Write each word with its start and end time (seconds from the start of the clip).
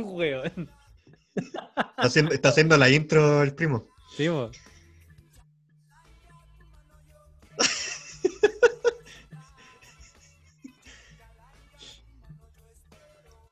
Weón. 0.00 0.70
Está 1.34 1.80
haciendo, 1.96 2.32
está 2.32 2.48
haciendo 2.50 2.76
la 2.76 2.88
intro 2.90 3.42
el 3.42 3.54
primo. 3.54 3.86
Sí, 4.16 4.28
po. 4.28 4.50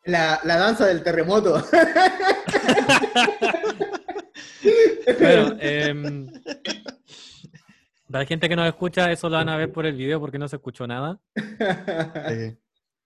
La, 0.04 0.40
la 0.44 0.56
danza 0.56 0.86
del 0.86 1.02
terremoto. 1.02 1.62
Bueno, 5.18 5.56
em, 5.60 6.26
para 8.10 8.24
la 8.24 8.26
gente 8.26 8.48
que 8.48 8.56
nos 8.56 8.66
escucha, 8.66 9.12
eso 9.12 9.28
lo 9.28 9.36
van 9.36 9.48
a 9.50 9.56
ver 9.56 9.70
por 9.70 9.84
el 9.84 9.96
video 9.96 10.18
porque 10.18 10.38
no 10.38 10.48
se 10.48 10.56
escuchó 10.56 10.86
nada. 10.86 11.20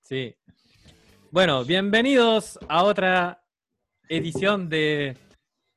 Sí. 0.03 0.37
Bueno, 1.33 1.65
bienvenidos 1.65 2.59
a 2.69 2.83
otra 2.83 3.43
edición 4.07 4.69
de. 4.69 5.17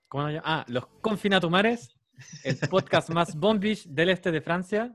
¿Cómo 0.10 0.28
se 0.28 0.34
llama? 0.34 0.44
Ah, 0.46 0.66
Los 0.68 0.86
Confinatumares, 1.00 1.96
el 2.44 2.58
podcast 2.70 3.10
más 3.12 3.38
bombish 3.38 3.88
del 3.88 4.10
este 4.10 4.34
de 4.34 4.42
Francia. 4.42 4.94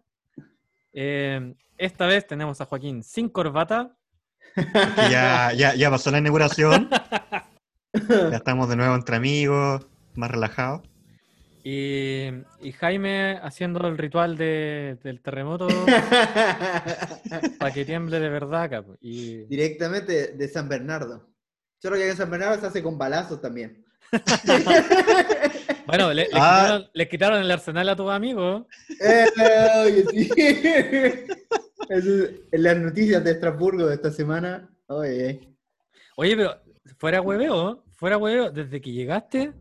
Eh, 0.93 1.55
esta 1.79 2.05
vez 2.07 2.27
tenemos 2.27 2.61
a 2.61 2.67
Joaquín 2.67 3.03
sin 3.03 3.31
corbata. 3.31 3.97
ya, 5.11 5.51
ya, 5.55 5.75
ya 5.75 5.91
pasó 5.91 6.11
la 6.11 6.19
inauguración. 6.19 6.91
Ya 7.93 8.37
estamos 8.37 8.69
de 8.69 8.77
nuevo 8.77 8.95
entre 8.95 9.17
amigos, 9.17 9.87
más 10.15 10.31
relajados. 10.31 10.83
Y, 11.63 12.29
y 12.61 12.73
Jaime 12.73 13.39
haciendo 13.43 13.87
el 13.87 13.99
ritual 13.99 14.37
de- 14.37 14.99
del 15.03 15.21
terremoto 15.21 15.69
para 17.59 17.73
que 17.75 17.85
tiemble 17.85 18.19
de 18.21 18.29
verdad. 18.31 18.63
acá, 18.63 18.83
po. 18.83 18.97
Y, 19.01 19.45
Directamente 19.47 20.29
de 20.33 20.49
San 20.49 20.69
Bernardo. 20.69 21.29
Yo 21.83 21.91
creo 21.91 22.03
que 22.03 22.11
en 22.11 22.17
San 22.17 22.31
Bernardo 22.31 22.61
se 22.61 22.67
hace 22.67 22.83
con 22.83 22.97
balazos 22.99 23.41
también. 23.41 23.85
bueno, 25.87 26.13
le, 26.13 26.25
le 26.25 26.29
Ah. 26.35 26.63
quitaron, 26.63 26.91
le 26.93 27.09
quitaron 27.09 27.41
el 27.41 27.51
arsenal 27.51 27.89
a 27.89 27.97
tus 27.97 28.11
amigos. 28.11 28.67
Eh, 29.01 29.27
oye, 29.85 30.05
sí. 30.11 30.31
Es- 31.89 32.07
en 32.53 32.63
las 32.63 32.77
noticias 32.77 33.25
de 33.25 33.33
Estrasburgo 33.33 33.87
de 33.87 33.95
esta 33.97 34.11
semana. 34.11 34.69
Oye. 34.87 35.41
Oye, 36.17 36.37
pero 36.37 36.61
fuera 36.99 37.21
hueveo, 37.21 37.85
fuera 37.93 38.17
hueveo, 38.19 38.51
desde 38.51 38.81
que 38.81 38.93
llegaste, 38.93 39.53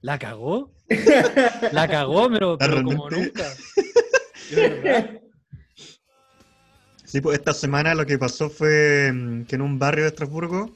la 0.00 0.18
cagó. 0.18 0.72
La 1.72 1.88
cagó, 1.88 2.28
pero, 2.30 2.58
pero 2.58 2.82
como 2.82 3.10
nunca. 3.10 3.44
Sí, 7.04 7.20
pues 7.20 7.38
esta 7.38 7.52
semana 7.52 7.92
lo 7.96 8.06
que 8.06 8.18
pasó 8.18 8.48
fue 8.48 9.10
mm, 9.12 9.42
que 9.46 9.56
en 9.56 9.62
un 9.62 9.80
barrio 9.80 10.04
de 10.04 10.10
Estrasburgo 10.10 10.70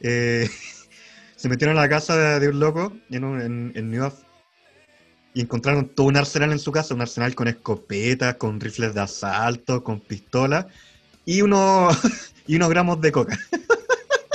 eh, 0.00 0.48
se 1.36 1.48
metieron 1.48 1.76
a 1.76 1.80
la 1.80 1.88
casa 1.88 2.16
de, 2.16 2.38
de 2.38 2.48
un 2.48 2.60
loco 2.60 2.96
en, 3.10 3.24
un- 3.24 3.40
en, 3.40 3.72
en 3.74 3.90
New 3.90 4.00
York 4.00 4.14
y 5.34 5.40
encontraron 5.40 5.88
todo 5.88 6.06
un 6.06 6.16
arsenal 6.16 6.52
en 6.52 6.60
su 6.60 6.70
casa, 6.70 6.94
un 6.94 7.00
arsenal 7.00 7.34
con 7.34 7.48
escopetas, 7.48 8.36
con 8.36 8.60
rifles 8.60 8.94
de 8.94 9.00
asalto, 9.00 9.82
con 9.82 9.98
pistolas 10.00 10.66
y, 11.24 11.42
uno, 11.42 11.88
y 12.46 12.54
unos 12.56 12.68
gramos 12.68 13.00
de 13.00 13.10
coca. 13.10 13.36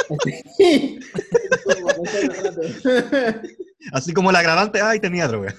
Así 3.92 4.14
como 4.14 4.30
el 4.32 4.36
agravante, 4.36 4.82
ay, 4.82 5.00
tenía 5.00 5.28
droga. 5.28 5.54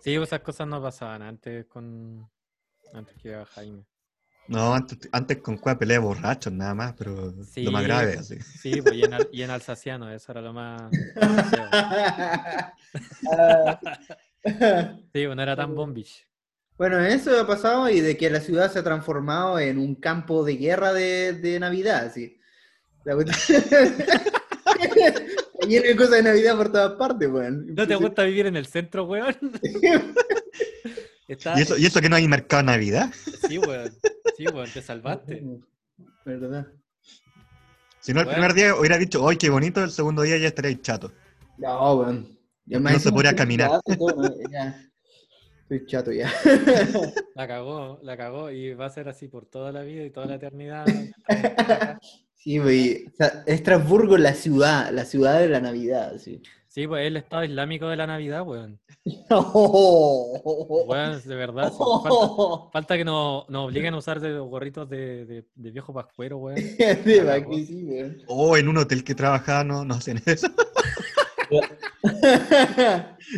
Sí, 0.00 0.16
pues 0.16 0.28
esas 0.28 0.40
cosas 0.40 0.66
no 0.68 0.80
pasaban 0.82 1.22
antes 1.22 1.66
con. 1.66 2.28
Antes 2.92 3.16
que 3.20 3.28
iba 3.28 3.44
Jaime. 3.46 3.84
No, 4.46 4.74
antes, 4.74 4.98
antes 5.10 5.38
con 5.38 5.56
cueva 5.56 5.78
pelea 5.78 5.98
borrachos 6.00 6.52
nada 6.52 6.74
más, 6.74 6.92
pero 6.98 7.32
Sí. 7.44 7.62
lo 7.64 7.72
más 7.72 7.82
grave, 7.84 8.18
así. 8.18 8.38
Sí, 8.40 8.82
pues 8.82 8.94
y 8.94 9.02
en, 9.02 9.14
al- 9.14 9.28
y 9.32 9.42
en 9.42 9.50
alsaciano, 9.50 10.10
eso 10.12 10.32
era 10.32 10.42
lo 10.42 10.52
más. 10.52 10.90
Sí, 14.46 15.24
pues 15.24 15.36
no 15.36 15.42
era 15.42 15.56
tan 15.56 15.74
bombish. 15.74 16.26
Bueno, 16.76 16.98
eso 17.00 17.38
ha 17.40 17.46
pasado 17.46 17.88
y 17.88 18.00
de 18.00 18.16
que 18.16 18.30
la 18.30 18.40
ciudad 18.40 18.72
se 18.72 18.80
ha 18.80 18.84
transformado 18.84 19.58
en 19.60 19.78
un 19.78 19.94
campo 19.94 20.44
de 20.44 20.56
guerra 20.56 20.92
de, 20.92 21.32
de 21.34 21.60
Navidad, 21.60 22.10
sí. 22.12 22.38
La 23.04 23.14
lleno 25.68 25.82
de 25.86 25.96
cosas 25.96 26.10
de 26.12 26.22
Navidad 26.22 26.56
por 26.56 26.72
todas 26.72 26.92
partes, 26.92 27.30
weón. 27.30 27.74
¿No 27.74 27.86
te 27.86 27.94
gusta 27.94 28.24
vivir 28.24 28.46
en 28.46 28.56
el 28.56 28.66
centro, 28.66 29.04
weón? 29.04 29.36
Está... 31.28 31.58
¿Y 31.58 31.62
eso, 31.62 31.76
y 31.76 31.86
eso 31.86 32.00
que 32.00 32.08
no 32.08 32.16
hay 32.16 32.28
mercado 32.28 32.62
de 32.62 32.66
Navidad? 32.66 33.10
Sí, 33.48 33.58
weón. 33.58 33.92
Sí, 34.36 34.46
weón, 34.48 34.70
te 34.70 34.82
salvaste. 34.82 35.42
¿Verdad? 36.24 36.66
Si 38.00 38.12
no, 38.12 38.20
el 38.20 38.26
Bueno. 38.26 38.38
primer 38.38 38.54
día 38.54 38.74
hubiera 38.74 38.98
dicho, 38.98 39.26
¡ay, 39.28 39.36
qué 39.36 39.48
bonito! 39.48 39.82
El 39.82 39.90
segundo 39.90 40.22
día 40.22 40.36
ya 40.38 40.48
estaría 40.48 40.70
ahí 40.70 40.76
chato. 40.76 41.12
No, 41.58 41.94
weón. 41.94 42.38
No 42.66 42.98
se 42.98 43.10
podría 43.12 43.34
caminar. 43.36 43.80
Estoy 45.68 45.86
chato 45.86 46.12
ya. 46.12 46.30
La 47.34 47.48
cagó, 47.48 47.98
la 48.02 48.16
cagó 48.16 48.50
y 48.50 48.74
va 48.74 48.86
a 48.86 48.90
ser 48.90 49.08
así 49.08 49.28
por 49.28 49.46
toda 49.46 49.72
la 49.72 49.82
vida 49.82 50.04
y 50.04 50.10
toda 50.10 50.26
la 50.26 50.34
eternidad. 50.36 50.84
Sí, 52.36 52.58
güey. 52.58 53.06
O 53.06 53.16
sea, 53.16 53.42
Estrasburgo, 53.46 54.18
la 54.18 54.34
ciudad, 54.34 54.90
la 54.92 55.06
ciudad 55.06 55.40
de 55.40 55.48
la 55.48 55.62
Navidad, 55.62 56.18
sí. 56.18 56.42
Sí, 56.68 56.86
pues 56.86 57.00
es 57.00 57.06
el 57.06 57.16
estado 57.16 57.42
islámico 57.42 57.88
de 57.88 57.96
la 57.96 58.06
Navidad, 58.06 58.42
weón. 58.46 58.78
Oh, 59.30 60.84
Weón, 60.86 61.22
de 61.24 61.34
verdad. 61.34 61.72
sí, 61.72 61.78
Falta, 61.78 62.70
falta 62.70 62.96
que 62.98 63.04
nos, 63.06 63.48
nos 63.48 63.66
obliguen 63.68 63.94
a 63.94 63.96
usar 63.96 64.20
de 64.20 64.28
los 64.28 64.46
gorritos 64.46 64.90
de, 64.90 65.24
de, 65.24 65.44
de 65.54 65.70
viejo 65.70 65.94
pascuero, 65.94 66.36
weón. 66.36 66.56
De 66.56 67.64
sí, 67.66 67.82
güey. 67.82 68.22
O 68.26 68.58
en 68.58 68.68
un 68.68 68.76
hotel 68.76 69.04
que 69.04 69.14
trabajaba 69.14 69.64
no, 69.64 69.86
no 69.86 69.94
hacen 69.94 70.20
eso. 70.26 70.48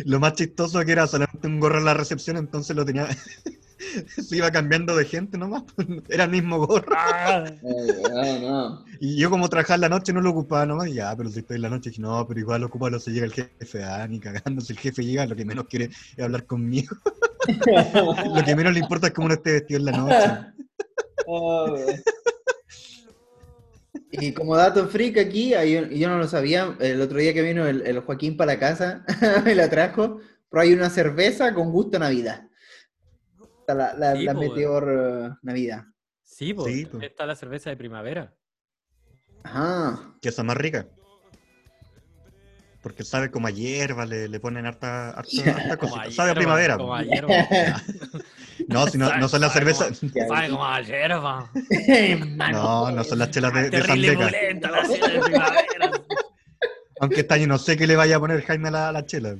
Lo 0.05 0.19
más 0.19 0.33
chistoso 0.33 0.83
que 0.85 0.91
era 0.91 1.07
solamente 1.07 1.47
un 1.47 1.59
gorro 1.59 1.79
en 1.79 1.85
la 1.85 1.93
recepción, 1.93 2.37
entonces 2.37 2.75
lo 2.75 2.85
tenía... 2.85 3.07
Se 4.07 4.37
iba 4.37 4.51
cambiando 4.51 4.95
de 4.95 5.05
gente 5.05 5.37
nomás. 5.37 5.63
Era 6.09 6.25
el 6.25 6.31
mismo 6.31 6.65
gorro. 6.65 6.95
Ah, 6.95 7.45
No, 7.61 8.39
no. 8.41 8.85
Y 8.99 9.17
yo 9.17 9.29
como 9.29 9.49
trabajaba 9.49 9.75
en 9.75 9.81
la 9.81 9.89
noche 9.89 10.13
no 10.13 10.21
lo 10.21 10.31
ocupaba 10.31 10.65
nomás. 10.65 10.91
Ya, 10.91 11.15
pero 11.15 11.29
si 11.29 11.39
estoy 11.39 11.57
en 11.57 11.61
la 11.63 11.69
noche, 11.69 11.91
dije, 11.91 12.01
no, 12.01 12.27
pero 12.27 12.39
igual 12.39 12.63
ocupalo 12.63 12.99
si 12.99 13.11
llega 13.11 13.25
el 13.25 13.33
jefe. 13.33 13.83
Ah, 13.83 14.07
ni 14.07 14.19
cagando. 14.19 14.61
Si 14.61 14.73
el 14.73 14.79
jefe 14.79 15.03
llega, 15.05 15.25
lo 15.25 15.35
que 15.35 15.45
menos 15.45 15.65
quiere 15.69 15.85
es 15.85 16.23
hablar 16.23 16.45
conmigo. 16.45 16.95
lo 18.35 18.43
que 18.43 18.55
menos 18.55 18.73
le 18.73 18.79
importa 18.79 19.07
es 19.07 19.13
cómo 19.13 19.27
uno 19.27 19.35
esté 19.35 19.53
vestido 19.53 19.79
en 19.79 19.85
la 19.85 19.91
noche. 19.91 20.63
Oh. 21.27 21.77
Y 24.19 24.33
como 24.33 24.55
dato 24.55 24.87
freak 24.87 25.17
aquí, 25.17 25.49
yo, 25.49 25.87
yo 25.87 26.09
no 26.09 26.17
lo 26.17 26.27
sabía, 26.27 26.75
el 26.79 27.01
otro 27.01 27.19
día 27.19 27.33
que 27.33 27.41
vino 27.41 27.67
el, 27.67 27.81
el 27.81 27.99
Joaquín 27.99 28.35
para 28.35 28.53
la 28.53 28.59
casa, 28.59 29.05
me 29.45 29.55
la 29.55 29.69
trajo, 29.69 30.19
pero 30.49 30.61
hay 30.61 30.73
una 30.73 30.89
cerveza 30.89 31.53
con 31.53 31.71
gusto 31.71 31.97
a 31.97 32.01
Navidad. 32.01 32.47
Está 33.59 33.73
La, 33.73 33.93
la, 33.93 34.15
Sí, 34.15 34.23
la 34.23 34.33
po, 34.33 34.39
Meteor 34.39 34.89
eh, 34.89 35.37
Navidad. 35.41 35.85
Sí, 36.23 36.53
pues. 36.53 36.73
Sí. 36.73 36.87
Está 37.01 37.25
la 37.25 37.35
cerveza 37.35 37.69
de 37.69 37.77
primavera. 37.77 38.33
Ajá. 39.43 40.15
Que 40.21 40.29
esa 40.29 40.43
más 40.43 40.57
rica. 40.57 40.87
Porque 42.87 43.03
sabe 43.03 43.29
como 43.29 43.47
a 43.47 43.51
hierba, 43.51 44.05
le, 44.05 44.29
le 44.29 44.39
ponen 44.39 44.65
harta, 44.65 45.09
harta, 45.09 45.77
cosita. 45.77 46.09
Sabe 46.09 46.31
a 46.31 46.35
primavera. 46.35 46.77
Como 46.77 46.87
po. 46.87 46.95
a 46.95 47.03
hierba. 47.03 47.33
No, 48.69 48.87
si 48.87 48.97
no, 48.97 49.15
no 49.17 49.27
son 49.27 49.41
las 49.41 49.53
cervezas. 49.53 49.99
Sabe 49.99 50.49
como 50.49 50.65
a 50.65 50.81
hierba. 50.81 51.51
No, 52.53 52.89
no 52.91 53.03
son 53.03 53.19
las 53.19 53.29
chelas 53.31 53.53
de, 53.53 53.69
de 53.69 53.81
Sandeca. 53.83 54.27
de 54.27 55.19
primavera. 55.19 55.91
Aunque 57.01 57.19
este 57.21 57.33
año 57.33 57.47
no 57.47 57.57
sé 57.57 57.75
qué 57.75 57.85
le 57.87 57.97
vaya 57.97 58.15
a 58.15 58.19
poner 58.21 58.41
Jaime 58.45 58.69
a 58.69 58.71
la, 58.71 58.91
la 58.93 59.05
chela. 59.05 59.35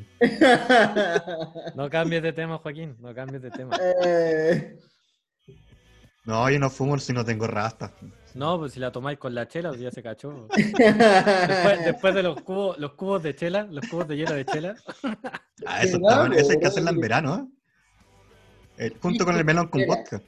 No 1.75 1.89
cambies 1.89 2.23
de 2.23 2.33
tema, 2.33 2.57
Joaquín. 2.57 2.97
No 2.99 3.15
cambies 3.15 3.41
de 3.43 3.51
tema. 3.51 3.77
No, 6.25 6.49
yo 6.49 6.59
no 6.59 6.69
fumo 6.69 6.99
si 6.99 7.13
no 7.13 7.23
tengo 7.23 7.47
rastas. 7.47 7.91
No, 8.37 8.59
pues 8.59 8.73
si 8.73 8.79
la 8.79 8.91
tomáis 8.91 9.17
con 9.17 9.33
la 9.33 9.47
chela, 9.47 9.69
pues 9.69 9.81
ya 9.81 9.89
se 9.89 10.03
cachó. 10.03 10.47
Después, 10.55 10.77
después 11.85 12.13
de 12.13 12.21
los 12.21 12.39
cubos, 12.41 12.77
los 12.77 12.93
cubos 12.93 13.23
de 13.23 13.35
chela, 13.35 13.63
los 13.71 13.87
cubos 13.87 14.07
de 14.07 14.15
hielo 14.15 14.35
de 14.35 14.45
chela. 14.45 14.75
Ah, 15.65 15.81
eso 15.83 15.97
¿Verdad, 15.99 16.09
está 16.11 16.19
bueno. 16.19 16.35
Eso 16.35 16.51
hay 16.51 16.59
que 16.59 16.67
hacerla 16.67 16.91
en 16.91 16.99
verano, 16.99 17.35
¿eh? 18.77 18.85
Eh, 18.85 18.93
junto 19.01 19.25
con 19.25 19.35
el 19.35 19.43
melón 19.43 19.69
con 19.69 19.85
vodka. 19.87 20.21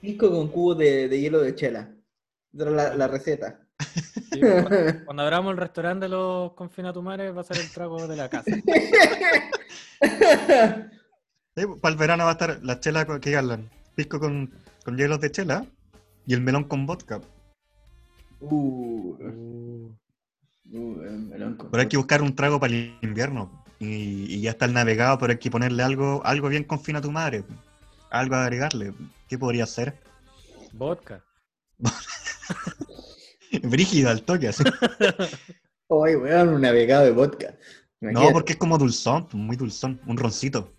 Pisco 0.00 0.30
con 0.30 0.48
cubo 0.48 0.76
de, 0.76 1.08
de 1.08 1.20
hielo 1.20 1.40
de 1.40 1.54
chela. 1.56 1.90
La, 2.52 2.94
la 2.94 3.08
receta. 3.08 3.60
Sí, 4.32 4.38
pues, 4.40 5.02
cuando 5.04 5.22
abramos 5.24 5.50
el 5.50 5.58
restaurante 5.58 6.04
de 6.04 6.10
los 6.10 6.52
confinatumares 6.52 7.36
va 7.36 7.40
a 7.40 7.44
ser 7.44 7.58
el 7.58 7.70
trago 7.72 8.06
de 8.06 8.16
la 8.16 8.28
casa. 8.28 8.52
para 11.82 11.92
el 11.92 11.98
verano 11.98 12.24
va 12.24 12.30
a 12.30 12.32
estar 12.34 12.60
la 12.62 12.78
chela 12.78 13.04
con- 13.04 13.20
que 13.20 13.36
hablan. 13.36 13.68
Pisco 13.96 14.20
con, 14.20 14.52
con 14.84 14.96
hielos 14.96 15.20
de 15.20 15.32
chela 15.32 15.66
y 16.26 16.34
el 16.34 16.40
melón 16.40 16.64
con 16.64 16.86
vodka. 16.86 17.20
Uh, 18.40 19.16
Uh, 20.72 20.78
uh, 20.78 21.02
el 21.02 21.18
melón 21.18 21.56
con 21.56 21.70
Pero 21.70 21.80
hay 21.82 21.88
que 21.88 21.96
buscar 21.96 22.22
un 22.22 22.34
trago 22.34 22.60
para 22.60 22.72
el 22.72 22.96
invierno. 23.02 23.64
Y, 23.78 24.34
y 24.34 24.40
ya 24.42 24.50
está 24.50 24.66
el 24.66 24.74
navegado, 24.74 25.18
pero 25.18 25.32
hay 25.32 25.38
que 25.38 25.50
ponerle 25.50 25.82
algo, 25.82 26.22
algo 26.24 26.48
bien 26.48 26.64
confina 26.64 26.98
a 26.98 27.02
tu 27.02 27.10
madre. 27.10 27.44
Algo 28.10 28.34
a 28.34 28.44
agregarle. 28.44 28.92
¿Qué 29.28 29.38
podría 29.38 29.66
ser? 29.66 29.98
vodka. 30.72 31.24
Brígido 33.62 34.10
al 34.10 34.22
toque, 34.22 34.48
así. 34.48 34.62
Oye, 35.88 36.16
weón, 36.16 36.50
un 36.50 36.60
navegado 36.60 37.04
de 37.04 37.10
vodka. 37.10 37.54
No, 38.00 38.30
porque 38.32 38.52
es 38.52 38.58
como 38.58 38.78
dulzón, 38.78 39.28
muy 39.32 39.56
dulzón, 39.56 40.00
un 40.06 40.16
roncito. 40.16 40.72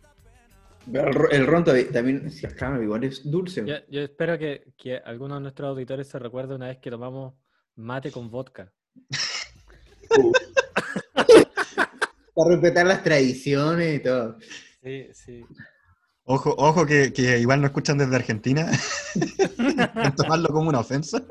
El, 0.87 1.15
el 1.31 1.47
ron 1.47 1.63
todavía- 1.63 1.91
también, 1.91 2.29
claro, 2.57 2.81
igual 2.81 3.03
es 3.03 3.29
dulce. 3.29 3.63
Yo, 3.65 3.75
yo 3.89 4.01
espero 4.01 4.37
que, 4.37 4.73
que 4.77 4.97
alguno 4.97 5.35
de 5.35 5.41
nuestros 5.41 5.69
auditores 5.69 6.07
se 6.07 6.17
recuerde 6.19 6.55
una 6.55 6.67
vez 6.67 6.79
que 6.79 6.89
tomamos 6.89 7.33
mate 7.75 8.11
con 8.11 8.29
vodka. 8.31 8.71
Para 12.33 12.49
respetar 12.51 12.87
las 12.87 13.03
tradiciones 13.03 13.99
y 13.99 14.03
todo. 14.03 14.37
Sí, 14.83 15.07
sí. 15.13 15.45
Ojo, 16.23 16.55
ojo 16.57 16.85
que, 16.85 17.11
que 17.13 17.39
igual 17.39 17.59
no 17.61 17.67
escuchan 17.67 17.97
desde 17.97 18.15
Argentina. 18.15 18.69
Tomarlo 20.15 20.49
como 20.49 20.69
una 20.69 20.79
ofensa, 20.79 21.21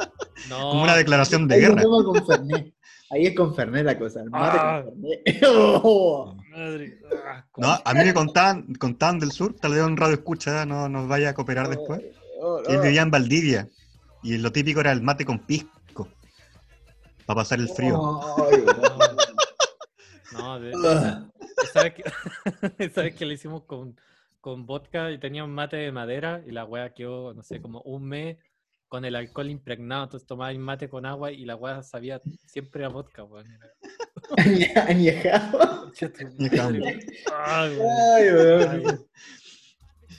No, 0.49 0.70
como 0.70 0.82
una 0.82 0.96
declaración 0.96 1.49
de 1.49 1.58
guerra. 1.61 1.82
con. 1.82 2.73
Ahí 3.10 3.26
es 3.26 3.34
con 3.36 3.54
Fernet 3.54 3.84
la 3.84 3.98
cosa. 3.98 4.22
El 4.22 4.30
mate 4.30 4.58
Ah. 4.60 4.82
con 4.84 5.00
Fernet. 5.02 5.22
Oh. 5.82 6.36
madre. 6.50 6.98
Ah, 7.26 7.44
No, 7.56 7.78
a 7.84 7.94
mí 7.94 8.04
me 8.04 8.14
contaban, 8.14 8.74
contaban 8.74 9.18
del 9.18 9.32
sur, 9.32 9.54
tal 9.54 9.72
vez 9.74 9.82
un 9.82 9.96
radio 9.96 10.14
escucha, 10.14 10.64
no 10.66 10.88
nos 10.88 11.08
vaya 11.08 11.30
a 11.30 11.34
cooperar 11.34 11.68
después. 11.68 12.00
Oh, 12.40 12.60
Él 12.68 12.78
oh. 12.78 12.82
vivía 12.82 13.02
en 13.02 13.10
Valdivia 13.10 13.68
y 14.22 14.36
lo 14.38 14.52
típico 14.52 14.80
era 14.80 14.92
el 14.92 15.02
mate 15.02 15.24
con 15.24 15.40
pisco 15.40 16.08
para 17.26 17.36
pasar 17.40 17.58
el 17.60 17.68
frío. 17.68 17.98
No, 20.32 20.60
de- 20.60 20.72
Ah. 20.86 21.26
¿sabes 21.72 21.94
que, 21.94 22.04
¿sabes 22.94 23.14
que 23.16 23.26
le 23.26 23.34
hicimos 23.34 23.64
con, 23.64 23.98
con 24.40 24.64
vodka 24.64 25.10
y 25.10 25.18
tenía 25.18 25.42
un 25.44 25.52
mate 25.52 25.76
de 25.76 25.90
madera 25.92 26.40
y 26.46 26.52
la 26.52 26.64
wea 26.64 26.94
quedó, 26.94 27.34
no 27.34 27.42
sé, 27.42 27.60
como 27.60 27.80
un 27.82 28.04
mes 28.06 28.36
con 28.90 29.04
el 29.06 29.14
alcohol 29.14 29.48
impregnado? 29.48 30.04
Entonces 30.04 30.26
tomaba 30.26 30.50
el 30.50 30.58
mate 30.58 30.88
con 30.88 31.06
agua 31.06 31.31
y 31.31 31.46
la 31.46 31.54
wea 31.54 31.82
sabía 31.82 32.20
siempre 32.44 32.84
a 32.84 32.88
vodka, 32.88 33.25
weón. 33.25 33.46
Añejado. 34.88 35.92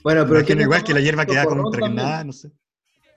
Bueno, 0.04 0.26
pero 0.26 0.40
imagino 0.40 0.46
¿quién 0.46 0.58
no 0.58 0.64
igual 0.64 0.84
que 0.84 0.94
la 0.94 1.02
hierba 1.02 1.26
quedaba 1.26 1.50
como 1.50 1.66
impregnada, 1.66 2.24
no 2.24 2.32
sé. 2.32 2.52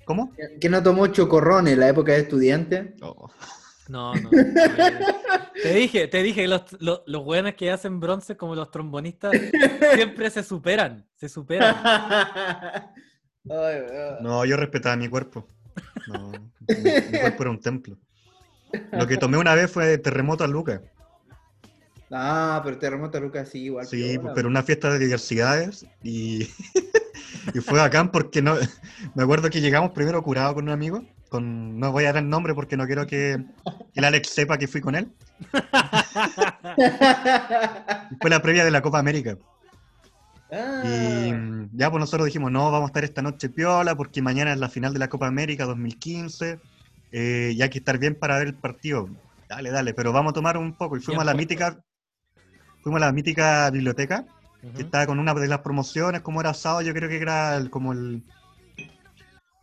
¿Cómo? 0.05 0.35
¿Quién 0.61 0.73
no 0.73 0.83
tomó 0.83 1.07
chocorrón 1.07 1.69
en 1.69 1.81
la 1.81 1.89
época 1.89 2.13
de 2.13 2.19
estudiante? 2.19 2.95
Oh. 3.01 3.31
No, 3.89 4.15
no. 4.15 4.31
Te 4.31 5.73
dije, 5.73 6.09
te 6.09 6.23
dije, 6.23 6.49
los, 6.49 6.63
los, 6.81 7.03
los 7.07 7.25
weones 7.25 7.55
que 7.55 7.71
hacen 7.71 8.01
bronce 8.01 8.37
como 8.37 8.55
los 8.55 8.71
trombonistas 8.71 9.33
siempre 9.95 10.29
se 10.31 10.43
superan, 10.43 11.07
se 11.15 11.29
superan. 11.29 11.77
Ay. 13.51 13.83
No, 14.21 14.45
yo 14.45 14.57
respetaba 14.57 14.97
mi 14.97 15.09
cuerpo. 15.09 15.49
No, 16.07 16.31
mi, 16.31 16.91
mi 17.11 17.19
cuerpo 17.19 17.43
era 17.43 17.51
un 17.51 17.61
templo. 17.61 17.99
Lo 18.93 19.07
que 19.07 19.17
tomé 19.17 19.39
una 19.39 19.55
vez 19.55 19.71
fue 19.71 19.99
terremoto 19.99 20.45
a 20.45 20.47
Lucas. 20.47 20.81
Ah, 22.11 22.61
pero 22.65 22.79
terremoto 22.79 23.21
Lucas 23.21 23.49
sí, 23.49 23.65
igual. 23.65 23.87
Sí, 23.87 24.19
pero 24.35 24.49
una 24.49 24.63
fiesta 24.63 24.91
de 24.91 24.99
diversidades 24.99 25.87
y, 26.03 26.49
y 27.55 27.61
fue 27.61 27.79
bacán 27.79 28.11
porque 28.11 28.43
no 28.43 28.57
me 29.15 29.23
acuerdo 29.23 29.51
que 29.51 29.61
llegamos 29.61 29.93
primero 29.93 30.23
curado 30.23 30.55
con 30.55 30.65
un 30.65 30.71
amigo, 30.71 31.05
con 31.29 31.79
no 31.79 31.93
voy 31.93 32.05
a 32.05 32.13
dar 32.13 32.23
el 32.23 32.29
nombre 32.29 32.55
porque 32.55 32.77
no 32.77 32.87
quiero 32.87 33.07
que, 33.07 33.45
que 33.93 34.01
el 34.01 34.05
Alex 34.05 34.29
sepa 34.29 34.59
que 34.59 34.69
fui 34.69 34.81
con 34.81 34.95
él. 34.95 35.11
Fue 38.21 38.31
la 38.31 38.41
previa 38.41 38.65
de 38.65 38.71
la 38.71 38.81
Copa 38.83 39.01
América. 39.01 39.37
Ah. 40.53 40.83
Y 40.85 41.33
mm, 41.33 41.71
ya 41.73 41.91
pues 41.91 42.01
nosotros 42.01 42.27
dijimos, 42.27 42.53
no, 42.53 42.71
vamos 42.71 42.89
a 42.89 42.91
estar 42.91 43.05
esta 43.05 43.23
noche 43.23 43.49
piola 43.49 43.97
porque 43.97 44.23
mañana 44.23 44.53
es 44.53 44.59
la 44.59 44.69
final 44.69 44.93
de 44.93 44.99
la 44.99 45.09
Copa 45.09 45.27
América 45.27 45.65
2015 45.65 46.61
eh, 47.13 47.53
y 47.55 47.63
hay 47.63 47.71
que 47.71 47.79
estar 47.79 47.99
bien 47.99 48.15
para 48.15 48.39
ver 48.39 48.49
el 48.49 48.55
partido. 48.55 49.09
Dale, 49.49 49.71
dale, 49.71 49.95
pero 49.95 50.13
vamos 50.13 50.31
a 50.31 50.35
tomar 50.35 50.57
un 50.57 50.75
poco. 50.75 50.97
Y 50.97 51.01
fuimos 51.01 51.23
a 51.23 51.25
la 51.25 51.35
mítica, 51.35 51.79
fuimos 52.83 53.03
a 53.03 53.07
la 53.07 53.13
mítica 53.13 53.71
biblioteca 53.71 54.25
que 54.77 54.83
estaba 54.83 55.07
con 55.07 55.19
una 55.19 55.35
de 55.35 55.47
las 55.47 55.59
promociones, 55.61 56.23
como 56.23 56.41
era 56.41 56.51
asado, 56.51 56.81
yo 56.81 56.95
creo 56.95 57.09
que 57.09 57.19
era 57.19 57.57
el- 57.57 57.69
como 57.71 57.93
el 57.93 58.23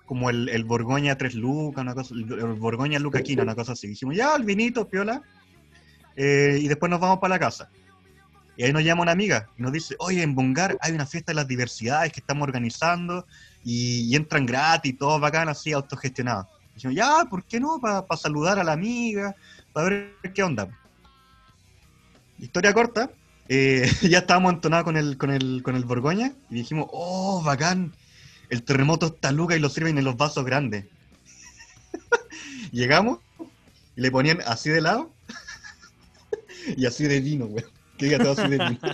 como 0.05 0.29
el, 0.29 0.49
el 0.49 0.63
Borgoña 0.65 1.17
3 1.17 1.35
Lucas, 1.35 1.81
una 1.81 1.95
cosa, 1.95 2.13
el, 2.13 2.25
Borgoña 2.25 2.99
Luca 2.99 3.21
Quina, 3.23 3.43
una 3.43 3.55
cosa 3.55 3.71
así. 3.71 3.87
Dijimos, 3.87 4.15
ya, 4.15 4.35
el 4.35 4.43
vinito, 4.43 4.87
piola. 4.89 5.21
eh, 6.17 6.59
y 6.61 6.67
después 6.67 6.89
nos 6.89 6.99
vamos 6.99 7.19
para 7.19 7.35
la 7.35 7.39
casa. 7.39 7.69
Y 8.61 8.63
ahí 8.63 8.73
nos 8.73 8.83
llama 8.83 9.01
una 9.01 9.11
amiga 9.11 9.49
y 9.57 9.63
nos 9.63 9.71
dice, 9.71 9.95
oye, 9.97 10.21
en 10.21 10.35
Bongar 10.35 10.77
hay 10.81 10.91
una 10.91 11.07
fiesta 11.07 11.31
de 11.31 11.35
las 11.35 11.47
diversidades 11.47 12.13
que 12.13 12.19
estamos 12.19 12.43
organizando 12.43 13.25
y, 13.63 14.01
y 14.01 14.15
entran 14.15 14.45
gratis, 14.45 14.95
todo 14.99 15.19
bacán, 15.19 15.49
así, 15.49 15.71
autogestionado. 15.71 16.47
Dijimos, 16.75 16.95
ya, 16.95 17.25
¿por 17.27 17.43
qué 17.43 17.59
no? 17.59 17.79
Para 17.79 18.05
saludar 18.15 18.59
a 18.59 18.63
la 18.63 18.73
amiga, 18.73 19.35
para 19.73 19.89
ver 19.89 20.15
qué 20.35 20.43
onda. 20.43 20.67
Historia 22.37 22.71
corta, 22.71 23.09
eh, 23.49 23.91
ya 24.07 24.19
estábamos 24.19 24.53
entonados 24.53 24.85
con 24.85 24.95
el, 24.95 25.17
con, 25.17 25.31
el, 25.31 25.63
con 25.63 25.75
el 25.75 25.83
Borgoña 25.83 26.31
y 26.51 26.53
dijimos, 26.53 26.85
oh, 26.91 27.41
bacán, 27.41 27.95
el 28.51 28.61
terremoto 28.61 29.07
está 29.07 29.31
Luca 29.31 29.55
y 29.55 29.59
lo 29.59 29.69
sirven 29.69 29.97
en 29.97 30.03
los 30.03 30.17
vasos 30.17 30.45
grandes. 30.45 30.85
Llegamos 32.71 33.21
y 33.95 34.01
le 34.01 34.11
ponían 34.11 34.37
así 34.45 34.69
de 34.69 34.81
lado 34.81 35.11
y 36.77 36.85
así 36.85 37.05
de 37.05 37.21
vino, 37.21 37.47
güey. 37.47 37.65
Que 38.01 38.05
diga 38.07 38.17
todo 38.19 38.31
así 38.31 38.49
de 38.49 38.57
vino. 38.57 38.79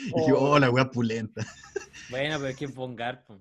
Y 0.00 0.20
dije, 0.20 0.32
oh, 0.32 0.58
la 0.58 0.70
weá 0.70 0.90
pulenta. 0.90 1.44
Bueno, 2.08 2.36
pero 2.38 2.48
es 2.48 2.56
que 2.56 2.66
bongar. 2.66 3.24
po. 3.24 3.38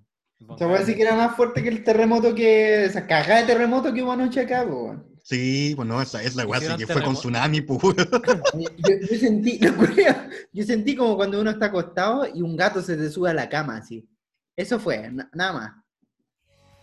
Se 0.57 0.65
puede 0.65 0.79
decir 0.79 0.95
que 0.95 1.03
era 1.03 1.15
más 1.15 1.35
fuerte 1.35 1.63
que 1.63 1.69
el 1.69 1.83
terremoto 1.83 2.33
que. 2.35 2.85
Esa 2.85 3.05
cagada 3.07 3.41
de 3.41 3.47
terremoto 3.47 3.93
que 3.93 4.03
hubo 4.03 4.11
anoche 4.11 4.41
acá, 4.41 4.63
weón. 4.63 5.05
Sí, 5.23 5.73
pues 5.75 5.87
no, 5.87 6.01
esa 6.01 6.23
es 6.23 6.35
la 6.35 6.45
weá, 6.45 6.59
sí 6.59 6.65
Hicieron 6.65 6.79
que 6.79 6.93
fue 6.93 7.03
con 7.03 7.15
tsunami, 7.15 7.61
pues. 7.61 7.79
Yo, 7.83 8.93
yo 9.09 9.17
sentí, 9.19 9.59
curioso, 9.77 10.15
yo 10.53 10.63
sentí 10.63 10.95
como 10.95 11.15
cuando 11.15 11.39
uno 11.41 11.51
está 11.51 11.65
acostado 11.67 12.25
y 12.33 12.41
un 12.41 12.55
gato 12.55 12.81
se 12.81 12.95
te 12.97 13.09
sube 13.09 13.29
a 13.29 13.33
la 13.33 13.49
cama, 13.49 13.77
así. 13.77 14.07
Eso 14.55 14.79
fue, 14.79 15.11
na- 15.11 15.29
nada 15.33 15.53
más. 15.53 15.71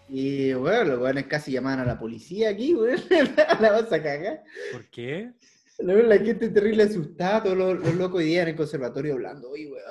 Y 0.09 0.53
bueno, 0.53 0.85
los 0.85 1.01
weones 1.01 1.27
casi 1.27 1.53
llamaban 1.53 1.81
a 1.81 1.85
la 1.87 1.99
policía 1.99 2.51
aquí, 2.51 2.75
weón. 2.75 3.01
la 3.61 3.73
vas 3.73 3.93
a 3.93 4.03
cagar. 4.03 4.43
¿Por 4.73 4.89
qué? 4.91 5.33
La 5.79 6.19
gente 6.19 6.49
terrible 6.51 6.85
asustada, 6.85 7.43
todos 7.43 7.57
los, 7.57 7.79
los 7.81 7.95
locos 7.97 8.19
hoy 8.21 8.27
día 8.27 8.43
en 8.43 8.49
el 8.49 8.57
conservatorio 8.57 9.15
hablando, 9.15 9.51
oye, 9.51 9.67
weón, 9.67 9.83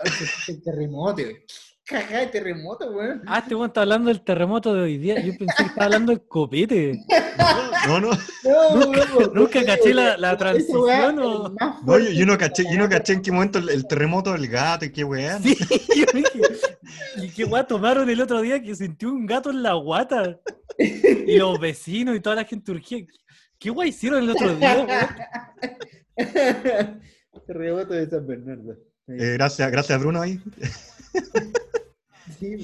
el 0.48 0.64
terremoto. 0.64 1.22
y, 1.22 1.36
Cagada 1.86 2.20
de 2.22 2.28
terremoto, 2.28 2.90
weón. 2.92 3.22
Ah, 3.28 3.40
este 3.40 3.54
weón 3.56 3.68
está 3.68 3.82
hablando 3.82 4.08
del 4.08 4.22
terremoto 4.24 4.74
de 4.74 4.82
hoy 4.84 4.98
día. 4.98 5.16
Yo 5.20 5.34
pensé 5.38 5.54
que 5.58 5.64
estaba 5.64 5.86
hablando 5.88 6.14
del 6.14 6.22
copete. 6.26 6.98
No, 7.86 8.00
no, 8.00 8.12
No, 8.46 8.76
Nunca- 8.86 9.06
weón, 9.18 9.32
nunca 9.34 9.60
weón, 9.60 9.66
caché 9.66 9.94
la- 9.94 10.04
weón, 10.12 10.22
la 10.22 10.38
transición, 10.38 11.20
o- 11.20 11.56
no, 11.86 12.00
yo, 12.00 12.10
yo 12.12 12.26
no 12.26 12.38
caché, 12.38 12.64
yo 12.72 12.78
no 12.78 12.88
caché 12.88 13.12
en 13.14 13.22
qué 13.22 13.32
momento 13.34 13.60
el, 13.60 13.68
el 13.70 13.86
terremoto 13.86 14.32
del 14.32 14.48
gato 14.48 14.86
y 14.86 14.92
qué 14.94 15.04
weá. 15.04 15.38
Sí, 15.40 15.58
yo 15.98 16.06
dije, 16.14 16.42
¿y 17.18 17.30
qué 17.32 17.44
weá 17.44 17.66
tomaron 17.68 18.10
el 18.10 18.22
otro 18.22 18.40
día 18.42 18.64
que 18.64 18.74
sintió 18.74 19.10
un 19.12 19.26
gato 19.26 19.50
en 19.50 19.62
la 19.62 19.74
guata? 19.74 20.40
Y 20.78 21.38
los 21.38 21.60
vecinos 21.60 22.16
y 22.16 22.22
toda 22.22 22.38
la 22.38 22.46
gente 22.46 22.72
urgía. 22.72 23.06
¿Qué 23.64 23.72
weá 23.72 23.88
hicieron 23.88 24.24
el 24.24 24.30
otro 24.32 24.54
día? 24.58 24.86
Terremoto 27.48 27.94
de 27.94 28.10
San 28.10 28.28
Bernardo. 28.28 28.74
Eh, 29.08 29.34
gracias, 29.36 29.72
gracias 29.72 30.00
Bruno 30.02 30.22
ahí. 30.22 30.38
Sí. 32.38 32.58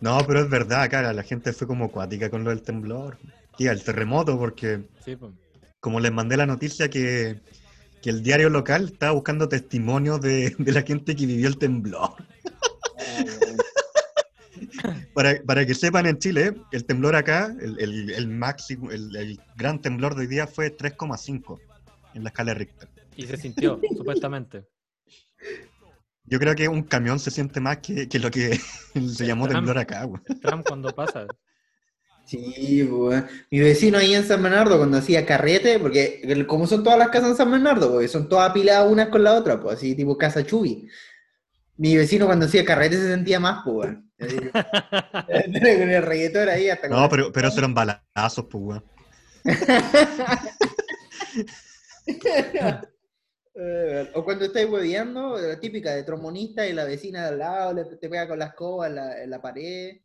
No, 0.00 0.18
pero 0.26 0.40
es 0.40 0.50
verdad, 0.50 0.90
cara, 0.90 1.12
la 1.12 1.22
gente 1.22 1.52
fue 1.52 1.68
como 1.68 1.84
acuática 1.84 2.28
con 2.30 2.42
lo 2.42 2.50
del 2.50 2.62
temblor. 2.62 3.16
Tía, 3.56 3.70
el 3.70 3.84
terremoto, 3.84 4.36
porque 4.36 4.88
Sí, 5.04 5.14
pues. 5.14 5.32
como 5.78 6.00
les 6.00 6.10
mandé 6.10 6.36
la 6.36 6.46
noticia 6.46 6.90
que, 6.90 7.40
que 8.02 8.10
el 8.10 8.24
diario 8.24 8.50
local 8.50 8.86
estaba 8.92 9.12
buscando 9.12 9.48
testimonios 9.48 10.20
de, 10.20 10.52
de 10.58 10.72
la 10.72 10.82
gente 10.82 11.14
que 11.14 11.26
vivió 11.26 11.46
el 11.46 11.58
temblor. 11.58 12.10
Ah. 12.98 13.24
Para, 15.14 15.40
para 15.42 15.66
que 15.66 15.74
sepan 15.74 16.06
en 16.06 16.18
Chile, 16.18 16.54
el 16.72 16.84
temblor 16.84 17.16
acá, 17.16 17.54
el, 17.60 17.78
el- 17.80 18.10
el 18.10 18.26
máximo, 18.28 18.90
el, 18.90 19.14
el 19.16 19.40
gran 19.56 19.80
temblor 19.80 20.14
de 20.14 20.22
hoy 20.22 20.26
día 20.26 20.46
fue 20.46 20.76
3,5 20.76 21.58
en 22.14 22.22
la 22.22 22.28
escala 22.30 22.52
de 22.52 22.58
Richter. 22.58 22.88
Y 23.16 23.26
se 23.26 23.36
sintió, 23.36 23.80
supuestamente. 23.96 24.64
Yo 26.24 26.38
creo 26.38 26.54
que 26.54 26.68
un 26.68 26.82
camión 26.82 27.18
se 27.18 27.30
siente 27.30 27.60
más 27.60 27.78
que, 27.78 28.08
que 28.08 28.18
lo 28.18 28.30
que 28.30 28.58
se 29.14 29.26
llamó 29.26 29.44
Trump. 29.46 29.58
temblor 29.58 29.78
acá, 29.78 30.04
güey. 30.04 30.22
Trump 30.40 30.64
cuando 30.66 30.94
pasa. 30.94 31.26
Sí, 32.26 32.82
weón. 32.84 33.26
Mi 33.50 33.60
vecino 33.60 33.98
ahí 33.98 34.14
en 34.14 34.24
San 34.24 34.42
Bernardo, 34.42 34.78
cuando 34.78 34.96
hacía 34.96 35.26
carrete, 35.26 35.78
porque 35.78 36.44
como 36.48 36.66
son 36.66 36.82
todas 36.82 36.98
las 36.98 37.08
casas 37.10 37.30
en 37.30 37.36
San 37.36 37.50
Bernardo, 37.50 37.92
porque 37.92 38.08
son 38.08 38.28
todas 38.30 38.50
apiladas 38.50 38.90
unas 38.90 39.08
con 39.08 39.22
la 39.22 39.34
otra, 39.34 39.60
pues 39.60 39.76
así 39.76 39.94
tipo 39.94 40.16
casa 40.16 40.44
chubi. 40.44 40.88
Mi 41.76 41.96
vecino 41.96 42.24
cuando 42.26 42.46
hacía 42.46 42.64
carrete 42.64 42.96
se 42.96 43.08
sentía 43.08 43.38
más, 43.40 43.62
pues. 43.64 43.90
Con 44.18 45.90
el 45.90 46.02
reggaetón 46.02 46.48
ahí 46.48 46.68
hasta 46.70 46.88
No, 46.88 47.08
pero, 47.08 47.32
pero 47.32 47.48
esos 47.48 47.58
eran 47.58 47.74
balazos, 47.74 48.46
pues. 48.50 48.80
Eh, 53.54 54.10
o 54.14 54.24
cuando 54.24 54.44
estáis 54.46 54.68
hueveando, 54.68 55.38
la 55.38 55.58
típica 55.58 55.94
de 55.94 56.04
trombonista 56.04 56.66
y 56.66 56.72
la 56.72 56.84
vecina 56.84 57.22
de 57.22 57.28
al 57.28 57.38
lado 57.38 57.74
le, 57.74 57.84
te 57.84 58.08
pega 58.08 58.28
con 58.28 58.38
la 58.38 58.46
escoba 58.46 58.86
en 58.86 58.94
la, 58.96 59.22
en 59.22 59.30
la 59.30 59.40
pared. 59.42 59.98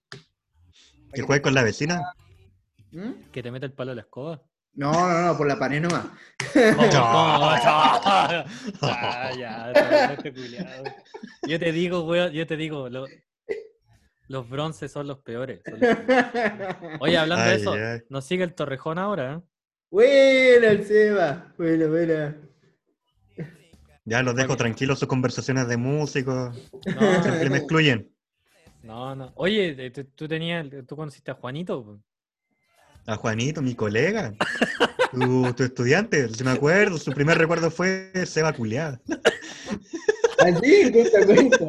Que 1.14 1.22
juegue 1.22 1.42
con 1.42 1.54
la 1.54 1.64
vecina. 1.64 2.02
¿Mm? 2.92 3.30
que 3.32 3.44
te 3.44 3.52
mete 3.52 3.68
el 3.68 3.74
palo 3.74 3.92
a 3.92 3.96
la 3.96 4.02
escoba. 4.02 4.42
No, 4.74 4.92
no, 4.92 5.22
no, 5.22 5.38
por 5.38 5.48
la 5.48 5.60
pared 5.60 5.80
nomás. 5.82 6.06
¿Cómo? 6.54 7.50
Ah, 8.82 9.32
ya, 9.38 9.72
este. 10.16 10.34
Yo 11.48 11.60
te 11.60 11.72
digo, 11.72 12.04
weón, 12.06 12.32
yo 12.32 12.48
te 12.48 12.58
digo, 12.58 12.90
lo- 12.90 13.06
los 14.30 14.48
bronces 14.48 14.92
son 14.92 15.08
los 15.08 15.20
peores. 15.20 15.62
son 15.66 15.80
los 15.80 15.96
peores. 15.98 16.76
Oye, 17.02 17.18
hablando 17.18 17.46
de 17.46 17.56
eso, 17.56 17.74
ay. 17.74 18.02
nos 18.10 18.26
sigue 18.26 18.44
el 18.44 18.54
Torrejón 18.54 18.98
ahora, 18.98 19.34
¿eh? 19.34 19.42
Buena 19.92 20.68
el 20.68 20.86
Seba. 20.86 21.52
Buena, 21.58 21.88
buena. 21.88 22.38
Ya 24.06 24.22
los 24.24 24.36
dejo 24.36 24.56
tranquilos 24.56 25.00
sus 25.00 25.08
conversaciones 25.08 25.68
de 25.68 25.78
músicos. 25.78 26.56
No, 26.96 27.24
Siempre 27.24 27.50
me 27.50 27.58
excluyen. 27.58 28.12
no, 28.84 29.16
no. 29.16 29.32
Oye, 29.36 29.92
tú- 29.92 30.28
tenías, 30.28 30.66
tú 30.88 30.96
conociste 30.96 31.32
a 31.32 31.34
Juanito. 31.34 32.00
A 33.08 33.16
Juanito, 33.16 33.62
mi 33.64 33.74
colega. 33.74 34.34
Tu, 35.12 35.54
tu 35.54 35.64
estudiante, 35.64 36.30
si 36.30 36.44
me 36.44 36.52
acuerdo, 36.52 37.00
su 37.00 37.12
primer 37.12 37.38
recuerdo 37.40 37.72
fue 37.72 38.12
Seba 38.28 38.54
Culeada. 38.54 39.02
Así, 40.38 40.92
cuenta, 40.92 41.26
cuenta. 41.26 41.66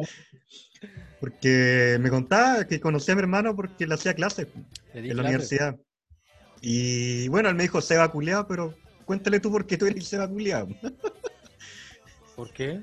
Porque 1.21 1.97
me 2.01 2.09
contaba 2.09 2.65
que 2.65 2.81
conocía 2.81 3.13
a 3.13 3.15
mi 3.15 3.21
hermano 3.21 3.55
porque 3.55 3.85
le 3.85 3.93
hacía 3.93 4.15
clases 4.15 4.47
en 4.93 5.07
la 5.07 5.13
clase. 5.13 5.27
universidad. 5.29 5.79
Y 6.61 7.27
bueno, 7.27 7.47
él 7.49 7.55
me 7.55 7.63
dijo 7.63 7.79
Seba 7.79 8.11
Culeado, 8.11 8.47
pero 8.47 8.73
cuéntale 9.05 9.39
tú 9.39 9.51
por 9.51 9.67
qué 9.67 9.77
tú 9.77 9.85
eres 9.85 10.07
Seba 10.07 10.27
Culeado. 10.27 10.67
¿Por 12.35 12.51
qué? 12.51 12.81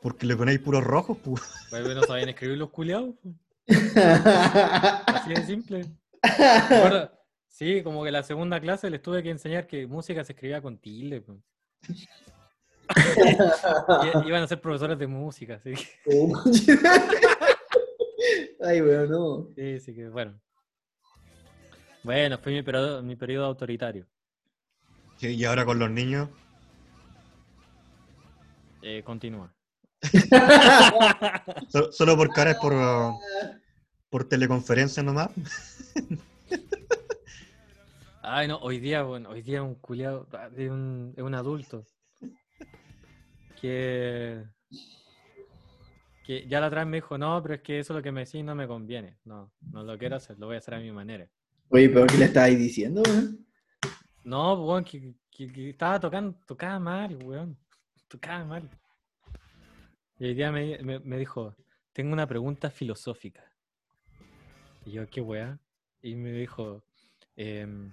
Porque 0.00 0.26
le 0.26 0.36
ponéis 0.36 0.60
puros 0.60 0.84
rojos, 0.84 1.18
pu. 1.24 1.34
Pues 1.70 1.94
no 1.94 2.04
sabían 2.04 2.28
escribir 2.28 2.56
los 2.56 2.70
culiados. 2.70 3.16
Así 3.66 5.30
de 5.30 5.44
simple. 5.44 5.86
Sí, 7.48 7.82
como 7.82 8.04
que 8.04 8.12
la 8.12 8.22
segunda 8.22 8.60
clase 8.60 8.90
les 8.90 9.02
tuve 9.02 9.24
que 9.24 9.30
enseñar 9.30 9.66
que 9.66 9.88
música 9.88 10.22
se 10.24 10.32
escribía 10.34 10.62
con 10.62 10.78
tilde. 10.78 11.20
po. 11.20 11.40
Iban 14.26 14.42
a 14.42 14.46
ser 14.46 14.60
profesores 14.60 14.98
de 14.98 15.06
música, 15.06 15.60
que, 15.62 15.74
Ay, 18.62 18.80
weón, 18.80 19.10
no. 19.10 19.48
sí, 19.56 19.80
sí 19.80 19.94
que 19.94 20.08
bueno. 20.08 20.38
Bueno, 22.02 22.38
fue 22.38 22.52
mi 22.52 22.62
periodo, 22.62 23.02
mi 23.02 23.16
periodo 23.16 23.46
autoritario. 23.46 24.06
Sí, 25.16 25.34
Y 25.36 25.44
ahora 25.44 25.64
con 25.64 25.78
los 25.78 25.90
niños, 25.90 26.28
Eh, 28.82 29.02
continúa. 29.02 29.54
so- 31.70 31.90
solo 31.92 32.16
porque 32.16 32.38
ahora 32.40 32.50
es 32.50 32.58
por, 32.58 32.74
uh, 32.74 33.18
por 34.10 34.28
teleconferencia 34.28 35.02
nomás. 35.02 35.30
Ay, 38.20 38.48
no, 38.48 38.58
hoy 38.58 38.78
día, 38.80 39.02
bueno, 39.02 39.30
hoy 39.30 39.40
día 39.42 39.62
un 39.62 39.74
culiado, 39.76 40.26
es 40.56 40.70
un, 40.70 41.14
es 41.16 41.22
un 41.22 41.34
adulto. 41.34 41.86
Que, 43.60 44.44
que 46.22 46.46
ya 46.48 46.60
la 46.60 46.66
otra 46.68 46.80
vez 46.80 46.90
me 46.90 46.96
dijo, 46.98 47.16
no, 47.18 47.42
pero 47.42 47.54
es 47.54 47.62
que 47.62 47.78
eso 47.78 47.94
lo 47.94 48.02
que 48.02 48.12
me 48.12 48.24
decís 48.24 48.44
no 48.44 48.54
me 48.54 48.66
conviene. 48.66 49.18
No, 49.24 49.52
no 49.70 49.82
lo 49.82 49.98
quiero 49.98 50.16
hacer, 50.16 50.38
lo 50.38 50.46
voy 50.46 50.56
a 50.56 50.58
hacer 50.58 50.74
a 50.74 50.80
mi 50.80 50.90
manera. 50.92 51.28
Oye, 51.68 51.88
pero 51.88 52.06
¿qué 52.06 52.16
le 52.18 52.24
estabais 52.26 52.58
diciendo, 52.58 53.02
weón? 53.06 53.46
No, 54.24 54.54
weón, 54.64 54.84
que, 54.84 55.14
que- 55.30 55.52
que 55.52 55.70
estaba 55.70 55.98
tocando, 56.00 56.38
tocaba 56.46 56.78
mal, 56.78 57.16
weón. 57.24 57.58
Tocaba 58.08 58.44
mal. 58.44 58.68
Y 60.18 60.26
hoy 60.26 60.34
día 60.34 60.52
me, 60.52 60.78
me- 60.82 61.00
me 61.00 61.18
dijo, 61.18 61.54
tengo 61.92 62.12
una 62.12 62.26
pregunta 62.26 62.70
filosófica. 62.70 63.44
Y 64.86 64.92
yo, 64.92 65.06
¿qué 65.08 65.20
weá? 65.20 65.58
Y 66.02 66.14
me 66.14 66.30
dijo, 66.32 66.84
"Em, 67.36 67.92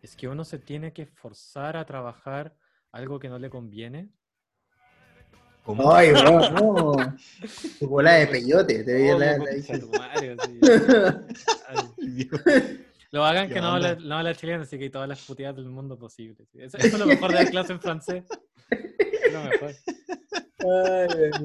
es 0.00 0.16
que 0.16 0.28
uno 0.28 0.44
se 0.44 0.58
tiene 0.58 0.92
que 0.92 1.06
forzar 1.06 1.76
a 1.76 1.84
trabajar 1.84 2.56
algo 2.92 3.18
que 3.18 3.28
no 3.28 3.38
le 3.38 3.50
conviene. 3.50 4.10
¿Cómo? 5.64 5.94
Ay, 5.94 6.12
weón, 6.12 6.54
no. 6.54 6.92
Tu 7.78 7.86
bola 7.86 8.14
de 8.14 8.26
peyote, 8.26 8.82
te 8.84 8.92
veía 8.92 9.14
Oh, 9.14 9.18
la, 9.18 9.38
la-. 9.38 9.44
Ay. 11.68 12.30
Lo 13.10 13.24
hagan 13.24 13.48
¿Qué 13.48 13.54
que 13.54 13.60
no 13.60 13.68
habla, 13.68 13.94
no 13.96 14.16
habla 14.16 14.34
chileno, 14.34 14.62
así 14.62 14.78
que 14.78 14.84
hay 14.84 14.90
todas 14.90 15.08
las 15.08 15.20
puteadas 15.24 15.56
del 15.56 15.66
mundo 15.66 15.98
posible. 15.98 16.44
sí. 16.50 16.58
Eso, 16.62 16.78
eso 16.78 16.86
es 16.88 16.98
lo 16.98 17.06
mejor 17.06 17.30
de 17.30 17.36
dar 17.36 17.50
clase 17.50 17.72
en 17.74 17.80
francés. 17.80 18.24
Es 18.70 19.32
lo 19.32 19.42
mejor. 19.44 19.72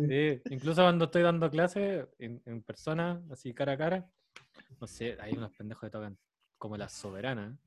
Sí, 0.07 0.41
incluso 0.51 0.81
cuando 0.83 1.05
estoy 1.05 1.23
dando 1.23 1.49
clase 1.49 2.07
en, 2.19 2.41
en 2.45 2.61
persona, 2.63 3.21
así 3.31 3.53
cara 3.53 3.73
a 3.73 3.77
cara, 3.77 4.09
no 4.79 4.87
sé, 4.87 5.17
hay 5.19 5.33
unos 5.33 5.51
pendejos 5.51 5.81
que 5.81 5.89
tocan 5.89 6.17
como 6.57 6.77
la 6.77 6.87
soberana. 6.87 7.57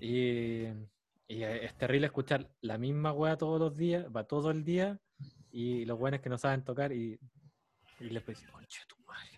Y, 0.00 0.62
y 1.28 1.42
es 1.42 1.74
terrible 1.76 2.06
escuchar 2.06 2.48
la 2.62 2.78
misma 2.78 3.12
wea 3.12 3.36
todos 3.36 3.60
los 3.60 3.76
días, 3.76 4.06
va 4.14 4.24
todo 4.24 4.50
el 4.50 4.64
día, 4.64 4.98
y 5.52 5.84
los 5.84 5.98
buenos 5.98 6.20
que 6.20 6.28
no 6.28 6.38
saben 6.38 6.64
tocar 6.64 6.92
y, 6.92 7.18
y 8.00 8.10
les 8.10 8.24
decir, 8.24 8.48
conche 8.50 8.80
tu 8.86 8.96
madre. 9.06 9.30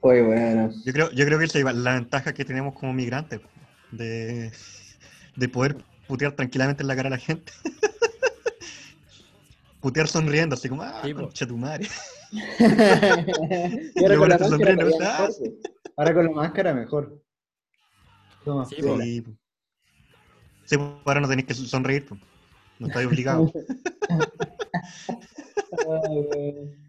Oye, 0.00 0.22
bueno. 0.22 0.70
Yo 0.84 0.92
creo, 0.92 1.10
yo 1.10 1.24
creo 1.24 1.38
que 1.38 1.46
esa 1.46 1.58
es 1.58 1.64
la 1.64 1.94
ventaja 1.94 2.32
que 2.32 2.44
tenemos 2.44 2.74
como 2.74 2.92
migrantes, 2.92 3.40
de, 3.90 4.52
de 5.36 5.48
poder 5.48 5.76
putear 6.06 6.32
tranquilamente 6.32 6.82
en 6.82 6.88
la 6.88 6.96
cara 6.96 7.08
a 7.08 7.12
la 7.12 7.18
gente. 7.18 7.52
putear 9.80 10.08
sonriendo, 10.08 10.54
así 10.54 10.68
como, 10.68 10.82
ah, 10.82 11.02
Sí, 11.04 11.12
concha 11.12 11.46
tu 11.46 11.56
madre. 11.56 11.88
y 12.30 14.04
ahora 14.04 14.16
con 14.16 14.28
la 14.28 14.38
máscara 14.38 14.76
mejor, 14.76 14.98
pues. 14.98 15.42
Ahora 15.96 16.14
con 16.14 16.24
la 16.24 16.30
máscara 16.30 16.74
mejor. 16.74 17.22
Toma, 18.44 18.66
Sí. 18.66 19.24
Sí, 20.64 20.76
ahora 21.04 21.20
no 21.20 21.28
tenéis 21.28 21.48
que 21.48 21.54
sonreír, 21.54 22.06
po. 22.06 22.16
No 22.78 22.86
estáis 22.88 23.06
obligados. 23.06 23.52
Ay, 25.70 26.18
weón. 26.30 26.88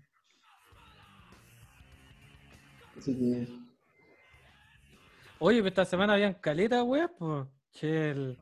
Sí, 3.02 3.14
sí. 3.16 3.66
Oye, 5.40 5.66
esta 5.66 5.86
semana 5.86 6.14
habían 6.14 6.34
caleta, 6.36 6.84
wea, 6.84 7.08
pues. 7.08 7.48
Che, 7.72 8.10
el 8.12 8.38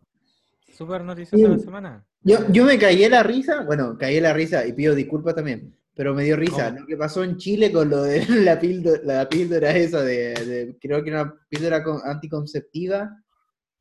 super 0.74 1.04
noticiosa 1.04 1.44
de 1.44 1.50
la 1.50 1.58
Sí. 1.60 1.66
semana. 1.66 2.06
Yo, 2.24 2.39
yo 2.51 2.66
me 2.66 2.77
caí 2.80 3.04
en 3.04 3.12
la 3.12 3.24
risa, 3.24 3.62
bueno, 3.63 3.98
caí 3.98 4.18
en 4.18 4.24
la 4.24 4.34
risa 4.34 4.66
y 4.66 4.74
pido 4.74 4.96
disculpas 4.96 5.36
también, 5.36 5.75
pero 5.94 6.13
me 6.16 6.24
dio 6.24 6.36
risa 6.36 6.70
¿Cómo? 6.70 6.80
lo 6.82 6.88
que 6.88 6.98
pasó 6.98 7.24
en 7.24 7.38
Chile 7.38 7.72
con 7.72 7.89
lo 7.89 8.01
de 8.04 8.25
la 8.44 8.60
píldora, 8.60 9.01
la 9.04 9.30
píldora 9.30 9.72
esa 9.77 10.01
de, 10.01 10.34
de- 10.34 10.77
creo 10.82 11.04
que 11.04 11.10
era 11.12 11.22
una 11.24 11.36
píldora 11.48 11.84
con- 11.84 12.01
anticonceptiva 12.04 13.24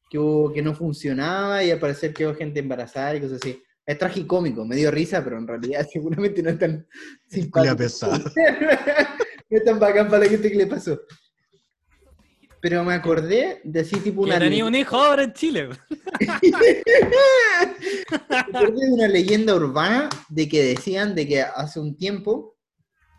que, 0.09 0.19
hubo- 0.19 0.53
que 0.53 0.63
no 0.63 0.75
funcionaba 0.75 1.63
y 1.65 1.71
al 1.71 1.79
parecer 1.79 2.13
quedó 2.15 2.35
gente 2.35 2.61
embarazada 2.61 3.15
y 3.17 3.21
cosas 3.21 3.41
así. 3.43 3.63
Es 3.85 3.99
tragicómico, 3.99 4.65
me 4.65 4.75
dio 4.77 4.91
risa, 4.91 5.23
pero 5.23 5.39
en 5.39 5.47
realidad 5.47 5.87
seguramente 5.93 6.43
no 6.43 6.51
es 6.51 6.59
tan 6.59 6.87
simpático. 7.29 7.77
pesado. 7.77 8.19
no 9.51 9.59
es 9.59 9.65
tan 9.65 9.79
bacán 9.79 10.09
para 10.09 10.25
la 10.25 10.31
gente 10.31 10.51
que 10.51 10.57
le 10.59 10.67
pasó. 10.67 11.01
Pero 12.61 12.83
me 12.83 12.95
acordé 12.95 13.61
de 13.63 13.81
así 13.81 13.97
tipo 14.01 14.23
una... 14.23 14.39
tenía 14.41 14.65
un 14.65 14.75
hijo 14.75 14.97
ahora 14.97 15.23
en 15.25 15.33
Chile. 15.35 15.69
Me 18.29 18.37
acordé 18.39 18.87
de 18.87 18.93
una 18.93 19.09
leyenda 19.09 19.55
urbana 19.55 20.09
de 20.29 20.49
que 20.49 20.65
decían 20.65 21.15
de 21.15 21.29
que 21.29 21.43
hace 21.43 21.79
un 21.81 21.97
tiempo, 21.97 22.57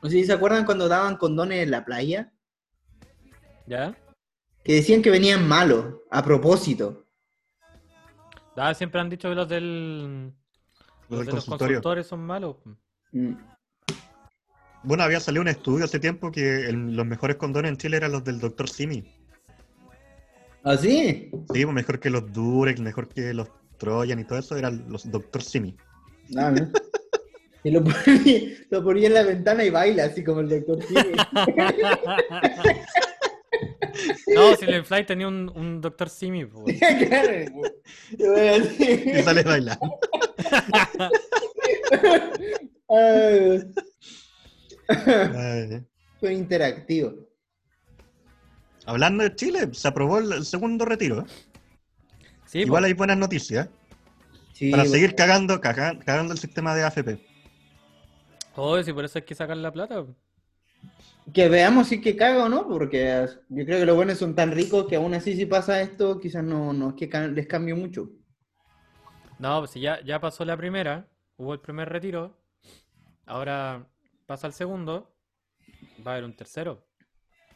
no 0.04 0.10
sé 0.10 0.18
si 0.18 0.26
se 0.26 0.34
acuerdan 0.34 0.66
cuando 0.66 0.88
daban 0.88 1.18
condones 1.18 1.64
en 1.64 1.72
la 1.72 1.86
playa, 1.86 2.32
¿Ya? 3.68 3.96
Que 4.68 4.74
decían 4.74 5.02
que 5.02 5.10
venían 5.10 5.48
malos, 5.48 5.86
a 6.12 6.22
propósito. 6.22 7.06
Ah, 8.58 8.74
siempre 8.74 9.00
han 9.00 9.10
dicho 9.10 9.30
que 9.30 9.36
los 9.36 9.48
del. 9.48 10.34
Los 11.10 11.10
del 11.10 11.18
Los 11.20 11.26
de 11.28 11.32
los 11.34 11.46
consultores 11.46 12.08
son 12.08 12.20
malos. 12.20 12.58
Mm. 13.14 13.34
Bueno, 14.84 15.04
había 15.04 15.20
salido 15.22 15.42
un 15.42 15.48
estudio 15.48 15.86
hace 15.86 16.00
tiempo 16.00 16.32
que 16.32 16.68
el- 16.68 16.96
los 16.96 17.06
mejores 17.06 17.38
condones 17.38 17.72
en 17.72 17.78
Chile 17.78 17.98
eran 17.98 18.12
los 18.12 18.24
del 18.26 18.40
Dr. 18.40 18.68
Simi. 18.70 19.04
¿Ah, 20.64 20.76
sí? 20.76 21.30
Sí, 21.32 21.64
pues 21.64 21.74
mejor 21.74 22.00
que 22.00 22.10
los 22.10 22.32
Durex, 22.34 22.80
mejor 22.82 23.08
que 23.08 23.34
los 23.34 23.48
Trojan 23.78 24.20
y 24.20 24.26
todo 24.26 24.40
eso, 24.40 24.58
eran 24.58 24.86
los 24.90 25.10
Dr. 25.10 25.42
Simi. 25.42 25.78
Ah, 26.38 26.52
¿no? 26.52 26.68
Y 27.64 27.72
lo 27.72 27.84
ponía, 27.84 28.42
lo 28.70 28.84
ponía 28.84 29.08
en 29.08 29.14
la 29.14 29.24
ventana 29.24 29.64
y 29.64 29.70
baila, 29.70 30.06
así 30.06 30.24
como 30.24 30.42
el 30.42 30.50
doctor 30.50 30.84
Simi. 30.84 31.02
no, 34.36 34.56
si 34.56 34.66
el 34.66 34.84
Fly 34.86 35.06
tenía 35.06 35.28
un, 35.28 35.52
un 35.56 35.82
Dr. 35.82 36.10
Simi. 36.10 36.46
po. 36.46 36.64
Claro. 37.08 37.62
Y 38.12 39.22
sale 39.24 39.44
bailando. 39.44 40.00
Ay, 42.90 43.62
Ay. 44.90 45.84
Fue 46.20 46.34
interactivo. 46.34 47.14
Hablando 48.86 49.24
de 49.24 49.36
Chile, 49.36 49.70
se 49.74 49.88
aprobó 49.88 50.20
el, 50.20 50.46
segundo 50.46 50.86
retiro. 50.86 51.26
Sí, 52.46 52.60
Igual 52.60 52.84
po. 52.84 52.88
hay 52.88 52.94
buenas 52.94 53.18
noticias. 53.18 53.68
Sí, 54.54 54.72
para 54.72 54.84
bueno. 54.84 54.96
seguir 54.96 55.16
cagando, 55.16 55.60
caga- 55.60 56.00
cagando 56.00 56.34
el 56.34 56.40
sistema 56.40 56.74
de 56.74 56.84
AFP. 56.84 57.20
Joder, 58.54 58.86
si 58.86 58.94
por 58.94 59.06
eso 59.06 59.20
hay 59.20 59.26
que 59.26 59.36
sacar 59.36 59.58
la 59.58 59.72
plata. 59.72 60.06
Que 61.34 61.50
veamos 61.50 61.88
si 61.88 62.00
que 62.00 62.16
caga 62.16 62.46
o 62.46 62.50
no, 62.50 62.68
porque 62.68 63.28
yo 63.50 63.66
creo 63.66 63.80
que 63.80 63.86
los 63.86 63.96
buenos 63.96 64.18
son 64.18 64.34
tan 64.34 64.52
ricos 64.52 64.88
que 64.88 64.96
aún 64.96 65.14
así 65.14 65.36
si 65.36 65.46
pasa 65.46 65.82
esto, 65.82 66.20
quizás 66.20 66.44
no, 66.44 66.74
no 66.74 66.90
es 66.90 66.96
que 66.96 67.08
les 67.30 67.48
cambie 67.48 67.74
mucho. 67.74 68.10
No, 69.40 69.60
pues 69.60 69.72
si 69.72 69.82
ya, 69.82 70.04
ya 70.04 70.20
pasó 70.20 70.46
la 70.46 70.58
primera, 70.58 71.08
hubo 71.36 71.54
el 71.54 71.60
primer 71.60 71.90
retiro, 71.90 72.38
ahora 73.26 73.88
pasa 74.26 74.48
el 74.48 74.54
segundo, 74.54 75.14
va 76.06 76.12
a 76.12 76.14
haber 76.16 76.26
un 76.26 76.36
tercero. 76.36 76.86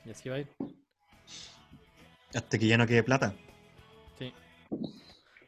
Y 0.05 0.11
así 0.11 0.29
va 0.29 0.35
a 0.35 0.39
ir. 0.39 0.49
Hasta 2.33 2.57
que 2.57 2.67
ya 2.67 2.77
no 2.77 2.87
quede 2.87 3.03
plata. 3.03 3.33
Sí. 4.17 4.33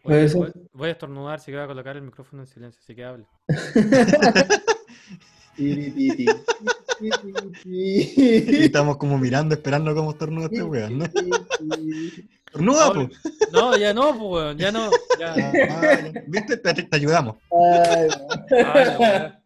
Puede 0.01 0.21
Oye, 0.21 0.29
ser. 0.29 0.37
voy, 0.37 0.51
voy 0.73 0.89
a 0.89 0.93
estornudar, 0.93 1.35
así 1.35 1.51
que 1.51 1.57
voy 1.57 1.65
a 1.65 1.67
colocar 1.67 1.95
el 1.95 2.03
micrófono 2.03 2.43
en 2.43 2.47
silencio, 2.47 2.79
así 2.81 2.95
que 2.95 3.03
hable. 3.03 3.27
Y 7.65 8.63
estamos 8.65 8.98
como 8.98 9.17
mirando, 9.17 9.55
esperando 9.55 9.93
cómo 9.95 10.12
estornuda 10.12 10.45
este 10.45 10.63
weón, 10.63 11.00
¿no? 11.00 11.05
¡Estornuda, 12.45 12.93
po! 12.93 13.10
No, 13.51 13.77
ya 13.77 13.93
no, 13.93 14.17
pues, 14.17 14.31
weón, 14.31 14.57
ya 14.57 14.72
no. 14.72 14.89
Ya. 15.19 15.33
Ah, 15.33 15.51
ya. 15.53 16.24
¿Viste? 16.27 16.57
Te, 16.57 16.74
te 16.74 16.95
ayudamos. 16.95 17.38
Ay, 17.51 18.07
Ay, 18.51 18.86
la 18.86 18.98
weá. 19.00 19.43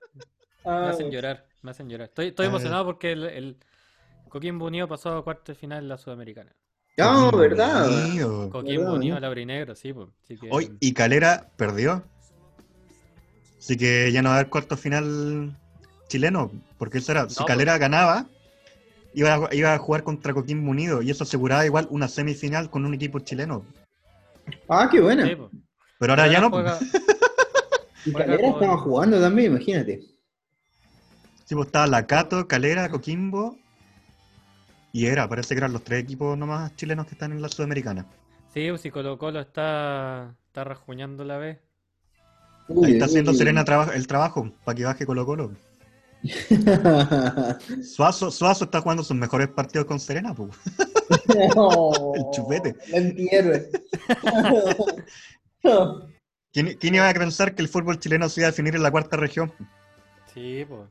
Me 0.66 0.72
ah, 0.72 0.90
hacen 0.90 1.10
llorar, 1.10 1.46
me 1.62 1.72
hacen 1.72 1.90
llorar. 1.90 2.10
Estoy, 2.10 2.28
estoy 2.28 2.46
Ay. 2.46 2.50
emocionado 2.50 2.86
porque 2.86 3.14
el, 3.14 3.24
el 3.26 3.58
Coquimbo 4.30 4.66
Unido 4.66 4.88
pasó 4.88 5.18
a 5.18 5.24
cuarto 5.24 5.52
de 5.52 5.56
final 5.56 5.84
en 5.84 5.90
la 5.90 5.98
Sudamericana. 5.98 6.54
No, 6.98 7.32
verdad. 7.32 7.88
Mío. 7.88 8.50
Coquimbo 8.52 8.82
¿Verdad, 8.82 8.96
Unido? 8.96 9.20
Laurinegro, 9.20 9.76
sí, 9.76 9.94
pues. 9.94 10.10
Que, 10.28 10.38
Hoy, 10.50 10.76
y 10.80 10.94
Calera 10.94 11.50
perdió. 11.56 12.04
Así 13.58 13.78
que 13.78 14.12
ya 14.12 14.22
no 14.22 14.30
va 14.30 14.36
a 14.36 14.40
haber 14.40 14.50
cuarto 14.50 14.76
final 14.78 15.56
chileno. 16.08 16.52
Porque 16.78 16.98
eso 17.00 17.12
era, 17.12 17.30
si 17.30 17.40
No, 17.40 17.46
Calera 17.46 17.78
ganaba, 17.78 18.26
iba 19.14 19.34
a, 19.34 19.56
iba 19.56 19.74
a 19.74 19.78
jugar 19.78 20.04
contra 20.04 20.34
Coquimbo 20.34 20.72
Unido. 20.72 21.02
Y 21.02 21.12
eso 21.12 21.24
aseguraba 21.24 21.66
igual 21.66 21.88
una 21.90 22.08
semifinal 22.08 22.70
con 22.70 22.86
un 22.86 22.94
equipo 22.94 23.20
chileno. 23.20 23.66
Ah, 24.70 24.88
qué 24.92 25.00
buena. 25.02 25.28
sí, 25.28 25.36
pues. 25.36 25.50
Pero 26.00 26.14
ahora 26.14 26.28
ya 26.28 26.40
no. 26.42 26.50
pues. 26.52 26.64
juega- 26.64 26.80
Y 28.06 28.12
juega 28.12 28.26
Calera 28.28 28.50
estaba 28.50 28.78
jugando 28.78 29.20
también, 29.20 29.52
imagínate. 29.52 30.02
Sí, 31.44 31.56
pues 31.56 31.66
estaba 31.68 31.88
Lacato, 31.88 32.48
Calera, 32.48 32.88
Coquimbo. 32.90 33.58
Y 34.94 35.06
era, 35.08 35.28
parece 35.28 35.54
que 35.54 35.60
eran 35.60 35.74
los 35.74 35.84
tres 35.84 36.04
equipos 36.04 36.38
nomás 36.38 36.74
chilenos 36.76 37.06
que 37.06 37.14
están 37.16 37.32
en 37.34 37.42
la 37.42 37.50
Sudamericana. 37.50 38.06
Sí, 38.54 38.68
pues 38.70 38.82
si 38.82 38.92
Colo 38.92 39.18
Colo 39.18 39.40
está, 39.42 40.34
está 40.48 40.64
rajuñando 40.64 41.24
la 41.26 41.38
vez. 41.38 41.60
Ahí 42.84 42.94
está 42.94 43.06
haciendo 43.06 43.32
uy. 43.32 43.38
Serena 43.38 43.64
traba- 43.66 43.94
el 43.94 44.08
trabajo 44.08 44.52
para 44.64 44.76
que 44.76 44.86
baje 44.86 45.06
Colo 45.06 45.26
Colo. 45.26 45.52
Suazo, 47.84 48.32
Suazo 48.32 48.66
está 48.66 48.82
jugando 48.82 49.04
sus 49.04 49.16
mejores 49.16 49.50
partidos 49.50 49.86
con 49.86 50.00
Serena, 50.00 50.34
pues. 50.34 50.56
No, 51.56 52.14
El 52.16 52.24
chupete. 52.32 52.76
Antihéroe. 52.96 53.70
¿Quién, 56.52 56.78
quién 56.80 56.96
iba 56.96 57.10
a 57.10 57.14
pensar 57.14 57.54
que 57.56 57.62
el 57.62 57.68
fútbol 57.68 58.00
chileno 58.00 58.28
se 58.30 58.42
iba 58.42 58.48
a 58.48 58.52
definir 58.52 58.76
en 58.76 58.84
la 58.84 58.92
cuarta 58.92 59.18
región? 59.18 59.54
Sí, 60.34 60.66
pues. 60.68 60.90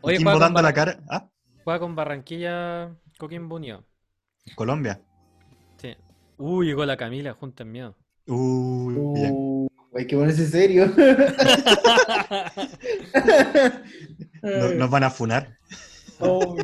Oye, 0.00 0.16
Coquimbo 0.16 0.30
juega 0.30 0.32
con, 0.32 0.40
dando 0.40 0.62
la 0.62 0.72
cara. 0.72 1.00
Ah, 1.08 1.28
juega 1.64 1.80
con 1.80 1.94
Barranquilla 1.94 2.94
Coquimbo 3.18 3.56
Unido. 3.56 3.84
Colombia. 4.54 5.00
Sí. 5.78 5.94
Uy, 6.38 6.66
llegó 6.66 6.86
la 6.86 6.96
Camila, 6.96 7.34
junta 7.34 7.62
en 7.64 7.72
miedo. 7.72 7.96
Uy, 8.26 8.94
bien. 9.14 9.34
Hay 9.96 10.06
que 10.06 10.16
ponerse 10.16 10.46
serio. 10.46 10.92
No- 14.42 14.70
nos 14.74 14.90
van 14.90 15.04
a 15.04 15.10
funar. 15.10 15.58
Oh, 16.20 16.56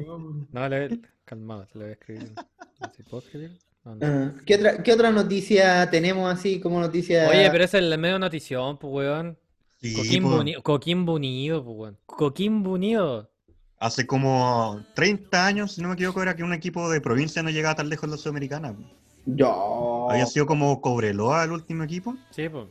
no. 0.53 0.69
Le, 0.69 1.01
calmado, 1.25 1.67
se 1.67 1.78
lo 1.78 1.85
voy 1.85 1.91
a 1.91 1.93
escribir. 1.95 2.33
No 2.80 2.91
sé, 2.95 3.02
¿Puedo 3.04 3.23
escribir? 3.25 3.59
No, 3.85 3.97
no. 3.97 4.06
Ah, 4.06 4.33
¿Qué 4.47 4.54
otra, 4.54 4.83
¿Qué 4.83 4.93
otra 4.93 5.11
noticia 5.11 5.91
tenemos 5.91 6.33
así 6.33 6.61
como 6.61 6.80
noticia? 6.80 7.28
Oye, 7.28 7.50
pero 7.50 7.65
ese 7.65 7.78
es 7.78 7.85
el 7.85 7.99
medio 7.99 8.19
notición, 8.19 8.78
pues, 8.78 8.93
weón. 8.93 9.39
Sí, 9.80 9.95
Coquimbo, 9.95 10.45
Coquimbo 10.63 11.15
Unido, 11.15 11.65
pues, 11.65 11.76
weón. 11.76 11.99
Coquimbo 12.06 12.73
Unido. 12.73 13.30
Hace 13.78 14.06
como 14.06 14.80
30 14.95 15.45
años, 15.45 15.73
si 15.73 15.83
no 15.83 15.89
me 15.89 15.95
equivoco, 15.95 16.23
era 16.23 16.37
que 16.37 16.45
un 16.45 16.52
equipo 16.52 16.89
de 16.89 17.00
provincia 17.00 17.43
no 17.43 17.50
llegaba 17.50 17.75
tan 17.75 17.89
lejos 17.89 18.04
en 18.04 18.11
la 18.13 18.17
Sudamericana. 18.17 18.76
Yo. 19.26 20.06
Había 20.09 20.26
sido 20.26 20.47
como 20.47 20.80
Cobreloa 20.80 21.43
el 21.45 21.50
último 21.50 21.83
equipo. 21.83 22.17
Sí, 22.30 22.49
pues. 22.49 22.67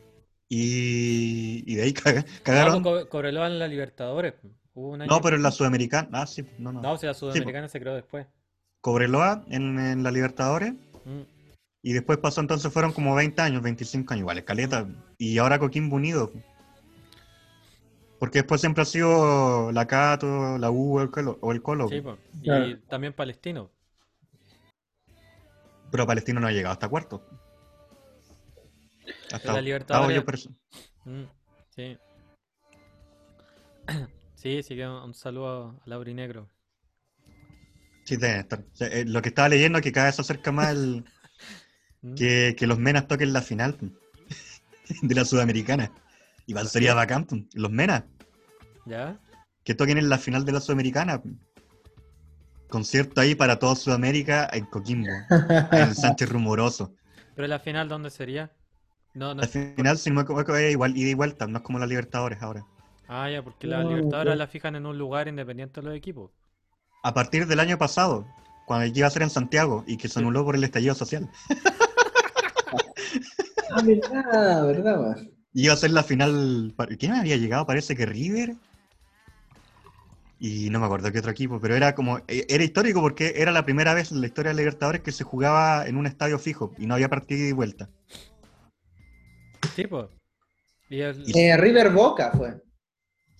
Y, 0.54 1.64
y 1.66 1.76
de 1.76 1.82
ahí 1.84 1.92
caga- 1.94 2.20
No, 2.26 2.42
cagaron. 2.42 2.82
pues, 2.82 3.04
Co- 3.04 3.08
Cobreloa 3.08 3.46
en 3.46 3.58
la 3.58 3.66
Libertadores. 3.68 4.34
pues. 4.34 4.52
Hubo 4.74 4.90
un 4.90 5.00
año 5.02 5.10
No, 5.10 5.20
pero 5.22 5.36
en 5.36 5.42
la 5.42 5.50
Sudamericana. 5.50 6.08
Ah, 6.12 6.26
sí, 6.26 6.44
no, 6.58 6.72
no. 6.72 6.82
No, 6.82 6.92
o 6.92 6.98
sea, 6.98 7.08
la 7.10 7.14
Sudamericana 7.14 7.68
se 7.68 7.80
creó 7.80 7.94
después. 7.94 8.26
Cobreloa 8.82 9.44
en, 9.48 9.78
en 9.78 10.02
la 10.02 10.10
Libertadores. 10.10 10.74
Mm. 11.06 11.22
Y 11.82 11.92
después 11.94 12.18
pasó, 12.18 12.40
entonces 12.42 12.70
fueron 12.72 12.92
como 12.92 13.14
20 13.14 13.40
años, 13.40 13.62
25 13.62 14.12
años, 14.12 14.20
igual, 14.22 14.38
escaleta. 14.38 14.86
Y 15.18 15.38
ahora 15.38 15.58
Coquimbo 15.58 15.96
Unido. 15.96 16.30
Porque 18.20 18.38
después 18.40 18.60
siempre 18.60 18.82
ha 18.82 18.86
sido 18.86 19.72
la 19.72 19.86
Cato, 19.86 20.58
la 20.58 20.70
U 20.70 20.98
o 20.98 21.02
el 21.02 21.10
Colo. 21.10 21.38
O 21.40 21.52
el 21.52 21.60
Colo 21.62 21.88
Sí, 21.88 22.00
pues. 22.02 22.16
Y 22.40 22.44
Claro. 22.44 22.78
también 22.88 23.12
Palestino. 23.14 23.70
Pero 25.90 26.06
Palestino 26.06 26.40
no 26.40 26.46
ha 26.46 26.52
llegado 26.52 26.72
hasta 26.72 26.88
cuarto. 26.88 27.22
Hasta 29.32 29.52
la 29.52 29.60
Libertadores- 29.60 30.14
yo 30.14 30.24
Mm, 31.04 31.24
Sí. 31.74 31.96
Sí, 34.34 34.62
sí 34.62 34.74
que 34.74 34.86
un, 34.88 35.14
saludo 35.14 35.80
a 35.84 35.88
Lauri 35.88 36.14
Negro. 36.14 36.48
Sí, 38.04 38.16
debe 38.16 38.40
estar. 38.40 38.64
Eh, 38.80 39.04
lo 39.06 39.22
que 39.22 39.28
estaba 39.28 39.48
leyendo 39.48 39.78
es 39.78 39.82
que 39.84 39.92
cada 39.92 40.06
vez 40.06 40.16
se 40.16 40.22
acerca 40.22 40.50
más 40.52 40.70
el- 40.72 41.04
Mm. 42.04 42.14
que, 42.16 42.56
que 42.58 42.66
los 42.66 42.78
Menas 42.80 43.06
toquen 43.06 43.32
la 43.32 43.42
final 43.42 43.78
de 45.02 45.14
la 45.14 45.24
Sudamericana. 45.24 45.92
Igual 46.46 46.66
sería 46.66 46.94
bacán, 46.94 47.28
los 47.54 47.70
Menas, 47.70 48.02
¿Ya? 48.86 49.20
que 49.62 49.76
toquen 49.76 49.98
en 49.98 50.08
la 50.08 50.18
final 50.18 50.44
de 50.44 50.50
la 50.50 50.60
Sudamericana. 50.60 51.22
Concierto 52.68 53.20
ahí 53.20 53.36
para 53.36 53.60
toda 53.60 53.76
Sudamérica 53.76 54.50
en 54.52 54.64
Coquimbo, 54.66 55.12
en 55.70 55.94
Sánchez 55.94 56.28
Rumoroso. 56.32 56.92
Pero 57.36 57.46
la 57.46 57.60
final, 57.60 57.88
¿dónde 57.88 58.10
sería? 58.10 58.50
No, 59.14 59.34
no. 59.34 59.42
La 59.42 59.48
final, 59.48 59.98
si 59.98 60.10
no 60.10 60.16
me 60.16 60.22
equivoco, 60.22 60.56
es 60.56 60.72
igual, 60.72 60.96
ida 60.96 61.10
y 61.10 61.14
vuelta, 61.14 61.46
no 61.46 61.58
es 61.58 61.64
como 61.64 61.78
la 61.78 61.86
Libertadores 61.86 62.42
ahora. 62.42 62.64
Ah, 63.08 63.28
ya, 63.30 63.42
porque 63.42 63.66
la 63.66 63.82
No, 63.82 63.90
Libertadores 63.90 64.36
la 64.36 64.46
fijan 64.46 64.74
en 64.76 64.86
un 64.86 64.98
lugar 64.98 65.28
independiente 65.28 65.80
de 65.80 65.86
los 65.86 65.96
equipos. 65.96 66.30
A 67.02 67.12
partir 67.12 67.46
del 67.46 67.60
año 67.60 67.76
pasado, 67.78 68.26
cuando 68.66 68.86
iba 68.86 69.06
a 69.06 69.10
ser 69.10 69.22
en 69.22 69.30
Santiago 69.30 69.84
y 69.86 69.96
que 69.96 70.08
se 70.08 70.20
anuló 70.20 70.44
por 70.44 70.54
el 70.54 70.64
estallido 70.64 70.94
social. 70.94 71.28
Ah, 73.70 73.82
verdad, 73.82 74.66
verdad. 74.66 75.16
Iba 75.54 75.72
a 75.74 75.76
ser 75.76 75.90
la 75.90 76.02
final. 76.02 76.74
¿Quién 76.98 77.12
había 77.12 77.36
llegado? 77.36 77.66
Parece 77.66 77.96
que 77.96 78.06
River. 78.06 78.54
Y 80.38 80.70
no 80.70 80.80
me 80.80 80.86
acuerdo 80.86 81.12
qué 81.12 81.20
otro 81.20 81.30
equipo, 81.30 81.60
pero 81.60 81.76
era 81.76 81.94
como. 81.94 82.18
e- 82.28 82.46
Era 82.48 82.64
histórico 82.64 83.00
porque 83.00 83.34
era 83.36 83.52
la 83.52 83.64
primera 83.64 83.94
vez 83.94 84.10
en 84.12 84.20
la 84.20 84.26
historia 84.26 84.50
de 84.50 84.56
Libertadores 84.56 85.02
que 85.02 85.12
se 85.12 85.24
jugaba 85.24 85.86
en 85.86 85.96
un 85.96 86.06
estadio 86.06 86.38
fijo 86.38 86.72
y 86.78 86.86
no 86.86 86.94
había 86.94 87.08
partido 87.08 87.46
y 87.46 87.52
vuelta. 87.52 87.88
Sí, 89.74 89.86
pues. 89.86 90.06
El- 90.90 91.24
Eh, 91.34 91.56
River 91.56 91.90
Boca 91.90 92.32
fue. 92.32 92.60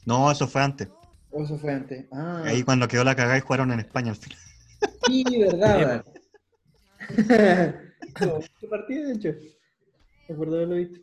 No, 0.07 0.31
eso 0.31 0.47
fue 0.49 0.62
antes. 0.62 0.88
O 1.31 1.42
eso 1.45 1.59
fue 1.59 1.73
antes. 1.73 2.07
Ah, 2.12 2.42
Ahí 2.47 2.62
cuando 2.62 2.88
quedó 2.88 3.05
la 3.05 3.14
cagada 3.14 3.38
y 3.38 3.40
jugaron 3.40 3.73
en 3.73 3.81
España 3.81 4.11
al 4.11 4.16
final. 4.16 4.38
sí, 5.07 5.25
verdad, 5.38 5.79
Sí, 5.79 5.85
va. 5.85 6.05
¿Qué 8.61 8.66
partido, 8.68 9.09
de 9.09 9.14
hecho? 9.14 9.29
Me 10.29 10.35
acuerdo 10.35 10.57
de 10.57 10.64
haberlo 10.64 10.77
visto. 10.77 11.01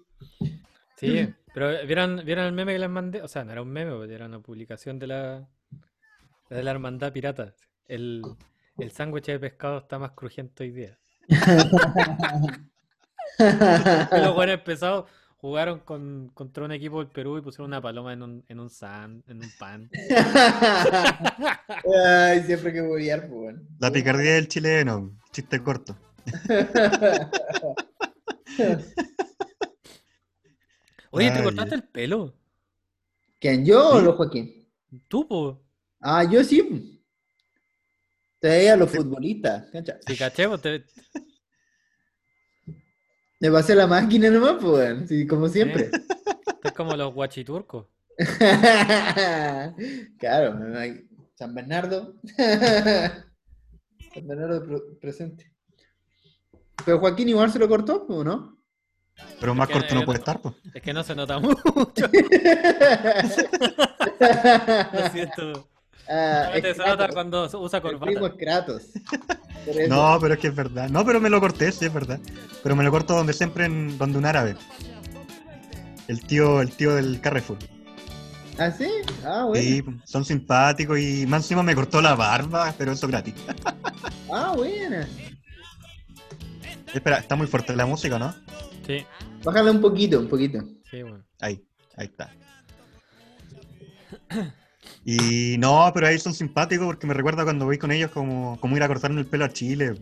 Sí, 0.97 1.33
pero 1.53 1.85
¿vieron, 1.85 2.23
¿vieron 2.25 2.45
el 2.45 2.51
meme 2.53 2.73
que 2.73 2.79
les 2.79 2.89
mandé? 2.89 3.21
O 3.21 3.27
sea, 3.27 3.43
no 3.45 3.51
era 3.51 3.61
un 3.61 3.69
meme, 3.69 3.91
porque 3.91 4.13
era 4.13 4.25
una 4.25 4.39
publicación 4.39 4.99
de 4.99 5.07
la, 5.07 5.47
de 6.49 6.63
la 6.63 6.71
hermandad 6.71 7.13
pirata. 7.13 7.53
El, 7.87 8.21
el 8.77 8.91
sándwich 8.91 9.25
de 9.27 9.39
pescado 9.39 9.77
está 9.79 9.97
más 9.99 10.11
crujiente 10.11 10.63
hoy 10.63 10.71
día. 10.71 10.97
Y 14.11 14.21
los 14.21 14.29
buenos 14.35 14.59
pesados 14.61 15.09
jugaron 15.37 15.79
con, 15.79 16.29
contra 16.33 16.65
un 16.65 16.71
equipo 16.73 16.99
del 16.99 17.07
Perú 17.11 17.37
y 17.37 17.41
pusieron 17.41 17.67
una 17.67 17.81
paloma 17.81 18.11
en 18.13 18.23
un, 18.23 18.43
en 18.47 18.59
un, 18.59 18.69
san, 18.69 19.23
en 19.27 19.37
un 19.37 19.51
pan. 19.57 19.89
Ay, 22.05 22.43
siempre 22.43 22.73
que 22.73 22.81
voy 22.81 23.09
a 23.09 23.17
pues, 23.19 23.31
bueno. 23.31 23.61
La 23.79 23.89
picardía 23.91 24.33
del 24.33 24.47
chileno, 24.49 25.17
chiste 25.31 25.63
corto. 25.63 25.95
Oye, 31.11 31.31
¿te 31.31 31.37
Ay, 31.37 31.43
cortaste 31.43 31.75
el 31.75 31.83
pelo? 31.83 32.33
¿Quién, 33.39 33.65
yo 33.65 33.91
o 33.91 34.01
los 34.01 34.15
Joaquín? 34.15 34.67
¿Tú, 35.07 35.25
po? 35.27 35.61
Ah, 36.01 36.25
yo 36.25 36.43
sí. 36.43 37.01
Te 38.39 38.49
veía 38.49 38.73
a 38.73 38.77
los 38.77 38.91
futbolistas, 38.91 39.69
¿cacha? 39.71 39.97
Sí, 40.05 40.17
caché, 40.17 40.47
te- 40.57 40.83
Me 43.39 43.49
pasé 43.51 43.73
la 43.75 43.87
máquina 43.87 44.29
nomás, 44.29 44.55
pues. 44.61 45.07
Sí, 45.07 45.25
como 45.25 45.47
siempre. 45.47 45.89
es 46.63 46.71
como 46.73 46.95
los 46.95 47.13
guachiturcos. 47.13 47.85
claro, 50.17 50.59
San 51.35 51.55
Bernardo. 51.55 52.15
San 54.13 54.27
Bernardo 54.27 54.65
pre- 54.65 54.81
presente. 54.99 55.53
Pero 56.85 56.99
Joaquín 56.99 57.29
igual 57.29 57.51
se 57.51 57.59
lo 57.59 57.67
cortó, 57.69 58.05
¿o 58.09 58.23
no? 58.23 58.57
Pero 59.39 59.53
más 59.55 59.67
que- 59.67 59.73
corto 59.73 59.95
no 59.95 60.05
puede 60.05 60.19
estar, 60.19 60.41
pues. 60.41 60.55
Es 60.73 60.81
que 60.81 60.93
no 60.93 61.03
se 61.03 61.15
nota 61.15 61.39
mucho. 61.39 61.55
Lo 64.93 65.09
siento. 65.11 65.68
Ah, 66.09 66.41
Solamente 66.45 66.69
es 66.71 66.77
se 66.77 66.83
nota 66.83 66.95
Kratos. 66.97 67.13
cuando 67.13 67.43
usa 67.61 67.77
El 67.77 67.99
primo 67.99 67.99
corbata. 68.21 68.27
es 68.27 68.33
Kratos. 68.33 68.83
No, 69.89 70.17
pero 70.19 70.33
es 70.33 70.39
que 70.39 70.47
es 70.47 70.55
verdad. 70.55 70.89
No, 70.89 71.05
pero 71.05 71.19
me 71.21 71.29
lo 71.29 71.39
corté, 71.39 71.71
sí, 71.71 71.85
es 71.85 71.93
verdad. 71.93 72.19
Pero 72.63 72.75
me 72.75 72.83
lo 72.83 72.89
corto 72.89 73.13
donde 73.15 73.33
siempre, 73.33 73.65
en, 73.65 73.97
donde 73.99 74.17
un 74.17 74.25
árabe. 74.25 74.55
El 76.07 76.25
tío, 76.25 76.61
el 76.61 76.71
tío 76.71 76.95
del 76.95 77.21
Carrefour. 77.21 77.57
¿Ah, 78.57 78.71
sí? 78.71 78.87
Ah, 79.23 79.45
bueno. 79.45 79.63
Sí, 79.63 79.83
son 80.05 80.25
simpáticos 80.25 80.97
y 80.99 81.25
más 81.27 81.43
encima 81.43 81.61
me 81.61 81.75
cortó 81.75 82.01
la 82.01 82.15
barba, 82.15 82.73
pero 82.77 82.93
eso 82.93 83.07
gratis. 83.07 83.35
Ah, 84.31 84.53
buena. 84.55 85.07
Espera, 86.93 87.17
está 87.17 87.35
muy 87.35 87.47
fuerte 87.47 87.75
la 87.75 87.85
música, 87.87 88.17
¿no? 88.19 88.33
Sí, 88.87 89.05
Bájala 89.43 89.71
un 89.71 89.81
poquito, 89.81 90.19
un 90.19 90.27
poquito. 90.29 90.59
sí, 90.89 91.01
bueno. 91.03 91.23
Ahí, 91.41 91.63
ahí 91.97 92.05
está. 92.07 92.31
Y 95.11 95.57
no, 95.57 95.89
pero 95.93 96.05
ahí 96.05 96.19
son 96.19 96.35
simpáticos 96.35 96.85
porque 96.85 97.07
me 97.07 97.15
recuerda 97.15 97.43
cuando 97.43 97.65
voy 97.65 97.79
con 97.79 97.91
ellos 97.91 98.11
como, 98.11 98.59
como 98.59 98.77
ir 98.77 98.83
a 98.83 98.87
cortarme 98.87 99.19
el 99.21 99.25
pelo 99.25 99.45
a 99.45 99.49
Chile. 99.49 99.95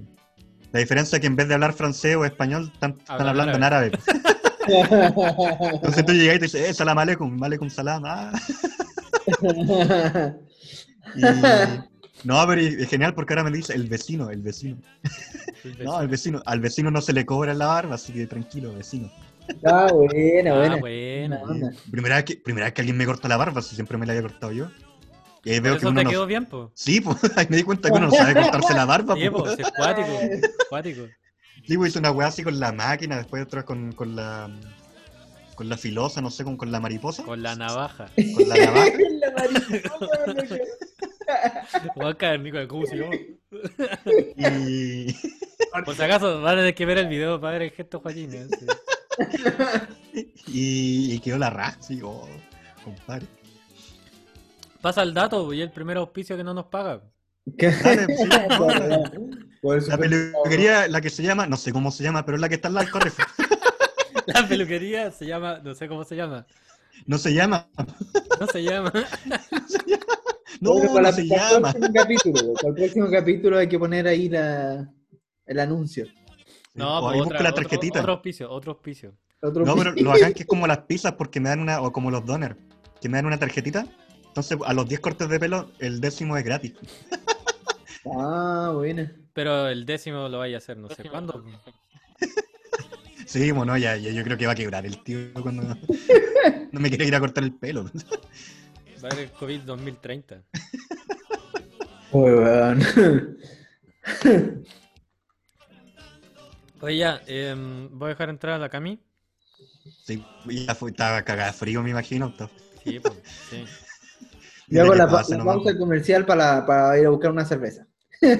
La 0.73 0.79
diferencia 0.81 1.15
es 1.15 1.21
que 1.21 1.27
en 1.27 1.35
vez 1.37 1.47
de 1.47 1.53
hablar 1.53 1.71
francés 1.71 2.17
o 2.17 2.25
español, 2.25 2.69
están, 2.73 2.91
están 2.97 3.15
Hablan 3.15 3.27
hablando 3.29 3.55
en 3.57 3.63
árabe. 3.63 3.91
Entonces 5.71 6.05
tú 6.05 6.11
llegas 6.11 6.35
y 6.35 6.39
te 6.39 6.45
dices, 6.45 6.69
eh, 6.69 6.73
salam 6.73 6.97
aleikum, 6.97 7.41
aleikum 7.41 7.69
salam. 7.69 8.03
ah. 8.05 8.33
Y- 11.15 11.23
No, 12.23 12.45
pero 12.47 12.59
es 12.59 12.89
genial 12.89 13.13
porque 13.13 13.33
ahora 13.33 13.43
me 13.45 13.51
dice 13.55 13.73
el 13.75 13.87
vecino, 13.87 14.29
el 14.29 14.41
vecino. 14.41 14.77
No, 15.83 16.01
el 16.01 16.07
vecino, 16.09 16.41
al 16.45 16.59
vecino 16.59 16.91
no 16.91 16.99
se 17.01 17.13
le 17.13 17.25
cobra 17.25 17.53
la 17.53 17.67
barba, 17.67 17.95
así 17.95 18.11
que 18.11 18.27
tranquilo, 18.27 18.73
vecino. 18.73 19.09
ah, 19.65 19.87
buena, 19.93 20.51
Ah, 20.51 20.57
buena. 20.57 20.77
buena. 20.77 21.41
Onda. 21.43 21.71
Primera 21.89 22.15
vez, 22.17 22.25
que, 22.25 22.35
primera 22.37 22.65
vez 22.65 22.73
que 22.73 22.81
alguien 22.81 22.97
me 22.97 23.05
corta 23.05 23.27
la 23.29 23.37
barba, 23.37 23.61
si 23.61 23.75
siempre 23.75 23.97
me 23.97 24.05
la 24.05 24.11
había 24.13 24.23
cortado 24.23 24.51
yo. 24.51 24.67
Y 25.47 25.51
ahí 25.51 25.59
Por 25.59 25.63
veo 25.63 25.73
que 25.75 25.77
eso 25.77 25.89
uno 25.89 25.99
te 25.99 26.03
no... 26.03 26.09
quedó 26.09 26.25
bien, 26.25 26.45
po. 26.45 26.71
Sí, 26.73 26.99
pues, 26.99 27.17
ahí 27.37 27.47
me 27.49 27.55
di 27.55 27.63
cuenta 27.63 27.89
que 27.89 27.95
uno 27.95 28.07
no 28.07 28.11
sabe 28.11 28.33
cortarse 28.41 28.73
la 28.73 28.83
barba. 28.83 29.15
Sí, 29.15 29.29
po. 29.29 29.45
po, 29.45 29.55
sí, 29.55 29.61
es 29.61 29.71
cuático. 29.71 30.19
cuático. 30.67 31.07
Sí, 31.65 31.77
pues 31.77 31.89
hice 31.91 31.99
una 31.99 32.11
weá 32.11 32.27
así 32.27 32.43
con 32.43 32.59
la 32.59 32.73
máquina, 32.73 33.15
después 33.15 33.43
otra 33.43 33.63
con, 33.63 33.93
con 33.93 34.15
la 34.17 34.49
con 35.55 35.69
la 35.69 35.77
filosa, 35.77 36.21
no 36.21 36.29
sé, 36.29 36.43
con, 36.43 36.57
con 36.57 36.69
la 36.69 36.81
mariposa. 36.81 37.23
Con 37.23 37.41
la 37.41 37.55
navaja. 37.55 38.11
Con 38.35 38.49
la 38.49 38.55
navaja. 38.57 38.91
La 39.21 39.31
mariposa. 39.31 40.57
Va 42.01 42.09
a 42.09 42.13
caer, 42.17 42.41
Nico, 42.41 42.57
¿cómo 42.67 42.85
se 42.85 42.97
llama? 42.97 43.15
Y, 44.37 45.13
Por 45.85 45.95
si 45.95 46.01
acaso, 46.03 46.41
van 46.41 46.55
a 46.55 46.57
tener 46.57 46.75
que 46.75 46.85
ver 46.85 46.97
el 46.99 47.07
video 47.07 47.39
para 47.39 47.53
ver 47.53 47.61
el 47.63 47.71
gesto 47.71 47.99
Joaquín. 48.01 48.33
¿eh? 48.33 48.47
Sí. 50.13 50.33
y, 50.47 51.13
y 51.15 51.19
quedó 51.19 51.37
la 51.37 51.49
raja, 51.49 51.81
sí, 51.81 52.01
oh, 52.03 52.27
compadre. 52.83 53.25
Pasa 54.81 55.03
el 55.03 55.13
dato 55.13 55.51
y 55.53 55.61
el 55.61 55.71
primer 55.71 55.97
auspicio 55.97 56.37
que 56.37 56.43
no 56.43 56.53
nos 56.53 56.65
paga. 56.65 57.01
La- 57.45 59.11
Por 59.61 59.87
La 59.87 59.97
peluquería, 59.97 60.87
la 60.87 61.01
que 61.01 61.09
se 61.09 61.23
llama, 61.23 61.47
no 61.47 61.57
sé 61.57 61.71
cómo 61.71 61.91
se 61.91 62.03
llama, 62.03 62.25
pero 62.25 62.35
es 62.37 62.41
la 62.41 62.49
que 62.49 62.55
está 62.55 62.67
al 62.67 62.75
lado 62.75 62.87
del. 62.99 63.11
La 64.27 64.45
peluquería 64.47 65.09
se 65.11 65.25
llama, 65.25 65.59
no 65.63 65.73
sé 65.73 65.87
cómo 65.87 66.03
se 66.03 66.15
llama. 66.17 66.45
No 67.05 67.17
se 67.17 67.33
llama. 67.33 67.67
No 68.39 68.47
se 68.47 68.63
llama. 68.63 68.91
No, 70.59 70.73
Bueno, 70.73 70.87
no 70.89 70.93
para, 70.95 71.11
se 71.11 71.25
para 71.27 71.47
el 71.49 71.53
llama. 71.53 71.73
capítulo, 71.93 72.53
para 72.55 72.69
el 72.69 72.73
próximo 72.73 73.09
capítulo 73.11 73.57
hay 73.59 73.69
que 73.69 73.77
poner 73.77 74.07
ahí 74.07 74.27
la, 74.27 74.91
el 75.45 75.59
anuncio. 75.59 76.07
No, 76.73 76.97
o 76.97 77.01
pues 77.01 77.13
ahí 77.13 77.19
otra- 77.21 77.29
busca 77.37 77.43
la 77.43 77.49
otro- 77.51 77.61
tarjetita. 77.63 77.99
Otro 77.99 78.13
auspicio, 78.13 78.49
otro 78.51 78.71
auspicio. 78.71 79.13
Otro 79.41 79.63
No, 79.65 79.75
pero 79.75 79.91
lo 79.91 80.09
bacán 80.09 80.33
que 80.33 80.41
es 80.43 80.47
como 80.47 80.65
las 80.65 80.79
pizzas 80.79 81.13
porque 81.13 81.39
me 81.39 81.49
dan 81.49 81.59
una, 81.59 81.79
o 81.81 81.91
como 81.91 82.09
los 82.09 82.25
doners, 82.25 82.55
que 82.99 83.07
me 83.07 83.17
dan 83.19 83.27
una 83.27 83.37
tarjetita. 83.37 83.85
Entonces, 84.37 84.59
a 84.67 84.73
los 84.75 84.87
10 84.87 84.99
cortes 84.99 85.29
de 85.29 85.39
pelo, 85.39 85.71
el 85.79 85.99
décimo 85.99 86.37
es 86.37 86.45
gratis. 86.45 86.73
Ah, 88.05 88.69
buena. 88.71 89.11
Pero 89.33 89.67
el 89.67 89.83
décimo 89.83 90.29
lo 90.29 90.37
vaya 90.37 90.57
a 90.57 90.59
hacer, 90.59 90.77
no 90.77 90.89
sé 90.89 91.09
cuándo. 91.09 91.43
Sí, 93.25 93.51
bueno, 93.51 93.75
ya, 93.77 93.97
ya 93.97 94.09
yo 94.11 94.23
creo 94.23 94.37
que 94.37 94.45
va 94.45 94.53
a 94.53 94.55
quebrar 94.55 94.85
el 94.85 95.03
tío 95.03 95.33
cuando 95.41 95.61
no 96.71 96.79
me 96.79 96.87
quiere 96.87 97.03
ir 97.03 97.13
a 97.13 97.19
cortar 97.19 97.43
el 97.43 97.51
pelo. 97.51 97.83
Va 99.03 99.09
a 99.09 99.11
haber 99.11 99.25
el 99.25 99.31
COVID 99.31 99.61
2030. 99.63 100.43
Uy, 102.13 102.31
weón. 102.31 102.81
Oye, 106.79 106.97
ya, 106.97 107.21
em, 107.27 107.89
voy 107.91 108.05
a 108.05 108.09
dejar 108.09 108.29
entrar 108.29 108.53
a 108.53 108.59
la 108.59 108.69
Cami. 108.69 108.97
Sí, 110.05 110.23
ya 110.45 110.73
fue, 110.73 110.91
estaba 110.91 111.21
cagada 111.23 111.51
de 111.51 111.57
frío, 111.57 111.83
me 111.83 111.89
imagino. 111.89 112.33
Sí, 112.85 113.01
pues, 113.01 113.13
sí. 113.49 113.65
Yo 114.67 114.83
hago 114.83 114.95
la, 114.95 115.05
nomás. 115.05 115.29
pausa 115.29 115.77
comercial 115.77 116.25
para, 116.25 116.65
para 116.65 116.97
ir 116.99 117.05
a 117.05 117.09
buscar 117.09 117.31
una 117.31 117.45
cerveza. 117.45 117.87
Voy 118.21 118.31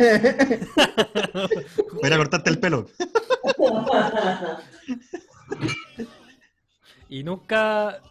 a 2.11 2.17
cortarte 2.17 2.49
el 2.49 2.59
pelo. 2.59 2.87
Y 7.09 7.23
nunca, 7.23 8.01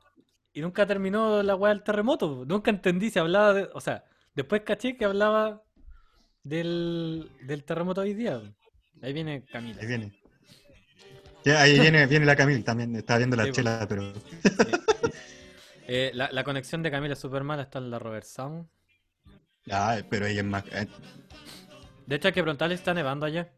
y 0.55 0.61
nunca 0.63 0.87
terminó 0.87 1.43
la 1.43 1.55
weá 1.55 1.73
del 1.73 1.83
terremoto. 1.83 2.45
Nunca 2.47 2.71
entendí 2.71 3.11
si 3.11 3.19
hablaba 3.19 3.53
de, 3.53 3.69
o 3.75 3.81
sea, 3.81 4.05
después 4.35 4.63
caché 4.63 4.97
que 4.97 5.05
hablaba 5.05 5.63
del, 6.43 7.31
del 7.43 7.65
terremoto 7.65 8.01
hoy 8.01 8.15
día. 8.15 8.41
Ahí 9.03 9.13
viene 9.13 9.45
Camila. 9.45 9.81
Ahí 9.81 9.87
viene. 9.87 10.13
Ahí 11.45 11.79
viene, 11.81 12.07
viene 12.07 12.27
la 12.27 12.37
Camil 12.37 12.65
también. 12.65 12.97
Estaba 12.97 13.19
viendo 13.19 13.37
la 13.37 13.45
Sí, 13.45 13.53
chela, 13.53 13.87
pero. 13.89 14.13
Eh, 15.89 16.11
la, 16.15 16.29
la 16.33 16.45
conexión 16.45 16.83
de 16.83 16.91
Camila 16.91 17.13
es 17.15 17.19
súper 17.21 17.45
mala, 17.45 17.63
está 17.63 17.79
en 17.79 17.91
la 17.91 17.99
Robert 17.99 18.25
Sound. 18.25 18.67
Ah, 19.71 19.99
pero 20.09 20.27
ella 20.27 20.41
es 20.41 20.47
más. 20.47 20.65
eh, 20.73 20.87
De 22.07 22.17
hecho, 22.17 22.29
hay 22.29 22.35
que 22.35 22.43
preguntarle 22.43 22.75
está 22.75 22.95
nevando 22.95 23.27
allá. 23.27 23.53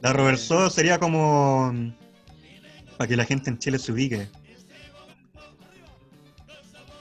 La 0.00 0.12
Roverso 0.12 0.68
sería 0.68 0.98
como. 0.98 1.72
mm, 1.72 1.92
Para 2.96 3.08
que 3.08 3.16
la 3.16 3.24
gente 3.24 3.50
en 3.50 3.58
Chile 3.58 3.78
se 3.78 3.92
ubique. 3.92 4.28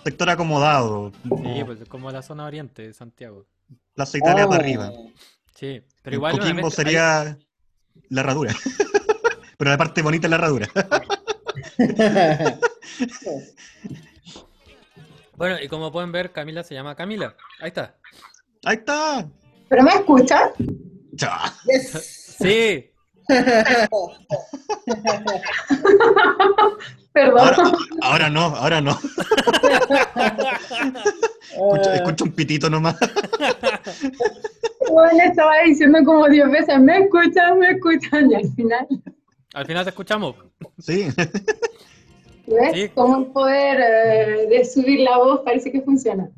Sector 0.03 0.29
acomodado. 0.29 1.11
Sí, 1.23 1.29
como 1.29 1.65
pues 1.65 1.81
es 1.81 1.89
como 1.89 2.11
la 2.11 2.21
zona 2.23 2.45
oriente 2.45 2.87
de 2.87 2.93
Santiago. 2.93 3.45
Plaza 3.93 4.17
Italia 4.17 4.47
para 4.47 4.61
arriba. 4.63 4.91
Sí, 5.55 5.83
pero 6.01 6.15
igual 6.15 6.39
Coquimbo 6.39 6.71
sería 6.71 7.37
la 8.09 8.21
herradura. 8.21 8.53
pero 9.57 9.69
la 9.71 9.77
parte 9.77 10.01
bonita 10.01 10.25
es 10.27 10.29
la 10.31 10.37
herradura. 10.37 10.67
Bueno, 15.37 15.57
y 15.59 15.67
como 15.67 15.91
pueden 15.91 16.11
ver, 16.11 16.31
Camila 16.31 16.63
se 16.63 16.75
llama 16.75 16.93
Camila. 16.93 17.35
Ahí 17.59 17.69
está. 17.69 17.95
Ahí 18.63 18.75
está. 18.75 19.27
¿Pero 19.69 19.81
me 19.81 19.89
escuchas? 19.89 20.51
Yes. 21.65 22.35
Sí. 22.37 22.91
Perdón. 27.11 27.39
Ahora, 27.39 27.71
ahora 28.01 28.29
no, 28.29 28.41
ahora 28.55 28.81
no. 28.81 28.91
Escucho, 31.51 31.91
escucho 31.91 32.23
un 32.25 32.31
pitito 32.31 32.69
nomás. 32.69 32.95
Bueno, 34.89 35.23
estaba 35.23 35.61
diciendo 35.65 35.99
como 36.05 36.27
10 36.29 36.51
veces, 36.51 36.79
me 36.79 36.99
escuchan, 36.99 37.59
me 37.59 37.71
escuchan, 37.71 38.31
y 38.31 38.35
al 38.35 38.47
final, 38.53 38.87
Al 39.53 39.65
final 39.65 39.83
te 39.83 39.89
escuchamos. 39.89 40.35
Sí. 40.79 41.07
¿ves? 42.47 42.73
Sí. 42.73 42.89
Como 42.89 43.17
el 43.19 43.25
poder 43.27 43.79
eh, 43.81 44.47
de 44.47 44.65
subir 44.65 45.01
la 45.01 45.17
voz 45.17 45.41
parece 45.43 45.71
que 45.71 45.81
funciona. 45.81 46.29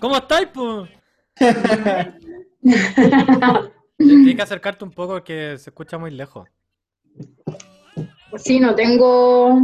¿Cómo 0.00 0.16
estáis, 0.16 0.48
po? 0.48 0.86
Tienes 3.98 4.36
que 4.36 4.42
acercarte 4.42 4.84
un 4.84 4.90
poco 4.90 5.14
porque 5.14 5.56
se 5.58 5.70
escucha 5.70 5.96
muy 5.98 6.10
lejos. 6.10 6.48
Sí, 8.36 8.60
no 8.60 8.74
tengo 8.74 9.58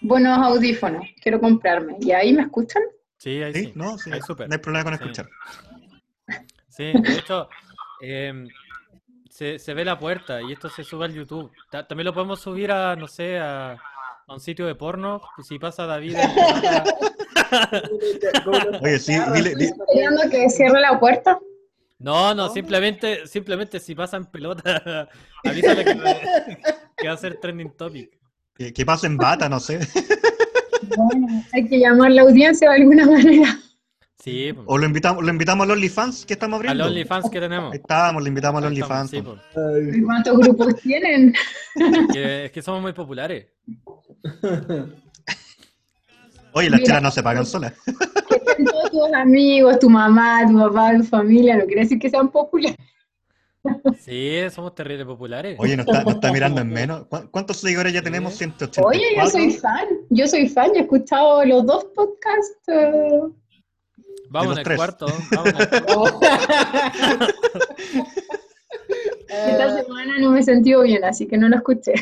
buenos 0.00 0.38
audífonos, 0.38 1.04
quiero 1.22 1.40
comprarme. 1.40 1.96
¿Y 2.00 2.10
ahí 2.10 2.32
me 2.32 2.42
escuchan? 2.42 2.82
Sí, 3.18 3.42
ahí 3.42 3.52
Sí, 3.54 3.64
sí. 3.66 3.72
no, 3.76 3.96
sí. 3.98 4.10
Ahí 4.12 4.20
súper. 4.22 4.48
No 4.48 4.54
hay 4.54 4.60
problema 4.60 4.84
con 4.84 4.94
Sí. 4.98 5.04
escuchar. 5.04 5.26
Sí, 6.68 6.92
de 6.92 7.14
hecho, 7.18 7.48
em, 8.00 8.48
se, 9.30 9.58
se 9.58 9.74
ve 9.74 9.84
la 9.84 9.98
puerta 9.98 10.40
y 10.42 10.52
esto 10.52 10.68
se 10.68 10.84
sube 10.84 11.04
al 11.04 11.14
YouTube. 11.14 11.50
Ta- 11.70 11.86
También 11.86 12.06
lo 12.06 12.14
podemos 12.14 12.40
subir 12.40 12.70
a, 12.72 12.96
no 12.96 13.06
sé, 13.08 13.38
a, 13.38 13.72
a 13.72 14.32
un 14.32 14.40
sitio 14.40 14.66
de 14.66 14.74
porno. 14.74 15.20
Si 15.42 15.58
pasa 15.58 15.86
David. 15.86 16.16
Oye, 18.82 18.98
sí, 18.98 19.14
dile, 19.34 19.54
di- 19.54 19.64
¿Esperando 19.66 20.22
que 20.30 20.48
cierre 20.50 20.80
la 20.80 20.98
puerta? 20.98 21.38
No, 21.98 22.34
no, 22.34 22.50
simplemente, 22.50 23.26
simplemente 23.26 23.80
si 23.80 23.94
pasa 23.94 24.16
en 24.18 24.26
pelota, 24.26 25.08
avísale 25.44 25.84
que, 25.84 25.94
va- 25.94 26.16
que 26.96 27.08
va 27.08 27.14
a 27.14 27.16
ser 27.16 27.38
trending 27.40 27.70
topic. 27.76 28.10
que, 28.54 28.72
que 28.72 28.84
pase 28.84 29.06
en 29.06 29.16
bata, 29.16 29.48
no 29.48 29.58
sé. 29.60 29.80
Bueno, 30.96 31.26
hay 31.52 31.66
que 31.68 31.78
llamar 31.78 32.10
a 32.10 32.14
la 32.14 32.22
audiencia 32.22 32.68
de 32.70 32.76
alguna 32.76 33.06
manera. 33.06 33.58
Sí, 34.18 34.52
po. 34.52 34.64
O 34.66 34.78
lo 34.78 34.86
invitamos, 34.86 35.22
lo 35.22 35.30
invitamos 35.30 35.64
a 35.64 35.68
los 35.68 35.76
OnlyFans 35.76 36.26
que 36.26 36.32
estamos 36.34 36.56
abriendo. 36.56 36.86
OnlyFans 36.86 37.30
que 37.30 37.38
tenemos. 37.40 37.72
Ahí 37.72 37.78
estamos, 37.78 38.22
lo 38.22 38.28
invitamos 38.28 38.58
a 38.58 38.62
los 38.62 38.68
OnlyFans. 38.68 39.10
Sí, 39.10 39.22
po. 39.22 39.36
¿Cuántos 40.04 40.38
grupos 40.38 40.76
tienen? 40.82 41.34
Que- 42.12 42.46
es 42.46 42.50
que 42.50 42.62
somos 42.62 42.82
muy 42.82 42.92
populares. 42.92 43.46
Oye, 46.52 46.70
las 46.70 46.80
chelas 46.82 47.02
no 47.02 47.10
se 47.10 47.22
pagan 47.22 47.44
solas. 47.44 47.74
Que 47.84 48.36
estén 48.36 48.64
todos 48.64 48.90
tus 48.90 49.12
amigos, 49.14 49.78
tu 49.78 49.90
mamá, 49.90 50.46
tu 50.48 50.58
papá, 50.58 50.96
tu 50.96 51.04
familia, 51.04 51.56
no 51.56 51.66
quiere 51.66 51.82
decir 51.82 51.98
que 51.98 52.08
sean 52.08 52.30
populares. 52.30 52.76
Sí, 53.98 54.38
somos 54.54 54.74
terribles 54.74 55.06
populares. 55.06 55.56
Oye, 55.58 55.76
nos 55.76 55.86
está, 55.86 56.02
nos 56.04 56.14
está 56.14 56.32
mirando 56.32 56.60
en 56.62 56.68
menos. 56.70 57.06
¿Cu- 57.08 57.28
¿Cuántos 57.30 57.58
seguidores 57.58 57.92
ya 57.92 58.00
tenemos? 58.00 58.32
Sí. 58.32 58.38
184. 58.44 58.88
Oye, 58.88 59.04
yo 59.16 59.26
soy 59.28 59.50
fan, 59.52 59.86
yo 60.08 60.26
soy 60.28 60.48
fan, 60.48 60.68
yo 60.68 60.76
he 60.76 60.80
escuchado 60.82 61.44
los 61.44 61.66
dos 61.66 61.84
podcasts. 61.94 63.34
Eh, 64.26 64.30
Vamos 64.30 64.48
los 64.48 64.56
en 64.56 64.58
el 64.60 64.64
tres. 64.64 64.76
cuarto. 64.76 65.06
Vamos 65.32 65.48
en 65.48 65.60
el 65.60 65.68
cuarto. 65.84 66.20
Esta 69.28 69.82
semana 69.82 70.18
no 70.20 70.30
me 70.30 70.40
he 70.40 70.42
sentido 70.42 70.82
bien, 70.82 71.04
así 71.04 71.26
que 71.26 71.36
no 71.36 71.48
lo 71.48 71.56
escuché. 71.56 71.94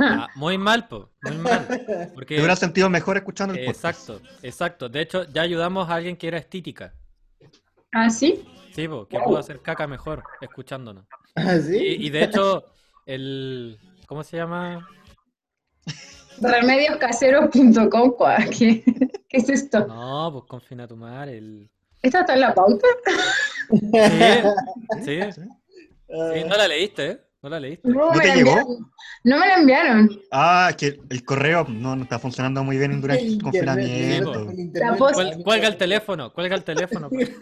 Ah, 0.00 0.28
muy 0.36 0.56
mal, 0.58 0.86
po. 0.86 1.10
Muy 1.22 1.36
mal. 1.36 1.66
Porque, 2.14 2.36
Te 2.36 2.40
hubiera 2.40 2.56
sentido 2.56 2.88
mejor 2.88 3.16
escuchando 3.16 3.54
el 3.54 3.64
podcast. 3.66 3.84
exacto, 4.08 4.20
exacto. 4.42 4.88
De 4.88 5.00
hecho, 5.00 5.24
ya 5.24 5.42
ayudamos 5.42 5.88
a 5.90 5.94
alguien 5.94 6.16
que 6.16 6.28
era 6.28 6.38
estítica. 6.38 6.94
¿Ah, 7.92 8.08
sí? 8.10 8.44
Sí, 8.72 8.86
po, 8.86 9.06
que 9.08 9.18
pudo 9.18 9.38
hacer 9.38 9.60
caca 9.60 9.86
mejor 9.86 10.22
escuchándonos. 10.40 11.04
¿Ah, 11.34 11.56
sí? 11.58 11.76
Y, 11.76 12.06
y 12.06 12.10
de 12.10 12.24
hecho, 12.24 12.64
el. 13.06 13.78
¿Cómo 14.06 14.22
se 14.22 14.36
llama? 14.36 14.86
Remedioscaseros.com, 16.40 18.14
¿qué, 18.56 18.82
¿qué 19.28 19.36
es 19.36 19.48
esto? 19.48 19.86
No, 19.86 20.30
pues 20.32 20.44
confina 20.48 20.86
tu 20.86 20.96
madre. 20.96 21.38
El... 21.38 21.70
¿Esto 22.02 22.18
está 22.20 22.34
en 22.34 22.40
la 22.40 22.54
pauta? 22.54 22.86
Sí, 23.70 23.80
sí, 25.04 25.20
sí, 25.32 25.40
no 26.46 26.56
la 26.56 26.68
leíste, 26.68 27.06
¿eh? 27.10 27.20
No 27.42 27.48
la 27.50 27.60
leíste. 27.60 27.88
No, 27.88 28.06
¿No 28.06 28.12
me 28.12 28.20
te 28.20 28.28
la 28.28 28.34
llegó? 28.34 28.50
enviaron. 28.50 28.90
No 29.24 29.38
me 29.38 29.46
la 29.46 29.54
enviaron. 29.56 30.20
Ah, 30.32 30.72
que 30.76 31.00
el 31.10 31.24
correo 31.24 31.64
no, 31.68 31.94
no 31.96 32.02
está 32.02 32.18
funcionando 32.18 32.62
muy 32.64 32.78
bien 32.78 33.00
durante 33.00 33.24
el 33.26 33.40
confinamiento. 33.42 34.46
Voz- 34.96 35.12
Cuel- 35.14 35.42
cuelga 35.44 35.68
el 35.68 35.76
teléfono, 35.76 36.32
cuelga 36.32 36.56
el 36.56 36.64
teléfono. 36.64 37.08
pues. 37.08 37.30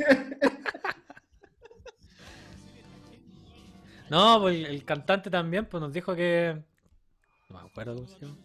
No, 4.09 4.41
pues 4.41 4.55
el, 4.57 4.67
el 4.67 4.85
cantante 4.85 5.31
también 5.31 5.67
pues 5.67 5.81
nos 5.81 5.93
dijo 5.93 6.15
que. 6.15 6.57
No 7.49 7.61
me 7.61 7.69
acuerdo 7.69 7.97
cómo 7.97 8.07
se 8.09 8.21
llama. 8.21 8.37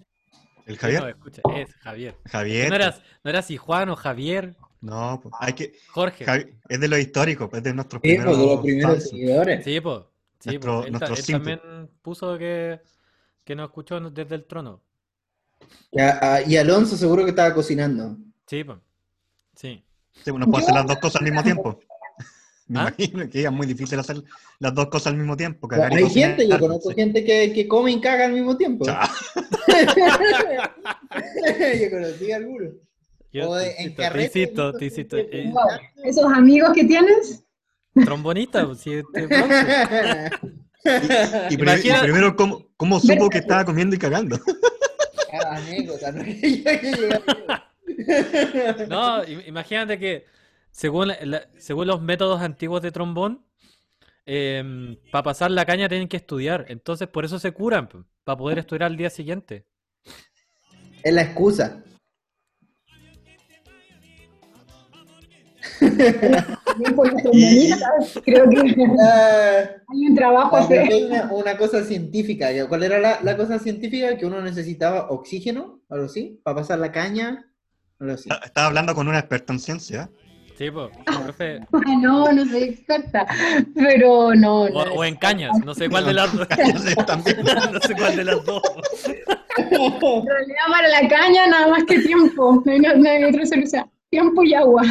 ¿El 0.65 0.76
No, 0.76 0.80
Javier? 0.82 1.10
escucha, 1.10 1.41
es 1.56 1.76
Javier. 1.76 2.15
Javier. 2.26 2.69
No 2.69 2.76
eras, 2.76 3.02
no 3.24 3.30
eras 3.30 3.45
si 3.45 3.58
Juan 3.58 3.89
o 3.89 3.95
Javier, 3.95 4.56
No, 4.82 5.19
pues, 5.21 5.34
hay 5.39 5.54
que. 5.54 5.74
Jorge. 5.89 6.26
Javi- 6.26 6.54
es 6.69 6.80
de 6.80 6.88
los 6.88 7.00
históricos, 7.00 7.50
es 7.54 7.63
de 7.63 7.74
nuestros 7.74 8.02
Sí, 8.04 8.10
primeros. 8.10 8.36
pues, 8.36 8.39
de 8.39 8.56
los 8.56 8.62
primeros 8.63 9.10
seguidores. 9.10 9.63
Sí, 9.63 9.80
pues. 9.82 10.00
Sí, 10.39 10.50
Nuestro- 10.50 10.80
po. 10.80 10.86
Él, 10.86 10.91
nuestro 10.91 11.15
él 11.15 11.26
también 11.28 11.89
puso 12.02 12.38
que, 12.38 12.82
que 13.43 13.56
nos 13.56 13.65
escuchó 13.69 14.00
desde 14.10 14.36
el 14.36 14.45
trono. 14.45 14.82
Ya, 15.91 16.17
ah, 16.21 16.41
y 16.41 16.58
Alonso 16.58 16.97
seguro 16.97 17.24
que 17.24 17.30
estaba 17.30 17.54
cocinando. 17.54 18.17
Sí, 18.47 18.63
pues. 18.63 18.80
Sí. 19.56 19.84
Sí, 20.24 20.32
uno 20.32 20.45
puede 20.47 20.63
hacer 20.63 20.74
las 20.76 20.88
dos 20.88 20.97
cosas 20.97 21.21
al 21.21 21.26
mismo 21.28 21.43
tiempo. 21.43 21.80
Me 22.71 22.79
¿Ah? 22.79 22.93
imagino 22.97 23.29
que 23.29 23.43
es 23.43 23.51
muy 23.51 23.67
difícil 23.67 23.99
hacer 23.99 24.23
las 24.60 24.73
dos 24.73 24.88
cosas 24.88 25.07
al 25.07 25.17
mismo 25.17 25.36
tiempo. 25.36 25.67
cagar 25.67 25.93
Hay 25.93 26.03
cocinar, 26.03 26.29
gente, 26.38 26.47
yo 26.47 26.57
conozco 26.57 26.89
sí. 26.91 26.95
gente 26.95 27.25
que, 27.25 27.51
que 27.51 27.67
come 27.67 27.91
y 27.91 27.99
caga 27.99 28.25
al 28.25 28.31
mismo 28.31 28.55
tiempo. 28.55 28.86
Yo 31.81 31.89
conocí 31.89 32.31
a 32.31 32.38
algunos. 32.38 32.69
Yo 33.34 33.57
te 33.57 33.81
en 33.81 34.21
insisto, 34.21 34.71
te 34.73 34.86
insisto, 34.86 35.17
te 35.17 35.41
eh, 35.41 35.53
¿Esos 36.03 36.31
amigos 36.31 36.71
que 36.73 36.86
tienes? 36.86 37.43
trombonista, 38.05 38.65
pues, 38.65 38.79
sí, 38.79 38.93
este 38.93 39.27
bronce. 39.27 40.29
Y, 41.51 41.53
Imagina- 41.62 41.99
y 41.99 42.01
primero, 42.01 42.36
¿cómo, 42.36 42.65
cómo 42.75 42.99
supo 42.99 43.29
que 43.29 43.38
estaba 43.38 43.63
comiendo 43.65 43.95
y 43.95 43.99
cagando? 43.99 44.39
Cada 45.29 45.57
anécdota, 45.57 46.12
¿no? 48.88 49.23
Imagínate 49.45 49.99
que 49.99 50.25
según, 50.71 51.10
la- 51.10 51.47
según 51.57 51.88
los 51.88 52.01
métodos 52.01 52.41
antiguos 52.41 52.81
de 52.81 52.91
trombón, 52.91 53.45
para 55.12 55.23
pasar 55.23 55.51
la 55.51 55.65
caña 55.65 55.89
tienen 55.89 56.07
que 56.07 56.17
estudiar. 56.17 56.65
Entonces, 56.69 57.07
por 57.07 57.25
eso 57.25 57.39
se 57.39 57.51
curan, 57.51 57.89
para 58.23 58.38
poder 58.38 58.60
estudiar 58.60 58.84
al 58.84 58.97
día 58.97 59.10
siguiente. 59.10 59.65
Es 61.03 61.13
la 61.13 61.21
excusa. 61.23 61.84
Creo 68.23 68.49
que 68.49 68.57
hay 69.88 70.07
un 70.07 70.15
trabajo 70.15 70.57
hacer. 70.57 70.79
hay 70.79 71.03
una, 71.03 71.31
una 71.31 71.57
cosa 71.57 71.84
científica. 71.84 72.49
¿Cuál 72.67 72.84
era 72.84 72.99
la, 72.99 73.19
la 73.21 73.38
cosa 73.38 73.60
científica? 73.60 74.17
Que 74.17 74.25
uno 74.25 74.41
necesitaba 74.41 75.10
oxígeno, 75.10 75.81
algo 75.89 76.05
así, 76.05 76.39
para 76.43 76.57
pasar 76.57 76.79
la 76.79 76.91
caña, 76.91 77.51
algo 77.99 78.13
así. 78.13 78.29
Estaba- 78.29 78.45
Estaba 78.45 78.67
hablando 78.67 78.95
con 78.95 79.07
una 79.07 79.19
experta 79.19 79.53
en 79.53 79.60
ciencia. 79.60 80.10
Sí, 80.62 80.69
pues, 80.69 80.91
profe. 81.24 81.60
No, 82.02 82.32
no 82.32 82.45
soy 82.45 82.63
experta, 82.63 83.26
pero 83.74 84.36
no. 84.36 84.62
O, 84.62 84.69
no. 84.69 84.93
o 84.93 85.04
en 85.04 85.15
cañas, 85.15 85.58
no 85.65 85.74
sé 85.74 85.89
cuál 85.89 86.06
de 86.06 86.13
las 86.13 86.32
dos. 86.36 86.47
No 87.74 87.80
sé 87.80 87.95
cuál 87.95 88.15
de 88.15 88.24
las 88.24 88.45
dos. 88.45 88.62
En 89.58 90.28
realidad 90.28 90.65
para 90.69 90.88
la 90.88 91.10
caña 91.10 91.47
nada 91.47 91.67
más 91.69 91.84
que 91.86 91.97
tiempo, 92.00 92.62
no 92.63 92.71
hay, 92.71 92.80
no 92.80 93.10
hay 93.10 93.24
otra 93.24 93.43
solución. 93.47 93.89
Tiempo 94.12 94.43
y 94.43 94.54
agua. 94.54 94.84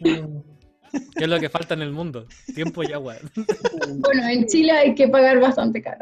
¿Qué 0.00 1.24
es 1.24 1.28
lo 1.28 1.38
que 1.38 1.50
falta 1.50 1.74
en 1.74 1.82
el 1.82 1.92
mundo? 1.92 2.26
Tiempo 2.54 2.82
y 2.82 2.92
agua. 2.92 3.16
Bueno, 3.98 4.26
en 4.26 4.46
Chile 4.46 4.72
hay 4.72 4.94
que 4.94 5.06
pagar 5.08 5.38
bastante 5.38 5.82
caro. 5.82 6.00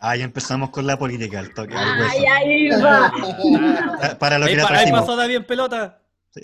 Ah, 0.00 0.16
ya 0.16 0.24
empezamos 0.24 0.70
con 0.70 0.86
la 0.86 0.98
política, 0.98 1.40
al 1.40 1.52
toque. 1.52 1.74
Ay, 1.76 2.24
ay, 2.24 2.68
va. 2.70 3.12
Ah, 4.02 4.16
Para 4.18 4.38
lo 4.38 4.46
Ahí, 4.46 4.56
que 4.56 4.62
ahí 4.62 4.90
pasó 4.90 5.14
David 5.14 5.36
en 5.36 5.44
pelota. 5.44 6.00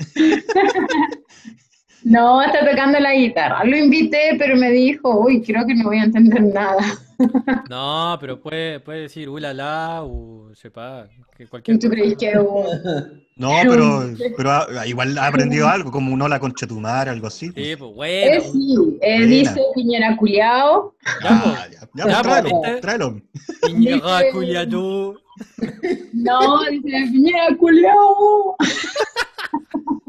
No, 2.07 2.41
está 2.41 2.65
tocando 2.65 3.01
la 3.01 3.15
guitarra. 3.15 3.65
Lo 3.65 3.77
invité, 3.77 4.37
pero 4.39 4.55
me 4.57 4.71
dijo, 4.71 5.19
uy, 5.23 5.43
creo 5.43 5.67
que 5.67 5.75
no 5.75 5.87
voy 5.87 5.99
a 5.99 6.05
entender 6.05 6.41
nada. 6.41 6.79
No, 7.71 8.17
pero 8.21 8.41
puede, 8.41 8.81
puede 8.81 9.03
decir 9.03 9.29
ulala 9.29 10.03
o 10.03 10.51
sepa, 10.55 11.09
que 11.37 11.45
¿Y 11.45 11.47
cualquier 11.47 11.79
tú 11.79 11.89
crees 11.89 12.17
que 12.17 12.33
No, 13.37 13.53
pero, 13.63 14.03
pero 14.37 14.85
igual 14.87 15.17
ha 15.19 15.27
aprendido 15.29 15.69
algo, 15.69 15.91
como 15.91 16.13
un 16.13 16.21
hola 16.23 16.39
conchetumar, 16.41 17.09
algo 17.09 17.27
así. 17.29 17.47
Sí, 17.47 17.75
pues 17.77 17.91
Eh, 17.91 17.95
bueno. 17.95 18.41
sí, 18.53 18.99
eh, 19.03 19.27
dice 19.27 19.61
Piñera 19.75 20.17
Culeado. 20.17 20.95
Ya, 21.23 21.29
pues. 21.43 21.55
Ah, 21.57 21.67
ya, 21.71 21.81
ya, 21.81 21.87
Ya, 21.97 22.05
pues, 22.05 22.23
tráelo, 22.23 22.49
¿viste? 22.63 22.81
tráelo. 22.81 23.21
Piñera, 23.67 23.97
Dice- 24.19 24.31
culiadú. 24.33 25.19
No, 26.15 26.65
dice 26.71 26.89
Piñera 27.13 27.57
Culeado. 27.59 28.57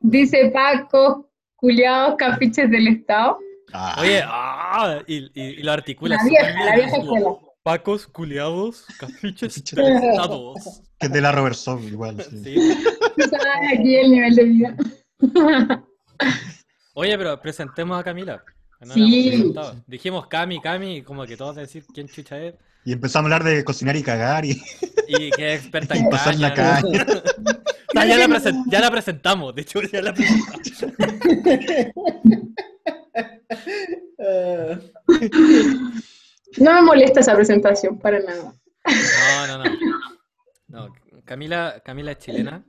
dice 0.00 0.50
Paco, 0.52 1.28
Culeados, 1.56 2.14
capiches 2.16 2.70
del 2.70 2.88
Estado. 2.88 3.38
Ah, 3.76 3.96
Oye, 4.00 4.22
ah, 4.24 5.00
y, 5.06 5.16
y, 5.34 5.42
y 5.58 5.62
lo 5.64 5.72
articula 5.72 6.14
La 6.14 6.22
súper 6.22 6.30
vieja, 6.44 6.54
bien. 6.54 6.66
la 6.66 6.76
vieja 6.76 6.96
escuela. 6.96 7.30
Pacos, 7.64 8.06
culiados, 8.06 8.84
cafiches 9.00 9.62
prestados. 9.72 10.82
que 10.98 11.06
es 11.06 11.12
de 11.12 11.20
la 11.20 11.32
Robert 11.32 11.56
Song, 11.56 11.82
igual. 11.82 12.22
sí. 12.22 12.54
Sí. 12.54 12.76
Aquí 13.72 13.96
el 13.96 14.10
nivel 14.12 14.34
de 14.36 14.44
vida. 14.44 14.76
Oye, 16.94 17.18
pero 17.18 17.40
presentemos 17.40 17.98
a 17.98 18.04
Camila. 18.04 18.44
no 18.80 18.86
la 18.86 18.94
Sí. 18.94 19.52
Dijimos 19.88 20.28
Cami, 20.28 20.60
Cami, 20.60 21.02
como 21.02 21.26
que 21.26 21.36
todos 21.36 21.56
decir 21.56 21.84
quién 21.92 22.06
chucha 22.06 22.38
es. 22.40 22.54
Y 22.84 22.92
empezamos 22.92 23.24
a 23.30 23.34
hablar 23.34 23.42
de 23.50 23.64
cocinar 23.64 23.96
y 23.96 24.02
cagar 24.02 24.44
y, 24.44 24.60
Y 25.08 25.30
que 25.30 25.54
es 25.54 25.62
experta 25.62 25.96
y 25.96 26.00
en 26.00 26.10
pasar 26.10 26.36
la 26.36 26.54
caña. 26.54 27.04
caña. 27.04 27.22
Ya, 27.94 28.04
la 28.04 28.40
ya 28.70 28.80
la 28.80 28.90
presentamos, 28.90 29.54
de 29.54 29.62
hecho 29.62 29.80
ya 29.82 30.02
la 30.02 30.12
presentamos. 30.12 30.60
No 36.58 36.72
me 36.74 36.82
molesta 36.82 37.20
esa 37.20 37.34
presentación 37.34 37.98
para 37.98 38.20
nada. 38.20 38.54
No, 38.86 39.46
no, 39.46 39.64
no. 39.64 39.70
No, 40.68 40.94
Camila, 41.24 41.80
Camila 41.84 42.12
es 42.12 42.18
chilena. 42.18 42.64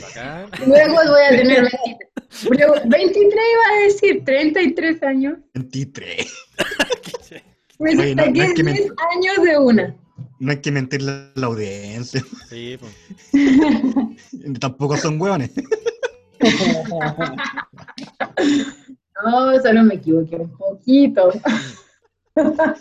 Bacán. 0.00 0.50
Luego 0.66 0.94
voy 0.94 1.22
a 1.26 1.30
tener 1.30 1.62
23. 1.62 2.48
Luego, 2.50 2.74
23 2.86 3.32
iba 3.34 3.76
a 3.76 3.82
decir, 3.84 4.24
33 4.24 5.02
años. 5.02 5.38
23. 5.54 6.32
Me 7.78 7.90
Oye, 7.90 8.14
no- 8.14 8.26
no 8.26 8.42
es 8.42 8.54
que 8.54 8.62
me- 8.64 8.72
10 8.72 8.92
años 9.14 9.42
de 9.44 9.58
una. 9.58 9.96
No 10.38 10.50
hay 10.52 10.60
que 10.60 10.70
mentirle 10.70 11.10
a 11.10 11.32
la 11.34 11.46
audiencia. 11.46 12.22
Sí, 12.48 12.78
pues. 12.78 12.94
Tampoco 14.60 14.96
son 14.96 15.20
hueones. 15.20 15.50
No, 19.24 19.60
solo 19.62 19.82
me 19.84 19.94
equivoqué 19.94 20.36
un 20.36 20.56
poquito. 20.56 21.30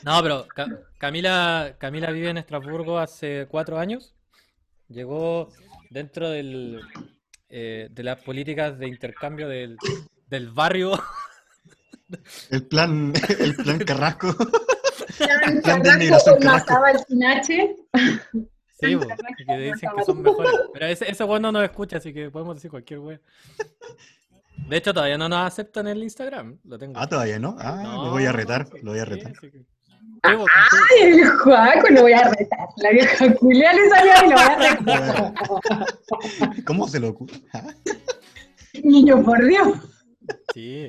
No, 0.03 0.21
pero 0.23 0.47
Ca- 0.55 0.79
Camila, 0.97 1.75
Camila 1.77 2.11
vive 2.11 2.29
en 2.29 2.37
Estrasburgo 2.37 2.97
hace 2.97 3.47
cuatro 3.49 3.77
años. 3.79 4.15
Llegó 4.89 5.49
dentro 5.89 6.29
del, 6.29 6.81
eh, 7.49 7.87
de 7.91 8.03
las 8.03 8.19
políticas 8.21 8.77
de 8.79 8.87
intercambio 8.87 9.47
del, 9.47 9.77
del 10.27 10.49
barrio. 10.49 10.99
El 12.49 12.67
plan, 12.67 13.13
el 13.39 13.55
plan 13.55 13.77
Carrasco. 13.85 14.35
Plan 15.17 15.61
plan 15.61 15.81
de 15.81 16.09
Carrasco 16.09 16.37
Carrasco. 16.39 16.73
Sí, 18.87 18.95
po, 18.95 19.07
que 19.47 19.57
dicen 19.57 19.89
que 19.97 20.03
son 20.05 20.21
mejores. 20.21 20.51
Pero 20.73 20.85
ese, 20.87 21.09
ese 21.11 21.23
weón 21.23 21.41
no 21.41 21.51
nos 21.51 21.63
escucha, 21.63 21.97
así 21.97 22.13
que 22.13 22.29
podemos 22.29 22.55
decir 22.55 22.69
cualquier 22.71 22.99
weón. 22.99 23.21
De 24.67 24.77
hecho, 24.77 24.93
todavía 24.93 25.17
no 25.17 25.27
nos 25.29 25.39
aceptan 25.47 25.87
en 25.87 25.97
el 25.97 26.03
Instagram. 26.03 26.57
Lo 26.63 26.77
tengo. 26.77 26.93
Ah, 26.97 27.07
todavía 27.07 27.39
no. 27.39 27.55
Ah, 27.59 27.79
No, 27.83 28.05
lo 28.05 28.11
voy 28.11 28.25
a 28.25 28.31
retar. 28.31 28.67
Lo 28.81 28.91
voy 28.91 28.99
a 28.99 29.05
retar. 29.05 29.33
Sí, 29.41 29.49
sí. 29.51 29.65
Ay, 30.25 31.01
el 31.01 31.29
Juaco, 31.29 31.89
lo 31.89 32.01
voy 32.03 32.13
a 32.13 32.29
retar. 32.29 32.67
La 32.77 32.91
vieja 32.91 33.33
culia 33.35 33.73
le 33.73 33.89
salió 33.89 34.13
y 34.25 34.29
lo 34.29 34.35
voy 34.35 34.45
a 34.45 34.75
retar. 34.75 35.33
¿Cómo 36.65 36.87
se 36.87 36.99
lo 36.99 37.09
ocurre? 37.09 37.41
Niño, 38.83 39.21
por 39.23 39.43
Dios. 39.45 39.67
Sí. 40.53 40.87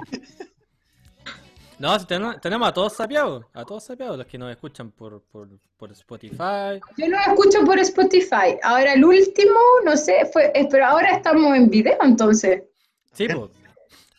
No, 1.79 1.99
si 1.99 2.07
tenemos, 2.07 2.41
tenemos 2.41 2.69
a 2.69 2.73
todos 2.73 2.93
sapeados, 2.95 3.45
a 3.53 3.65
todos 3.65 3.85
sapeados, 3.85 4.17
los 4.19 4.27
que 4.27 4.39
nos 4.39 4.51
escuchan 4.51 4.91
por, 4.93 5.23
por, 5.25 5.49
por 5.77 5.91
Spotify. 5.93 6.81
Yo 6.97 7.09
lo 7.09 7.19
escucho 7.19 7.65
por 7.65 7.79
Spotify. 7.81 8.57
Ahora 8.63 8.93
el 8.95 9.05
último, 9.05 9.59
no 9.85 9.97
sé, 9.97 10.25
fue, 10.33 10.53
eh, 10.55 10.69
pero 10.71 10.87
ahora 10.87 11.11
estamos 11.17 11.57
en 11.57 11.69
video 11.69 11.97
entonces. 12.03 12.63
Sí, 13.13 13.27
po. 13.29 13.51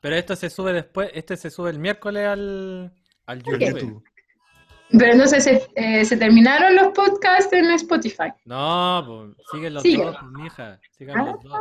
Pero 0.01 0.15
esto 0.17 0.35
se 0.35 0.49
sube 0.49 0.73
después, 0.73 1.09
este 1.13 1.37
se 1.37 1.49
sube 1.49 1.69
el 1.71 1.79
miércoles 1.79 2.27
al, 2.27 2.93
al 3.25 3.41
YouTube. 3.41 4.03
Pero 4.91 5.13
entonces 5.13 5.43
se, 5.43 5.67
eh, 5.75 6.05
se 6.05 6.15
terminaron 6.17 6.75
los 6.75 6.89
podcasts 6.89 7.51
en 7.53 7.71
Spotify. 7.71 8.31
No, 8.45 9.03
pues, 9.07 9.47
siguen 9.51 9.73
los 9.73 9.81
Sigue. 9.83 10.03
dos, 10.03 10.15
pues, 10.19 10.31
mija. 10.33 10.79
Sigan 10.91 11.25
los 11.25 11.41
dos. 11.43 11.53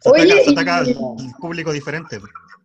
Se 0.00 0.08
ataca, 0.10 0.20
Oye, 0.22 0.44
se 0.44 0.50
ataca 0.50 0.82
y- 0.84 0.90
al 0.92 1.32
público 1.40 1.72
diferente. 1.72 2.20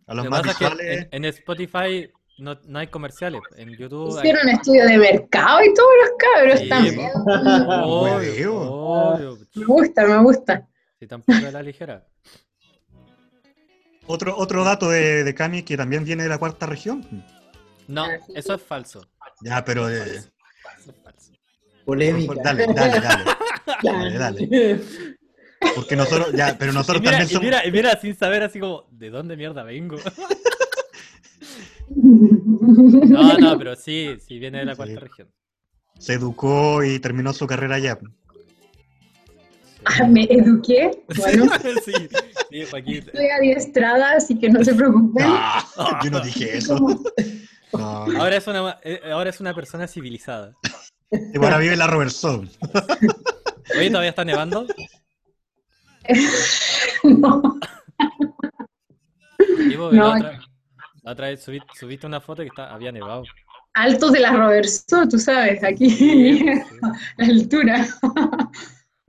A 0.07 0.13
los 0.13 0.27
más 0.29 0.41
pasa 0.41 0.51
es 0.51 0.57
que 0.57 0.65
visuales. 0.65 1.07
en, 1.11 1.23
en 1.23 1.25
Spotify 1.25 2.11
no, 2.39 2.57
no 2.65 2.79
hay 2.79 2.87
comerciales. 2.87 3.41
En 3.55 3.69
YouTube 3.77 4.11
hay... 4.17 4.19
Hicieron 4.29 4.49
estudio 4.49 4.85
de 4.85 4.97
mercado 4.97 5.59
y 5.63 5.73
todos 5.73 5.89
los 6.01 6.09
cabros 6.19 6.59
Sí, 6.59 6.69
también. 6.69 7.11
Obvio, 7.83 8.15
Hueveo. 8.15 8.55
obvio. 8.61 9.37
Me 9.55 9.65
gusta, 9.65 10.05
me 10.05 10.23
gusta. 10.23 10.67
Si 10.99 11.07
tampoco 11.07 11.37
es 11.39 11.53
la 11.53 11.61
ligera. 11.61 12.05
Otro, 14.07 14.37
otro 14.37 14.63
dato 14.63 14.89
de, 14.89 15.23
de 15.23 15.33
Cami 15.35 15.63
que 15.63 15.75
también 15.77 16.03
viene 16.05 16.23
de 16.23 16.29
la 16.29 16.37
cuarta 16.37 16.65
región. 16.65 17.05
No, 17.87 18.05
Ah, 18.05 18.17
sí, 18.25 18.33
eso 18.35 18.53
es 18.53 18.61
falso. 18.61 19.05
Ya, 19.41 19.63
pero. 19.65 19.89
eh, 19.89 20.01
Eso 20.03 20.29
es 20.91 20.95
falso. 21.03 21.31
Polémica. 21.85 22.33
dale, 22.43 22.67
dale, 22.73 22.99
dale. 22.99 23.23
Dale, 23.83 24.17
dale. 24.17 24.79
Porque 25.75 25.95
nosotros, 25.95 26.31
ya, 26.33 26.55
pero 26.57 26.71
Y 26.71 26.75
nosotros 26.75 27.01
mira, 27.01 27.11
también 27.17 27.29
y 27.29 27.33
somos. 27.33 27.43
mira, 27.45 27.65
y 27.65 27.71
mira 27.71 27.99
sin 27.99 28.15
saber 28.17 28.41
así 28.43 28.59
como, 28.59 28.87
¿de 28.91 29.09
dónde 29.09 29.35
mierda 29.37 29.61
vengo? 29.63 29.97
No, 31.89 33.33
No, 33.33 33.37
no, 33.37 33.57
pero 33.57 33.75
sí, 33.75 34.17
sí 34.19 34.39
viene 34.39 34.59
de 34.59 34.65
la 34.65 34.73
Sí. 34.73 34.77
cuarta 34.77 34.99
región. 34.99 35.31
Se 35.99 36.13
educó 36.13 36.83
y 36.83 36.99
terminó 36.99 37.33
su 37.33 37.47
carrera 37.47 37.75
allá. 37.75 37.97
Ah, 39.85 40.05
me 40.07 40.25
eduqué. 40.25 40.91
Bueno, 41.17 41.45
sí, 41.85 41.93
estoy 42.51 43.27
adiestrada, 43.29 44.13
así 44.17 44.37
que 44.37 44.49
no 44.49 44.63
se 44.63 44.75
preocupen. 44.75 45.25
Ah, 45.27 45.99
yo 46.03 46.11
no 46.11 46.19
dije 46.19 46.57
eso. 46.57 46.77
No, 47.73 48.05
no. 48.07 48.21
Ahora 48.21 48.37
es 48.37 48.47
una, 48.47 48.79
eh, 48.83 48.99
ahora 49.11 49.29
es 49.29 49.39
una 49.39 49.53
persona 49.53 49.87
civilizada. 49.87 50.53
Y 51.11 51.37
ahora 51.37 51.57
vive 51.57 51.73
en 51.73 51.79
la 51.79 51.87
Robertson. 51.87 52.49
Oye, 53.77 53.89
¿todavía 53.89 54.09
está 54.09 54.25
nevando? 54.25 54.67
No. 57.03 57.41
Porque 59.37 59.75
No. 59.95 60.13
otra, 60.15 60.39
otra 61.11 61.27
vez 61.27 61.47
subí- 61.47 61.63
subiste 61.73 62.05
una 62.07 62.19
foto 62.21 62.41
que 62.43 62.49
está, 62.49 62.73
había 62.73 62.91
nevado. 62.91 63.23
Altos 63.73 64.11
de 64.11 64.19
la 64.19 64.31
Robertson, 64.31 65.07
tú 65.09 65.19
sabes, 65.19 65.63
aquí, 65.63 65.89
Sí, 65.89 66.43
la 67.17 67.25
altura. 67.25 67.85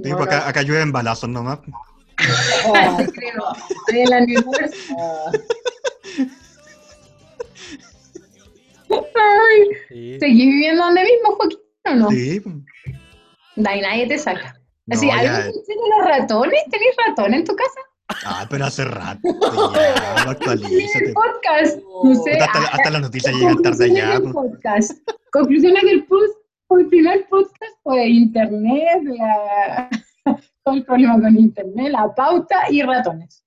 Sí, 0.02 0.10
acá, 0.10 0.40
no, 0.40 0.46
acá 0.46 0.62
llueven 0.62 0.92
balazos 0.92 1.28
nomás. 1.30 1.60
te 2.98 3.06
creo. 3.12 3.44
Estoy 3.86 4.00
en 4.00 4.10
la. 4.10 4.18
Ay, 8.90 9.68
sí. 9.88 10.18
¿Seguí 10.20 10.46
viviendo 10.46 10.84
donde 10.84 11.02
mismo, 11.02 11.34
Joaquín, 11.36 11.58
o 11.86 11.94
no? 11.94 12.10
Sí. 12.10 12.42
De 13.56 13.68
ahí 13.68 13.80
nadie 13.80 14.06
te 14.06 14.18
saca. 14.18 14.54
No, 14.86 14.96
Así, 14.96 15.10
¿algo 15.10 15.24
ya- 15.24 15.38
escuché 15.40 15.72
de 15.72 15.88
los 15.98 16.08
ratones? 16.08 16.60
¿Tenés 16.70 16.94
ratón 17.06 17.34
en 17.34 17.44
tu 17.44 17.54
casa? 17.54 17.80
Ah, 18.24 18.46
pero 18.48 18.64
hace 18.66 18.84
rato. 18.84 19.20
Ya, 19.74 20.24
no 20.24 20.30
actualízate. 20.30 21.04
El 21.08 21.12
podcast. 21.14 21.78
No 22.04 22.14
sé. 22.24 22.32
Hasta, 22.40 22.58
ah, 22.58 22.70
hasta 22.72 22.90
las 22.90 23.02
noticias 23.02 23.34
llegan 23.34 23.62
tarde 23.62 23.88
del 23.88 24.22
pues. 24.22 24.32
podcast. 24.34 24.92
Conclusiones 25.32 25.82
del 25.82 26.04
post. 26.06 26.34
El 26.70 26.86
primer 26.88 27.26
podcast 27.28 27.74
fue 27.82 28.06
internet, 28.08 29.02
la... 29.04 29.88
todo 30.64 30.74
el 30.74 30.84
problema 30.84 31.14
con 31.20 31.36
internet, 31.36 31.88
la 31.92 32.14
pauta 32.14 32.70
y 32.70 32.82
ratones. 32.82 33.42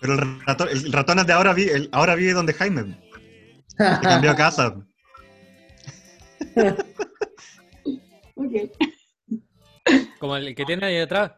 Pero 0.00 0.12
el 0.14 0.40
ratón, 0.44 0.68
el 0.70 0.92
ratón 0.92 1.26
de 1.26 1.32
ahora, 1.32 1.54
vi- 1.54 1.68
el- 1.70 1.88
ahora 1.92 2.14
vive 2.14 2.32
donde 2.34 2.52
Jaime. 2.52 3.00
Se 3.68 4.00
cambió 4.02 4.30
a 4.30 4.36
casa. 4.36 4.74
Ok. 8.38 8.52
Como 10.20 10.36
el 10.36 10.54
que 10.54 10.64
tiene 10.66 10.84
ahí 10.86 10.96
detrás. 10.96 11.32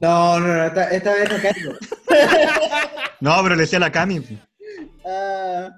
No, 0.00 0.38
no, 0.40 0.46
no, 0.46 0.64
esta, 0.64 0.90
esta 0.90 1.12
vez 1.14 1.30
no 1.30 1.36
caigo. 1.42 1.72
No, 3.20 3.34
pero 3.42 3.56
le 3.56 3.62
decía 3.62 3.78
a 3.78 3.80
la 3.80 3.90
Cami. 3.90 4.22
Ah. 5.04 5.70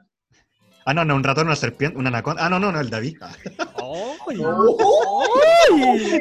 Ah, 0.85 0.93
no, 0.93 1.05
no, 1.07 1.15
un 1.17 1.25
ratón, 1.25 1.47
una 1.47 1.57
serpiente, 1.57 1.97
una 1.97 2.09
anaconda. 2.11 2.45
Ah, 2.45 2.51
no, 2.51 2.59
no, 2.59 2.71
no, 2.71 2.81
el 2.81 2.91
David. 2.91 3.17
Ah, 3.23 3.33
¡Ay! 4.29 4.37
¡Ay! 5.71 6.21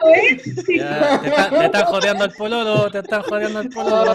¿Sabes? 0.00 0.42
Sí. 0.66 0.78
Ya, 0.78 1.20
te, 1.20 1.28
están- 1.28 1.50
te 1.50 1.64
están 1.66 1.84
jodeando 1.86 2.24
el 2.24 2.32
pololo, 2.32 2.90
te 2.90 2.98
están 3.00 3.22
jodeando 3.24 3.60
el 3.60 3.68
pololo. 3.68 4.12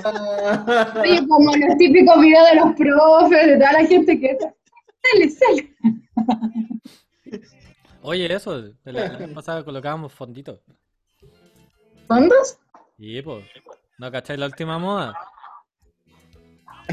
Oye, 1.01 1.27
como 1.27 1.55
los 1.55 1.77
típicos 1.77 2.19
videos 2.21 2.49
de 2.49 2.55
los 2.55 2.75
profes, 2.75 3.47
de 3.47 3.53
toda 3.57 3.71
la 3.73 3.85
gente 3.85 4.19
que... 4.19 4.37
Sale, 4.39 5.29
sale. 5.29 5.75
Oye, 8.01 8.33
eso, 8.33 8.63
la, 8.85 8.91
la 9.09 9.17
vez 9.17 9.29
pasada 9.29 9.63
colocábamos 9.63 10.11
fonditos. 10.13 10.59
¿Fondos? 12.07 12.57
Y 13.03 13.19
pues, 13.23 13.43
¿no 13.97 14.11
cacháis 14.11 14.39
la 14.39 14.45
última 14.45 14.77
moda? 14.77 15.17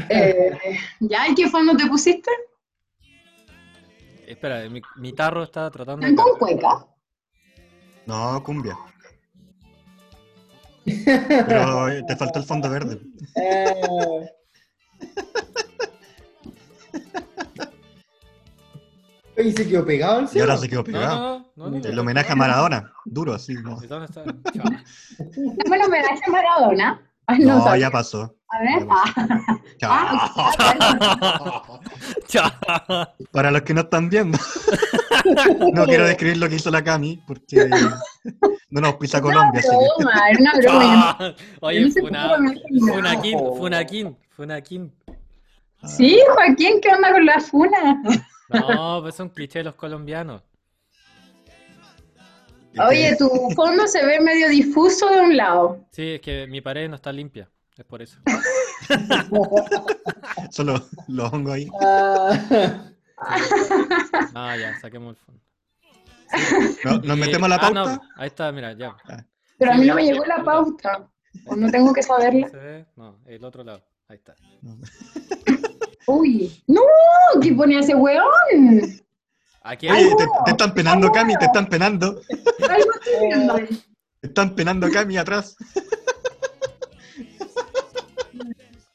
Eh, 0.09 0.57
¿Ya? 1.01 1.27
¿Y 1.27 1.35
qué 1.35 1.47
fondo 1.47 1.77
te 1.77 1.85
pusiste? 1.85 2.31
Espera, 4.25 4.67
mi, 4.69 4.81
mi 4.95 5.13
tarro 5.13 5.43
está 5.43 5.69
tratando 5.69 6.03
de... 6.03 6.11
¿Están 6.11 6.25
con 6.25 6.39
cueca? 6.39 6.87
No, 8.07 8.43
cumbia. 8.43 8.75
Pero 11.05 11.89
eh, 11.89 12.03
te 12.07 12.15
faltó 12.15 12.39
el 12.39 12.45
fondo 12.45 12.71
verde. 12.71 12.99
Eh. 13.35 14.31
Oye, 19.39 19.51
se 19.53 19.67
quedó 19.67 19.85
pegado 19.85 20.19
el 20.19 20.27
Y 20.33 20.39
ahora 20.41 20.57
se 20.57 20.67
quedó 20.69 20.83
pegado. 20.83 21.39
no, 21.55 21.65
no, 21.65 21.69
no, 21.69 21.79
no. 21.79 21.85
El 21.89 21.97
homenaje 21.99 22.31
a 22.31 22.35
Maradona. 22.35 22.91
Duro, 23.05 23.33
así. 23.33 23.53
No, 23.53 23.77
¿Y 23.79 23.85
está? 23.85 23.99
Dame 23.99 24.83
el 25.75 25.81
homenaje 25.85 26.21
a 26.27 26.31
Maradona. 26.31 27.01
Ay, 27.25 27.39
no, 27.39 27.75
ya 27.77 27.89
pasó. 27.91 28.35
A 28.49 28.59
ver. 28.59 28.87
Ya 29.79 29.87
Ah, 29.91 31.63
Chao. 31.63 31.79
Chao. 32.27 32.51
Para 33.31 33.51
los 33.51 33.61
que 33.61 33.73
no 33.73 33.81
están 33.81 34.09
viendo. 34.09 34.37
No 35.73 35.85
quiero 35.85 36.05
describir 36.07 36.37
lo 36.37 36.47
que 36.49 36.55
hizo 36.55 36.71
la 36.71 36.83
Cami, 36.83 37.21
porque 37.27 37.69
no 38.71 38.81
nos 38.81 38.95
pisa 38.95 39.21
Colombia. 39.21 39.59
así 39.59 39.69
que- 39.69 40.03
broma, 40.03 40.29
era 40.29 40.39
una 40.39 40.53
broma. 40.59 41.35
Oye, 41.61 41.89
cómo. 41.93 42.07
Funaquín, 42.95 43.39
Funaquín, 43.57 44.17
Funaquín. 44.31 44.93
Sí, 45.83 46.19
Joaquín, 46.33 46.79
¿qué 46.81 46.89
onda 46.93 47.11
con 47.11 47.25
la 47.25 47.39
funa? 47.41 48.01
No, 48.49 48.99
pues 49.01 49.15
es 49.15 49.19
un 49.19 49.29
cliché 49.29 49.59
de 49.59 49.65
los 49.65 49.75
colombianos. 49.75 50.41
Oye, 52.87 53.15
tu 53.17 53.29
fondo 53.55 53.87
se 53.87 54.05
ve 54.05 54.19
medio 54.19 54.47
difuso 54.49 55.09
de 55.09 55.21
un 55.21 55.37
lado. 55.37 55.85
Sí, 55.91 56.15
es 56.15 56.21
que 56.21 56.47
mi 56.47 56.61
pared 56.61 56.89
no 56.89 56.95
está 56.95 57.11
limpia, 57.11 57.49
es 57.77 57.85
por 57.85 58.01
eso. 58.01 58.19
Solo 60.51 60.81
lo 61.07 61.27
hongo 61.27 61.51
ahí. 61.51 61.67
Ah. 61.81 62.85
Ah, 64.33 64.55
ya, 64.57 64.79
saquemos 64.79 65.17
el 65.17 65.25
fondo. 65.25 65.41
No- 66.85 66.97
¿Nos 67.07 67.17
Y- 67.17 67.21
metemos 67.21 67.49
la 67.49 67.55
ah, 67.55 67.59
pauta? 67.59 67.83
no, 67.95 68.01
ahí 68.17 68.27
está, 68.27 68.51
mira, 68.51 68.73
ya. 68.73 68.95
Pero 69.57 69.71
a 69.73 69.75
mí 69.75 69.85
no 69.87 69.95
me 69.95 70.05
llegó 70.05 70.23
la 70.25 70.43
pauta. 70.43 71.09
O 71.47 71.55
no 71.55 71.69
tengo 71.69 71.93
que 71.93 72.03
saberla. 72.03 72.47
¿Se 72.49 72.57
ve? 72.57 72.85
No, 72.95 73.19
el 73.25 73.43
otro 73.43 73.63
lado. 73.63 73.83
Ahí 74.07 74.17
está. 74.17 74.35
Uy, 76.11 76.63
no, 76.65 76.81
¿qué 77.39 77.53
ponía 77.53 77.81
ese 77.81 77.93
weón? 77.93 78.23
Aquí 79.61 79.87
hay... 79.87 80.05
te, 80.15 80.25
te 80.45 80.51
están 80.51 80.73
penando, 80.73 81.11
Cami, 81.11 81.35
te 81.37 81.45
están 81.45 81.67
penando. 81.67 82.19
Algo 82.67 82.91
estoy 82.95 83.27
viendo 83.27 83.53
ahí. 83.53 83.83
Te 84.21 84.27
están 84.27 84.55
penando, 84.55 84.89
Cami, 84.91 85.17
atrás. 85.17 85.55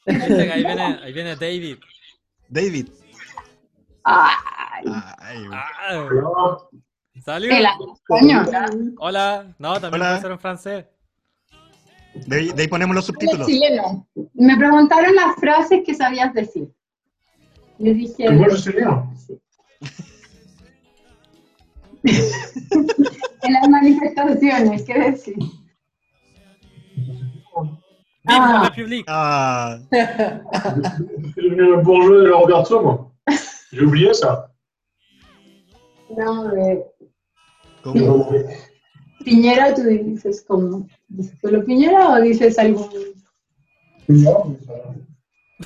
Ahí 0.06 0.64
viene, 0.64 0.82
ahí 1.02 1.12
viene 1.12 1.36
David. 1.36 1.76
David. 2.48 2.88
Ay, 4.02 4.84
Ay, 5.18 5.44
Ah, 5.52 6.56
¿Salió? 7.24 7.54
Hola. 8.98 9.54
No, 9.58 9.74
también 9.74 9.94
Hola. 10.02 10.08
puede 10.10 10.20
ser 10.20 10.30
en 10.32 10.38
francés. 10.40 10.84
de, 12.26 12.36
ahí- 12.36 12.52
de 12.52 12.62
ahí 12.62 12.68
ponemos 12.68 12.94
los 12.94 13.06
subtítulos. 13.06 13.46
chileno. 13.46 14.06
Me 14.34 14.56
preguntaron 14.58 15.14
las 15.14 15.36
frases 15.36 15.82
que 15.86 15.94
sabías 15.94 16.34
decir. 16.34 16.68
Le 17.84 17.92
dije. 17.92 18.26
¿Tu 18.26 18.32
vuelo 18.38 18.56
chileno? 18.56 19.12
en 23.42 23.52
las 23.52 23.68
manifestaciones, 23.68 24.82
¿qué 24.84 24.94
decir? 24.98 25.34
Vive 25.36 25.50
la 28.26 28.62
Ah. 28.62 28.68
République. 28.70 29.04
Ah, 29.06 29.78
Le 31.36 31.76
bourgeois 31.82 32.22
de 32.22 32.28
la 32.28 32.36
Roberto, 32.38 32.80
moi. 32.82 33.12
J'ai 33.70 33.82
oublié 33.84 34.14
ça. 34.14 34.50
No, 36.16 36.48
de 36.48 36.84
¿cómo? 37.82 38.30
Piñera, 39.26 39.74
tú 39.74 39.82
dices 39.82 40.42
como. 40.48 40.86
¿Dices 41.08 41.38
solo 41.42 41.62
Piñera 41.66 42.12
o 42.12 42.20
dices 42.22 42.58
algo? 42.58 42.88
Non, 44.08 44.56
No 44.58 45.13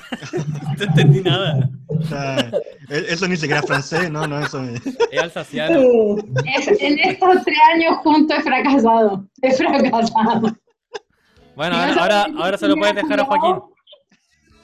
te 0.77 0.83
entendí 0.85 1.21
nada. 1.21 1.69
Ah, 2.11 2.51
e- 2.89 3.05
eso 3.09 3.27
ni 3.27 3.35
siquiera 3.37 3.59
es 3.61 3.65
francés, 3.67 4.09
no, 4.11 4.25
no, 4.27 4.39
eso 4.39 4.63
es. 4.63 4.81
Es 5.11 5.19
alsaciano. 5.21 5.79
Es- 6.57 6.81
en 6.81 6.99
estos 6.99 7.43
tres 7.43 7.57
años 7.73 7.97
juntos 8.03 8.37
he 8.37 8.41
fracasado. 8.41 9.25
He 9.41 9.51
fracasado. 9.53 10.55
Bueno, 11.55 11.75
ahora, 11.75 11.93
ahora, 12.01 12.27
ahora 12.37 12.57
se 12.57 12.67
lo 12.67 12.75
puedes 12.75 12.95
dejar 12.95 13.19
a 13.19 13.25
Joaquín. 13.25 13.61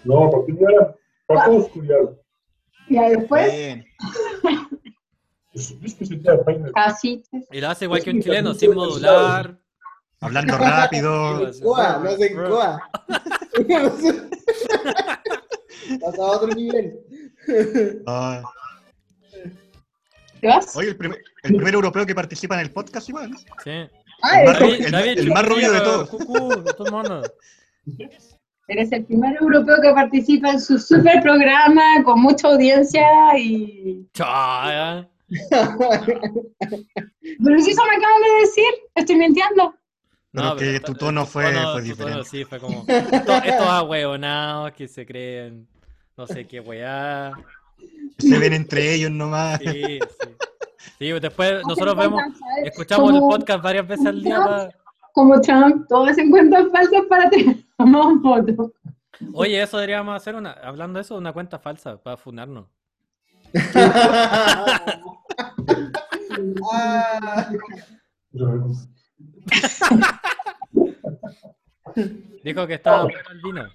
non, 0.05 0.29
pas 0.31 0.41
Pignala. 0.45 0.95
Pas 1.27 1.45
cause, 1.45 1.69
Pignala. 1.73 2.11
Y 2.87 2.95
después, 2.99 3.51
Bien. 3.51 3.85
Casi. 6.73 7.23
Y 7.51 7.61
lo 7.61 7.69
hace 7.69 7.85
igual 7.85 8.03
que 8.03 8.11
un 8.11 8.21
chileno, 8.21 8.53
sin 8.53 8.73
modular. 8.73 9.57
Hablando 10.25 10.57
rápido. 10.71 11.51
Coa, 11.61 11.99
lo 11.99 12.09
hacen 12.09 12.35
coa. 12.35 12.89
Pasa 16.01 16.21
a 16.21 16.25
otro 16.25 16.47
nivel. 16.55 16.99
¿Te 20.41 20.47
vas? 20.47 20.75
oye, 20.75 20.89
el 20.89 20.97
primer, 20.97 21.21
el 21.43 21.55
primer 21.55 21.75
europeo 21.75 22.05
que 22.05 22.15
participa 22.15 22.55
en 22.55 22.61
el 22.61 22.71
podcast, 22.71 23.07
igual. 23.09 23.31
¿no? 23.31 23.37
Sí. 23.63 23.87
Ah, 24.23 24.41
el 24.41 25.29
más 25.31 25.43
el 25.43 25.49
rubio 25.49 25.71
de 25.71 25.81
todos. 25.81 26.09
Cucú, 26.09 26.49
eres 28.67 28.91
el 28.91 29.05
primer 29.05 29.37
europeo 29.39 29.77
que 29.81 29.93
participa 29.93 30.49
en 30.51 30.59
su 30.59 30.79
super 30.79 31.21
programa 31.21 31.83
con 32.03 32.19
mucha 32.21 32.47
audiencia 32.47 33.05
y. 33.37 34.07
Chao. 34.13 35.05
Pero 35.27 35.43
si 37.59 37.71
eso 37.71 37.81
me 37.85 37.95
acaban 37.95 38.21
de 38.21 38.41
decir, 38.41 38.71
estoy 38.95 39.15
mintiendo. 39.17 39.75
Pero 40.41 40.55
que 40.57 40.79
tu 40.79 40.93
tono 40.93 41.25
fue- 41.25 41.51
fue 41.51 41.53
tu 41.73 41.79
diferente. 41.81 42.11
tono 42.13 42.23
sí, 42.23 42.43
fue 42.45 42.59
como. 42.59 42.85
Estos, 42.87 43.45
estos 43.45 43.67
ahueonados 43.67 44.71
que 44.73 44.87
se 44.87 45.05
creen. 45.05 45.67
No 46.17 46.25
sé 46.27 46.47
qué 46.47 46.59
weá. 46.59 47.31
Se 48.17 48.37
ven 48.39 48.53
entre 48.53 48.93
ellos 48.93 49.11
nomás. 49.11 49.59
Sí, 49.59 49.99
sí. 49.99 49.99
Sí, 50.99 51.11
después 51.19 51.61
nosotros 51.67 51.95
vemos, 51.97 52.21
escuchamos 52.63 53.13
el 53.13 53.19
podcast 53.19 53.61
varias 53.61 53.85
veces 53.87 54.05
al 54.05 54.23
día. 54.23 54.37
pa- 54.39 54.69
Como 55.11 55.41
Trump, 55.41 55.85
todos 55.89 56.15
se 56.15 56.21
encuentran 56.21 56.71
falsos 56.71 57.05
para 57.09 57.29
tener 57.29 57.57
votos. 57.77 58.71
Oye, 59.33 59.61
eso 59.61 59.77
deberíamos 59.77 60.15
hacer 60.15 60.35
una, 60.35 60.51
hablando 60.51 60.97
de 60.97 61.01
eso, 61.01 61.17
una 61.17 61.33
cuenta 61.33 61.59
falsa 61.59 61.97
para 61.97 62.15
funarnos. 62.17 62.67
Ah. 66.73 67.49
Dijo 72.43 72.67
que 72.67 72.73
estaba 72.75 73.03
bueno 73.03 73.29
el 73.31 73.41
vino. 73.41 73.65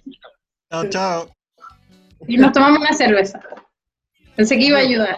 Chao, 0.69 0.89
chao. 0.89 1.35
Y 2.27 2.37
nos 2.37 2.51
tomamos 2.51 2.79
una 2.79 2.93
cerveza. 2.93 3.41
Pensé 4.35 4.57
que 4.57 4.65
iba 4.65 4.77
a 4.77 4.81
ayudar. 4.81 5.17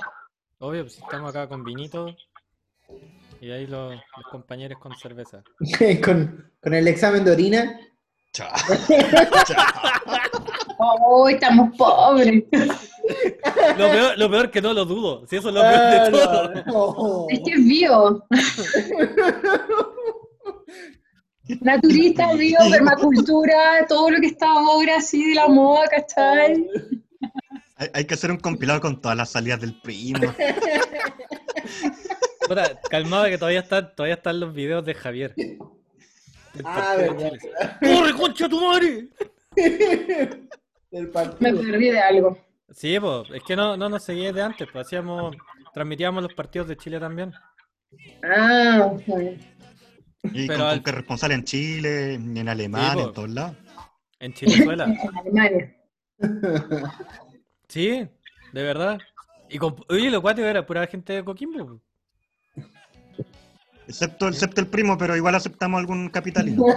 Obvio, 0.60 0.84
pues 0.84 0.97
estamos 0.97 1.30
acá 1.30 1.47
con 1.47 1.64
vinito. 1.64 2.16
Y 3.41 3.51
ahí 3.51 3.68
los, 3.68 3.93
los 3.93 4.26
compañeros 4.32 4.80
con 4.80 4.95
cerveza. 4.95 5.43
con, 6.04 6.51
con 6.62 6.74
el 6.74 6.88
examen 6.88 7.26
de 7.26 7.32
orina. 7.32 7.80
Chao. 8.32 8.49
Oh, 10.86 11.30
estamos 11.30 11.76
pobres. 11.78 12.43
Lo 13.78 13.89
peor, 13.89 14.18
lo 14.18 14.30
peor 14.30 14.51
que 14.51 14.62
no 14.62 14.74
lo 14.74 14.86
dudo. 14.86 15.26
Si 15.28 15.38
eso 15.38 15.49
es 15.49 15.56
lo 15.56 15.62
peor 15.62 16.12
de 16.12 16.64
todo. 16.64 16.64
no. 16.66 17.26
Es 17.30 17.39
que 17.45 17.51
es 17.51 17.66
vivo. 17.66 18.26
Naturista, 21.64 22.34
vivo, 22.34 22.57
permacultura, 22.70 23.86
todo 23.88 24.11
lo 24.11 24.20
que 24.20 24.28
está 24.28 24.51
ahora 24.51 24.97
así 24.97 25.30
de 25.30 25.36
la 25.36 25.47
moda, 25.47 25.88
¿cachai? 25.88 26.68
Hay, 27.78 27.88
hay 27.93 28.05
que 28.05 28.14
hacer 28.14 28.30
un 28.32 28.38
compilado 28.38 28.82
con 28.82 29.01
todas 29.01 29.18
las 29.18 29.32
salidas 29.32 29.61
del 29.61 29.80
primo. 29.82 30.20
Puta, 32.47 32.80
calmado 32.89 33.26
que 33.26 33.38
todavía 33.38 33.61
están, 33.61 33.95
todavía 33.95 34.16
están 34.16 34.39
los 34.39 34.53
videos 34.53 34.86
de 34.86 34.93
Javier. 34.93 35.34
Del 35.36 35.57
Ah, 36.66 36.95
verdad. 36.97 37.32
¡Corre, 37.82 38.14
concha 38.14 38.49
tu 38.49 38.61
madre! 38.61 39.07
Del 40.91 41.11
Me 41.39 41.53
perdí 41.53 41.89
de 41.89 41.99
algo. 41.99 42.38
Sí, 42.72 42.99
pues, 42.99 43.30
es 43.34 43.43
que 43.43 43.55
no, 43.55 43.78
no 43.78 43.89
nos 43.89 44.03
seguíais 44.03 44.36
de 44.36 44.41
antes, 44.41 44.68
pues 44.72 44.86
hacíamos, 44.86 45.36
transmitíamos 45.74 46.24
los 46.24 46.34
partidos 46.34 46.68
de 46.68 46.78
Chile 46.78 46.99
también. 46.99 47.34
Ah, 48.24 48.91
bueno. 49.07 49.32
Y 50.32 50.48
Pero 50.48 50.60
con, 50.60 50.68
al- 50.68 50.76
con 50.78 50.84
corresponsal 50.94 51.32
en 51.34 51.44
Chile, 51.44 52.14
en 52.14 52.48
Alemania, 52.48 53.04
en 53.04 53.14
todos 53.14 53.30
lados. 53.30 53.58
En 54.20 54.34
Chilezuela. 54.34 54.86
en 54.86 55.18
Alemania. 55.18 55.76
Sí, 57.68 58.08
de 58.54 58.64
verdad. 58.64 59.00
Y 59.50 59.58
con, 59.58 59.76
oye, 59.90 60.10
lo 60.10 60.22
cuático 60.22 60.48
era 60.48 60.66
pura 60.66 60.88
gente 60.88 61.14
de 61.14 61.24
Coquimbo. 61.24 61.82
Excepto, 63.86 64.30
excepto 64.30 64.62
el 64.62 64.68
primo, 64.68 64.98
pero 64.98 65.16
igual 65.18 65.36
aceptamos 65.36 65.80
algún 65.80 66.10
capitalino. 66.10 66.64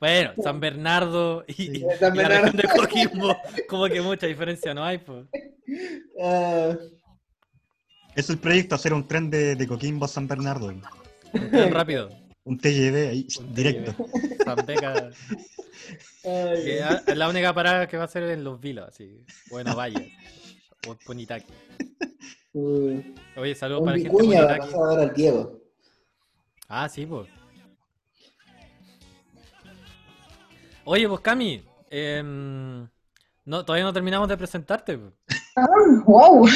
Bueno, 0.00 0.32
San 0.42 0.58
Bernardo 0.58 1.44
y, 1.46 1.78
y 1.78 1.84
San 2.00 2.16
la 2.16 2.26
región 2.26 2.56
de. 2.56 2.64
Coquimbo, 2.64 3.36
como 3.68 3.86
que 3.86 4.00
mucha 4.00 4.26
diferencia 4.26 4.74
no 4.74 4.82
hay, 4.82 4.98
pues. 4.98 5.26
Es 8.16 8.28
el 8.28 8.38
proyecto, 8.38 8.74
hacer 8.74 8.92
un 8.94 9.06
tren 9.06 9.30
de, 9.30 9.54
de 9.54 9.66
Coquimbo 9.68 10.06
a 10.06 10.08
San 10.08 10.26
Bernardo. 10.26 10.66
Un 10.66 10.82
tren 11.50 11.72
rápido. 11.72 12.10
Un 12.44 12.58
TGV 12.58 13.08
ahí, 13.10 13.26
Un 13.38 13.54
directo. 13.54 13.94
San 14.44 14.66
Beca. 14.66 15.10
ay, 16.24 16.64
que 16.64 16.82
a- 16.82 17.02
es 17.06 17.16
la 17.16 17.28
única 17.28 17.54
parada 17.54 17.86
que 17.86 17.96
va 17.96 18.04
a 18.04 18.08
ser 18.08 18.24
en 18.24 18.42
Los 18.44 18.60
Vilos, 18.60 18.88
así. 18.88 19.24
Bueno, 19.50 19.76
vaya. 19.76 20.00
O 20.88 20.94
Punitaki. 21.06 21.52
Oye, 23.36 23.54
saludos 23.54 23.82
para 23.84 23.96
la 23.96 24.02
gente 24.02 24.16
de 24.16 24.22
vicuña 24.22 24.44
va 24.44 24.44
a 24.44 24.56
Punitaki. 24.56 24.72
pasar 24.72 24.88
ahora 24.90 25.02
al 25.02 25.14
Diego. 25.14 25.60
Ah, 26.68 26.88
sí, 26.88 27.06
pues. 27.06 27.28
Oye, 30.84 31.08
pues 31.08 31.20
Cami, 31.20 31.62
em, 31.90 32.88
no, 33.44 33.64
todavía 33.64 33.84
no 33.84 33.92
terminamos 33.92 34.28
de 34.28 34.36
presentarte. 34.36 34.98
po. 34.98 35.12
Ah, 35.56 35.66
wow. 36.06 36.46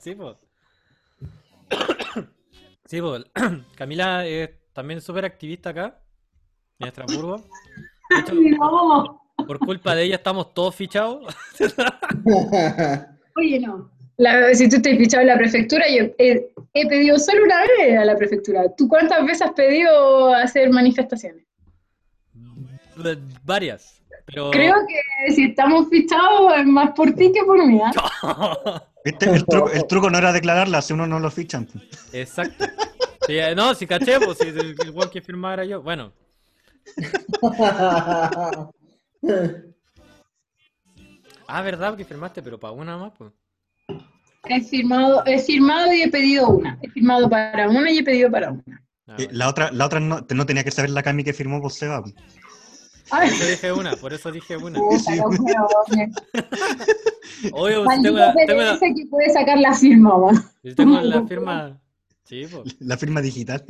sí, 0.00 0.14
pues. 0.14 0.36
Sí, 2.86 3.00
pues. 3.00 3.22
Camila 3.76 4.26
es 4.26 4.50
también 4.72 5.00
súper 5.00 5.24
activista 5.24 5.70
acá, 5.70 6.00
en 6.78 6.88
Estrasburgo. 6.88 7.44
Hecho, 8.18 8.34
No. 8.34 9.22
por 9.46 9.58
culpa 9.58 9.94
de 9.94 10.04
ella 10.04 10.16
estamos 10.16 10.52
todos 10.52 10.74
fichados. 10.74 11.34
Oye, 13.36 13.60
no. 13.60 13.90
La- 14.16 14.54
si 14.54 14.68
tú 14.68 14.82
te 14.82 14.92
has 14.92 14.98
fichado 14.98 15.22
en 15.22 15.28
la 15.28 15.36
prefectura, 15.38 15.84
yo 15.88 16.04
he, 16.18 16.52
he 16.74 16.88
pedido 16.88 17.18
solo 17.18 17.44
una 17.44 17.60
vez 17.62 17.98
a 17.98 18.04
la 18.04 18.16
prefectura. 18.16 18.64
¿Tú 18.76 18.86
cuántas 18.88 19.24
veces 19.24 19.42
has 19.42 19.52
pedido 19.52 20.34
hacer 20.34 20.68
manifestaciones? 20.70 21.44
Varias. 23.44 24.02
Pero... 24.26 24.50
Creo 24.50 24.74
que 24.86 25.32
si 25.32 25.44
estamos 25.46 25.88
fichados 25.88 26.52
es 26.58 26.66
más 26.66 26.90
por 26.92 27.12
ti 27.14 27.32
que 27.32 27.42
por 27.44 27.64
mí. 27.66 27.80
¿ah? 27.82 28.82
El 29.04 29.46
truco, 29.46 29.70
el 29.70 29.86
truco 29.86 30.10
no 30.10 30.18
era 30.18 30.30
declararla 30.30 30.82
si 30.82 30.92
uno 30.92 31.06
no 31.06 31.18
lo 31.18 31.30
fichan. 31.30 31.66
Exacto. 32.12 32.66
Sí, 33.26 33.36
eh, 33.38 33.54
no, 33.54 33.74
si 33.74 33.86
caché, 33.86 34.18
pues 34.20 34.38
si 34.38 34.44
el, 34.48 34.58
el 34.58 34.90
weón 34.90 35.10
que 35.10 35.20
firmaba 35.20 35.54
era 35.54 35.64
yo. 35.64 35.82
Bueno, 35.82 36.12
ah, 41.46 41.62
verdad 41.62 41.96
que 41.96 42.04
firmaste, 42.04 42.42
pero 42.42 42.58
para 42.58 42.72
una 42.72 42.96
más, 42.96 43.12
pues. 43.16 43.32
He 44.44 44.62
firmado, 44.62 45.22
he 45.26 45.38
firmado 45.38 45.92
y 45.92 46.02
he 46.02 46.10
pedido 46.10 46.48
una. 46.48 46.78
He 46.82 46.88
firmado 46.90 47.28
para 47.28 47.68
una 47.68 47.90
y 47.90 47.98
he 47.98 48.02
pedido 48.04 48.30
para 48.30 48.50
una. 48.52 48.82
Ah, 49.06 49.16
Eh, 49.18 49.24
bueno. 49.24 49.30
La 49.32 49.48
otra, 49.48 49.70
la 49.72 49.86
otra 49.86 50.00
no, 50.00 50.26
no 50.28 50.46
tenía 50.46 50.64
que 50.64 50.70
saber 50.70 50.90
la 50.90 51.02
Cami 51.02 51.24
que 51.24 51.32
firmó 51.34 51.60
por 51.60 51.72
Seba. 51.72 52.02
po. 52.02 52.10
Ay, 53.12 53.28
Por 53.28 53.34
eso 53.36 53.46
dije 53.50 53.72
una, 53.72 53.96
por 53.96 54.12
eso 54.12 54.30
dije 54.32 54.56
una. 54.56 54.78
huevones. 54.80 56.14
Obvio, 57.52 57.84
si 57.90 58.02
tengo, 58.02 58.18
la- 58.18 58.34
tengo, 58.46 58.62
la- 58.62 58.78
que 58.78 59.06
puede 59.10 59.30
sacar 59.30 59.58
la 59.58 59.74
firma, 59.74 60.16
man. 60.18 60.36
si 60.62 60.74
tengo 60.74 61.00
la 61.02 61.26
firma. 61.26 61.79
Sí. 62.30 62.46
La 62.78 62.96
firma 62.96 63.20
digital. 63.20 63.64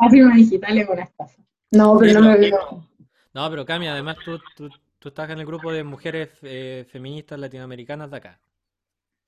La 0.00 0.08
firma 0.08 0.36
digital 0.36 0.78
es 0.78 0.88
una 0.88 1.02
estafa. 1.02 1.42
No, 1.72 1.98
pero 1.98 2.20
no 2.20 2.28
me 2.28 2.38
veo. 2.38 2.88
No, 3.34 3.50
pero 3.50 3.66
Cami, 3.66 3.88
además 3.88 4.16
tú, 4.24 4.38
tú, 4.56 4.70
tú 5.00 5.08
estás 5.08 5.28
en 5.30 5.40
el 5.40 5.46
grupo 5.46 5.72
de 5.72 5.82
mujeres 5.82 6.28
eh, 6.42 6.86
feministas 6.88 7.40
latinoamericanas 7.40 8.12
de 8.12 8.16
acá. 8.16 8.40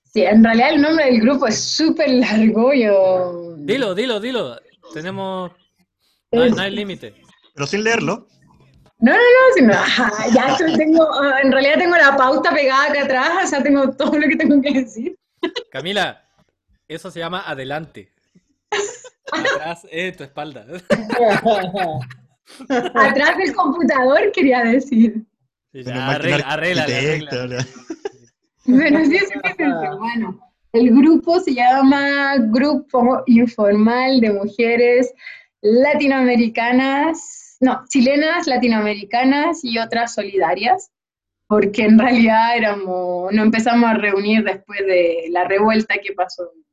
Sí, 0.05 0.23
en 0.23 0.45
realidad 0.45 0.75
el 0.75 0.81
nombre 0.81 1.07
del 1.07 1.21
grupo 1.21 1.49
es 1.49 1.59
súper 1.59 2.09
largo. 2.11 2.73
Yo. 2.73 3.57
Dilo, 3.57 3.97
dilo, 3.97 4.21
dilo. 4.21 4.61
Tenemos. 4.95 5.51
No 6.31 6.43
hay, 6.43 6.53
no 6.53 6.63
hay 6.63 6.71
límite. 6.71 7.17
Pero 7.53 7.67
sin 7.67 7.83
leerlo. 7.83 8.29
No, 9.01 9.13
no, 9.13 9.19
no, 9.19 9.55
sino, 9.57 9.73
ya 10.35 10.57
tengo, 10.77 11.03
ah, 11.03 11.41
en 11.43 11.53
realidad 11.53 11.79
tengo 11.79 11.97
la 11.97 12.17
pauta 12.17 12.53
pegada 12.53 12.91
acá 12.91 13.05
atrás, 13.05 13.45
o 13.45 13.47
sea, 13.47 13.63
tengo 13.63 13.93
todo 13.97 14.19
lo 14.19 14.29
que 14.29 14.37
tengo 14.37 14.61
que 14.61 14.73
decir. 14.73 15.17
Camila, 15.71 16.28
eso 16.89 17.11
se 17.11 17.21
llama 17.21 17.43
adelante. 17.47 18.13
Atrás 19.33 19.87
es 19.91 20.17
tu 20.17 20.25
espalda. 20.25 20.67
Atrás 22.95 23.39
del 23.39 23.55
computador 23.55 24.33
quería 24.33 24.65
decir. 24.65 25.23
Ya, 25.73 26.09
arregla, 26.09 26.47
arregla, 26.49 26.83
arquitecto, 26.83 27.37
arregla. 27.37 27.67
Bueno, 28.65 29.03
sí, 29.07 29.19
sí, 29.19 29.19
sí, 29.19 29.41
sí, 29.45 29.65
sí, 29.65 29.97
bueno. 29.99 30.39
El 30.73 30.91
grupo 30.91 31.41
se 31.41 31.55
llama 31.55 32.37
Grupo 32.37 33.23
Informal 33.25 34.21
de 34.21 34.31
Mujeres 34.31 35.15
Latinoamericanas, 35.63 37.57
no, 37.61 37.85
chilenas, 37.89 38.47
latinoamericanas 38.47 39.65
y 39.65 39.79
otras 39.79 40.15
solidarias, 40.15 40.91
porque 41.47 41.85
en 41.85 41.99
realidad 41.99 42.57
éramos, 42.59 43.33
nos 43.33 43.47
empezamos 43.47 43.89
a 43.89 43.95
reunir 43.95 44.45
después 44.45 44.81
de 44.81 45.29
la 45.31 45.45
revuelta 45.45 45.95
que 46.03 46.13
pasó 46.13 46.53
en 46.55 46.68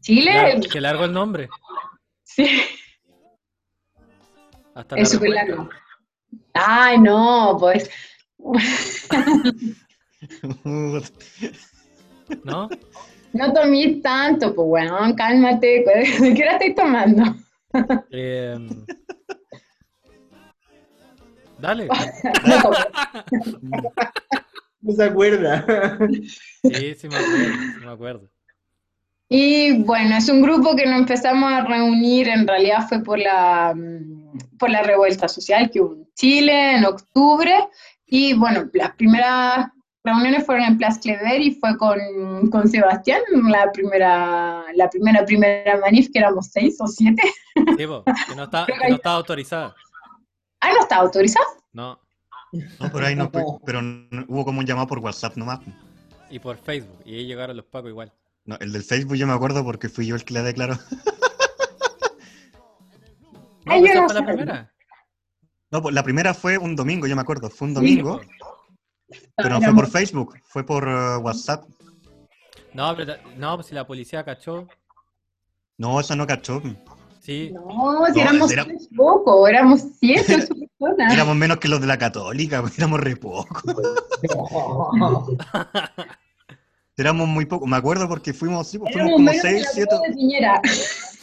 Chile. 0.00 0.32
Largo- 0.32 0.68
que 0.70 0.80
largo 0.80 1.04
el 1.04 1.12
nombre. 1.12 1.48
Sí. 2.24 2.46
Hasta 4.74 4.96
Es 4.96 5.10
súper 5.10 5.30
largo. 5.30 5.68
Ay, 6.54 6.98
no, 6.98 7.56
pues. 7.58 7.90
¿No? 12.44 12.68
No 13.32 13.52
tomé 13.52 14.00
tanto, 14.02 14.54
pues 14.54 14.66
bueno, 14.66 15.14
cálmate. 15.16 15.84
¿De 16.20 16.34
qué 16.34 16.42
hora 16.42 16.52
estoy 16.56 16.74
tomando? 16.74 17.22
Eh, 18.10 18.56
dale. 21.58 21.88
No 24.82 24.94
se 24.94 25.04
acuerda. 25.04 25.98
Sí, 26.62 26.94
sí 26.94 27.06
me 27.08 27.16
acuerdo, 27.16 27.52
sí 27.78 27.84
me 27.84 27.90
acuerdo. 27.92 28.30
Y 29.32 29.84
bueno, 29.84 30.16
es 30.16 30.28
un 30.28 30.42
grupo 30.42 30.74
que 30.74 30.86
nos 30.86 30.98
empezamos 30.98 31.52
a 31.52 31.60
reunir, 31.64 32.28
en 32.28 32.48
realidad 32.48 32.88
fue 32.88 33.00
por 33.00 33.16
la, 33.16 33.72
mm, 33.76 34.56
por 34.58 34.70
la 34.70 34.82
revuelta 34.82 35.28
social 35.28 35.70
que 35.70 35.80
hubo 35.80 35.94
en 35.94 36.08
Chile 36.16 36.74
en 36.76 36.84
octubre. 36.84 37.54
Y 38.06 38.34
bueno, 38.34 38.68
las 38.72 38.90
primeras 38.96 39.68
reuniones 40.02 40.44
fueron 40.44 40.64
en 40.64 40.78
Plaza 40.78 40.98
Clever 41.00 41.40
y 41.40 41.52
fue 41.52 41.76
con, 41.78 41.96
con 42.50 42.68
Sebastián, 42.68 43.20
la 43.48 43.70
primera, 43.70 44.64
la 44.74 44.90
primera, 44.90 45.24
primera 45.24 45.78
manif, 45.78 46.10
que 46.12 46.18
éramos 46.18 46.48
seis 46.48 46.76
o 46.80 46.88
siete. 46.88 47.22
Sí, 47.54 47.76
que 47.76 48.34
no 48.34 48.44
está, 48.44 48.66
que 48.82 48.88
no 48.88 48.96
está 48.96 49.12
autorizada. 49.12 49.76
Ah, 50.60 50.72
no 50.74 50.80
estaba 50.80 51.02
autorizado. 51.02 51.46
No. 51.72 52.00
No, 52.80 52.90
por 52.90 53.04
ahí 53.04 53.14
no, 53.14 53.30
pero 53.64 53.80
no- 53.80 54.24
hubo 54.26 54.44
como 54.44 54.58
un 54.58 54.66
llamado 54.66 54.88
por 54.88 54.98
WhatsApp 54.98 55.36
nomás. 55.36 55.60
Y 56.30 56.40
por 56.40 56.56
Facebook. 56.56 56.98
Y 57.04 57.14
ahí 57.14 57.26
llegaron 57.26 57.56
los 57.56 57.66
pacos 57.66 57.90
igual. 57.90 58.12
No, 58.44 58.56
el 58.60 58.72
del 58.72 58.82
Facebook 58.82 59.16
yo 59.16 59.26
me 59.26 59.32
acuerdo 59.32 59.62
porque 59.64 59.88
fui 59.88 60.06
yo 60.06 60.14
el 60.16 60.24
que 60.24 60.34
la 60.34 60.42
declaró. 60.42 60.78
No, 63.66 63.72
Ay, 63.74 63.80
yo 63.82 63.86
esa 63.88 64.00
no 64.00 64.06
fue 64.08 64.14
la 64.14 64.26
primera. 64.26 64.72
No, 65.70 65.82
pues 65.82 65.94
la 65.94 66.02
primera 66.02 66.32
fue 66.34 66.56
un 66.56 66.74
domingo, 66.74 67.06
yo 67.06 67.14
me 67.14 67.20
acuerdo. 67.22 67.50
Fue 67.50 67.68
un 67.68 67.74
domingo, 67.74 68.20
pero 69.36 69.50
no 69.50 69.60
fue 69.60 69.74
por 69.74 69.86
Facebook, 69.88 70.34
fue 70.44 70.64
por 70.64 70.88
eh, 70.88 71.16
WhatsApp. 71.18 71.64
No, 72.72 72.96
pero 72.96 73.14
no, 73.36 73.56
pues 73.56 73.66
si 73.66 73.74
la 73.74 73.86
policía 73.86 74.24
cachó. 74.24 74.66
No, 75.76 76.00
esa 76.00 76.16
no 76.16 76.26
cachó. 76.26 76.62
Sí. 77.20 77.50
No, 77.52 78.06
si 78.06 78.12
No, 78.14 78.20
éramos 78.22 78.50
era- 78.50 78.66
poco, 78.96 79.46
éramos 79.46 79.84
siete, 80.00 80.36
ocho 80.36 80.54
personas. 80.78 81.12
Éramos 81.12 81.36
menos 81.36 81.58
que 81.58 81.68
los 81.68 81.80
de 81.82 81.86
la 81.86 81.98
católica, 81.98 82.64
éramos 82.78 82.98
re 83.00 83.14
pocos. 83.16 83.62
Éramos 87.00 87.28
muy 87.28 87.46
pocos. 87.46 87.68
Me 87.68 87.76
acuerdo 87.76 88.08
porque 88.08 88.32
fuimos, 88.32 88.68
sí, 88.68 88.78
pues, 88.78 88.92
fuimos 88.92 89.10
Éramos 89.10 89.16
como 89.16 89.30
menos 89.30 89.42
que 89.42 89.50
6, 89.50 89.62
la 89.62 89.70
7. 89.70 89.86
prueba 89.88 90.08
de 90.08 90.14
Piñera. 90.14 90.62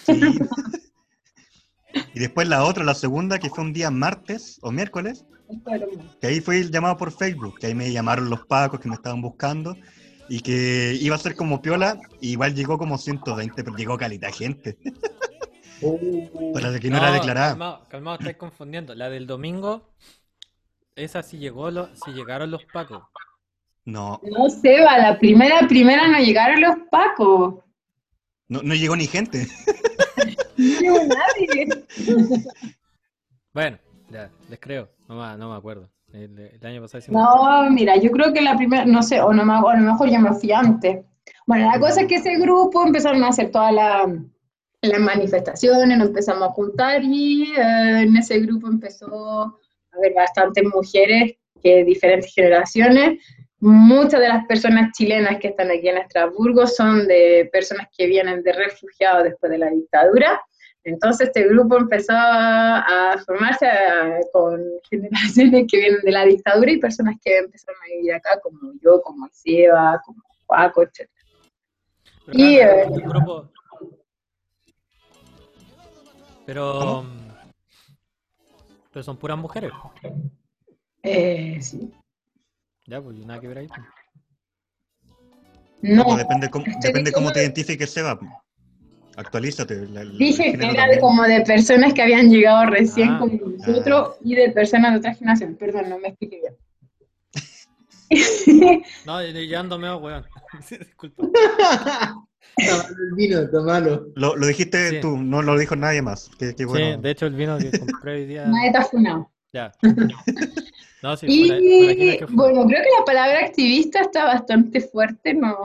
Y 2.13 2.19
después 2.19 2.47
la 2.47 2.63
otra, 2.63 2.83
la 2.83 2.93
segunda, 2.93 3.39
que 3.39 3.49
fue 3.49 3.63
un 3.63 3.73
día 3.73 3.89
martes 3.89 4.59
o 4.61 4.71
miércoles, 4.71 5.25
que 6.21 6.27
ahí 6.27 6.41
fue 6.41 6.59
el 6.59 6.71
llamado 6.71 6.97
por 6.97 7.11
Facebook, 7.11 7.59
que 7.59 7.67
ahí 7.67 7.75
me 7.75 7.91
llamaron 7.91 8.29
los 8.29 8.45
pacos 8.45 8.79
que 8.79 8.89
me 8.89 8.95
estaban 8.95 9.21
buscando 9.21 9.75
y 10.29 10.41
que 10.41 10.97
iba 10.99 11.15
a 11.15 11.19
ser 11.19 11.35
como 11.35 11.61
piola, 11.61 11.99
y 12.19 12.31
igual 12.31 12.53
llegó 12.53 12.77
como 12.77 12.97
120, 12.97 13.63
pero 13.63 13.75
llegó 13.77 13.97
calita 13.97 14.31
gente, 14.31 14.77
para 16.53 16.71
la 16.71 16.79
que 16.79 16.89
no, 16.89 16.97
era 16.97 17.11
declarada. 17.11 17.49
Calmado, 17.49 17.87
calmado, 17.87 18.17
estáis 18.19 18.37
confundiendo. 18.37 18.93
La 18.93 19.09
del 19.09 19.25
domingo, 19.25 19.93
esa 20.95 21.23
sí 21.23 21.37
llegó, 21.37 21.71
lo, 21.71 21.87
sí 21.95 22.11
llegaron 22.11 22.51
los 22.51 22.65
pacos. 22.65 23.03
No, 23.87 24.19
No, 24.23 24.49
Seba, 24.49 24.97
la 24.97 25.17
primera, 25.17 25.65
primera 25.67 26.07
no 26.09 26.19
llegaron 26.19 26.59
los 26.61 26.75
pacos. 26.91 27.55
no, 28.49 28.61
no 28.61 28.75
llegó 28.75 28.95
ni 28.97 29.07
gente. 29.07 29.47
No 30.57 30.79
llegó 30.79 30.97
nadie. 30.97 31.67
Bueno, 33.53 33.77
ya, 34.11 34.29
les 34.49 34.59
creo. 34.59 34.87
No, 35.07 35.15
me- 35.15 35.37
no 35.37 35.49
me 35.49 35.55
acuerdo. 35.57 35.89
El, 36.13 36.37
el 36.37 36.65
año 36.65 36.81
pasado 36.81 36.99
hicimos- 36.99 37.23
No, 37.23 37.69
mira, 37.71 37.95
yo 37.97 38.11
creo 38.11 38.31
que 38.31 38.41
la 38.41 38.55
primera, 38.55 38.85
no 38.85 39.01
sé, 39.01 39.19
o, 39.21 39.33
no 39.33 39.43
me, 39.45 39.53
o 39.55 39.67
a 39.69 39.75
lo 39.77 39.83
mejor 39.91 40.09
yo 40.11 40.19
me 40.19 40.33
fui 40.33 40.51
antes. 40.51 41.03
Bueno, 41.47 41.71
la 41.71 41.79
cosa 41.79 42.01
es 42.01 42.07
que 42.07 42.15
ese 42.15 42.37
grupo 42.37 42.85
empezaron 42.85 43.23
a 43.23 43.29
hacer 43.29 43.49
todas 43.51 43.73
la- 43.73 44.15
las 44.81 44.99
manifestaciones, 44.99 45.97
nos 45.97 46.09
empezamos 46.09 46.43
a 46.49 46.51
juntar 46.51 47.01
y 47.03 47.51
eh, 47.57 48.01
en 48.01 48.15
ese 48.15 48.39
grupo 48.41 48.67
empezó 48.67 49.07
a 49.41 49.55
haber 49.97 50.13
bastantes 50.13 50.63
mujeres 50.65 51.33
que 51.63 51.77
de 51.77 51.83
diferentes 51.83 52.31
generaciones. 52.33 53.19
Muchas 53.59 54.19
de 54.21 54.27
las 54.29 54.45
personas 54.45 54.91
chilenas 54.93 55.39
que 55.39 55.47
están 55.47 55.71
aquí 55.71 55.87
en 55.89 55.97
Estrasburgo 55.97 56.67
son 56.67 57.07
de 57.07 57.49
personas 57.51 57.87
que 57.95 58.05
vienen 58.05 58.43
de 58.43 58.53
refugiados 58.53 59.23
después 59.23 59.51
de 59.51 59.57
la 59.57 59.69
dictadura. 59.71 60.41
Entonces 60.83 61.27
este 61.27 61.47
grupo 61.47 61.75
empezó 61.77 62.13
a, 62.15 63.15
formarse 63.25 63.67
a- 63.67 64.19
con 64.31 64.61
generaciones 64.89 65.65
que 65.69 65.77
vienen 65.79 66.01
de 66.01 66.11
la 66.11 66.23
dictadura 66.25 66.71
y 66.71 66.77
personas 66.79 67.15
que 67.23 67.37
empezaron 67.39 67.81
a 67.81 67.95
vivir 67.95 68.13
acá, 68.13 68.39
como 68.41 68.73
yo, 68.81 69.01
como 69.01 69.27
Seba, 69.31 69.99
como 70.05 70.21
Paco, 70.45 70.83
etc. 70.83 71.09
Y, 72.31 72.57
eh, 72.57 72.83
el 72.83 73.01
grupo- 73.01 73.49
Pero. 76.45 77.05
Pero 78.93 79.03
son 79.03 79.17
puras 79.17 79.37
mujeres. 79.37 79.71
Eh, 81.03 81.57
sí. 81.61 81.91
Ya, 82.87 83.01
pues 83.01 83.17
nada 83.17 83.39
que 83.39 83.47
ver 83.47 83.57
ahí. 83.59 83.67
No, 85.81 86.05
Pues 86.05 86.17
depende 86.17 86.49
cómo, 86.49 86.65
estoy 86.65 86.81
depende 86.89 87.11
cómo 87.11 87.31
te 87.31 87.41
identifiques, 87.41 87.91
Seba. 87.91 88.17
Actualízate. 89.15 89.87
la- 89.87 90.05
dije 90.05 90.57
que 90.57 90.65
era 90.65 90.87
de 90.87 90.99
como 90.99 91.23
de 91.23 91.41
personas 91.41 91.93
que 91.93 92.01
habían 92.03 92.29
llegado 92.29 92.65
recién 92.69 93.09
Ah, 93.09 93.19
como 93.19 93.33
nosotros 93.57 94.15
y 94.21 94.35
de 94.35 94.51
personas 94.51 94.93
de 94.93 94.99
otra 94.99 95.13
generación. 95.15 95.55
Perdón, 95.55 95.89
no 95.89 95.99
me 95.99 96.09
expliqué 96.09 96.39
bien. 96.41 96.55
No, 99.05 99.21
yo 99.23 99.59
ando 99.59 99.77
medio 99.77 99.97
weón. 99.97 100.25
Disculpa. 100.69 101.23
El 102.57 103.15
vino, 103.15 103.47
tomalo. 103.49 104.07
Lo, 104.15 104.35
lo 104.35 104.47
dijiste 104.47 104.89
Sí. 104.89 104.99
tú, 105.01 105.17
no 105.17 105.41
lo 105.41 105.57
dijo 105.57 105.75
nadie 105.75 106.01
más. 106.01 106.29
Qué, 106.39 106.55
qué 106.55 106.65
bueno. 106.65 106.95
Sí, 106.95 107.01
de 107.01 107.11
hecho 107.11 107.25
el 107.27 107.35
vino 107.35 107.57
que 107.57 107.77
compré 107.77 108.13
hoy 108.13 108.25
día. 108.25 108.45
Nadie 108.47 108.67
está 108.67 108.83
funado. 108.83 109.29
Ya. 109.57 109.71
No, 111.03 111.15
sí, 111.15 111.27
por 111.27 111.55
ahí- 111.55 111.79
por 111.81 111.89
aquí 111.91 112.03
no 112.05 112.09
hay 112.09 112.15
Y 112.15 112.17
que 112.17 112.25
bueno, 112.29 112.65
creo 112.65 112.81
que 112.81 112.89
la 112.99 113.05
palabra 113.05 113.39
activista 113.45 114.01
está 114.01 114.25
bastante 114.25 114.81
fuerte, 114.81 115.33
no, 115.35 115.55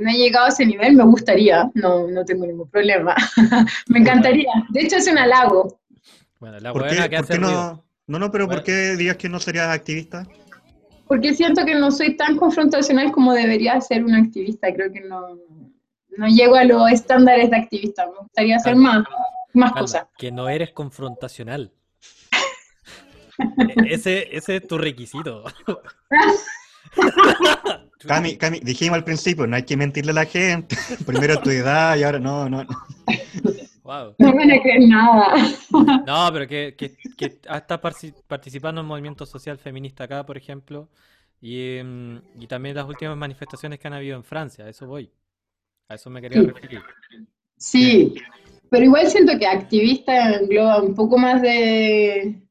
no 0.00 0.10
he 0.10 0.14
llegado 0.14 0.46
a 0.46 0.48
ese 0.50 0.64
nivel, 0.64 0.94
me 0.94 1.02
gustaría, 1.04 1.68
no, 1.74 2.06
no 2.06 2.24
tengo 2.24 2.46
ningún 2.46 2.70
problema, 2.70 3.12
me 3.88 3.98
encantaría, 3.98 4.50
de 4.70 4.80
hecho 4.82 4.96
es 4.96 5.08
un 5.08 5.18
halago. 5.18 5.80
Bueno, 6.38 6.60
la 6.60 6.72
¿Por 6.72 6.82
buena 6.82 7.02
qué, 7.04 7.10
que 7.10 7.16
hace 7.16 7.38
no? 7.40 7.84
No, 8.06 8.18
no, 8.20 8.30
pero 8.30 8.48
¿por 8.48 8.62
qué 8.62 8.94
digas 8.96 9.16
que 9.16 9.28
no 9.28 9.40
serías 9.40 9.66
activista? 9.68 10.24
porque 11.08 11.34
siento 11.34 11.64
que 11.64 11.74
no 11.74 11.90
soy 11.90 12.16
tan 12.16 12.36
confrontacional 12.36 13.10
como 13.10 13.32
debería 13.32 13.80
ser 13.80 14.04
un 14.04 14.14
activista. 14.14 14.72
Creo 14.74 14.92
que 14.92 15.00
no, 15.00 15.38
no 16.16 16.26
llego 16.28 16.54
a 16.54 16.64
los 16.64 16.90
estándares 16.92 17.50
de 17.50 17.56
activista. 17.56 18.06
Me 18.06 18.18
gustaría 18.20 18.56
hacer 18.56 18.76
más, 18.76 19.04
más 19.54 19.70
Calma, 19.72 19.80
cosas. 19.80 20.06
que 20.18 20.30
no 20.30 20.48
eres 20.50 20.70
confrontacional. 20.72 21.72
Ese, 23.88 24.36
ese 24.36 24.56
es 24.56 24.66
tu 24.66 24.78
requisito. 24.78 25.44
Cami, 28.06 28.36
Cami, 28.36 28.60
dijimos 28.60 28.96
al 28.96 29.04
principio, 29.04 29.46
no 29.46 29.56
hay 29.56 29.64
que 29.64 29.76
mentirle 29.76 30.12
a 30.12 30.14
la 30.14 30.24
gente. 30.24 30.76
Primero 31.06 31.40
tu 31.40 31.50
edad 31.50 31.96
y 31.96 32.04
ahora 32.04 32.18
no, 32.18 32.48
no. 32.48 32.64
no. 32.64 32.70
Wow. 33.82 34.14
No 34.18 34.32
me 34.34 34.60
creer 34.60 34.86
nada. 34.86 35.34
No, 36.06 36.28
pero 36.32 36.46
que, 36.46 36.74
que, 36.76 36.94
que 37.16 37.24
está 37.50 37.80
parci- 37.80 38.14
participando 38.26 38.80
en 38.82 38.86
movimiento 38.86 39.24
social 39.24 39.58
feminista 39.58 40.04
acá, 40.04 40.26
por 40.26 40.36
ejemplo, 40.36 40.88
y, 41.40 41.76
em, 41.78 42.20
y 42.38 42.46
también 42.46 42.76
las 42.76 42.86
últimas 42.86 43.16
manifestaciones 43.16 43.78
que 43.78 43.88
han 43.88 43.94
habido 43.94 44.16
en 44.16 44.24
Francia, 44.24 44.66
a 44.66 44.68
eso 44.68 44.86
voy. 44.86 45.10
A 45.88 45.94
eso 45.94 46.10
me 46.10 46.20
quería 46.20 46.40
Sí. 46.42 46.46
referir. 46.46 46.82
Sí, 47.56 48.14
pero 48.70 48.84
igual 48.84 49.06
siento 49.08 49.38
que 49.38 49.46
activista 49.46 50.34
engloba 50.34 50.82
un 50.82 50.94
poco 50.94 51.16
más 51.18 51.40
de, 51.40 52.42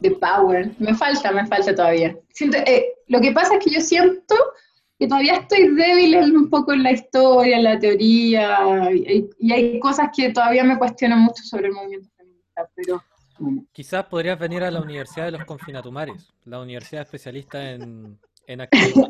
de 0.00 0.10
power. 0.12 0.70
Me 0.78 0.94
falta, 0.94 1.30
me 1.32 1.46
falta 1.46 1.74
todavía. 1.74 2.16
Siento, 2.32 2.58
eh, 2.58 2.86
lo 3.08 3.20
que 3.20 3.32
pasa 3.32 3.54
es 3.56 3.64
que 3.64 3.70
yo 3.70 3.80
siento 3.80 4.34
que 4.98 5.06
todavía 5.08 5.34
estoy 5.36 5.74
débil 5.74 6.14
en- 6.14 6.36
un 6.36 6.50
poco 6.50 6.72
en 6.72 6.82
la 6.82 6.92
historia, 6.92 7.56
en 7.56 7.64
la 7.64 7.78
teoría, 7.78 8.90
y, 8.92 9.28
y 9.38 9.52
hay 9.52 9.78
cosas 9.80 10.08
que 10.14 10.30
todavía 10.32 10.62
me 10.64 10.78
cuestionan 10.78 11.20
mucho 11.20 11.42
sobre 11.42 11.68
el 11.68 11.72
movimiento 11.74 12.08
feminista, 12.16 12.68
pero. 12.74 13.02
Quizás 13.72 14.04
podrías 14.04 14.38
venir 14.38 14.62
a 14.62 14.70
la 14.70 14.82
Universidad 14.82 15.24
de 15.24 15.30
los 15.30 15.44
Confinatumares, 15.46 16.28
la 16.44 16.60
universidad 16.60 17.02
especialista 17.02 17.70
en, 17.72 18.18
en 18.46 18.60
activismo. 18.60 19.08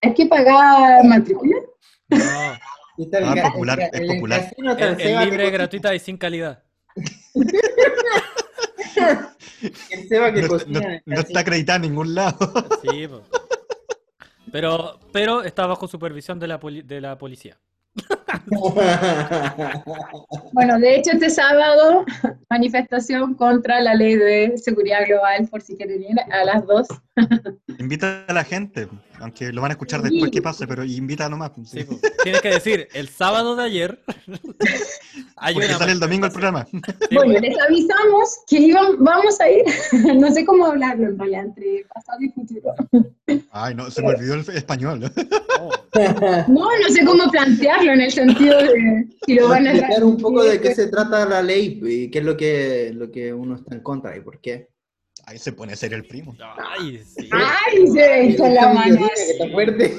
¿Hay 0.00 0.14
que 0.14 0.24
pagar 0.26 1.04
matrícula? 1.04 1.56
No, 2.08 2.52
Ah, 3.22 3.34
popular, 3.52 3.78
es 3.92 4.00
popular. 4.14 4.40
es, 4.78 4.98
es 4.98 5.20
libre, 5.26 5.50
gratuita 5.50 5.94
y 5.94 5.98
sin 5.98 6.16
calidad. 6.16 6.62
El 9.90 10.08
Seba 10.08 10.32
que 10.32 10.42
No, 10.42 10.48
cocina 10.48 10.80
no- 10.80 10.86
en 10.86 10.92
el 10.94 11.02
no 11.06 11.20
está 11.20 11.40
acreditada 11.40 11.76
en 11.76 11.82
ningún 11.82 12.14
lado. 12.14 12.38
Sí. 12.82 13.08
Pero, 14.52 14.98
pero 15.12 15.42
está 15.42 15.66
bajo 15.66 15.86
supervisión 15.88 16.38
de 16.38 16.48
la, 16.48 16.58
poli- 16.58 16.82
de 16.82 17.00
la 17.00 17.18
policía. 17.18 17.56
Bueno, 20.52 20.78
de 20.78 20.96
hecho, 20.96 21.10
este 21.12 21.30
sábado, 21.30 22.04
manifestación 22.50 23.34
contra 23.34 23.80
la 23.80 23.94
ley 23.94 24.16
de 24.16 24.56
seguridad 24.58 25.06
global, 25.06 25.46
por 25.48 25.62
si 25.62 25.76
quieren 25.76 26.02
ir, 26.02 26.16
a 26.32 26.44
las 26.44 26.66
dos. 26.66 26.86
Invita 27.78 28.24
a 28.26 28.32
la 28.32 28.44
gente, 28.44 28.88
aunque 29.20 29.52
lo 29.52 29.62
van 29.62 29.70
a 29.70 29.74
escuchar 29.74 30.02
después 30.02 30.30
que 30.30 30.42
pase, 30.42 30.66
pero 30.66 30.84
invita 30.84 31.28
nomás. 31.28 31.52
Sí, 31.56 31.80
sí. 31.80 31.84
po. 31.84 31.98
Tienes 32.22 32.40
que 32.40 32.50
decir, 32.50 32.88
el 32.94 33.08
sábado 33.08 33.56
de 33.56 33.64
ayer 33.64 34.02
hay 35.36 35.54
Porque 35.54 35.68
una 35.68 35.78
sale 35.78 35.92
el 35.92 36.00
domingo 36.00 36.26
el 36.26 36.32
programa. 36.32 36.66
Sí, 37.08 37.14
Bueno, 37.14 37.34
po. 37.34 37.40
les 37.40 37.58
avisamos 37.60 38.38
que 38.48 38.58
iban, 38.58 39.02
vamos 39.02 39.40
a 39.40 39.50
ir, 39.50 39.64
no 40.16 40.30
sé 40.32 40.44
cómo 40.44 40.66
hablarlo 40.66 41.08
en 41.08 41.18
realidad, 41.18 41.44
entre 41.46 41.84
pasado 41.94 42.18
y 42.20 42.28
futuro. 42.30 42.74
Ay, 43.50 43.74
no, 43.74 43.90
se 43.90 44.02
me 44.02 44.08
olvidó 44.08 44.34
el 44.34 44.40
español. 44.40 45.10
Oh, 45.60 45.70
No, 46.48 46.64
no 46.64 46.88
sé 46.88 47.04
cómo 47.04 47.30
plantearlo 47.30 47.92
en 47.92 48.00
el 48.02 48.10
sentido 48.12 48.58
de 48.58 49.06
si 49.26 49.34
lo 49.34 49.48
van 49.48 49.66
a 49.66 49.72
explicar 49.72 50.04
un 50.04 50.16
poco 50.16 50.42
de 50.42 50.60
qué 50.60 50.74
se 50.74 50.88
trata 50.88 51.26
la 51.26 51.42
ley 51.42 51.80
y 51.82 52.10
qué 52.10 52.18
es 52.18 52.24
lo 52.24 52.36
que, 52.36 52.92
lo 52.94 53.10
que 53.10 53.32
uno 53.32 53.56
está 53.56 53.74
en 53.74 53.82
contra 53.82 54.16
y 54.16 54.20
por 54.20 54.40
qué. 54.40 54.68
Ahí 55.28 55.38
se 55.38 55.52
pone 55.52 55.76
serio 55.76 55.98
el 55.98 56.06
primo. 56.06 56.34
Ay, 56.56 57.04
sí. 57.04 57.28
Ay, 57.30 57.86
se 57.88 58.34
con 58.38 58.54
la 58.54 58.72
mano 58.72 59.06
así. 59.12 59.32
está 59.32 59.46
fuerte. 59.50 59.94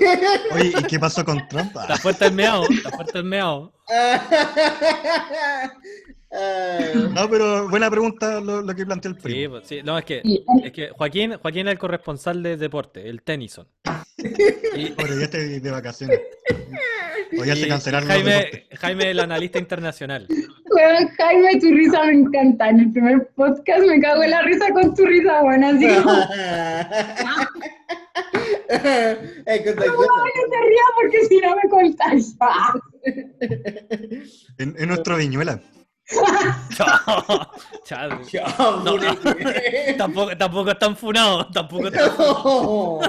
Oye, 0.51 0.73
¿y 0.80 0.84
qué 0.86 0.99
pasó 0.99 1.23
con 1.23 1.47
Trump? 1.47 1.71
Está 1.80 1.97
fuerte 1.97 2.25
el 2.25 2.34
meao, 2.34 2.63
está 2.67 2.89
fuerte 2.89 3.19
el 3.19 3.25
meao. 3.25 3.71
Ah, 6.32 6.77
No, 7.15 7.30
pero 7.30 7.67
buena 7.69 7.89
pregunta 7.89 8.39
lo, 8.39 8.61
lo 8.61 8.75
que 8.75 8.86
planteó 8.86 9.09
el 9.11 9.17
Sí, 9.17 9.21
primo. 9.23 9.55
pues, 9.55 9.67
sí, 9.67 9.82
no, 9.84 9.97
es 9.97 10.05
que, 10.05 10.21
es 10.63 10.71
que 10.71 10.89
Joaquín, 10.89 11.34
Joaquín 11.41 11.67
es 11.67 11.71
el 11.73 11.80
corresponsal 11.80 12.43
de 12.43 12.55
deporte, 12.57 13.07
el 13.09 13.21
Tennyson. 13.23 13.67
Y, 14.75 14.91
Bueno, 14.91 15.15
ya 15.17 15.23
estoy 15.25 15.59
de 15.59 15.71
vacaciones. 15.71 16.19
O 17.39 17.43
ya 17.45 17.55
se 17.55 17.67
cancelaron 17.67 18.09
y 18.09 18.13
los 18.13 18.23
Jaime, 18.23 18.45
deportes. 18.45 18.80
Jaime, 18.80 19.11
el 19.11 19.19
analista 19.19 19.57
internacional. 19.59 20.27
Weón, 20.30 21.07
Jaime, 21.17 21.59
tu 21.59 21.71
risa 21.71 22.03
me 22.05 22.13
encanta. 22.13 22.69
En 22.69 22.80
el 22.82 22.91
primer 22.91 23.27
podcast 23.36 23.82
me 23.86 23.99
cago 24.01 24.21
en 24.23 24.32
la 24.32 24.41
risa 24.43 24.71
con 24.73 24.93
tu 24.93 25.05
risa, 25.05 25.41
bueno, 25.41 25.67
así 25.69 25.88
como, 25.88 26.13
no, 26.13 26.19
no 28.75 29.69
te 29.69 30.59
rías 30.67 30.91
porque 31.01 31.25
si 31.27 31.38
no 31.39 31.55
me 31.55 31.69
cortas. 31.69 32.36
En, 34.57 34.75
en 34.77 34.88
nuestro 34.88 35.17
viñuela. 35.17 35.61
Chao, 36.76 37.51
chao. 37.84 38.22
Chao, 38.26 38.84
No, 38.84 38.97
no. 38.97 39.16
Tampoco, 39.97 40.36
tampoco 40.38 40.72
están 40.72 40.95
funados, 40.95 41.51
tampoco 41.51 41.88
están 41.88 42.12
No. 42.18 42.99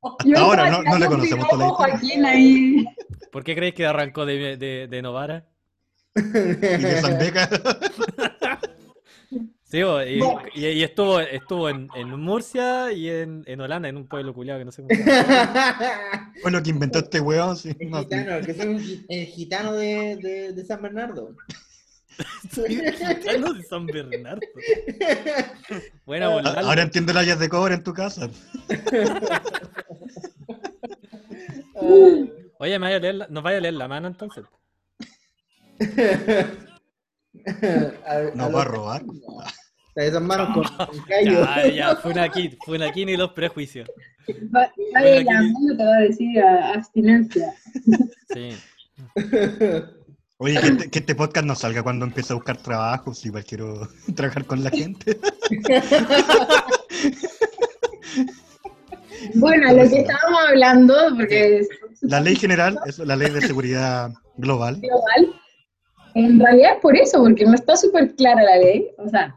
Hasta 0.00 0.40
ahora 0.40 0.70
no, 0.70 0.82
no 0.82 0.98
le 0.98 1.06
conocemos 1.06 1.48
toda 1.48 1.66
la 1.66 2.28
ahí. 2.30 2.84
¿Por 3.32 3.44
qué 3.44 3.54
crees 3.54 3.74
que 3.74 3.84
arrancó 3.86 4.24
de, 4.24 4.56
de, 4.56 4.86
de 4.88 5.02
Novara? 5.02 5.46
Y 6.16 6.20
de 6.22 7.00
Zambeca. 7.00 7.48
Sí, 9.70 9.82
bo, 9.82 10.02
y, 10.02 10.18
y- 10.54 10.66
y 10.66 10.82
estuvo, 10.82 11.20
estuvo 11.20 11.68
en, 11.68 11.88
en 11.94 12.08
Murcia 12.18 12.90
y 12.90 13.10
en, 13.10 13.42
en 13.46 13.60
Holanda, 13.60 13.86
en 13.90 13.98
un 13.98 14.06
pueblo 14.08 14.32
culiado 14.32 14.58
que 14.60 14.64
no 14.64 14.72
sé 14.72 14.82
cómo. 14.82 14.94
Fue 16.40 16.50
lo 16.50 16.62
que 16.62 16.70
inventó 16.70 17.00
este 17.00 17.20
weón. 17.20 17.54
sí, 17.56 17.76
El 17.78 17.90
no, 17.90 17.98
gitano, 18.00 18.40
que 18.46 18.50
es 18.52 18.58
un 18.60 18.82
el 19.10 19.26
gitano 19.26 19.74
de, 19.74 20.16
de, 20.16 20.52
de 20.54 20.64
San 20.64 20.80
Bernardo. 20.80 21.34
Gitano 22.66 23.52
de 23.52 23.62
San 23.62 23.86
Bernardo. 23.86 24.40
Buena 26.06 26.26
A- 26.26 26.30
volada. 26.30 26.60
Ahora 26.62 26.82
entiendo 26.82 27.12
las 27.12 27.24
ollas 27.24 27.38
de 27.38 27.48
cobre 27.50 27.74
en 27.74 27.82
tu 27.84 27.92
casa. 27.92 28.28
Oye, 32.60 32.78
¿me 32.78 32.86
vaya 32.86 32.96
a 32.96 33.00
leer 33.00 33.14
la- 33.16 33.28
¿nos 33.28 33.42
vaya 33.42 33.58
a 33.58 33.60
leer 33.60 33.74
la 33.74 33.86
mano 33.88 34.08
entonces? 34.08 34.44
Nos 38.34 38.54
va 38.54 38.62
a 38.62 38.64
robar. 38.64 39.02
Esas 39.98 40.22
manos 40.22 40.48
con, 40.54 40.64
con 40.86 40.98
callo. 41.04 41.44
Ya, 41.44 41.66
ya, 41.68 41.96
fue 41.96 42.12
una 42.12 42.24
aquí, 42.24 42.56
fue 42.64 42.76
una 42.76 42.86
aquí 42.88 43.04
ni 43.04 43.16
los 43.16 43.32
prejuicios. 43.32 43.88
Va- 44.54 44.70
Vale, 44.94 45.24
la 45.24 45.32
mano 45.42 45.76
te 45.76 45.84
va 45.84 45.94
a 45.96 46.00
decir 46.00 46.40
abstinencia. 46.40 47.52
Sí. 48.32 48.50
Oye, 50.40 50.60
que 50.60 50.66
este, 50.68 50.90
que 50.90 50.98
este 51.00 51.14
podcast 51.16 51.46
no 51.46 51.54
salga 51.56 51.82
cuando 51.82 52.04
empiece 52.04 52.32
a 52.32 52.36
buscar 52.36 52.56
trabajo, 52.58 53.12
si 53.12 53.28
igual 53.28 53.44
quiero 53.44 53.88
trabajar 54.16 54.44
con 54.44 54.62
la 54.62 54.70
gente. 54.70 55.18
Bueno, 59.34 59.72
lo 59.72 59.88
que 59.90 59.98
estábamos 60.00 60.40
hablando, 60.48 60.94
porque 61.16 61.58
es 61.58 61.68
La 62.02 62.20
ley 62.20 62.36
general 62.36 62.78
es 62.86 62.98
la 62.98 63.16
ley 63.16 63.30
de 63.30 63.40
seguridad 63.40 64.10
global. 64.36 64.80
global, 64.80 65.34
en 66.14 66.38
realidad 66.38 66.74
es 66.76 66.80
por 66.80 66.96
eso, 66.96 67.18
porque 67.22 67.44
no 67.44 67.54
está 67.54 67.76
súper 67.76 68.14
clara 68.14 68.42
la 68.42 68.56
ley, 68.58 68.88
o 68.96 69.08
sea, 69.08 69.36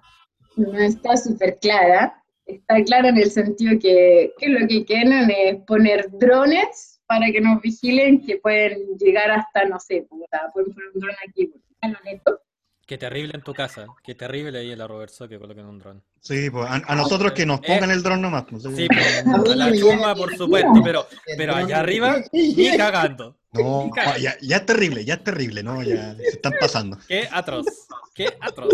no 0.61 0.79
está 0.79 1.17
súper 1.17 1.57
clara, 1.59 2.23
está 2.45 2.83
clara 2.83 3.09
en 3.09 3.17
el 3.17 3.31
sentido 3.31 3.79
que, 3.79 4.33
que 4.37 4.49
lo 4.49 4.67
que 4.67 4.85
quieren 4.85 5.29
es 5.29 5.57
poner 5.65 6.09
drones 6.11 6.99
para 7.05 7.31
que 7.31 7.41
nos 7.41 7.61
vigilen, 7.61 8.25
que 8.25 8.37
pueden 8.37 8.97
llegar 8.97 9.31
hasta, 9.31 9.65
no 9.65 9.79
sé, 9.79 10.05
puta, 10.09 10.49
pueden 10.53 10.73
poner 10.73 10.89
un 10.93 11.01
dron 11.01 11.15
aquí, 11.27 11.47
porque 11.47 11.67
está 11.73 11.87
en 11.87 11.93
lo 11.93 11.99
neto. 12.05 12.41
Qué 12.85 12.97
terrible 12.97 13.33
en 13.35 13.41
tu 13.41 13.53
casa. 13.53 13.87
Qué 14.03 14.15
terrible 14.15 14.59
ahí 14.59 14.71
en 14.71 14.77
la 14.77 14.87
Roberto 14.87 15.27
que 15.27 15.39
coloquen 15.39 15.65
un 15.65 15.79
dron. 15.79 16.03
Sí, 16.19 16.49
pues 16.49 16.69
a, 16.69 16.81
a 16.85 16.95
nosotros 16.95 17.31
que 17.31 17.45
nos 17.45 17.61
pongan 17.61 17.89
el 17.89 18.03
dron 18.03 18.21
nomás. 18.21 18.43
pues, 18.49 18.63
Sí, 18.63 18.69
sí. 18.75 18.87
pues, 18.87 19.25
A 19.51 19.55
la 19.55 19.71
chuma, 19.73 20.13
por 20.13 20.35
supuesto, 20.35 20.81
pero, 20.83 21.07
pero 21.37 21.55
allá 21.55 21.79
arriba, 21.79 22.17
ni 22.33 22.75
cagando. 22.75 23.37
No, 23.53 23.91
ah, 23.97 24.17
ya, 24.17 24.35
ya 24.41 24.57
es 24.57 24.65
terrible, 24.65 25.05
ya 25.05 25.15
es 25.15 25.23
terrible, 25.23 25.63
¿no? 25.63 25.83
Ya 25.83 26.15
se 26.15 26.27
están 26.29 26.53
pasando. 26.59 26.97
Qué 27.07 27.27
atroz. 27.31 27.65
Qué 28.13 28.27
atroz. 28.39 28.73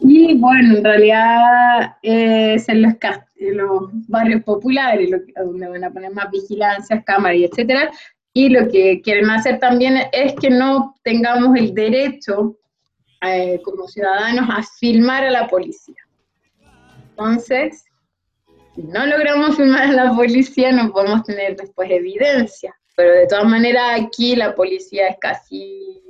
Y 0.00 0.34
bueno, 0.34 0.78
en 0.78 0.84
realidad 0.84 1.96
es 2.02 2.68
en 2.68 2.82
los, 2.82 2.94
en 3.36 3.56
los 3.56 4.08
barrios 4.08 4.42
populares, 4.42 5.10
donde 5.36 5.68
van 5.68 5.84
a 5.84 5.90
poner 5.90 6.12
más 6.12 6.30
vigilancias, 6.30 7.04
cámaras 7.04 7.38
y 7.38 7.44
etcétera. 7.44 7.90
Y 8.32 8.48
lo 8.48 8.68
que 8.68 9.00
quieren 9.02 9.30
hacer 9.30 9.60
también 9.60 9.96
es 10.12 10.34
que 10.34 10.50
no 10.50 10.94
tengamos 11.04 11.56
el 11.56 11.72
derecho 11.74 12.58
eh, 13.22 13.60
como 13.62 13.86
ciudadanos 13.86 14.48
a 14.50 14.62
filmar 14.78 15.24
a 15.24 15.30
la 15.30 15.46
policía. 15.46 15.96
Entonces, 17.10 17.84
si 18.74 18.82
no 18.82 19.06
logramos 19.06 19.56
filmar 19.56 19.82
a 19.82 19.92
la 19.92 20.14
policía, 20.14 20.72
no 20.72 20.90
podemos 20.90 21.22
tener 21.22 21.56
después 21.56 21.90
evidencia. 21.90 22.74
Pero 22.96 23.12
de 23.12 23.26
todas 23.26 23.46
maneras, 23.46 24.00
aquí 24.00 24.34
la 24.36 24.54
policía 24.54 25.08
es 25.08 25.16
casi 25.20 26.02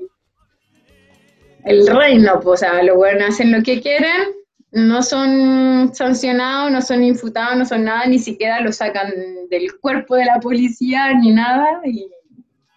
el 1.65 1.87
reino, 1.87 2.41
pues, 2.41 2.63
o 2.63 2.65
sea, 2.65 2.83
los 2.83 2.97
buenos 2.97 3.31
hacen 3.31 3.51
lo 3.51 3.63
que 3.63 3.81
quieren, 3.81 4.35
no 4.71 5.03
son 5.03 5.95
sancionados, 5.95 6.71
no 6.71 6.83
son 6.83 7.05
infutados, 7.05 7.57
no 7.57 7.65
son 7.65 7.85
nada, 7.85 8.07
ni 8.07 8.19
siquiera 8.19 8.61
lo 8.61 8.73
sacan 8.73 9.13
del 9.49 9.79
cuerpo 9.81 10.17
de 10.17 10.27
la 10.27 10.41
policía 10.41 11.15
ni 11.15 11.31
nada. 11.31 11.81
Y, 11.85 12.09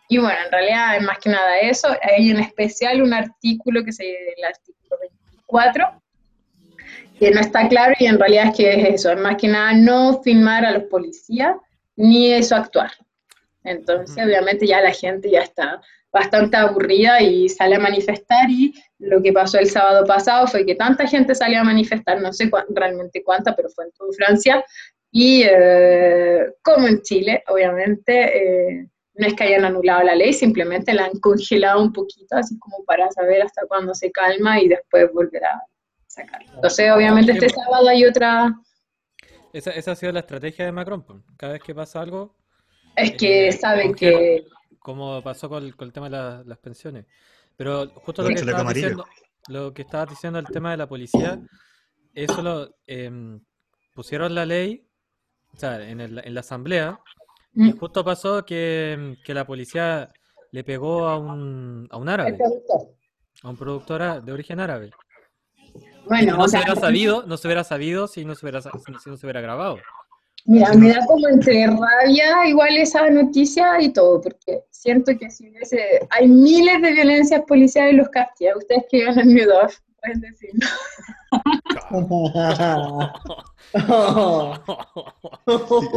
y 0.09 0.17
bueno, 0.19 0.37
en 0.45 0.51
realidad 0.51 0.97
es 0.97 1.03
más 1.03 1.17
que 1.19 1.29
nada 1.29 1.59
eso. 1.59 1.89
Hay 2.03 2.29
en 2.29 2.39
especial 2.39 3.01
un 3.01 3.13
artículo 3.13 3.83
que 3.83 3.89
es 3.89 3.99
el 3.99 4.43
artículo 4.45 4.97
24, 5.01 6.01
que 7.19 7.31
no 7.31 7.41
está 7.41 7.67
claro 7.67 7.93
y 7.99 8.05
en 8.05 8.19
realidad 8.19 8.49
es 8.49 8.57
que 8.57 8.73
es 8.73 8.93
eso, 8.93 9.11
es 9.11 9.19
más 9.19 9.37
que 9.37 9.47
nada 9.47 9.73
no 9.73 10.21
filmar 10.21 10.63
a 10.65 10.71
los 10.71 10.83
policías 10.83 11.55
ni 11.95 12.31
eso 12.31 12.55
actuar. 12.55 12.91
Entonces, 13.63 14.23
obviamente 14.23 14.67
ya 14.67 14.81
la 14.81 14.91
gente 14.91 15.29
ya 15.31 15.41
está 15.41 15.81
bastante 16.11 16.57
aburrida 16.57 17.21
y 17.21 17.49
sale 17.49 17.75
a 17.75 17.79
manifestar 17.79 18.49
y 18.49 18.73
lo 18.99 19.21
que 19.21 19.33
pasó 19.33 19.59
el 19.59 19.69
sábado 19.69 20.05
pasado 20.05 20.47
fue 20.47 20.65
que 20.65 20.75
tanta 20.75 21.07
gente 21.07 21.35
salió 21.35 21.59
a 21.59 21.63
manifestar, 21.63 22.21
no 22.21 22.31
sé 22.33 22.49
realmente 22.69 23.23
cuánta, 23.23 23.55
pero 23.55 23.69
fue 23.69 23.85
en 23.85 23.91
toda 23.91 24.11
Francia, 24.13 24.63
y 25.11 25.43
eh, 25.43 26.45
como 26.63 26.87
en 26.87 27.01
Chile, 27.01 27.43
obviamente, 27.47 28.37
eh, 28.37 28.87
no 29.15 29.27
es 29.27 29.33
que 29.33 29.45
hayan 29.45 29.65
anulado 29.65 30.03
la 30.03 30.15
ley, 30.15 30.33
simplemente 30.33 30.93
la 30.93 31.05
han 31.05 31.19
congelado 31.19 31.81
un 31.81 31.91
poquito, 31.93 32.35
así 32.35 32.57
como 32.59 32.83
para 32.85 33.09
saber 33.11 33.41
hasta 33.41 33.65
cuándo 33.67 33.93
se 33.93 34.11
calma 34.11 34.59
y 34.59 34.67
después 34.67 35.11
volverá 35.13 35.49
a 35.49 35.63
sacar. 36.07 36.41
Entonces, 36.53 36.91
obviamente, 36.91 37.31
este 37.31 37.49
sábado 37.49 37.87
hay 37.87 38.05
otra... 38.05 38.53
Esa, 39.53 39.71
esa 39.71 39.91
ha 39.93 39.95
sido 39.95 40.11
la 40.11 40.19
estrategia 40.19 40.65
de 40.65 40.71
Macron. 40.71 41.03
Cada 41.37 41.53
vez 41.53 41.63
que 41.63 41.73
pasa 41.73 42.01
algo, 42.01 42.35
Es 42.95 43.13
que 43.13 43.47
Eh, 43.47 43.51
saben 43.53 43.93
que... 43.93 44.45
como 44.87 45.21
pasó 45.21 45.49
con 45.49 45.65
el, 45.65 45.75
con 45.75 45.89
el 45.89 45.91
tema 45.91 46.05
de 46.09 46.15
la- 46.15 46.43
las 46.45 46.57
pensiones. 46.59 47.05
Pero 47.57 47.89
justo 47.89 48.21
lo 48.23 48.29
que, 48.29 48.35
estabas 48.39 48.73
diciendo, 48.73 49.05
lo 49.47 49.73
que 49.73 49.81
estabas 49.81 50.07
diciendo 50.09 50.39
el 50.39 50.49
tema 50.49 50.71
de 50.71 50.77
la 50.77 50.87
policía, 50.87 51.41
eso 52.15 52.41
lo 52.41 52.73
em, 52.87 53.41
pusieron 53.93 54.33
la 54.33 54.45
ley, 54.45 54.87
o 55.53 55.59
sea, 55.59 55.85
en, 55.89 55.99
el- 55.99 56.21
en 56.23 56.33
la 56.33 56.39
asamblea, 56.39 57.01
y 57.53 57.71
Mm, 57.73 57.77
justo 57.79 58.05
pasó 58.05 58.45
que, 58.45 58.93
em, 58.93 59.17
que 59.25 59.33
la 59.33 59.45
policía 59.45 60.09
le 60.51 60.63
pegó 60.63 61.09
a 61.09 61.17
un, 61.17 61.89
a 61.91 61.97
un 61.97 62.07
árabe, 62.07 62.37
a 63.43 63.49
un 63.49 63.57
productor 63.57 64.23
de 64.23 64.31
origen 64.31 64.61
árabe. 64.61 64.93
Bueno, 66.05 66.37
no 66.37 66.43
o 66.43 66.47
se 66.47 66.51
sea, 66.51 66.59
hubiera 66.61 66.75
sabido, 66.79 67.25
no 67.27 67.35
se 67.35 67.47
hubiera 67.49 67.65
sabido 67.65 68.07
si 68.07 68.23
no 68.23 68.35
se 68.35 68.45
hubiera, 68.45 68.61
si 68.61 69.09
no 69.09 69.17
se 69.17 69.25
hubiera 69.25 69.41
grabado. 69.41 69.81
Mira, 70.45 70.71
me 70.73 70.89
da 70.89 71.05
como 71.05 71.27
entre 71.27 71.67
rabia 71.67 72.47
igual 72.47 72.77
esa 72.77 73.09
noticia 73.09 73.81
y 73.81 73.91
todo, 73.91 74.21
porque 74.21 74.63
siento 74.71 75.11
que 75.17 75.29
si 75.29 75.49
hubiese, 75.49 76.07
hay 76.09 76.27
miles 76.27 76.81
de 76.81 76.91
violencias 76.93 77.41
policiales 77.47 77.91
en 77.91 77.97
los 77.97 78.09
Castilla, 78.09 78.55
ustedes 78.57 78.83
que 78.89 78.99
viven 78.99 79.19
en 79.19 79.33
Newdorf, 79.33 79.77
pueden 80.01 80.21
decir, 80.21 80.51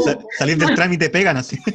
Sa- 0.05 0.18
salir 0.38 0.59
del 0.59 0.74
trámite 0.74 1.09
pegan 1.11 1.36
así. 1.36 1.57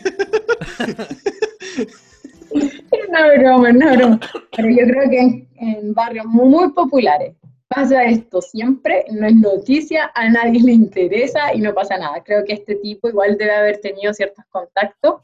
no 2.53 3.19
broma, 3.37 3.71
no 3.71 3.95
broma, 3.95 4.19
pero 4.55 4.69
yo 4.69 4.85
creo 4.85 5.09
que 5.09 5.19
en, 5.19 5.47
en 5.57 5.93
barrios 5.93 6.25
muy, 6.25 6.47
muy 6.49 6.71
populares 6.73 7.35
pasa 7.67 8.03
esto 8.05 8.41
siempre, 8.41 9.05
no 9.11 9.27
es 9.27 9.35
noticia, 9.35 10.11
a 10.13 10.29
nadie 10.29 10.61
le 10.61 10.71
interesa 10.71 11.53
y 11.53 11.61
no 11.61 11.73
pasa 11.73 11.97
nada. 11.97 12.23
Creo 12.23 12.43
que 12.45 12.53
este 12.53 12.75
tipo 12.75 13.09
igual 13.09 13.37
debe 13.37 13.55
haber 13.55 13.77
tenido 13.79 14.13
ciertos 14.13 14.45
contactos 14.49 15.21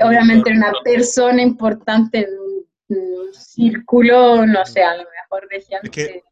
obviamente 0.00 0.50
era 0.50 0.58
una 0.58 0.72
persona 0.84 1.42
importante 1.42 2.18
en 2.18 2.38
un, 2.38 2.52
círculo, 3.32 4.44
no 4.44 4.66
sé, 4.66 4.82
a 4.82 4.94
lo 4.96 5.04
mejor 5.04 5.48
de 5.48 5.60
gente. 5.62 5.90
que- 5.90 6.22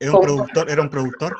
Era 0.00 0.12
un 0.12 0.20
productor, 0.20 0.68
era 0.68 0.82
un 0.82 0.90
productor. 0.90 1.36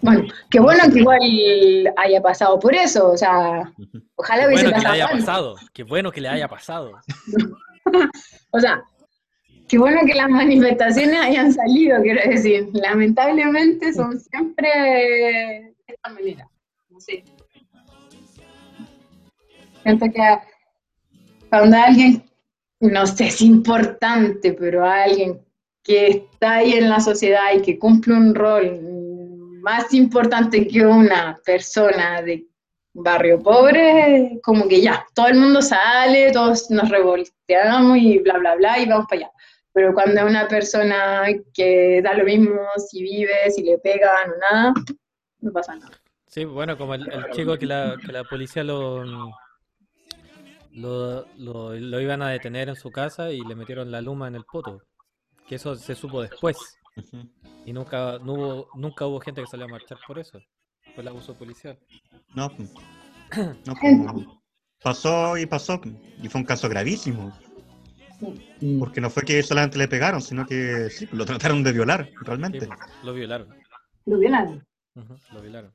Bueno, 0.00 0.24
qué 0.48 0.60
bueno 0.60 0.84
que 0.92 1.00
igual 1.00 1.92
haya 1.96 2.22
pasado 2.22 2.60
por 2.60 2.74
eso, 2.74 3.10
o 3.10 3.16
sea, 3.16 3.72
ojalá 4.14 4.46
hubiese 4.46 4.64
bueno 4.64 4.78
que 4.78 4.86
le 4.86 4.92
haya 4.94 5.08
pasado, 5.08 5.56
qué 5.72 5.82
bueno 5.82 6.12
que 6.12 6.20
le 6.20 6.28
haya 6.28 6.48
pasado. 6.48 6.92
O 8.54 8.60
sea, 8.60 8.84
qué 9.72 9.78
bueno 9.78 10.00
que 10.04 10.12
las 10.12 10.28
manifestaciones 10.28 11.18
hayan 11.18 11.50
salido, 11.50 12.02
quiero 12.02 12.20
decir. 12.28 12.68
Lamentablemente 12.74 13.94
son 13.94 14.20
siempre 14.20 14.68
de 14.68 15.74
esta 15.86 16.10
manera. 16.10 16.46
No 16.90 17.00
sé. 17.00 17.24
Siento 19.82 20.04
que 20.12 20.38
cuando 21.48 21.78
alguien, 21.78 22.22
no 22.80 23.06
sé 23.06 23.30
si 23.30 23.46
importante, 23.46 24.52
pero 24.52 24.84
alguien 24.84 25.40
que 25.82 26.08
está 26.08 26.56
ahí 26.56 26.74
en 26.74 26.90
la 26.90 27.00
sociedad 27.00 27.54
y 27.56 27.62
que 27.62 27.78
cumple 27.78 28.12
un 28.12 28.34
rol 28.34 28.78
más 29.62 29.94
importante 29.94 30.68
que 30.68 30.84
una 30.84 31.40
persona 31.46 32.20
de 32.20 32.44
barrio 32.92 33.42
pobre, 33.42 34.38
como 34.42 34.68
que 34.68 34.82
ya, 34.82 35.06
todo 35.14 35.28
el 35.28 35.38
mundo 35.38 35.62
sale, 35.62 36.30
todos 36.30 36.70
nos 36.70 36.90
revolteamos 36.90 37.96
y 37.96 38.18
bla, 38.18 38.36
bla, 38.36 38.54
bla, 38.56 38.78
y 38.78 38.84
vamos 38.84 39.06
para 39.08 39.22
allá. 39.22 39.32
Pero 39.72 39.94
cuando 39.94 40.20
es 40.20 40.26
una 40.26 40.48
persona 40.48 41.24
que 41.54 42.00
da 42.02 42.14
lo 42.14 42.24
mismo 42.24 42.60
si 42.76 43.02
vive, 43.02 43.50
si 43.50 43.62
le 43.62 43.78
pegan 43.78 44.30
o 44.30 44.36
nada, 44.38 44.74
no 45.40 45.52
pasa 45.52 45.76
nada. 45.76 45.98
Sí, 46.26 46.44
bueno, 46.44 46.76
como 46.78 46.94
el, 46.94 47.10
el 47.12 47.30
chico 47.30 47.58
que 47.58 47.66
la, 47.66 47.96
que 48.04 48.12
la 48.12 48.24
policía 48.24 48.64
lo, 48.64 49.04
lo, 50.72 51.26
lo, 51.36 51.74
lo 51.74 52.00
iban 52.00 52.22
a 52.22 52.30
detener 52.30 52.68
en 52.68 52.76
su 52.76 52.90
casa 52.90 53.30
y 53.30 53.40
le 53.40 53.54
metieron 53.54 53.90
la 53.90 54.00
luma 54.00 54.28
en 54.28 54.36
el 54.36 54.44
poto. 54.44 54.82
Que 55.46 55.56
eso 55.56 55.74
se 55.76 55.94
supo 55.94 56.22
después. 56.22 56.56
Y 57.64 57.72
nunca, 57.72 58.18
no 58.18 58.32
hubo, 58.34 58.68
nunca 58.74 59.06
hubo 59.06 59.20
gente 59.20 59.40
que 59.40 59.46
salió 59.46 59.66
a 59.66 59.68
marchar 59.68 59.98
por 60.06 60.18
eso. 60.18 60.38
Por 60.94 61.02
el 61.02 61.08
abuso 61.08 61.34
policial. 61.34 61.78
No, 62.34 62.50
pues. 62.54 62.72
No, 63.66 63.74
pues, 63.80 64.26
pasó 64.82 65.38
y 65.38 65.46
pasó. 65.46 65.80
Y 66.22 66.28
fue 66.28 66.40
un 66.40 66.46
caso 66.46 66.68
gravísimo. 66.68 67.32
Porque 68.78 69.00
no 69.00 69.10
fue 69.10 69.24
que 69.24 69.42
solamente 69.42 69.78
le 69.78 69.88
pegaron, 69.88 70.20
sino 70.22 70.46
que 70.46 70.88
sí, 70.90 71.08
lo 71.12 71.24
trataron 71.24 71.62
de 71.64 71.72
violar, 71.72 72.06
Sí, 72.08 72.16
realmente. 72.24 72.66
pues, 72.66 72.78
lo 73.04 73.12
violaron. 73.14 73.48
Lo 74.06 74.18
violan. 74.18 74.64
Ujú, 74.94 75.14
lo 75.32 75.40
violaron. 75.42 75.72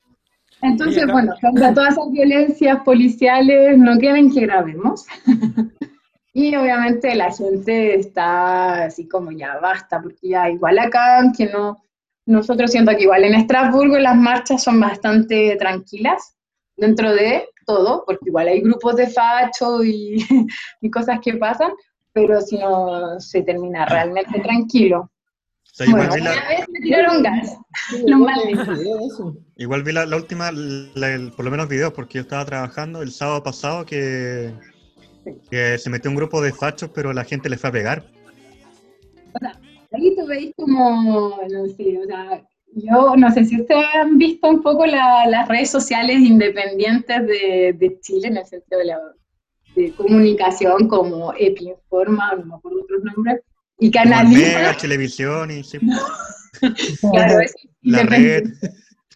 Entonces, 0.62 1.04
acá- 1.04 1.12
bueno, 1.14 1.34
contra 1.42 1.74
todas 1.74 1.94
esas 1.94 2.12
violencias 2.12 2.80
policiales 2.84 3.78
no 3.78 3.98
quieren 3.98 4.32
que 4.34 4.42
grabemos. 4.42 5.06
y 6.34 6.56
obviamente 6.56 7.16
la 7.16 7.32
gente 7.32 7.96
está 7.96 8.86
así 8.86 9.08
como 9.08 9.32
ya 9.32 9.58
basta, 9.60 10.02
porque 10.02 10.30
ya 10.30 10.50
igual 10.50 10.80
acá, 10.80 11.32
que 11.38 11.48
no, 11.48 11.78
nosotros 12.26 12.72
siento 12.72 12.92
que 12.96 13.04
igual 13.04 13.24
en 13.24 13.36
Estrasburgo 13.36 13.98
las 14.00 14.16
marchas 14.16 14.64
son 14.64 14.80
bastante 14.80 15.56
tranquilas 15.58 16.36
dentro 16.76 17.14
de 17.14 17.48
todo, 17.66 18.04
porque 18.06 18.26
igual 18.30 18.48
hay 18.48 18.62
grupos 18.62 18.96
de 18.96 19.08
facho 19.08 19.84
y, 19.84 20.18
y 20.82 20.90
cosas 20.90 21.20
que 21.24 21.34
pasan, 21.36 21.72
pero 22.18 22.42
si 22.42 22.58
no 22.58 23.20
se 23.20 23.44
termina 23.44 23.86
realmente 23.86 24.40
tranquilo. 24.42 25.02
O 25.02 25.10
sea, 25.72 25.86
igual 25.86 26.08
Bueno, 26.08 26.16
vi 26.16 26.22
la, 26.24 26.32
una 26.32 26.48
vez 26.48 26.66
me 26.70 26.80
tiraron 26.80 27.22
gas. 27.22 27.58
Sí, 27.92 27.98
de 28.04 29.06
eso. 29.06 29.38
igual 29.58 29.84
vi 29.84 29.92
la, 29.92 30.08
la 30.08 30.16
última, 30.16 30.52
la- 30.52 31.14
el- 31.14 31.32
por 31.34 31.46
lo 31.46 31.52
menos 31.52 31.70
videos, 31.70 31.94
porque 31.94 32.16
yo 32.16 32.22
estaba 32.24 32.44
trabajando 32.44 33.04
el 33.04 33.12
sábado 33.12 33.44
pasado 33.44 33.86
que, 33.86 34.52
que 35.52 35.78
se 35.78 35.92
metió 35.92 36.10
un 36.10 36.18
grupo 36.18 36.42
de 36.42 36.54
fachos, 36.54 36.90
pero 36.92 37.14
la 37.14 37.24
gente 37.24 37.50
le 37.50 37.58
fue 37.60 37.70
a 37.70 37.74
pegar. 37.74 38.04
Ahí 39.92 40.16
tú 40.16 40.26
veis 40.26 40.52
como, 40.58 41.38
no 41.52 41.66
sé, 41.68 42.00
o 42.00 42.06
sea, 42.08 42.42
yo 42.74 43.16
no 43.16 43.32
sé 43.32 43.46
si 43.46 43.62
ustedes 43.62 43.86
han 43.94 44.18
visto 44.18 44.50
un 44.50 44.64
poco 44.64 44.88
la- 44.88 45.28
las 45.28 45.48
redes 45.48 45.70
sociales 45.70 46.18
independientes 46.18 47.28
de, 47.28 47.76
de 47.78 48.00
Chile 48.02 48.30
en 48.30 48.38
el 48.38 48.46
sentido 48.48 48.80
de 48.80 48.86
la 48.86 49.00
de 49.78 49.94
comunicación 49.94 50.88
como 50.88 51.34
Epinforma, 51.38 52.36
no 52.36 52.46
me 52.46 52.56
acuerdo 52.56 52.82
otros 52.82 53.04
nombres, 53.04 53.42
y 53.80 53.92
Mega, 53.92 54.76
Televisión 54.76 55.52
y 55.52 55.64
sí, 55.64 55.78
claro, 57.12 57.40
es 57.42 57.54
la 57.84 58.04
red, 58.04 58.50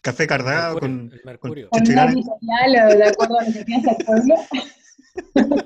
Café 0.01 0.27
Cardado 0.27 0.75
Mercurio, 0.79 1.09
con, 1.09 1.21
Mercurio. 1.25 1.69
con 1.69 1.85
Irán. 1.85 2.09
editorial 2.09 2.91
o 2.91 2.95
de 2.95 3.03
acuerdo 3.05 3.39
a 3.39 3.43
lo 3.43 3.53
que 3.53 3.65
piensa 3.65 3.91
el 3.91 4.05
pueblo. 4.05 4.35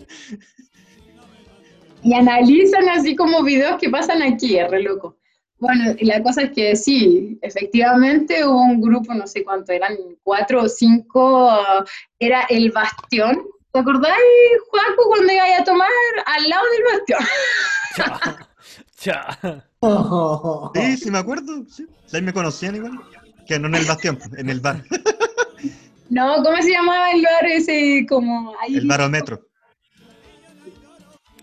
y 2.03 2.13
analizan 2.13 2.87
así 2.89 3.15
como 3.15 3.43
videos 3.43 3.77
que 3.79 3.89
pasan 3.89 4.21
aquí, 4.21 4.57
es 4.57 4.71
re 4.71 4.81
loco. 4.81 5.17
Bueno, 5.57 5.95
y 5.97 6.05
la 6.05 6.21
cosa 6.21 6.43
es 6.43 6.51
que 6.51 6.75
sí, 6.75 7.39
efectivamente 7.41 8.45
hubo 8.45 8.61
un 8.61 8.81
grupo, 8.81 9.13
no 9.13 9.25
sé 9.25 9.43
cuánto, 9.43 9.71
eran 9.71 9.95
cuatro 10.21 10.63
o 10.63 10.69
cinco, 10.69 11.49
ah, 11.49 11.83
era 12.19 12.43
el 12.49 12.71
Bastión. 12.71 13.45
¿Te 13.75 13.81
acordáis, 13.81 14.15
Juaco, 14.69 15.03
cuando 15.09 15.33
iba 15.33 15.43
a 15.59 15.63
tomar 15.65 15.89
al 16.25 16.49
lado 16.49 16.63
del 16.71 16.83
Bastión? 16.93 17.19
Cha. 18.95 19.37
Sí, 20.73 20.97
sí 20.97 21.11
me 21.11 21.17
acuerdo. 21.17 21.65
Sí. 21.69 21.85
Ahí 22.13 22.21
me 22.21 22.31
conocían 22.31 22.75
igual. 22.77 22.97
Que 23.45 23.59
no 23.59 23.67
en 23.67 23.75
el 23.75 23.83
bastión, 23.85 24.17
en 24.37 24.49
el 24.49 24.61
bar. 24.61 24.81
No, 26.09 26.35
¿cómo 26.43 26.55
se 26.61 26.69
llamaba 26.71 27.11
el 27.11 27.21
bar 27.23 27.45
ese? 27.47 28.05
Como 28.07 28.53
ahí. 28.61 28.77
El 28.77 28.85
barómetro. 28.87 29.41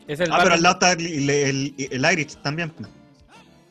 Es 0.06 0.20
el 0.20 0.32
Ah, 0.32 0.38
pero 0.42 0.54
al 0.54 0.62
lado 0.62 0.74
está 0.74 0.92
el, 0.92 1.28
el, 1.28 1.74
el- 1.76 1.88
el 1.90 2.12
Irish 2.12 2.36
también. 2.42 2.72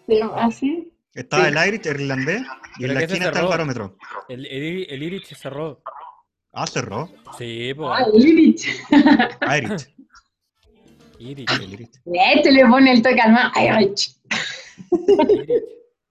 Pero, 0.05 0.35
¿Así? 0.37 0.91
Estaba 1.15 1.45
Sí. 1.45 1.53
el 1.57 1.67
Irish, 1.67 1.87
el 1.87 2.01
irlandés, 2.01 2.41
y 2.41 2.81
Pero 2.81 2.91
en 2.91 2.93
la 2.99 3.03
esquina 3.05 3.25
está 3.27 3.39
el 3.39 3.47
barómetro. 3.47 3.97
El, 4.27 4.45
el, 4.45 4.85
el 4.89 5.03
Irich 5.03 5.25
se 5.27 5.35
cerró. 5.35 5.81
Ah, 6.53 6.67
cerró. 6.67 7.09
Sí, 7.37 7.73
pues. 7.73 7.89
Ah, 7.91 8.05
Illich. 8.13 8.67
Irish. 9.57 9.95
Irich. 11.19 11.51
el 11.51 11.73
Irish. 11.73 11.89
Este 12.35 12.51
le 12.51 12.65
pone 12.65 12.91
el 12.91 13.01
toque 13.01 13.21
al 13.21 13.31
más. 13.31 13.51
Ay, 13.55 13.67
Irich. 13.67 14.15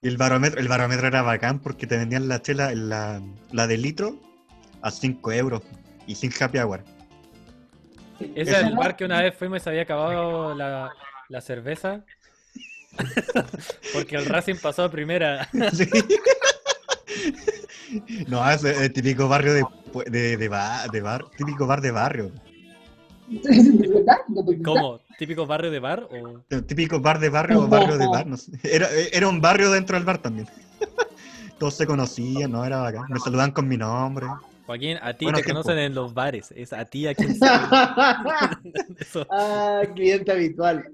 Y 0.02 0.08
el 0.08 0.16
barómetro, 0.16 0.60
el 0.60 0.68
barómetro 0.68 1.08
era 1.08 1.20
bacán 1.22 1.58
porque 1.58 1.86
te 1.86 1.98
vendían 1.98 2.26
la 2.26 2.40
chela, 2.40 2.74
la, 2.74 3.20
la 3.52 3.66
de 3.66 3.76
litro, 3.76 4.18
a 4.80 4.90
5 4.90 5.32
euros 5.32 5.62
y 6.06 6.14
sin 6.14 6.32
happy 6.38 6.58
hour. 6.58 6.82
Ese 8.34 8.50
es 8.52 8.58
el 8.58 8.76
bar 8.76 8.96
que 8.96 9.04
una 9.04 9.20
vez 9.20 9.34
fuimos 9.34 9.58
y 9.58 9.64
se 9.64 9.70
había 9.70 9.82
acabado 9.82 10.54
la, 10.54 10.90
la 11.28 11.40
cerveza. 11.40 12.04
Porque 13.92 14.16
el 14.16 14.26
Racing 14.26 14.56
pasó 14.56 14.84
a 14.84 14.90
primera. 14.90 15.48
Sí. 15.72 15.88
No, 18.28 18.48
es 18.50 18.62
el 18.64 18.92
típico 18.92 19.28
barrio 19.28 19.54
de, 19.54 19.64
de, 20.10 20.36
de, 20.36 20.48
ba- 20.48 20.86
de 20.88 21.00
bar, 21.00 21.24
típico 21.36 21.66
bar 21.66 21.80
de 21.80 21.90
barrio. 21.90 22.30
¿Cómo? 24.64 25.00
¿Típico 25.18 25.46
barrio 25.46 25.70
de 25.70 25.80
bar? 25.80 26.06
O... 26.10 26.40
Típico 26.66 27.00
bar 27.00 27.18
de 27.20 27.28
barrio 27.28 27.62
o 27.62 27.68
barrio 27.68 27.98
de 27.98 28.06
bar, 28.08 28.26
no 28.26 28.36
sé. 28.36 28.52
Era, 28.64 28.88
era 29.12 29.28
un 29.28 29.40
barrio 29.40 29.70
dentro 29.70 29.96
del 29.96 30.04
bar 30.04 30.18
también. 30.18 30.48
Todos 31.58 31.74
se 31.74 31.86
conocían, 31.86 32.50
no, 32.52 32.64
era 32.64 32.78
bacán. 32.78 33.06
Me 33.08 33.18
saludan 33.20 33.50
con 33.52 33.68
mi 33.68 33.76
nombre. 33.76 34.26
Joaquín, 34.66 34.98
a 35.02 35.12
ti 35.14 35.24
Bueno, 35.26 35.38
te 35.38 35.44
tiempo. 35.44 35.62
conocen 35.62 35.78
en 35.82 35.94
los 35.94 36.14
bares. 36.14 36.52
Es 36.56 36.72
a 36.72 36.84
ti 36.84 37.06
a 37.06 37.14
quien 37.14 37.34
se- 37.34 37.44
ah, 39.30 39.82
cliente 39.94 40.32
habitual. 40.32 40.88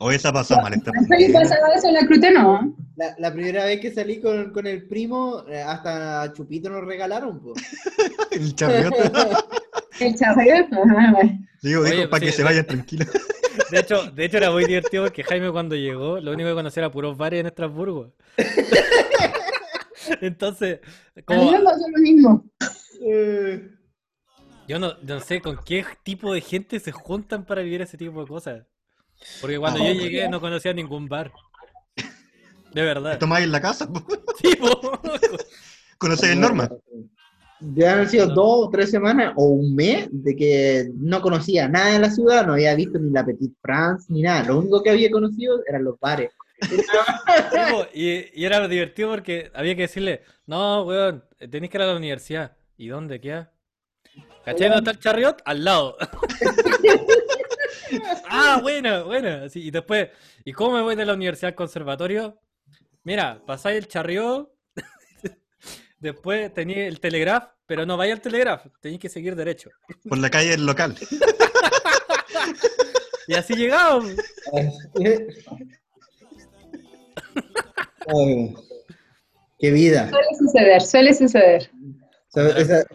Hoy 0.00 0.14
esa 0.14 0.32
pasó 0.32 0.56
mal 0.60 0.72
esta 0.72 0.92
¿Qué 0.92 1.30
pasaba 1.32 1.74
eso 1.74 1.88
en 1.88 1.94
la 1.94 2.06
Crute, 2.06 2.30
no? 2.30 2.76
La, 2.94 3.16
la 3.18 3.32
primera 3.32 3.64
vez 3.64 3.80
que 3.80 3.90
salí 3.92 4.20
con, 4.20 4.52
con 4.52 4.66
el 4.68 4.86
primo, 4.86 5.44
eh, 5.48 5.60
hasta 5.60 6.32
Chupito 6.32 6.70
nos 6.70 6.84
regalaron, 6.84 7.40
po. 7.40 7.52
El 8.30 8.54
charriote. 8.54 9.10
El 10.00 10.14
charrete. 10.14 10.76
Digo, 11.62 11.82
Oye, 11.82 11.96
dijo, 11.96 12.10
para 12.10 12.20
sí, 12.20 12.26
que 12.26 12.32
se 12.32 12.44
vayan 12.44 12.66
tranquilos. 12.66 13.08
De 13.72 13.80
hecho, 13.80 14.10
de 14.12 14.24
hecho, 14.24 14.36
era 14.38 14.50
muy 14.50 14.64
divertido 14.64 15.04
porque 15.04 15.24
Jaime 15.24 15.50
cuando 15.50 15.74
llegó, 15.74 16.20
lo 16.20 16.32
único 16.32 16.48
que 16.48 16.54
conocía 16.54 16.82
era 16.82 16.92
puros 16.92 17.18
bares 17.18 17.40
en 17.40 17.46
Estrasburgo. 17.46 18.14
Entonces, 20.22 20.80
A 21.16 21.22
como, 21.22 21.44
mí 21.44 21.50
me 21.50 21.64
pasó 21.64 21.84
lo 21.94 21.98
mismo. 21.98 22.44
Yo 24.68 24.78
no, 24.78 24.94
no 25.02 25.20
sé 25.20 25.42
con 25.42 25.58
qué 25.66 25.84
tipo 26.02 26.32
de 26.32 26.40
gente 26.40 26.80
se 26.80 26.92
juntan 26.92 27.44
para 27.44 27.60
vivir 27.60 27.82
ese 27.82 27.98
tipo 27.98 28.22
de 28.22 28.28
cosas. 28.28 28.64
Porque 29.40 29.58
cuando 29.58 29.80
yo 29.80 29.92
llegué 29.92 30.28
no 30.28 30.40
conocía 30.40 30.72
ningún 30.72 31.08
bar. 31.08 31.32
De 32.72 32.82
verdad. 32.82 33.18
Tomáis 33.18 33.44
en 33.44 33.52
la 33.52 33.60
casa. 33.60 33.88
Sí, 34.40 34.56
conocéis 35.98 36.32
el 36.32 36.40
Norma. 36.40 36.70
Ya 37.60 37.98
han 37.98 38.08
sido 38.08 38.28
dos 38.28 38.66
o 38.66 38.70
tres 38.70 38.88
semanas 38.90 39.32
o 39.34 39.46
un 39.46 39.74
mes 39.74 40.08
de 40.12 40.36
que 40.36 40.88
no 40.94 41.20
conocía 41.20 41.68
nada 41.68 41.94
de 41.94 41.98
la 41.98 42.10
ciudad, 42.10 42.46
no 42.46 42.52
había 42.52 42.76
visto 42.76 43.00
ni 43.00 43.10
la 43.10 43.26
Petite 43.26 43.56
France 43.60 44.06
ni 44.10 44.22
nada. 44.22 44.44
Lo 44.44 44.60
único 44.60 44.80
que 44.80 44.90
había 44.90 45.10
conocido 45.10 45.60
eran 45.68 45.84
los 45.84 45.98
bares. 45.98 46.30
Y 47.94 48.44
era 48.44 48.66
divertido 48.68 49.10
porque 49.10 49.50
había 49.54 49.74
que 49.74 49.82
decirle, 49.82 50.22
no, 50.46 50.84
weón, 50.84 51.24
tenéis 51.50 51.70
que 51.70 51.78
ir 51.78 51.82
a 51.82 51.86
la 51.86 51.96
universidad. 51.96 52.56
¿Y 52.76 52.88
dónde 52.88 53.20
queda? 53.20 53.52
¿Cachai 54.44 54.68
dónde 54.68 54.78
está 54.78 54.90
el 54.92 54.98
charriot? 55.00 55.42
Al 55.44 55.64
lado. 55.64 55.96
Ah, 58.28 58.58
bueno, 58.62 59.04
bueno. 59.04 59.48
Sí, 59.48 59.66
y 59.66 59.70
después, 59.70 60.08
¿y 60.44 60.52
cómo 60.52 60.76
me 60.76 60.82
voy 60.82 60.96
de 60.96 61.04
la 61.06 61.14
universidad 61.14 61.50
al 61.50 61.54
conservatorio? 61.54 62.40
Mira, 63.04 63.40
pasáis 63.46 63.78
el 63.78 63.88
charriot, 63.88 64.50
después 65.98 66.52
tenéis 66.52 66.78
el 66.88 67.00
telegraph, 67.00 67.50
pero 67.66 67.86
no 67.86 67.96
vaya 67.96 68.12
al 68.14 68.20
telegraph, 68.20 68.66
tenéis 68.80 69.00
que 69.00 69.08
seguir 69.08 69.34
derecho. 69.36 69.70
Por 70.08 70.18
la 70.18 70.30
calle 70.30 70.50
del 70.50 70.66
local. 70.66 70.96
Y 73.30 73.34
así 73.34 73.54
llegamos. 73.54 74.06
Ay, 78.06 78.54
qué 79.58 79.70
vida. 79.70 80.08
Suele 80.08 80.28
suceder, 80.38 80.80
suele 80.82 81.14
suceder. 81.14 81.70
O 82.28 82.32
sea, 82.32 82.48
esa- 82.58 82.86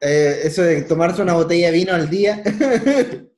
eh, 0.00 0.40
eso 0.44 0.62
de 0.62 0.82
tomarse 0.82 1.22
una 1.22 1.34
botella 1.34 1.66
de 1.70 1.72
vino 1.76 1.94
al 1.94 2.10
día. 2.10 2.42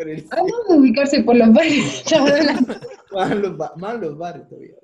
Con 0.00 0.08
el- 0.08 0.26
Ah, 0.30 0.36
no, 0.38 0.74
de 0.74 0.80
ubicarse 0.80 1.22
por 1.22 1.36
los 1.36 1.52
bares. 1.52 2.02
Más, 3.12 3.36
los, 3.36 3.56
ba- 3.56 3.72
más 3.76 4.00
los 4.00 4.16
bares 4.16 4.48
todavía. 4.48 4.74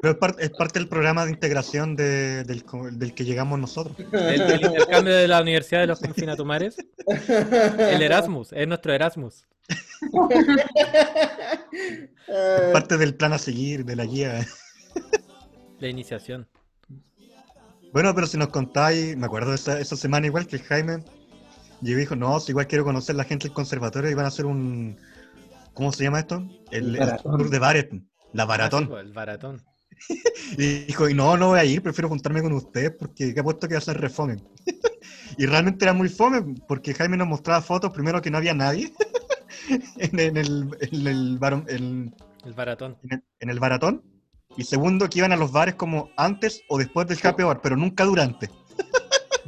Pero 0.00 0.12
es, 0.14 0.16
par- 0.18 0.36
es 0.38 0.50
parte 0.50 0.78
del 0.78 0.88
programa 0.88 1.24
de 1.26 1.30
integración 1.32 1.94
de- 1.96 2.44
del, 2.44 3.14
que 3.14 3.24
llegamos 3.24 3.58
nosotros. 3.58 3.94
El, 4.10 4.40
el 4.40 4.64
intercambio 4.64 5.14
de 5.14 5.28
la 5.28 5.40
Universidad 5.42 5.82
de 5.82 5.86
los 5.88 6.00
Confinatumares. 6.00 6.76
El 7.06 8.02
Erasmus, 8.02 8.52
es 8.52 8.66
nuestro 8.66 8.92
Erasmus. 8.94 9.46
Eh, 12.28 12.70
Parte 12.72 12.96
del 12.96 13.14
plan 13.14 13.32
a 13.34 13.38
seguir, 13.38 13.84
de 13.84 13.96
la 13.96 14.04
guía. 14.06 14.46
La 15.78 15.88
iniciación. 15.88 16.48
Bueno, 17.92 18.14
pero 18.14 18.26
si 18.26 18.36
nos 18.38 18.48
contáis, 18.48 19.16
me 19.16 19.26
acuerdo 19.26 19.50
de 19.50 19.56
esa, 19.56 19.78
esa 19.78 19.94
semana 19.96 20.26
igual 20.26 20.46
que 20.46 20.56
el 20.56 20.62
Jaime 20.62 21.04
y 21.82 21.94
dijo, 21.94 22.16
no, 22.16 22.40
si 22.40 22.52
igual 22.52 22.66
quiero 22.66 22.84
conocer 22.84 23.14
la 23.16 23.24
gente 23.24 23.48
del 23.48 23.54
conservatorio 23.54 24.10
y 24.10 24.14
van 24.14 24.24
a 24.24 24.28
hacer 24.28 24.46
un, 24.46 24.96
¿cómo 25.74 25.92
se 25.92 26.04
llama 26.04 26.20
esto? 26.20 26.36
El, 26.70 26.86
El 26.88 26.94
el 26.96 27.00
baratón. 27.00 27.38
tour 27.38 27.50
de 27.50 27.58
bares, 27.58 27.88
la 27.90 28.42
Ah, 28.42 28.46
sí, 28.46 28.48
baratón. 28.48 28.88
po, 28.88 28.98
el 28.98 29.12
baratón. 29.12 29.62
Y 30.58 30.84
dijo, 30.86 31.08
y 31.08 31.14
no, 31.14 31.36
no 31.36 31.48
voy 31.48 31.60
a 31.60 31.64
ir, 31.64 31.82
prefiero 31.82 32.08
juntarme 32.08 32.42
con 32.42 32.52
ustedes 32.52 32.92
porque 32.98 33.28
he 33.36 33.42
puesto 33.42 33.66
que 33.68 33.74
va 33.74 33.78
a 33.78 33.82
ser 33.82 34.00
refome. 34.00 34.36
y 35.38 35.46
realmente 35.46 35.84
era 35.84 35.92
muy 35.94 36.08
fome 36.08 36.42
porque 36.68 36.94
Jaime 36.94 37.16
nos 37.16 37.28
mostraba 37.28 37.60
fotos, 37.62 37.92
primero 37.92 38.20
que 38.20 38.30
no 38.30 38.38
había 38.38 38.54
nadie 38.54 38.92
en, 39.98 40.18
en 40.20 40.36
el, 40.36 40.68
en, 40.80 41.06
el 41.06 41.38
baro- 41.38 41.64
en- 41.68 42.14
El 42.44 42.52
baratón. 42.54 42.96
en 43.04 43.12
el- 43.12 43.24
en 43.40 43.50
el 43.50 43.60
baratón. 43.60 44.02
Y 44.56 44.64
segundo, 44.64 45.08
que 45.08 45.18
iban 45.18 45.32
a 45.32 45.36
los 45.36 45.50
bares 45.50 45.74
como 45.74 46.10
antes 46.16 46.62
o 46.68 46.78
después 46.78 47.08
del 47.08 47.18
happy 47.22 47.42
hour, 47.42 47.60
pero 47.60 47.76
nunca 47.76 48.04
durante. 48.04 48.48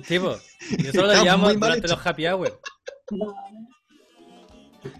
Sí. 0.05 0.15
Y 0.17 0.19
nosotros 0.19 0.95
lo 0.95 1.13
Está 1.13 1.23
llevamos 1.25 1.55
durante 1.55 1.87
hecho. 1.87 1.97
los 1.97 2.07
happy 2.07 2.27
hour. 2.27 2.61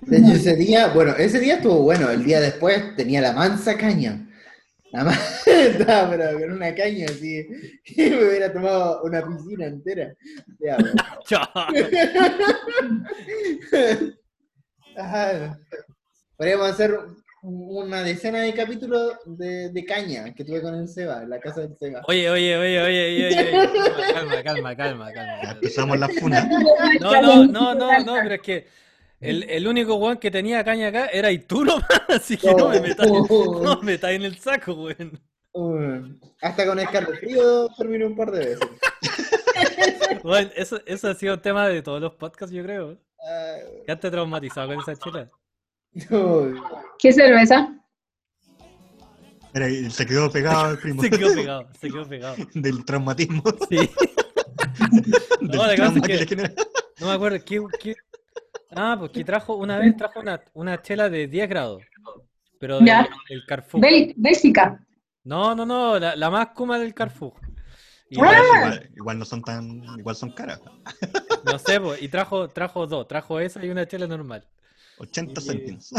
De 0.03 0.17
hecho, 0.19 0.33
ese 0.33 0.57
día, 0.57 0.89
bueno, 0.89 1.15
ese 1.17 1.39
día 1.41 1.57
estuvo 1.57 1.83
bueno. 1.83 2.11
El 2.11 2.25
día 2.25 2.41
después 2.41 2.97
tenía 2.97 3.21
la 3.21 3.33
mansa 3.33 3.77
caña. 3.77 4.23
La 4.93 5.05
ma- 5.05 5.19
Estaba 5.47 6.11
pero 6.11 6.39
con 6.41 6.53
una 6.53 6.75
caña 6.75 7.07
así. 7.09 7.47
Y 7.85 8.11
me 8.11 8.29
hubiera 8.29 8.53
tomado 8.53 9.03
una 9.03 9.25
piscina 9.27 9.67
entera 9.67 10.13
de 10.59 10.71
agua. 10.71 10.91
Chao. 11.27 11.49
Ajá. 14.97 15.59
Podríamos 16.37 16.71
hacer 16.71 16.99
una 17.49 18.03
decena 18.03 18.41
de 18.41 18.53
capítulos 18.53 19.13
de, 19.25 19.71
de 19.71 19.85
caña 19.85 20.35
que 20.35 20.45
tuve 20.45 20.61
con 20.61 20.75
el 20.75 20.89
Seba, 20.89 21.23
en 21.23 21.31
la 21.31 21.39
casa 21.39 21.61
del 21.61 21.77
Seba. 21.79 22.03
Oye, 22.09 22.29
oye, 22.29 22.57
oye, 22.57 22.83
oye, 22.83 23.07
oye, 23.07 23.27
oye, 23.29 23.39
oye. 23.59 24.13
Calma, 24.13 24.43
calma, 24.43 24.77
calma, 24.77 25.13
calma. 25.13 25.43
Ya 25.43 25.51
empezamos 25.53 25.99
la 25.99 26.09
funa. 26.09 26.49
No, 27.01 27.23
no, 27.23 27.47
no, 27.47 27.75
no, 27.75 27.99
no, 28.01 28.15
pero 28.23 28.35
es 28.35 28.43
que 28.43 28.67
el, 29.21 29.45
el 29.45 29.69
único 29.69 29.95
weón 29.95 30.19
que 30.19 30.31
tenía 30.31 30.65
caña 30.65 30.89
acá 30.89 31.07
era 31.07 31.31
y 31.31 31.39
tú 31.39 31.65
nomás, 31.65 31.87
así 32.09 32.37
que 32.37 32.53
no 32.53 32.69
me 32.69 32.81
metáis, 32.81 33.11
no 33.11 33.81
me 33.83 33.95
en 33.95 34.23
el 34.25 34.39
saco, 34.39 34.73
weón. 34.75 35.21
Uh, 35.53 36.19
hasta 36.43 36.67
con 36.67 36.79
escalofrío 36.81 37.69
terminé 37.79 38.07
un 38.07 38.17
par 38.17 38.31
de 38.33 38.41
veces. 38.41 38.69
Weón, 40.25 40.51
eso, 40.57 40.81
eso 40.85 41.09
ha 41.09 41.15
sido 41.15 41.41
tema 41.41 41.69
de 41.69 41.81
todos 41.81 42.01
los 42.01 42.13
podcasts, 42.15 42.55
yo 42.55 42.63
creo. 42.63 42.99
Ah, 43.27 43.55
Quedaste 43.87 44.11
traumatizado 44.11 44.69
con 44.69 44.81
esa 44.81 44.97
chela. 44.97 45.31
No. 46.11 46.53
¿Qué 46.99 47.13
cerveza? 47.13 47.73
Y 49.55 49.91
se 49.91 50.05
quedó 50.07 50.31
pegado 50.31 50.73
el 50.73 50.79
primo 50.79 51.03
Se 51.03 51.09
quedó 51.11 51.35
pegado, 51.35 51.69
se 51.81 51.89
quedó 51.89 52.07
pegado. 52.07 52.37
del 52.55 52.85
traumatismo. 52.85 53.43
Sí. 53.71 53.77
del 55.41 55.51
No, 55.51 55.67
la 55.67 55.75
trauma 55.75 56.01
que 56.03 56.27
que- 56.27 56.37
le. 56.37 56.55
No 57.01 57.07
me 57.07 57.13
acuerdo, 57.13 57.39
¿qué, 57.45 57.63
qué? 57.81 57.95
Ah, 58.75 58.97
porque 58.99 59.25
trajo, 59.25 59.55
una 59.57 59.79
vez 59.79 59.97
trajo 59.97 60.21
una, 60.21 60.43
una 60.55 60.83
chela 60.83 61.09
de 61.09 61.27
10 61.27 61.49
grados. 61.49 61.83
Pero 62.59 62.79
del 62.79 62.87
Ya. 62.87 63.09
el 63.31 63.45
Carrefour. 63.47 63.81
Bel- 63.81 64.13
Bélgica. 64.17 64.81
No, 65.25 65.55
no, 65.55 65.65
no, 65.67 65.99
la, 65.99 66.17
la 66.17 66.31
más 66.31 66.49
kuma 66.49 66.79
del 66.79 66.93
Carrefour. 66.95 67.35
Y 68.11 68.19
Ah. 68.21 68.33
Igual, 68.35 68.91
igual 68.97 69.19
no 69.19 69.25
son 69.25 69.43
tan, 69.43 69.83
igual 69.99 70.17
son 70.17 70.31
caras. 70.33 70.61
no 71.45 71.59
sé, 71.59 71.81
pues, 71.81 72.01
y 72.03 72.09
trajo, 72.09 72.49
trajo 72.49 72.87
dos, 72.87 73.09
trajo 73.09 73.41
esa 73.41 73.65
y 73.65 73.69
una 73.71 73.87
chela 73.87 74.07
normal. 74.07 74.47
80 74.99 75.41
Y- 75.41 75.45
céntimos. 75.45 75.91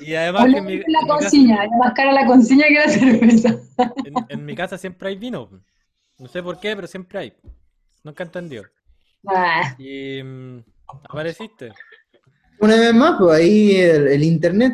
Y 0.00 0.14
además 0.14 0.46
que 0.46 0.58
en 0.58 0.64
mi, 0.64 0.72
en 0.74 0.82
la 0.92 1.00
mi 1.02 1.08
casa, 1.08 1.20
consigna, 1.20 1.64
es 1.64 1.70
más 1.78 1.92
cara 1.92 2.12
la 2.12 2.26
consigna 2.26 2.64
que 2.68 2.74
la 2.74 2.88
cerveza. 2.88 3.48
en- 4.04 4.14
en 4.30 4.44
mi 4.46 4.54
casa 4.54 4.78
siempre 4.78 5.10
hay 5.10 5.16
vino. 5.16 5.50
No 6.18 6.26
sé 6.26 6.42
por 6.42 6.58
qué, 6.58 6.74
pero 6.74 6.86
siempre 6.88 7.18
hay. 7.18 7.32
Nunca 8.02 8.24
entendió. 8.24 8.62
Ah, 9.26 9.74
Y 9.78 10.22
mm, 10.22 10.58
apareciste. 11.10 11.72
Una 12.60 12.76
vez 12.76 12.94
más, 12.94 13.16
pues 13.18 13.38
ahí 13.40 13.76
el, 13.76 14.08
el 14.08 14.24
internet. 14.24 14.72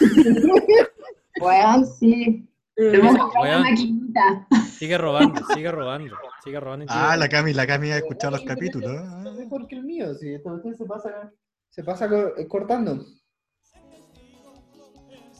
Weón, 1.40 1.86
sí. 1.86 2.46
Una 2.76 3.58
maquinita. 3.60 4.46
Sigue 4.78 4.98
robando, 4.98 5.40
sigue 5.54 5.70
robando, 5.70 6.16
sigue 6.42 6.58
robando. 6.60 6.86
Ah, 6.88 7.16
la 7.16 7.28
Cami, 7.28 7.52
la 7.54 7.66
Cami 7.66 7.90
ha 7.92 7.98
escuchado 7.98 8.32
los 8.32 8.42
capítulos. 8.44 8.90
Ah. 8.98 9.24
mejor 9.36 9.66
que 9.68 9.76
el 9.76 9.84
mío, 9.84 10.14
si 10.14 10.34
esto 10.34 10.60
se 10.76 10.84
pasa, 10.84 11.32
se 11.70 11.84
pasa 11.84 12.08
eh, 12.36 12.46
cortando. 12.48 13.04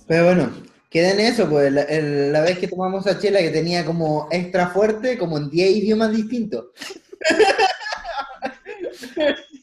Pero 0.07 0.25
bueno, 0.27 0.51
queda 0.91 1.11
en 1.13 1.21
eso, 1.21 1.49
pues 1.49 1.73
la, 1.73 1.83
el- 1.83 2.31
la 2.33 2.43
vez 2.43 2.59
que 2.59 2.69
tomamos 2.69 3.07
a 3.07 3.19
Chela 3.19 3.41
que 3.41 3.51
tenía 3.51 3.85
como 3.85 4.29
extra 4.31 4.69
fuerte, 4.69 5.19
como 5.19 5.37
en 5.39 5.51
10 5.51 5.77
idiomas 5.77 6.13
distintos. 6.15 6.67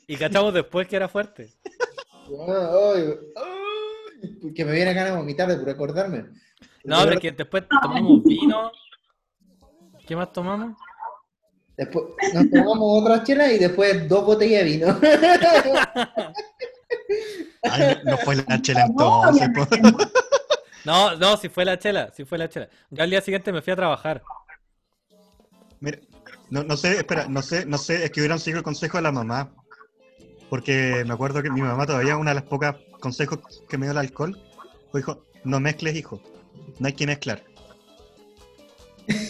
Y 0.07 0.17
cachamos 0.17 0.53
después 0.53 0.87
que 0.87 0.95
era 0.97 1.07
fuerte. 1.07 1.53
Ay, 2.47 3.13
ay, 3.35 4.53
que 4.53 4.65
me 4.65 4.71
viene 4.73 4.93
ganas 4.93 5.11
de 5.13 5.17
vomitar 5.17 5.47
de 5.47 5.57
por 5.57 5.69
acordarme. 5.69 6.25
No, 6.83 6.99
pero 7.01 7.13
es 7.13 7.19
que 7.19 7.31
después 7.31 7.63
tomamos 7.67 8.23
vino. 8.23 8.71
¿Qué 10.07 10.15
más 10.15 10.31
tomamos? 10.33 10.77
Después 11.77 12.05
nos 12.33 12.49
tomamos 12.49 13.01
otra 13.01 13.23
chela 13.23 13.51
y 13.51 13.59
después 13.59 14.07
dos 14.09 14.25
botellas 14.25 14.63
de 14.63 14.69
vino. 14.69 14.99
Ay, 17.63 17.97
no 18.03 18.17
fue 18.17 18.35
la 18.35 18.61
chela 18.61 18.85
entonces. 18.85 19.49
No, 20.83 21.15
no, 21.15 21.37
si 21.37 21.49
fue 21.49 21.63
la 21.63 21.77
chela, 21.77 22.11
si 22.11 22.25
fue 22.25 22.37
la 22.37 22.49
chela. 22.49 22.67
Yo 22.89 23.03
al 23.03 23.09
día 23.09 23.21
siguiente 23.21 23.51
me 23.51 23.61
fui 23.61 23.71
a 23.73 23.75
trabajar. 23.75 24.23
Mira, 25.79 25.99
no, 26.49 26.63
no 26.63 26.75
sé, 26.75 26.97
espera, 26.97 27.27
no 27.27 27.41
sé, 27.41 27.65
no 27.65 27.77
sé, 27.77 28.03
es 28.03 28.11
que 28.11 28.19
hubieran 28.19 28.39
seguido 28.39 28.59
el 28.59 28.63
consejo 28.63 28.97
de 28.97 29.03
la 29.03 29.11
mamá. 29.11 29.53
Porque 30.49 31.03
me 31.05 31.13
acuerdo 31.13 31.41
que 31.41 31.49
mi 31.49 31.61
mamá 31.61 31.85
todavía, 31.85 32.17
una 32.17 32.31
de 32.31 32.35
las 32.35 32.43
pocas 32.43 32.75
consejos 32.99 33.39
que 33.69 33.77
me 33.77 33.85
dio 33.85 33.91
el 33.91 33.97
alcohol, 33.97 34.37
pues 34.91 35.05
dijo, 35.05 35.23
no 35.45 35.59
mezcles, 35.59 35.95
hijo. 35.95 36.21
No 36.79 36.87
hay 36.87 36.93
que 36.93 37.05
mezclar. 37.07 37.43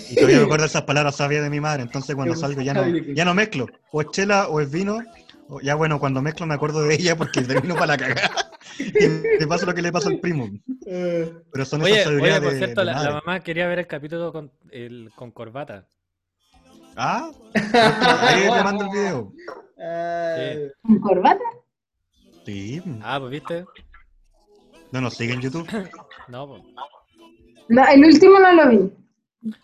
Y 0.09 0.15
todavía 0.15 0.37
me 0.39 0.43
acuerdo 0.45 0.65
esas 0.65 0.83
palabras 0.83 1.15
sabias 1.15 1.43
de 1.43 1.49
mi 1.49 1.59
madre, 1.59 1.83
entonces 1.83 2.15
cuando 2.15 2.35
salgo 2.35 2.61
ya 2.61 2.73
no, 2.73 2.85
ya 2.87 3.25
no 3.25 3.33
mezclo. 3.33 3.67
O 3.91 4.01
es 4.01 4.07
chela 4.11 4.47
o 4.49 4.59
es 4.59 4.69
vino. 4.71 4.99
o 5.49 5.59
ya 5.61 5.75
bueno, 5.75 5.99
cuando 5.99 6.21
mezclo 6.21 6.45
me 6.45 6.53
acuerdo 6.53 6.83
de 6.83 6.95
ella 6.95 7.15
porque 7.15 7.41
termino 7.41 7.73
para 7.75 7.87
la 7.87 7.97
cagada. 7.97 8.31
Y 8.79 9.07
me 9.39 9.47
pasa 9.47 9.65
lo 9.65 9.73
que 9.75 9.81
le 9.81 9.91
pasa 9.91 10.09
al 10.09 10.19
primo. 10.19 10.49
Pero 10.85 11.65
son 11.65 11.81
Oye, 11.81 11.91
esas 11.93 12.05
sabidurías 12.05 12.37
oye, 12.39 12.43
por 12.45 12.51
de- 12.53 12.57
cierto, 12.57 12.81
de 12.81 12.85
la, 12.85 13.03
la 13.03 13.11
mamá 13.15 13.39
quería 13.41 13.67
ver 13.67 13.79
el 13.79 13.87
capítulo 13.87 14.31
con, 14.31 14.51
el, 14.71 15.11
con 15.15 15.29
corbata. 15.31 15.85
Ah, 16.95 17.29
ahí 18.21 18.43
le 18.43 18.63
mando 18.63 18.85
el 18.85 18.89
video. 18.91 19.33
Ay, 19.77 20.71
¿Con 20.81 20.99
corbata? 20.99 21.43
Sí, 22.45 22.81
Ah, 23.03 23.17
pues 23.19 23.31
viste. 23.31 23.65
no 24.91 25.01
nos 25.01 25.15
sigue 25.15 25.33
en 25.33 25.41
YouTube. 25.41 25.67
No, 26.27 26.47
pues. 26.47 26.63
No, 27.71 27.87
el 27.87 28.03
último 28.03 28.37
no 28.39 28.51
lo 28.51 28.69
vi. 28.69 28.91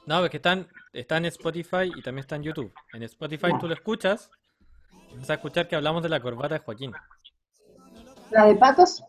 No, 0.06 0.22
porque 0.22 0.38
están, 0.38 0.66
está 0.94 1.18
en 1.18 1.26
Spotify 1.26 1.92
y 1.96 2.02
también 2.02 2.20
está 2.20 2.36
en 2.38 2.44
YouTube. 2.44 2.72
En 2.94 3.04
Spotify 3.04 3.48
tú 3.60 3.68
lo 3.68 3.74
escuchas, 3.74 4.32
vas 5.20 5.30
a 5.30 5.34
escuchar 5.36 5.68
que 5.68 5.76
hablamos 5.76 6.02
de 6.04 6.10
la 6.10 6.22
corbata 6.22 6.56
de 6.56 6.62
Joaquín. 6.62 6.94
La 8.32 8.46
de 8.46 8.56
patos. 8.56 9.04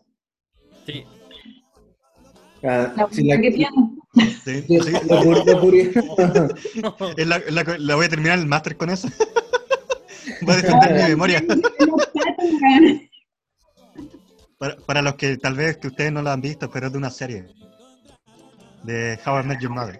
Sí, 0.85 1.05
ah, 2.63 2.91
La 2.95 2.95
la- 2.95 3.07
que 3.41 3.51
tiene. 3.51 3.69
Sí, 4.43 4.65
la, 7.25 7.37
es 7.45 7.53
la- 7.53 7.77
la 7.77 7.95
voy 7.95 8.05
a 8.05 8.09
terminar 8.09 8.39
el 8.39 8.47
máster 8.47 8.75
con 8.75 8.89
eso. 8.89 9.07
Voy 10.41 10.53
a 10.53 10.57
defender 10.57 10.93
mi 10.93 11.01
memoria. 11.09 11.43
Para, 14.57 14.75
para 14.75 15.01
los 15.01 15.15
que 15.15 15.37
tal 15.37 15.55
vez 15.55 15.77
que 15.77 15.87
ustedes 15.87 16.11
no 16.11 16.21
lo 16.21 16.31
han 16.31 16.41
visto, 16.41 16.69
pero 16.69 16.87
es 16.87 16.91
de 16.91 16.97
una 16.97 17.09
serie. 17.09 17.45
De 18.83 19.19
How 19.25 19.41
I 19.41 19.43
Met 19.45 19.59
Your 19.59 19.71
Mother. 19.71 19.99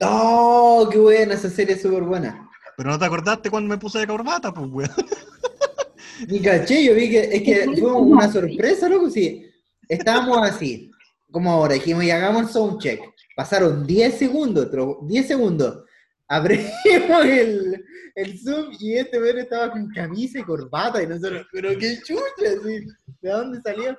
¡Oh, 0.00 0.88
qué 0.90 0.98
buena! 0.98 1.34
Esa 1.34 1.50
serie 1.50 1.74
es 1.74 1.82
súper 1.82 2.02
buena. 2.02 2.48
Pero 2.76 2.90
no 2.90 2.98
te 2.98 3.04
acordaste 3.04 3.50
cuando 3.50 3.68
me 3.68 3.78
puse 3.78 4.00
de 4.00 4.06
corbata, 4.06 4.52
pues, 4.52 4.68
weón. 4.70 4.90
Ni 6.28 6.40
caché, 6.40 6.84
yo 6.84 6.94
vi 6.94 7.10
que 7.10 7.20
es 7.32 7.42
que 7.42 7.80
fue 7.80 7.92
una 7.92 8.30
sorpresa, 8.30 8.88
loco. 8.88 9.10
Sí, 9.10 9.50
estábamos 9.88 10.38
así, 10.48 10.90
como 11.30 11.50
ahora, 11.50 11.74
dijimos 11.74 12.04
y 12.04 12.10
hagamos 12.10 12.42
el 12.42 12.48
soundcheck. 12.48 13.00
Pasaron 13.36 13.86
10 13.86 14.16
segundos, 14.16 14.66
otro 14.66 15.00
10 15.02 15.26
segundos. 15.26 15.84
Abrimos 16.28 17.24
el, 17.24 17.84
el 18.14 18.38
Zoom 18.38 18.72
y 18.78 18.94
este 18.94 19.18
ver 19.18 19.38
estaba 19.38 19.72
con 19.72 19.88
camisa 19.90 20.38
y 20.38 20.44
corbata 20.44 21.02
y 21.02 21.06
nosotros, 21.06 21.46
pero 21.52 21.76
qué 21.78 21.98
chucha, 22.02 22.22
así, 22.46 22.86
¿de 23.20 23.30
dónde 23.30 23.60
salió? 23.62 23.96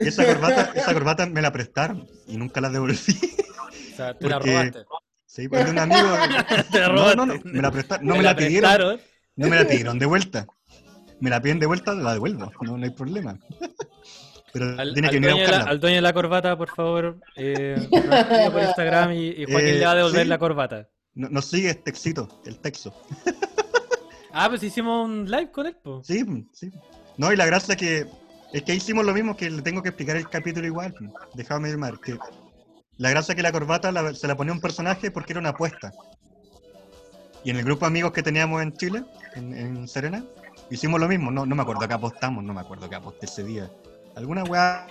Y 0.00 0.08
esa 0.08 0.24
corbata, 0.26 0.72
esa 0.74 0.92
corbata 0.92 1.26
me 1.26 1.40
la 1.42 1.52
prestaron 1.52 2.06
y 2.26 2.36
nunca 2.36 2.60
la 2.60 2.68
devolví. 2.70 2.96
o 3.92 3.96
sea, 3.96 4.14
te 4.18 4.28
la 4.28 4.38
Porque- 4.38 4.52
robaste. 4.52 4.84
Sí, 5.26 5.48
de 5.48 5.64
un 5.70 5.78
amigo. 5.80 6.00
Te 6.70 6.78
la 6.80 6.86
No, 6.88 6.92
robaste. 6.94 7.16
no, 7.16 7.26
no, 7.26 7.34
me 7.44 7.60
la 7.62 7.70
prestaron. 7.72 8.06
No 8.06 8.14
me 8.16 8.22
la 8.22 8.36
pidieron. 8.36 8.70
prestaron. 8.70 9.00
No 9.34 9.48
me 9.48 9.56
la 9.56 9.66
pidieron 9.66 9.98
de 9.98 10.06
vuelta. 10.06 10.46
Me 11.18 11.28
la 11.30 11.40
piden 11.42 11.58
de 11.58 11.66
vuelta, 11.66 11.92
la 11.94 12.12
devuelvo. 12.12 12.52
No, 12.62 12.76
no 12.76 12.84
hay 12.84 12.90
problema. 12.90 13.36
Pero 14.52 14.78
Al, 14.78 14.92
tiene 14.94 15.10
que 15.10 15.18
venir 15.18 15.30
a 15.30 15.34
de 15.34 15.38
la, 15.40 15.46
buscarla. 15.46 15.70
al 15.72 15.80
dueño 15.80 15.96
de 15.96 16.02
la 16.02 16.12
corbata, 16.12 16.56
por 16.56 16.70
favor, 16.72 17.18
eh, 17.34 17.88
por 17.90 18.62
Instagram 18.62 19.12
y, 19.12 19.28
y 19.30 19.44
Joaquín 19.46 19.68
Eh, 19.68 19.72
le 19.80 19.84
va 19.84 19.90
a 19.90 19.94
devolver 19.96 20.22
sí. 20.22 20.28
la 20.28 20.38
corbata. 20.38 20.88
No, 21.14 21.28
nos 21.30 21.46
sigue 21.46 21.70
este 21.70 21.90
éxito, 21.90 22.28
el 22.46 22.60
texto. 22.60 22.94
Ah, 24.32 24.48
pues 24.48 24.62
hicimos 24.62 25.04
un 25.08 25.28
live 25.30 25.50
con 25.50 25.66
él, 25.66 25.76
po. 25.82 26.02
Sí, 26.04 26.24
sí. 26.52 26.70
No, 27.16 27.32
y 27.32 27.36
la 27.36 27.46
gracia 27.46 27.74
que 27.76 28.06
es 28.54 28.62
que 28.62 28.74
hicimos 28.74 29.04
lo 29.04 29.12
mismo 29.12 29.36
que 29.36 29.50
le 29.50 29.62
tengo 29.62 29.82
que 29.82 29.88
explicar 29.88 30.16
el 30.16 30.28
capítulo 30.28 30.64
igual. 30.66 30.94
Déjame 31.34 31.70
llamar. 31.70 31.98
Que 31.98 32.16
la 32.98 33.10
gracia 33.10 33.32
es 33.32 33.36
que 33.36 33.42
la 33.42 33.50
corbata 33.50 33.90
la- 33.90 34.14
se 34.14 34.28
la 34.28 34.36
ponía 34.36 34.52
un 34.52 34.60
personaje 34.60 35.10
porque 35.10 35.32
era 35.32 35.40
una 35.40 35.48
apuesta. 35.50 35.92
Y 37.42 37.50
en 37.50 37.56
el 37.56 37.64
grupo 37.64 37.80
de 37.84 37.88
amigos 37.88 38.12
que 38.12 38.22
teníamos 38.22 38.62
en 38.62 38.72
Chile, 38.76 39.04
en, 39.34 39.52
en 39.54 39.88
Serena, 39.88 40.24
hicimos 40.70 41.00
lo 41.00 41.08
mismo. 41.08 41.30
No, 41.30 41.44
no 41.44 41.54
me 41.56 41.62
acuerdo 41.62 41.86
qué 41.88 41.94
apostamos, 41.94 42.44
no 42.44 42.54
me 42.54 42.60
acuerdo 42.60 42.88
qué 42.88 42.94
aposté 42.94 43.26
ese 43.26 43.42
día. 43.42 43.68
Alguna 44.14 44.44
weá 44.44 44.86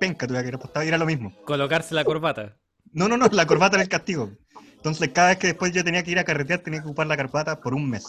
penca 0.00 0.26
tuve 0.26 0.42
que 0.42 0.54
apostado 0.54 0.84
y 0.84 0.88
era 0.88 0.98
lo 0.98 1.06
mismo. 1.06 1.32
Colocarse 1.44 1.94
la 1.94 2.04
corbata. 2.04 2.56
No, 2.92 3.08
no, 3.08 3.16
no, 3.16 3.28
la 3.28 3.46
corbata 3.46 3.76
era 3.76 3.84
el 3.84 3.88
castigo. 3.88 4.30
Entonces, 4.74 5.10
cada 5.12 5.28
vez 5.28 5.38
que 5.38 5.46
después 5.48 5.72
yo 5.72 5.84
tenía 5.84 6.02
que 6.02 6.10
ir 6.10 6.18
a 6.18 6.24
carretear, 6.24 6.58
tenía 6.58 6.80
que 6.80 6.86
ocupar 6.86 7.06
la 7.06 7.16
corbata 7.16 7.60
por 7.60 7.72
un 7.74 7.88
mes. 7.88 8.04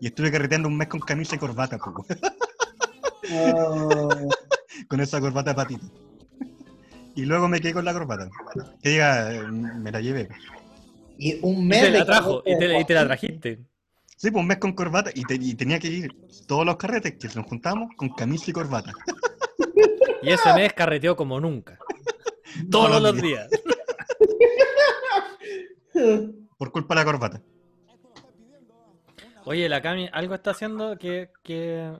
Y 0.00 0.08
estuve 0.08 0.30
carreteando 0.30 0.68
un 0.68 0.76
mes 0.76 0.88
con 0.88 1.00
camisa 1.00 1.36
y 1.36 1.38
corbata, 1.38 1.78
pues, 1.78 2.18
weón, 3.30 4.28
con 4.88 5.00
esa 5.00 5.20
corbata 5.20 5.50
de 5.50 5.56
patito. 5.56 5.86
Y 7.14 7.26
luego 7.26 7.46
me 7.46 7.60
quedé 7.60 7.74
con 7.74 7.84
la 7.84 7.92
corbata. 7.92 8.30
Que 8.82 8.88
diga, 8.88 9.28
me 9.50 9.92
la 9.92 10.00
llevé. 10.00 10.30
Y 11.18 11.38
un 11.42 11.56
Y 11.58 11.66
mes 11.66 11.80
te 11.82 11.90
de 11.90 11.98
la 11.98 12.04
trajo, 12.06 12.42
y 12.46 12.56
te, 12.58 12.68
la- 12.68 12.80
y 12.80 12.84
te 12.86 12.94
trajiste. 12.94 13.58
Sí, 14.16 14.30
pues 14.30 14.40
un 14.40 14.46
mes 14.46 14.56
con 14.56 14.72
corbata 14.72 15.10
y, 15.14 15.22
te- 15.24 15.34
y 15.34 15.54
tenía 15.54 15.78
que 15.78 15.88
ir 15.88 16.10
todos 16.46 16.64
los 16.64 16.76
carretes 16.78 17.16
que 17.18 17.28
nos 17.38 17.46
juntamos 17.46 17.90
con 17.96 18.08
camisa 18.14 18.50
y 18.50 18.54
corbata. 18.54 18.92
Y 20.22 20.30
ese 20.30 20.54
mes 20.54 20.72
carreteó 20.72 21.14
como 21.14 21.38
nunca. 21.38 21.78
Todos 22.70 23.02
los 23.02 23.20
días. 23.20 23.48
Por 26.56 26.72
culpa 26.72 26.94
de 26.94 27.00
la 27.00 27.04
corbata. 27.04 27.42
Oye, 29.44 29.68
la 29.68 29.82
Cami 29.82 30.08
algo 30.12 30.34
está 30.34 30.52
haciendo 30.52 30.96
que, 30.98 31.30
que 31.42 31.92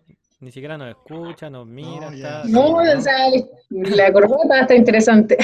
ni 0.42 0.50
siquiera 0.50 0.76
nos 0.76 0.90
escucha, 0.90 1.48
nos 1.48 1.66
mira, 1.66 2.10
No, 2.10 2.16
ya. 2.16 2.42
está, 2.42 2.48
No, 2.48 2.74
o 2.74 3.00
sea, 3.00 3.16
la 3.70 4.12
corbata 4.12 4.60
está 4.62 4.74
interesante. 4.74 5.38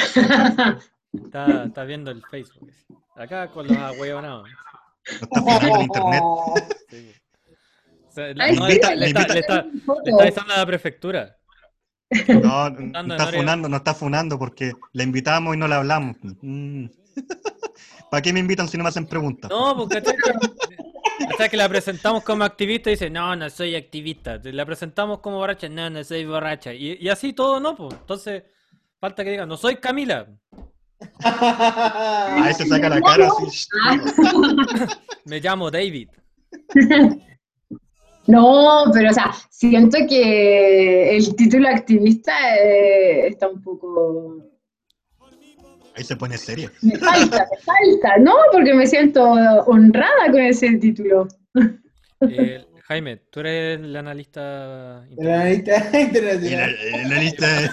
está, 1.12 1.64
está 1.64 1.84
viendo 1.84 2.10
el 2.10 2.22
Facebook. 2.30 2.70
Acá 3.16 3.48
con 3.50 3.68
los 3.68 3.76
ahueonados. 3.76 4.48
No 5.10 5.14
está 5.14 5.40
funcionando 5.40 5.76
el 5.76 5.82
internet. 5.82 6.22
Sí. 6.90 7.12
O 8.06 8.10
sea, 8.10 8.24
Ay, 8.38 8.56
no, 8.56 8.66
sí, 8.66 8.68
le, 8.68 8.74
está, 8.74 8.94
le, 8.94 9.06
está, 9.06 9.20
le 9.34 9.40
está- 9.40 9.62
le 9.62 10.10
está 10.10 10.22
avisando 10.22 10.54
a 10.54 10.58
la 10.58 10.66
prefectura. 10.66 11.36
No, 12.42 12.70
no 12.70 13.14
está 13.14 13.26
funando, 13.28 13.68
no 13.68 13.76
está 13.76 13.94
funando 13.94 14.38
porque 14.38 14.72
la 14.92 15.04
invitamos 15.04 15.54
y 15.54 15.58
no 15.58 15.68
la 15.68 15.76
hablamos. 15.76 16.16
Mm. 16.42 16.86
¿Para 18.10 18.22
qué 18.22 18.32
me 18.32 18.40
invitan 18.40 18.66
si 18.68 18.76
no 18.76 18.82
me 18.82 18.88
hacen 18.88 19.06
preguntas? 19.06 19.48
No, 19.50 19.76
porque 19.76 20.02
hasta 21.28 21.48
que 21.48 21.56
la 21.56 21.68
presentamos 21.68 22.22
como 22.22 22.44
activista 22.44 22.90
y 22.90 22.94
dice, 22.94 23.10
no, 23.10 23.34
no 23.36 23.48
soy 23.50 23.74
activista. 23.74 24.40
La 24.44 24.64
presentamos 24.66 25.20
como 25.20 25.38
borracha, 25.38 25.68
no, 25.68 25.90
no 25.90 26.04
soy 26.04 26.24
borracha. 26.24 26.72
Y, 26.72 26.98
y 27.00 27.08
así 27.08 27.32
todo 27.32 27.60
no, 27.60 27.74
pues. 27.74 27.94
Entonces, 27.94 28.44
falta 29.00 29.24
que 29.24 29.30
diga, 29.30 29.46
no 29.46 29.56
soy 29.56 29.76
Camila. 29.76 30.26
Ahí 31.22 32.54
se 32.54 32.66
saca 32.66 32.88
la 32.88 33.00
cara 33.00 33.28
así. 33.28 33.68
Me 35.24 35.40
llamo 35.40 35.70
David. 35.70 36.08
No, 38.28 38.84
pero 38.92 39.08
o 39.08 39.12
sea, 39.14 39.32
siento 39.48 39.96
que 40.06 41.16
el 41.16 41.34
título 41.34 41.66
activista 41.66 42.32
eh, 42.58 43.28
está 43.28 43.48
un 43.48 43.62
poco... 43.62 44.44
Ahí 45.98 46.04
se 46.04 46.14
pone 46.16 46.38
seria. 46.38 46.70
Me 46.80 46.96
falta, 46.96 47.38
me 47.50 47.58
falta, 47.58 48.18
¿no? 48.20 48.36
Porque 48.52 48.72
me 48.72 48.86
siento 48.86 49.24
honrada 49.24 50.30
con 50.30 50.40
ese 50.40 50.70
título. 50.76 51.26
Eh, 52.20 52.64
Jaime, 52.84 53.16
tú 53.30 53.40
eres 53.40 53.80
el 53.80 53.96
analista. 53.96 55.00
De 55.10 55.24
la 55.24 55.44
lista 55.46 55.88
Y 55.90 55.92
la, 55.92 56.00
internacional. 56.00 56.76
y 57.04 57.08
la 57.08 57.20
lista 57.20 57.46
de- 57.60 57.70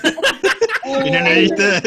Y 1.06 1.12
no 1.12 1.20
necesita. 1.22 1.82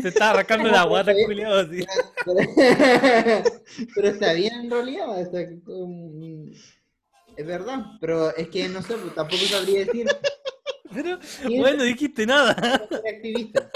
Se 0.00 0.08
está 0.08 0.30
arrancando 0.30 0.68
la 0.68 0.82
guata, 0.84 1.12
culiao, 1.26 1.54
así. 1.60 1.84
Pero 3.94 4.08
está 4.08 4.32
bien 4.32 4.68
está 5.20 5.38
con- 5.64 6.50
Es 7.36 7.46
verdad, 7.46 7.84
pero 8.00 8.34
es 8.36 8.48
que 8.48 8.68
no 8.68 8.82
sé, 8.82 8.94
pues, 8.94 9.14
tampoco 9.14 9.42
sabría 9.44 9.80
decir 9.84 10.06
Pero, 10.92 11.18
bueno, 11.58 11.78
no 11.78 11.82
dijiste 11.84 12.26
nada. 12.26 12.52
activista. 13.08 13.70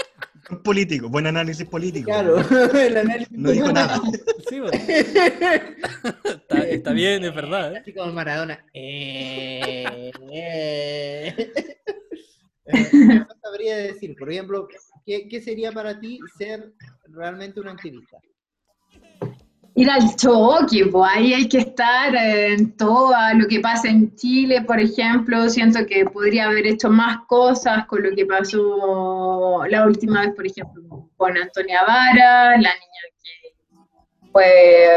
Un 0.51 0.63
político, 0.63 1.09
buen 1.09 1.27
análisis 1.27 1.67
político. 1.67 2.05
Claro, 2.05 2.37
el 2.79 2.97
análisis. 2.97 3.31
No 3.37 3.51
dijo 3.51 3.71
nada. 3.71 4.01
Sí, 4.49 4.59
bueno. 4.59 4.71
Está, 6.23 6.67
está 6.67 6.91
bien, 6.93 7.23
es 7.23 7.35
verdad. 7.35 7.75
¿eh? 7.75 7.79
Así 7.79 7.93
como 7.93 8.11
Maradona. 8.11 8.65
Eh, 8.73 10.11
eh. 10.31 11.51
Eh, 12.65 12.89
no 12.93 13.27
sabría 13.41 13.77
decir, 13.77 14.15
por 14.17 14.31
ejemplo, 14.31 14.67
¿qué, 15.05 15.27
qué 15.27 15.41
sería 15.41 15.71
para 15.71 15.99
ti 15.99 16.19
ser 16.37 16.73
realmente 17.07 17.59
un 17.59 17.67
activista? 17.67 18.17
Ir 19.79 19.89
al 19.89 20.13
choque, 20.17 20.87
pues 20.91 21.09
ahí 21.15 21.33
hay 21.33 21.47
que 21.47 21.59
estar 21.59 22.13
en 22.13 22.75
todo 22.75 23.13
lo 23.35 23.47
que 23.47 23.61
pasa 23.61 23.87
en 23.87 24.13
Chile, 24.17 24.61
por 24.63 24.77
ejemplo. 24.77 25.49
Siento 25.49 25.85
que 25.85 26.03
podría 26.03 26.47
haber 26.47 26.67
hecho 26.67 26.89
más 26.89 27.19
cosas 27.27 27.85
con 27.85 28.03
lo 28.03 28.13
que 28.13 28.25
pasó 28.25 29.63
la 29.69 29.85
última 29.85 30.25
vez, 30.25 30.35
por 30.35 30.45
ejemplo, 30.45 31.09
con 31.15 31.37
Antonia 31.37 31.79
Vara, 31.87 32.57
la 32.57 32.57
niña 32.57 33.03
que 33.23 33.53
fue 34.33 34.89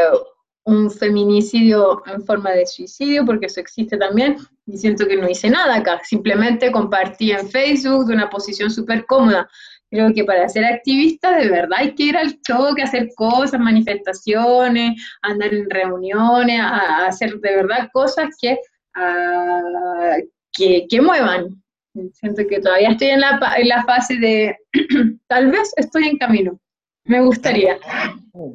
un 0.65 0.91
feminicidio 0.91 2.03
en 2.05 2.21
forma 2.25 2.51
de 2.51 2.65
suicidio, 2.65 3.25
porque 3.25 3.45
eso 3.45 3.61
existe 3.61 3.95
también, 3.95 4.35
y 4.65 4.77
siento 4.77 5.07
que 5.07 5.15
no 5.15 5.29
hice 5.29 5.49
nada 5.49 5.75
acá, 5.75 6.01
simplemente 6.03 6.73
compartí 6.73 7.31
en 7.31 7.49
Facebook 7.49 8.07
de 8.07 8.15
una 8.15 8.29
posición 8.29 8.69
súper 8.69 9.05
cómoda. 9.05 9.49
Creo 9.93 10.11
que 10.11 10.23
para 10.23 10.49
ser 10.49 10.65
activista 10.65 11.37
de 11.37 11.49
verdad 11.49 11.77
hay 11.77 11.93
que 11.93 12.05
ir 12.05 12.17
al 12.17 12.41
choque, 12.41 12.81
hacer 12.81 13.09
cosas, 13.15 13.59
manifestaciones, 13.59 14.99
andar 15.21 15.53
en 15.53 15.69
reuniones, 15.69 16.59
a, 16.59 17.03
a 17.03 17.07
hacer 17.09 17.35
de 17.39 17.55
verdad 17.57 17.89
cosas 17.93 18.29
que, 18.41 18.57
ah, 18.95 20.15
que, 20.51 20.87
que 20.89 20.99
muevan. 20.99 21.61
Siento 22.13 22.41
que 22.49 22.59
todavía 22.59 22.89
estoy 22.89 23.09
en 23.09 23.21
la, 23.21 23.39
en 23.55 23.67
la 23.67 23.83
fase 23.83 24.17
de, 24.17 24.57
tal 25.27 25.51
vez 25.51 25.71
estoy 25.77 26.07
en 26.07 26.17
camino. 26.17 26.59
Me 27.03 27.21
gustaría. 27.21 27.77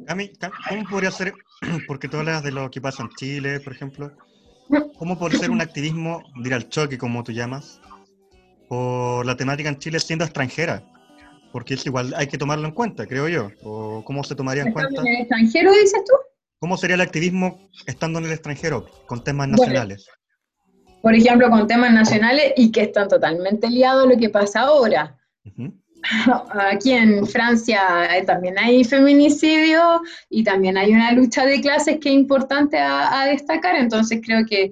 Cami, 0.07 0.33
Cam- 0.33 0.51
¿cómo 0.67 0.83
podría 0.89 1.11
ser, 1.11 1.31
porque 1.87 2.09
tú 2.09 2.17
hablas 2.17 2.43
de 2.43 2.51
lo 2.51 2.69
que 2.69 2.81
pasa 2.81 3.03
en 3.03 3.09
Chile, 3.15 3.61
por 3.61 3.71
ejemplo, 3.71 4.11
¿cómo 4.97 5.17
podría 5.17 5.39
ser 5.39 5.51
un 5.51 5.61
activismo 5.61 6.21
de 6.35 6.49
ir 6.49 6.53
al 6.53 6.67
choque, 6.67 6.97
como 6.97 7.23
tú 7.23 7.31
llamas, 7.31 7.79
por 8.67 9.25
la 9.25 9.37
temática 9.37 9.69
en 9.69 9.77
Chile 9.79 10.01
siendo 10.01 10.25
extranjera? 10.25 10.83
Porque 11.51 11.73
es 11.73 11.85
igual, 11.85 12.13
hay 12.15 12.27
que 12.27 12.37
tomarlo 12.37 12.67
en 12.67 12.73
cuenta, 12.73 13.07
creo 13.07 13.27
yo. 13.27 13.49
¿O 13.63 14.03
cómo 14.05 14.23
se 14.23 14.35
tomaría 14.35 14.63
en 14.63 14.71
cuenta? 14.71 15.01
¿En 15.01 15.07
el 15.07 15.21
extranjero 15.21 15.71
dices 15.71 16.03
tú? 16.05 16.13
¿Cómo 16.59 16.77
sería 16.77 16.95
el 16.95 17.01
activismo 17.01 17.69
estando 17.87 18.19
en 18.19 18.25
el 18.25 18.31
extranjero, 18.31 18.85
con 19.07 19.23
temas 19.23 19.47
Bueno. 19.47 19.63
nacionales? 19.63 20.07
Por 21.01 21.15
ejemplo, 21.15 21.49
con 21.49 21.65
temas 21.67 21.93
nacionales 21.93 22.53
y 22.57 22.71
que 22.71 22.81
están 22.81 23.07
totalmente 23.07 23.69
liados 23.69 24.05
a 24.05 24.09
lo 24.09 24.17
que 24.17 24.29
pasa 24.29 24.61
ahora. 24.61 25.17
Aquí 26.71 26.91
en 26.91 27.25
Francia 27.25 28.15
eh, 28.15 28.23
también 28.23 28.57
hay 28.59 28.83
feminicidio 28.83 30.01
y 30.29 30.43
también 30.43 30.77
hay 30.77 30.91
una 30.91 31.11
lucha 31.13 31.45
de 31.45 31.61
clases 31.61 31.99
que 31.99 32.09
es 32.09 32.15
importante 32.15 32.77
a, 32.77 33.21
a 33.21 33.25
destacar, 33.27 33.75
entonces 33.75 34.21
creo 34.23 34.45
que 34.45 34.71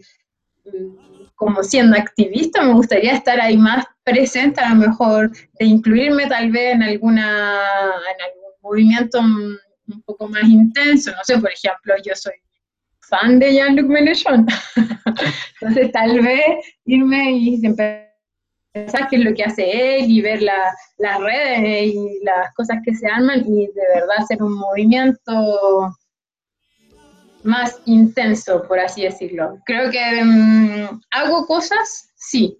mm, 0.65 1.07
como 1.35 1.63
siendo 1.63 1.97
activista 1.97 2.63
me 2.63 2.73
gustaría 2.73 3.13
estar 3.13 3.39
ahí 3.39 3.57
más 3.57 3.85
presente, 4.11 4.61
a 4.61 4.69
lo 4.69 4.75
mejor 4.75 5.29
de 5.59 5.65
incluirme 5.65 6.27
tal 6.27 6.49
vez 6.49 6.75
en 6.75 6.83
alguna 6.83 7.21
en 8.13 8.21
algún 8.27 8.51
movimiento 8.61 9.19
un 9.19 10.01
poco 10.05 10.27
más 10.29 10.43
intenso, 10.43 11.11
no 11.11 11.23
sé, 11.23 11.37
por 11.39 11.51
ejemplo, 11.51 11.93
yo 12.05 12.13
soy 12.15 12.33
fan 13.01 13.39
de 13.39 13.53
Jean-Luc 13.53 13.87
Mélenchon, 13.87 14.45
entonces 15.61 15.91
tal 15.91 16.19
vez 16.21 16.65
irme 16.85 17.31
y 17.31 17.61
pensar 17.61 19.07
qué 19.09 19.15
es 19.17 19.23
lo 19.23 19.33
que 19.33 19.43
hace 19.43 19.63
él 19.99 20.09
y 20.09 20.21
ver 20.21 20.41
la- 20.41 20.73
las 20.99 21.19
redes 21.19 21.93
y 21.93 22.19
las 22.23 22.53
cosas 22.53 22.77
que 22.85 22.93
se 22.95 23.07
arman 23.07 23.39
y 23.45 23.67
de 23.67 23.83
verdad 23.95 24.17
hacer 24.19 24.41
un 24.41 24.53
movimiento 24.57 25.33
más 27.43 27.79
intenso, 27.85 28.63
por 28.67 28.79
así 28.79 29.03
decirlo. 29.03 29.57
Creo 29.65 29.89
que 29.89 30.23
mm, 30.23 31.01
hago 31.11 31.45
cosas, 31.45 32.09
sí. 32.15 32.57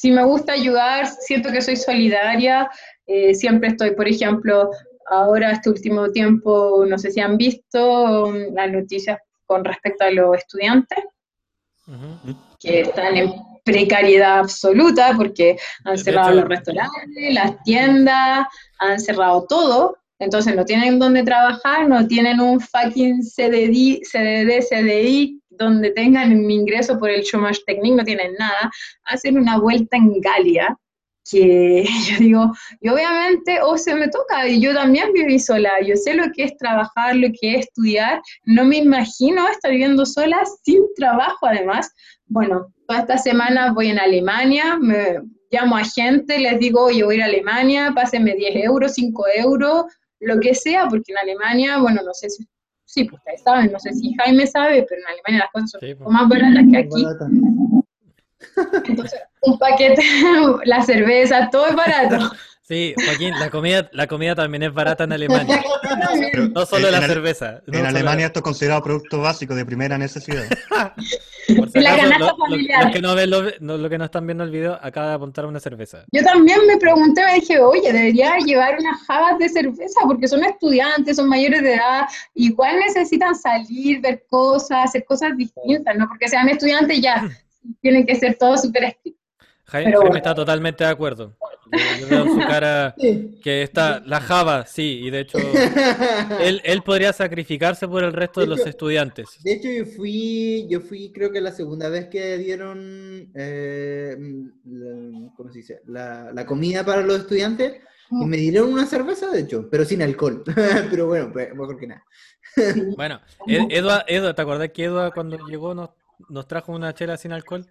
Si 0.00 0.10
me 0.10 0.24
gusta 0.24 0.52
ayudar, 0.54 1.06
siento 1.06 1.52
que 1.52 1.60
soy 1.60 1.76
solidaria, 1.76 2.70
eh, 3.06 3.34
siempre 3.34 3.68
estoy, 3.68 3.90
por 3.90 4.08
ejemplo, 4.08 4.70
ahora 5.10 5.50
este 5.52 5.68
último 5.68 6.10
tiempo, 6.10 6.86
no 6.88 6.96
sé 6.96 7.10
si 7.10 7.20
han 7.20 7.36
visto 7.36 8.30
mm, 8.30 8.54
las 8.54 8.70
noticias 8.72 9.18
con 9.44 9.62
respecto 9.62 10.04
a 10.04 10.10
los 10.10 10.38
estudiantes 10.38 11.04
que 12.58 12.80
están 12.80 13.14
en 13.16 13.32
precariedad 13.62 14.38
absoluta 14.38 15.12
porque 15.16 15.58
han 15.84 15.96
De 15.96 16.02
cerrado 16.02 16.30
hecho- 16.30 16.40
los 16.40 16.48
restaurantes, 16.48 17.34
las 17.34 17.62
tiendas, 17.64 18.46
han 18.78 19.00
cerrado 19.00 19.44
todo, 19.46 19.98
entonces 20.18 20.56
no 20.56 20.64
tienen 20.64 20.98
dónde 20.98 21.24
trabajar, 21.24 21.86
no 21.88 22.06
tienen 22.06 22.40
un 22.40 22.58
fucking 22.58 23.22
CDD, 23.22 24.00
CDD, 24.10 24.62
CDI 24.62 25.39
donde 25.64 25.90
tengan 25.90 26.32
un 26.32 26.50
ingreso 26.50 26.98
por 26.98 27.10
el 27.10 27.22
chômage 27.22 27.60
technique, 27.66 27.96
no 27.96 28.04
tienen 28.04 28.34
nada, 28.38 28.70
hacen 29.04 29.38
una 29.38 29.58
vuelta 29.58 29.96
en 29.96 30.20
Galia 30.20 30.76
que 31.30 31.84
yo 32.08 32.18
digo, 32.18 32.52
y 32.80 32.88
obviamente 32.88 33.60
o 33.62 33.76
se 33.76 33.94
me 33.94 34.08
toca, 34.08 34.48
y 34.48 34.60
yo 34.60 34.74
también 34.74 35.12
viví 35.12 35.38
sola, 35.38 35.70
yo 35.84 35.96
sé 35.96 36.14
lo 36.14 36.24
que 36.34 36.44
es 36.44 36.56
trabajar, 36.56 37.16
lo 37.16 37.28
que 37.38 37.56
es 37.56 37.66
estudiar, 37.66 38.20
no 38.44 38.64
me 38.64 38.78
imagino 38.78 39.46
estar 39.48 39.70
viviendo 39.70 40.04
sola 40.06 40.42
sin 40.64 40.82
trabajo 40.94 41.46
además. 41.46 41.92
Bueno, 42.26 42.72
toda 42.86 43.00
esta 43.00 43.18
semana 43.18 43.72
voy 43.72 43.88
en 43.88 43.98
Alemania, 43.98 44.76
me 44.80 45.20
llamo 45.50 45.76
a 45.76 45.84
gente, 45.84 46.38
les 46.38 46.58
digo, 46.58 46.84
oye, 46.84 47.04
voy 47.04 47.14
a 47.14 47.18
ir 47.18 47.22
a 47.22 47.26
Alemania, 47.26 47.92
pásenme 47.94 48.34
10 48.34 48.64
euros, 48.64 48.94
5 48.94 49.24
euros, 49.36 49.84
lo 50.20 50.38
que 50.38 50.54
sea, 50.54 50.86
porque 50.88 51.12
en 51.12 51.18
Alemania, 51.18 51.78
bueno, 51.78 52.02
no 52.04 52.14
sé 52.14 52.30
si, 52.30 52.46
sí, 52.90 53.04
pues 53.04 53.20
ustedes 53.20 53.42
saben, 53.42 53.70
no 53.72 53.78
sé 53.78 53.92
si 53.92 54.12
Jaime 54.14 54.46
sabe, 54.46 54.84
pero 54.88 55.00
en 55.00 55.06
Alemania 55.06 55.44
las 55.44 55.50
cosas 55.52 55.70
son 55.70 55.80
Sí, 55.80 55.86
un 55.92 55.98
pues. 55.98 55.98
poco 55.98 56.10
más 56.10 56.28
baratas 56.28 56.64
que 56.70 56.78
aquí. 56.78 57.06
Entonces, 58.88 59.20
un 59.42 59.58
paquete, 59.58 60.02
la 60.64 60.82
cerveza, 60.82 61.48
todo 61.50 61.66
es 61.66 61.76
barato. 61.76 62.16
Sí, 62.70 62.94
Joaquín, 63.04 63.34
la 63.36 63.50
comida, 63.50 63.90
la 63.92 64.06
comida 64.06 64.36
también 64.36 64.62
es 64.62 64.72
barata 64.72 65.02
en 65.02 65.12
Alemania. 65.12 65.60
Pero 66.30 66.46
No 66.50 66.64
solo 66.64 66.86
en 66.86 66.92
la 66.92 67.00
cerveza. 67.04 67.60
no 67.66 67.76
En 67.80 67.84
Alemania 67.86 68.20
la- 68.20 68.26
esto 68.26 68.38
es 68.38 68.44
considerado 68.44 68.80
producto 68.84 69.18
básico 69.20 69.56
de 69.56 69.66
primera 69.66 69.98
necesidad. 69.98 70.44
por 71.56 71.68
si 71.68 71.80
La 71.80 71.94
acaso, 71.94 72.16
lo- 72.20 72.46
lo- 72.46 72.92
que 72.92 73.00
no 73.02 73.16
ven 73.16 73.28
lo, 73.30 73.42
no- 73.58 73.76
lo 73.76 73.90
que 73.90 73.98
no 73.98 74.04
están 74.04 74.24
viendo 74.24 74.44
el 74.44 74.50
video, 74.52 74.78
acaba 74.80 75.08
de 75.08 75.14
apuntar 75.14 75.46
una 75.46 75.58
cerveza. 75.58 76.04
Yo 76.12 76.22
también 76.22 76.60
me 76.68 76.76
pregunté, 76.76 77.24
me 77.24 77.34
dije, 77.40 77.58
oye, 77.58 77.92
debería 77.92 78.36
llevar 78.38 78.76
unas 78.78 79.04
jabas 79.04 79.36
de 79.40 79.48
cerveza 79.48 80.00
porque 80.06 80.28
son 80.28 80.44
estudiantes, 80.44 81.16
son 81.16 81.28
mayores 81.28 81.62
de 81.62 81.74
edad, 81.74 82.06
igual 82.34 82.76
necesitan 82.78 83.34
salir, 83.34 84.00
ver 84.00 84.24
cosas, 84.30 84.84
hacer 84.84 85.04
cosas 85.04 85.36
distintas, 85.36 85.96
no 85.96 86.06
porque 86.08 86.28
sean 86.28 86.48
estudiantes 86.48 87.00
ya 87.00 87.28
tienen 87.80 88.06
que 88.06 88.14
ser 88.14 88.36
todo 88.38 88.56
súper 88.56 88.84
estricto. 88.84 89.19
Jaime, 89.70 89.90
Pero 89.90 89.98
Jaime 90.00 90.08
bueno. 90.10 90.16
está 90.18 90.34
totalmente 90.34 90.84
de 90.84 90.90
acuerdo. 90.90 91.36
Yo, 91.72 91.78
yo 92.00 92.06
veo 92.08 92.22
en 92.24 92.30
su 92.30 92.40
cara 92.48 92.94
que 93.42 93.62
está 93.62 94.02
la 94.04 94.20
Java, 94.20 94.66
sí, 94.66 95.00
y 95.04 95.10
de 95.10 95.20
hecho 95.20 95.38
él, 96.42 96.60
él 96.64 96.82
podría 96.82 97.12
sacrificarse 97.12 97.86
por 97.86 98.02
el 98.02 98.12
resto 98.12 98.40
de 98.40 98.46
los 98.48 98.66
estudiantes. 98.66 99.42
De 99.42 99.52
hecho, 99.52 99.68
yo 99.68 99.86
fui, 99.86 100.66
yo 100.68 100.80
fui, 100.80 101.12
creo 101.12 101.30
que 101.30 101.40
la 101.40 101.52
segunda 101.52 101.88
vez 101.88 102.08
que 102.08 102.36
dieron, 102.38 103.30
eh, 103.34 104.16
la, 104.64 105.30
¿cómo 105.36 105.50
se 105.52 105.58
dice? 105.58 105.80
La, 105.86 106.32
la 106.32 106.44
comida 106.44 106.84
para 106.84 107.02
los 107.02 107.20
estudiantes 107.20 107.80
y 108.10 108.26
me 108.26 108.36
dieron 108.38 108.72
una 108.72 108.86
cerveza, 108.86 109.30
de 109.30 109.40
hecho, 109.40 109.68
pero 109.70 109.84
sin 109.84 110.02
alcohol. 110.02 110.42
pero 110.90 111.06
bueno, 111.06 111.30
pues, 111.32 111.50
mejor 111.54 111.78
que 111.78 111.86
nada. 111.86 112.04
Bueno, 112.96 113.20
Ed- 113.46 113.68
Edua, 113.70 114.04
Edua, 114.08 114.34
¿te 114.34 114.42
acordás 114.42 114.70
que 114.70 114.84
Edua 114.84 115.12
cuando 115.12 115.38
llegó 115.48 115.72
nos, 115.74 115.90
nos 116.28 116.48
trajo 116.48 116.72
una 116.72 116.92
chela 116.94 117.16
sin 117.16 117.32
alcohol? 117.32 117.64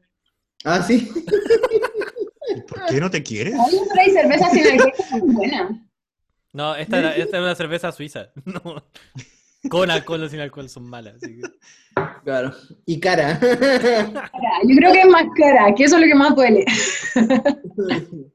Ah, 0.63 0.81
sí. 0.81 1.09
¿Y 2.55 2.61
¿Por 2.61 2.85
qué 2.85 2.99
no 2.99 3.09
te 3.11 3.23
quieres? 3.23 3.53
Oye, 3.55 3.79
pero 3.89 4.01
hay 4.01 4.11
cervezas 4.11 4.51
sin 4.51 4.65
alcohol 4.67 4.93
que 4.95 5.03
son 5.03 5.33
buenas. 5.33 5.71
No, 6.51 6.75
esta 6.75 6.99
era, 6.99 7.15
esta 7.15 7.37
era 7.37 7.45
una 7.45 7.55
cerveza 7.55 7.91
suiza. 7.91 8.29
No. 8.45 8.83
Con 9.69 9.91
alcohol 9.91 10.23
o 10.23 10.29
sin 10.29 10.39
alcohol 10.39 10.69
son 10.69 10.89
malas. 10.89 11.15
así 11.15 11.35
que- 11.35 11.41
Claro. 12.23 12.53
Y 12.85 12.99
cara. 12.99 13.37
Cara, 13.39 14.31
Yo 14.63 14.75
creo 14.77 14.93
que 14.93 15.01
es 15.01 15.07
más 15.07 15.25
cara, 15.35 15.73
que 15.75 15.83
eso 15.83 15.95
es 15.97 16.01
lo 16.01 16.07
que 16.07 16.15
más 16.15 16.35
duele. 16.35 16.65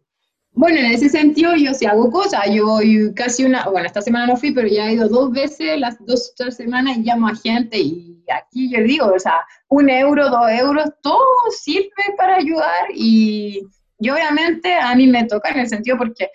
Bueno, 0.56 0.78
en 0.78 0.86
ese 0.86 1.08
sentido 1.08 1.56
yo 1.56 1.74
sí 1.74 1.84
hago 1.84 2.12
cosas, 2.12 2.42
yo 2.52 2.64
voy 2.66 3.12
casi 3.16 3.44
una, 3.44 3.68
bueno, 3.68 3.88
esta 3.88 4.00
semana 4.00 4.28
no 4.28 4.36
fui, 4.36 4.52
pero 4.52 4.68
ya 4.68 4.88
he 4.88 4.92
ido 4.94 5.08
dos 5.08 5.32
veces, 5.32 5.80
las 5.80 5.96
dos 6.06 6.32
tres 6.36 6.54
semanas 6.56 6.96
y 6.96 7.02
llamo 7.02 7.26
a 7.26 7.34
gente 7.34 7.76
y 7.76 8.22
aquí 8.32 8.70
yo 8.70 8.80
digo, 8.84 9.06
o 9.12 9.18
sea, 9.18 9.40
un 9.66 9.90
euro, 9.90 10.30
dos 10.30 10.48
euros, 10.52 10.90
todo 11.02 11.24
sirve 11.50 11.90
para 12.16 12.36
ayudar 12.36 12.86
y, 12.94 13.62
Y 14.04 14.10
obviamente 14.10 14.74
a 14.74 14.94
mí 14.94 15.06
me 15.06 15.24
toca 15.24 15.50
en 15.50 15.60
el 15.60 15.68
sentido 15.68 15.96
porque 15.96 16.28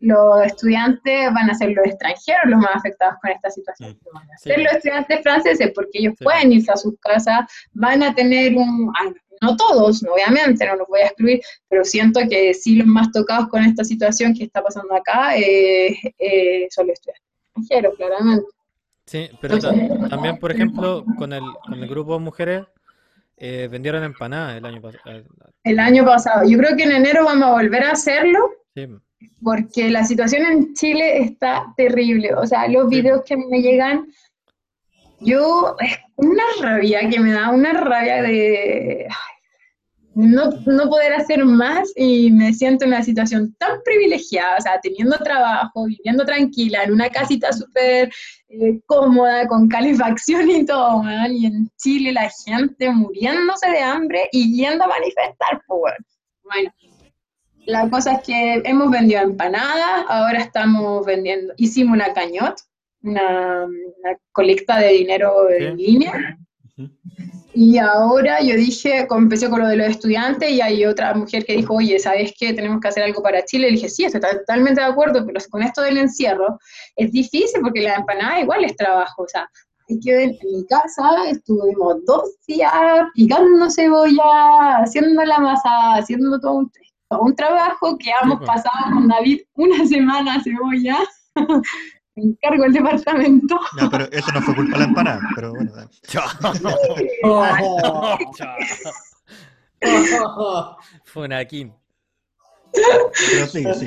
los 0.00 0.44
estudiantes 0.46 1.32
van 1.34 1.50
a 1.50 1.54
ser 1.54 1.70
los 1.70 1.84
extranjeros 1.84 2.44
los 2.46 2.60
más 2.60 2.76
afectados 2.76 3.16
con 3.20 3.30
esta 3.32 3.50
situación. 3.50 3.90
Mm, 3.90 4.14
Van 4.14 4.30
a 4.30 4.36
sí. 4.38 4.48
ser 4.50 4.58
los 4.62 4.72
estudiantes 4.74 5.20
franceses 5.22 5.72
porque 5.74 5.98
ellos 5.98 6.14
Sí. 6.18 6.24
pueden 6.24 6.52
irse 6.52 6.70
a 6.70 6.76
sus 6.76 6.94
casas, 7.00 7.40
van 7.72 8.02
a 8.04 8.14
tener 8.14 8.54
un... 8.56 8.92
ah, 9.00 9.12
No 9.40 9.56
todos, 9.56 10.02
obviamente, 10.04 10.66
no 10.66 10.74
los 10.76 10.88
voy 10.88 11.00
a 11.00 11.06
excluir, 11.06 11.40
pero 11.68 11.84
siento 11.84 12.20
que 12.30 12.54
sí 12.54 12.74
los 12.76 12.86
más 12.86 13.10
tocados 13.12 13.48
con 13.48 13.62
esta 13.64 13.84
situación 13.84 14.34
que 14.34 14.44
está 14.44 14.62
pasando 14.62 14.94
acá 14.96 15.36
eh, 15.36 15.96
eh, 16.18 16.66
son 16.70 16.86
los 16.88 16.94
estudiantes 16.94 17.24
extranjeros, 17.46 17.96
claramente. 17.96 18.46
Sí, 19.06 19.30
pero 19.40 19.58
ta- 19.58 19.72
también, 20.10 20.38
por 20.38 20.50
ejemplo, 20.52 21.04
con 21.16 21.32
el, 21.32 21.42
con 21.64 21.74
el 21.82 21.88
grupo 21.88 22.14
de 22.14 22.20
mujeres 22.20 22.66
eh, 23.36 23.68
vendieron 23.70 24.02
empanadas 24.04 24.56
el 24.58 24.64
año 24.66 24.80
pasado. 24.82 25.22
El 25.68 25.78
año 25.78 26.04
pasado, 26.04 26.48
yo 26.48 26.56
creo 26.58 26.76
que 26.76 26.84
en 26.84 26.92
enero 26.92 27.24
vamos 27.24 27.48
a 27.48 27.52
volver 27.52 27.84
a 27.84 27.92
hacerlo, 27.92 28.38
Sí, 28.74 28.86
porque 29.42 29.90
la 29.90 30.04
situación 30.04 30.46
en 30.46 30.74
Chile 30.74 31.18
está 31.22 31.64
terrible. 31.76 32.34
O 32.34 32.46
sea, 32.46 32.68
los 32.68 32.88
Sí. 32.88 32.96
videos 32.96 33.22
que 33.26 33.36
me 33.36 33.60
llegan, 33.60 34.06
yo, 35.20 35.76
es 35.80 35.98
una 36.16 36.44
rabia 36.62 37.08
que 37.10 37.18
me 37.20 37.32
da, 37.32 37.50
una 37.50 37.72
rabia 37.72 38.22
de 38.22 39.06
ay, 39.08 39.37
no, 40.18 40.50
no 40.66 40.90
poder 40.90 41.12
hacer 41.12 41.44
más 41.44 41.92
y 41.94 42.32
me 42.32 42.52
siento 42.52 42.84
en 42.84 42.90
una 42.90 43.04
situación 43.04 43.54
tan 43.56 43.80
privilegiada, 43.84 44.56
o 44.58 44.60
sea, 44.60 44.80
teniendo 44.80 45.16
trabajo, 45.18 45.84
viviendo 45.84 46.24
tranquila, 46.24 46.82
en 46.82 46.92
una 46.92 47.08
casita 47.08 47.52
súper 47.52 48.10
eh, 48.48 48.80
cómoda, 48.86 49.46
con 49.46 49.68
calefacción 49.68 50.50
y 50.50 50.66
todo, 50.66 51.02
weón, 51.02 51.32
y 51.32 51.46
en 51.46 51.70
Chile 51.76 52.12
la 52.12 52.28
gente 52.44 52.90
muriéndose 52.90 53.70
de 53.70 53.78
hambre 53.78 54.28
y 54.32 54.56
yendo 54.56 54.84
a 54.84 54.88
manifestar, 54.88 55.62
pues. 55.68 55.94
Bueno, 56.42 56.72
la 57.66 57.88
cosa 57.88 58.14
es 58.14 58.22
que 58.26 58.62
hemos 58.64 58.90
vendido 58.90 59.20
empanadas, 59.20 60.04
ahora 60.08 60.40
estamos 60.40 61.06
vendiendo, 61.06 61.54
hicimos 61.58 61.94
una 61.94 62.12
cañot, 62.12 62.56
una, 63.04 63.66
una 63.66 64.18
colecta 64.32 64.80
de 64.80 64.94
dinero 64.94 65.48
en 65.48 65.76
Sí. 65.76 65.86
línea. 65.86 66.36
Y 67.60 67.76
ahora 67.76 68.40
yo 68.40 68.54
dije, 68.54 69.08
empecé 69.10 69.50
con 69.50 69.58
lo 69.58 69.66
de 69.66 69.74
los 69.74 69.88
estudiantes, 69.88 70.48
y 70.48 70.60
hay 70.60 70.86
otra 70.86 71.12
mujer 71.12 71.44
que 71.44 71.56
dijo, 71.56 71.74
oye, 71.74 71.98
¿sabes 71.98 72.32
qué? 72.38 72.52
Tenemos 72.52 72.80
que 72.80 72.86
hacer 72.86 73.02
algo 73.02 73.20
para 73.20 73.44
Chile. 73.44 73.66
Le 73.66 73.72
dije, 73.72 73.88
sí, 73.88 74.04
estoy 74.04 74.20
totalmente 74.20 74.80
de 74.80 74.86
acuerdo, 74.86 75.26
pero 75.26 75.40
con 75.50 75.64
esto 75.64 75.82
del 75.82 75.98
encierro 75.98 76.60
es 76.94 77.10
difícil 77.10 77.60
porque 77.60 77.82
la 77.82 77.96
empanada 77.96 78.42
igual 78.42 78.64
es 78.64 78.76
trabajo. 78.76 79.24
O 79.24 79.26
sea, 79.26 79.50
hay 79.88 79.98
que 79.98 80.14
ver, 80.14 80.28
en 80.40 80.52
mi 80.52 80.64
casa 80.66 81.28
estuvimos 81.28 81.96
dos 82.06 82.36
días 82.46 82.72
picando 83.14 83.68
cebolla, 83.70 84.76
haciendo 84.76 85.24
la 85.24 85.40
masa, 85.40 85.94
haciendo 85.96 86.38
todo 86.38 86.58
un, 86.58 86.70
todo 87.10 87.22
un 87.22 87.34
trabajo 87.34 87.98
que 87.98 88.12
hemos 88.22 88.38
pasado 88.46 88.94
con 88.94 89.08
David 89.08 89.40
una 89.56 89.84
semana 89.84 90.40
cebolla. 90.44 90.98
Encargo 92.18 92.64
el 92.64 92.72
departamento. 92.72 93.60
Ya, 93.80 93.88
pero 93.90 94.04
eso 94.10 94.32
no 94.32 94.42
fue 94.42 94.54
culpa 94.56 94.72
de 94.72 94.78
la 94.78 94.84
empanada, 94.84 95.20
pero 95.34 95.52
bueno. 95.52 95.72
da. 95.72 95.88
Funakin. 101.04 101.72
Pero 102.72 103.46
sí, 103.46 103.64
sí. 103.74 103.86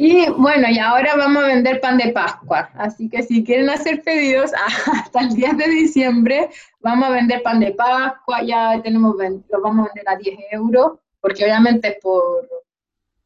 Y 0.00 0.30
bueno, 0.30 0.68
y 0.70 0.78
ahora 0.78 1.16
vamos 1.16 1.42
a 1.42 1.48
vender 1.48 1.80
pan 1.80 1.98
de 1.98 2.12
Pascua. 2.12 2.70
Así 2.74 3.08
que 3.10 3.24
si 3.24 3.42
quieren 3.42 3.68
hacer 3.68 4.00
pedidos 4.02 4.52
hasta 4.92 5.20
el 5.20 5.30
10 5.30 5.56
de 5.56 5.68
diciembre, 5.68 6.50
vamos 6.78 7.08
a 7.08 7.12
vender 7.12 7.42
pan 7.42 7.58
de 7.58 7.72
Pascua. 7.72 8.42
Ya 8.44 8.80
tenemos, 8.80 9.16
lo 9.16 9.60
vamos 9.60 9.86
a 9.86 9.92
vender 9.92 10.08
a 10.08 10.16
10 10.16 10.38
euros, 10.52 10.98
porque 11.20 11.44
obviamente 11.44 11.88
es 11.88 11.96
por, 12.00 12.48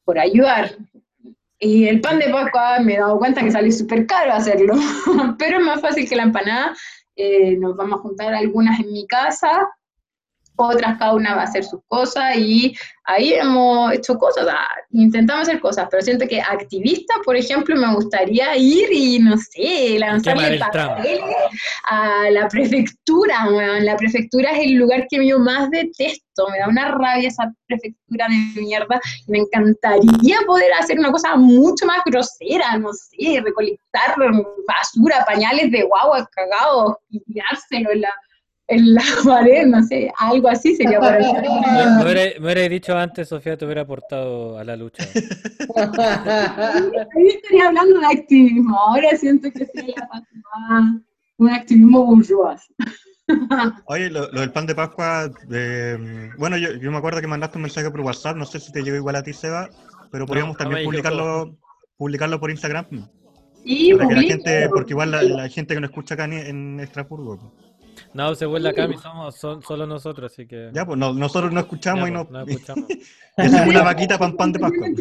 por 0.05 0.19
ayudar. 0.19 0.71
Y 1.65 1.87
el 1.87 2.01
pan 2.01 2.19
de 2.19 2.29
Pascua 2.29 2.81
me 2.81 2.95
he 2.95 2.99
dado 2.99 3.21
cuenta 3.21 3.41
que 3.41 3.53
sale 3.53 3.71
súper 3.71 4.05
caro 4.05 4.33
hacerlo, 4.33 4.75
pero 5.39 5.59
es 5.59 5.65
más 5.65 5.81
fácil 5.81 6.09
que 6.09 6.17
la 6.17 6.25
empanada. 6.25 6.75
Eh, 7.15 7.57
nos 7.57 7.77
vamos 7.77 8.01
a 8.01 8.03
juntar 8.03 8.35
algunas 8.35 8.81
en 8.81 8.93
mi 8.93 9.07
casa, 9.07 9.69
otras 10.57 10.99
cada 10.99 11.15
una 11.15 11.35
va 11.35 11.43
a 11.43 11.45
hacer 11.45 11.65
sus 11.65 11.81
cosas 11.89 12.37
y 12.37 12.75
ahí 13.05 13.35
hemos 13.35 13.93
hecho 13.93 14.17
cosas, 14.17 14.47
ah, 14.51 14.69
intentamos 14.91 15.49
hacer 15.49 15.61
cosas, 15.61 15.89
pero 15.91 16.03
siento 16.03 16.27
que 16.29 16.41
activista, 16.41 17.15
por 17.25 17.37
ejemplo, 17.37 17.75
me 17.77 17.95
gustaría 17.95 18.57
ir 18.57 18.89
y, 18.93 19.19
no 19.19 19.37
sé, 19.37 19.99
lanzarle 19.99 20.59
papeles 20.59 21.21
a 21.89 22.31
la 22.31 22.49
prefectura. 22.49 23.47
La 23.81 23.97
prefectura 23.97 24.53
es 24.53 24.67
el 24.67 24.75
lugar 24.75 25.07
que 25.09 25.27
yo 25.27 25.39
más 25.39 25.71
detesto, 25.71 26.49
me 26.51 26.59
da 26.59 26.69
una 26.69 26.93
rabia 26.93 27.29
esa 27.29 27.53
prefectura 27.67 28.27
de 28.29 28.61
mierda, 28.61 29.01
me 29.27 29.39
encantaría 29.39 30.39
poder 30.47 30.73
hacer 30.75 30.99
una 30.99 31.11
cosa 31.11 31.37
mucho 31.37 31.87
más 31.87 31.99
grosera, 32.07 32.77
no 32.79 32.93
sé, 32.93 33.41
recolectar 33.43 34.15
basura, 34.67 35.25
pañales 35.27 35.71
de 35.71 35.83
guagua 35.83 36.29
cagados 36.33 36.95
y 37.11 37.21
tirárselo 37.21 37.91
en 37.93 38.03
la, 38.03 38.13
en 38.73 38.95
la 38.95 39.03
pared, 39.25 39.67
no 39.67 39.83
sé, 39.85 40.13
algo 40.19 40.49
así 40.49 40.75
sería 40.77 40.99
para 40.99 41.19
Me, 41.23 41.97
me 41.97 42.03
hubiera, 42.05 42.41
me 42.41 42.45
hubiera 42.47 42.69
dicho 42.69 42.97
antes, 42.97 43.29
Sofía, 43.29 43.57
te 43.57 43.65
hubiera 43.65 43.83
aportado 43.83 44.59
a 44.59 44.65
la 44.65 44.77
lucha. 44.77 45.05
Ahí 45.15 45.19
estaría 47.27 47.69
hablando 47.69 48.01
de 48.01 48.07
activismo, 48.07 48.79
ahora 48.79 49.17
siento 49.17 49.51
que 49.51 49.67
sería 49.67 50.09
más 50.13 50.23
un 51.37 51.51
activismo 51.51 52.07
bourgeois. 52.07 52.61
Oye, 53.87 54.11
lo, 54.11 54.31
lo 54.33 54.41
del 54.41 54.53
pan 54.53 54.67
de 54.67 54.75
Pascua, 54.75 55.31
eh, 55.51 56.31
bueno, 56.39 56.57
yo, 56.57 56.73
yo 56.75 56.91
me 56.91 56.99
acuerdo 56.99 57.21
que 57.21 57.27
mandaste 57.27 57.59
un 57.59 57.63
mensaje 57.63 57.91
por 57.91 58.01
WhatsApp, 58.01 58.37
no 58.37 58.47
sé 58.47 58.59
si 58.61 58.73
te 58.73 58.83
llegó 58.83 58.97
igual 58.97 59.17
a 59.17 59.23
ti, 59.23 59.33
Seba, 59.33 59.69
pero 60.11 60.27
podríamos 60.27 60.55
no 60.55 60.59
también 60.59 60.85
publicarlo 60.85 61.57
publicarlo 61.97 62.41
por 62.41 62.51
Instagram, 62.51 62.87
Sí, 63.65 63.95
para 63.95 64.09
que 64.09 64.15
la 64.17 64.23
gente, 64.23 64.69
porque 64.71 64.93
igual 64.93 65.13
la, 65.13 65.23
la 65.23 65.49
gente 65.49 65.75
que 65.75 65.81
nos 65.81 65.91
escucha 65.91 66.15
acá 66.15 66.25
en, 66.25 66.33
en 66.33 66.81
Estrasburgo, 66.81 67.55
No, 68.15 68.35
según 68.35 68.63
la 68.63 68.73
Cami 68.75 68.97
somos 68.99 69.37
son, 69.37 69.63
solo 69.63 69.87
nosotros, 69.87 70.33
así 70.33 70.47
que. 70.47 70.71
ya, 70.73 70.85
pues 70.85 70.99
no- 70.99 71.13
nosotros 71.15 71.51
no 71.53 71.61
escuchamos 71.61 72.09
ya, 72.09 72.09
y 72.09 72.13
pues, 72.13 72.31
no, 72.31 72.39
no 72.39 72.47
escuchamos. 72.51 72.85
hacemos 73.37 73.67
una 73.69 73.83
vaquita 73.83 74.19
pan 74.19 74.37
pan 74.37 74.53
de 74.53 74.59
Pascua. 74.59 74.87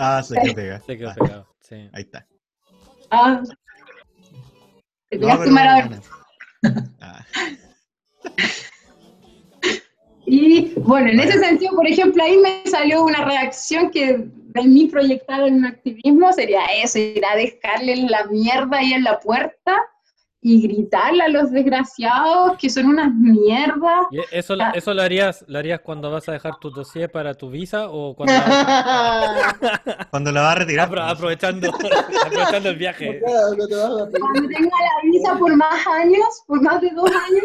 Ah, 0.00 0.22
se 0.22 0.36
quedó 0.40 0.54
pega. 0.54 0.80
Se 0.80 0.96
quedó 0.96 1.10
Ah, 1.10 1.14
pegado. 1.18 1.46
Sí. 1.60 1.74
ahí 1.92 2.02
está. 2.02 2.24
Ah. 3.10 3.42
Te 5.10 5.18
pegaste. 5.18 5.50
Ah, 7.00 7.24
Y 10.30 10.74
bueno, 10.76 11.08
en 11.10 11.20
ese 11.20 11.38
sentido, 11.38 11.72
por 11.74 11.86
ejemplo, 11.88 12.22
ahí 12.22 12.36
me 12.36 12.62
salió 12.70 13.02
una 13.02 13.24
reacción 13.24 13.90
que 13.90 14.18
de 14.28 14.62
mí 14.62 14.86
proyectada 14.86 15.46
en 15.46 15.54
un 15.54 15.64
activismo 15.66 16.30
sería 16.34 16.66
eso, 16.82 16.98
ir 16.98 17.24
a 17.24 17.34
dejarle 17.34 17.96
la 18.10 18.24
mierda 18.26 18.76
ahí 18.78 18.92
en 18.92 19.04
la 19.04 19.18
puerta 19.20 19.74
y 20.40 20.62
gritarle 20.62 21.24
a 21.24 21.28
los 21.28 21.50
desgraciados 21.50 22.56
que 22.58 22.70
son 22.70 22.86
unas 22.86 23.12
mierdas. 23.12 24.06
¿Y 24.12 24.20
eso, 24.30 24.54
eso 24.72 24.94
lo 24.94 25.02
harías 25.02 25.44
lo 25.48 25.58
harías 25.58 25.80
cuando 25.80 26.10
vas 26.12 26.28
a 26.28 26.32
dejar 26.32 26.58
tu 26.60 26.70
dossier 26.70 27.10
para 27.10 27.34
tu 27.34 27.50
visa 27.50 27.88
o 27.90 28.14
cuando 28.14 28.34
Cuando 30.10 30.30
la 30.32 30.40
va 30.42 30.52
a 30.52 30.54
retirar. 30.54 30.88
apro- 30.88 31.10
aprovechando 31.10 31.68
aprovechando 32.26 32.68
el 32.68 32.76
viaje? 32.76 33.20
Vas. 33.20 33.56
Cuando 33.56 34.48
tenga 34.48 34.68
la 34.68 35.10
visa 35.10 35.36
por 35.38 35.56
más 35.56 35.86
años, 35.86 36.24
por 36.46 36.62
más 36.62 36.80
de 36.80 36.90
dos 36.90 37.10
años, 37.10 37.44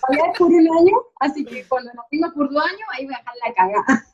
todavía 0.00 0.32
es 0.32 0.38
por 0.38 0.48
un 0.48 0.58
año, 0.78 0.96
así 1.20 1.44
que 1.44 1.64
cuando 1.68 1.90
la 1.94 2.02
tenga 2.10 2.30
por 2.32 2.52
dos 2.52 2.62
años, 2.64 2.80
ahí 2.92 3.04
voy 3.06 3.14
a 3.14 3.18
dejar 3.18 3.34
la 3.46 3.54
cagada. 3.54 4.04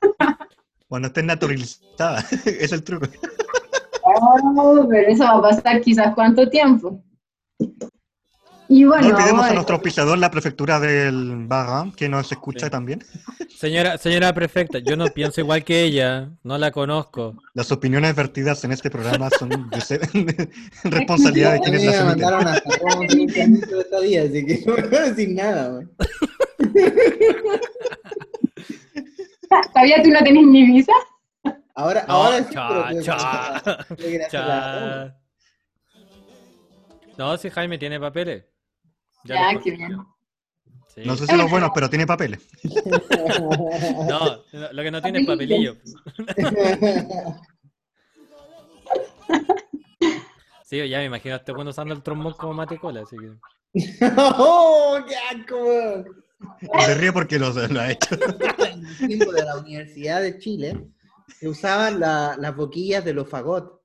Cuando 0.89 1.09
estés 1.09 1.25
naturalizada, 1.25 2.19
es 2.45 2.73
el 2.73 2.85
truco. 2.85 3.07
Oh, 4.03 4.87
pero 4.91 5.09
eso 5.09 5.25
va 5.25 5.39
a 5.39 5.43
pasar 5.43 5.81
quizás 5.81 6.15
cuánto 6.15 6.49
tiempo. 6.51 7.03
Y 8.73 8.85
bueno, 8.85 9.09
no 9.09 9.17
olvidemos 9.17 9.47
a 9.47 9.53
nuestro 9.53 9.75
auspiciador, 9.75 10.17
la 10.17 10.31
prefectura 10.31 10.79
del 10.79 11.35
Bagram, 11.49 11.91
que 11.91 12.09
nos 12.09 12.31
escucha 12.31 12.67
Sí. 12.67 12.71
también. 12.71 13.05
Señora, 13.59 13.99
señora 13.99 14.33
prefecta, 14.33 14.79
yo 14.79 14.97
no 14.97 15.07
pienso 15.09 15.41
igual 15.41 15.65
que 15.65 15.83
ella, 15.83 16.31
no 16.45 16.57
la 16.57 16.71
conozco. 16.71 17.35
Las 17.55 17.73
opiniones 17.73 18.15
vertidas 18.15 18.63
en 18.63 18.71
este 18.71 18.89
programa 18.89 19.29
son 19.37 19.49
de 19.71 19.81
ser- 19.81 20.01
responsabilidad 20.85 21.55
de 21.55 21.57
A 21.59 21.61
quienes 21.63 21.85
las 21.85 22.01
emiten. 22.01 22.25
así 23.03 23.27
que 23.27 23.47
no 24.67 24.77
puedo 24.89 25.05
decir 25.09 25.29
nada. 25.35 25.81
¿Todavía 29.75 30.01
tú 30.03 30.11
no 30.11 30.19
tenés 30.21 30.47
ni 30.47 30.65
visa? 30.67 30.93
Ahora, 31.75 32.05
No, 32.07 32.15
ahora 32.15 32.39
sí, 32.45 32.55
cha, 32.55 32.69
pero 32.69 32.99
que- 32.99 33.03
cha, 33.03 33.57
a 33.57 34.29
cha. 34.31 35.17
No, 37.19 37.37
si 37.37 37.51
Jaime 37.51 37.77
tiene 37.79 37.99
papeles. 37.99 38.45
Ya, 39.25 39.53
los 39.53 39.63
qué 39.63 39.71
consiguió. 39.71 39.89
bien. 39.89 40.01
Sí. 40.95 41.03
No 41.05 41.17
sé 41.17 41.27
si 41.27 41.37
los 41.37 41.51
buenos, 41.51 41.71
pero 41.75 41.89
tiene 41.89 42.07
papeles. 42.07 42.41
No, 44.09 44.43
lo 44.73 44.83
que 44.83 44.91
no 44.91 45.01
tiene 45.03 45.21
es 45.21 45.27
papelillo. 45.27 45.77
Sí, 50.65 50.89
ya 50.89 50.99
me 50.99 51.07
imagino 51.07 51.35
a 51.35 51.39
este 51.39 51.51
bueno 51.53 51.71
usando 51.71 51.93
el 51.95 52.03
trombón 52.03 52.33
como 52.35 52.55
matecola, 52.55 53.03
así 53.03 53.17
que. 53.17 53.33
¡Oh, 54.39 54.99
qué 55.07 55.17
asco! 55.17 56.05
Se 56.87 56.95
ríe 56.95 57.13
porque 57.13 57.39
lo, 57.41 57.51
lo 57.53 57.81
ha 57.81 57.91
hecho. 57.91 58.15
En 58.65 58.87
el 58.87 58.97
tiempo 59.09 59.33
de 59.33 59.45
la 59.45 59.57
Universidad 59.59 60.23
de 60.23 60.39
Chile 60.39 60.87
se 61.39 61.49
usaban 61.49 61.99
la- 61.99 62.37
las 62.39 62.55
boquillas 62.55 63.05
de 63.05 63.13
los 63.15 63.29
fagot. 63.29 63.81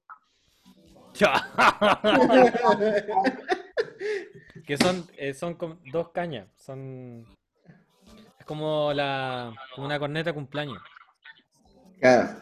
Que 4.66 4.78
son, 4.78 5.06
eh, 5.18 5.34
son 5.34 5.56
como 5.56 5.78
dos 5.92 6.10
cañas. 6.10 6.48
Son. 6.58 7.26
Es 8.40 8.46
como 8.46 8.92
la. 8.94 9.54
como 9.76 9.88
una 9.88 10.00
corneta 10.00 10.34
cumpleaños. 10.34 10.82
Claro. 12.00 12.40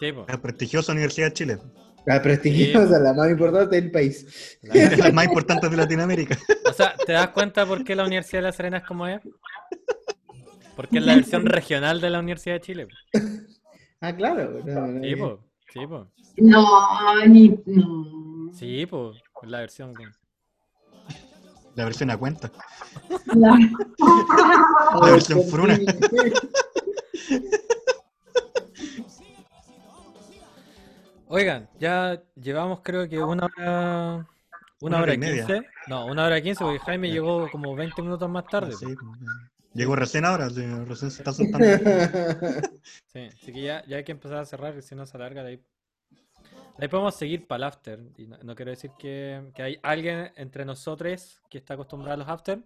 Sí, 0.00 0.12
po. 0.12 0.26
La 0.28 0.40
prestigiosa 0.40 0.92
Universidad 0.92 1.28
de 1.28 1.32
Chile. 1.32 1.58
La 2.04 2.22
prestigiosa, 2.22 2.98
la 3.00 3.12
más 3.14 3.30
importante 3.30 3.80
del 3.80 3.90
país. 3.90 4.58
La- 4.62 5.10
más 5.12 5.24
importante 5.24 5.68
de 5.68 5.76
Latinoamérica. 5.76 6.38
O 6.68 6.72
sea, 6.72 6.94
¿te 7.04 7.12
das 7.12 7.28
cuenta 7.30 7.66
por 7.66 7.82
qué 7.82 7.96
la 7.96 8.04
Universidad 8.04 8.38
de 8.38 8.42
La 8.48 8.52
Serena 8.52 8.78
es 8.78 8.84
como 8.84 9.06
es? 9.06 9.20
Porque 10.76 10.98
es 10.98 11.04
la 11.06 11.14
versión 11.14 11.46
regional 11.46 12.00
de 12.00 12.10
la 12.10 12.18
Universidad 12.20 12.56
de 12.56 12.60
Chile. 12.60 12.86
po. 12.86 13.18
Ah, 14.00 14.14
claro. 14.14 14.60
no, 14.64 14.86
no, 14.86 15.02
Sí, 15.02 15.16
po. 15.16 15.40
Sí, 15.72 15.86
po. 15.86 16.12
No, 16.36 17.26
ni. 17.26 17.58
No. 17.64 18.52
Sí, 18.52 18.84
po. 18.86 19.12
Es 19.42 19.48
la 19.50 19.60
versión. 19.60 19.94
La 21.76 21.84
versión 21.84 22.10
a 22.10 22.16
cuenta. 22.18 22.50
La- 23.34 23.58
La 25.00 25.10
versión 25.12 25.42
fruna. 25.44 25.78
Oigan, 31.28 31.68
ya 31.78 32.22
llevamos 32.36 32.80
creo 32.82 33.08
que 33.08 33.18
una 33.22 33.46
hora. 33.46 34.26
Una 34.80 34.96
Una 34.98 35.00
hora 35.02 35.14
y 35.14 35.20
quince. 35.20 35.62
No, 35.88 36.06
una 36.06 36.26
hora 36.26 36.40
quince, 36.40 36.62
porque 36.62 36.78
Jaime 36.80 37.10
llegó 37.10 37.50
como 37.50 37.74
20 37.74 38.02
minutos 38.02 38.28
más 38.28 38.46
tarde. 38.46 38.72
Sí, 38.72 38.94
po. 38.94 39.12
Llegó 39.72 39.96
recién 39.96 40.24
ahora, 40.24 40.48
recién 40.48 41.10
se 41.10 41.18
está 41.22 41.32
soltando. 41.32 41.66
Sí, 43.12 43.28
así 43.32 43.52
que 43.52 43.62
ya, 43.62 43.84
ya 43.86 43.96
hay 43.96 44.04
que 44.04 44.12
empezar 44.12 44.38
a 44.38 44.44
cerrar, 44.46 44.74
que 44.74 44.82
si 44.82 44.94
no 44.94 45.04
se 45.06 45.16
alarga 45.16 45.42
de 45.42 45.48
ahí. 45.50 45.62
Ahí 46.78 46.88
podemos 46.88 47.14
seguir 47.14 47.46
para 47.46 47.58
el 47.58 47.64
after. 47.64 48.00
Y 48.16 48.26
no, 48.26 48.38
no 48.42 48.54
quiero 48.54 48.70
decir 48.70 48.90
que, 48.98 49.50
que 49.54 49.62
hay 49.62 49.78
alguien 49.82 50.32
entre 50.36 50.64
nosotros 50.64 51.40
que 51.48 51.58
está 51.58 51.74
acostumbrado 51.74 52.14
a 52.14 52.16
los 52.18 52.28
after. 52.28 52.60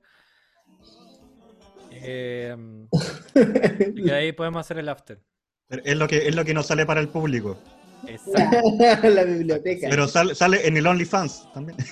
Eh, 1.93 2.57
y 3.97 4.11
ahí 4.11 4.33
podemos 4.33 4.61
hacer 4.61 4.79
el 4.79 4.89
after. 4.89 5.21
Pero 5.69 5.83
Es 5.85 5.97
lo 5.97 6.09
que 6.09 6.29
es 6.29 6.35
lo 6.35 6.45
que 6.45 6.55
no 6.55 6.63
sale 6.63 6.87
para 6.87 7.01
el 7.01 7.09
público. 7.09 7.59
Exacto. 8.07 8.59
la 9.09 9.25
biblioteca. 9.25 9.89
Pero 9.91 10.09
sale, 10.09 10.35
sale 10.35 10.67
en 10.67 10.77
el 10.77 10.87
OnlyFans 10.87 11.53
también. 11.53 11.79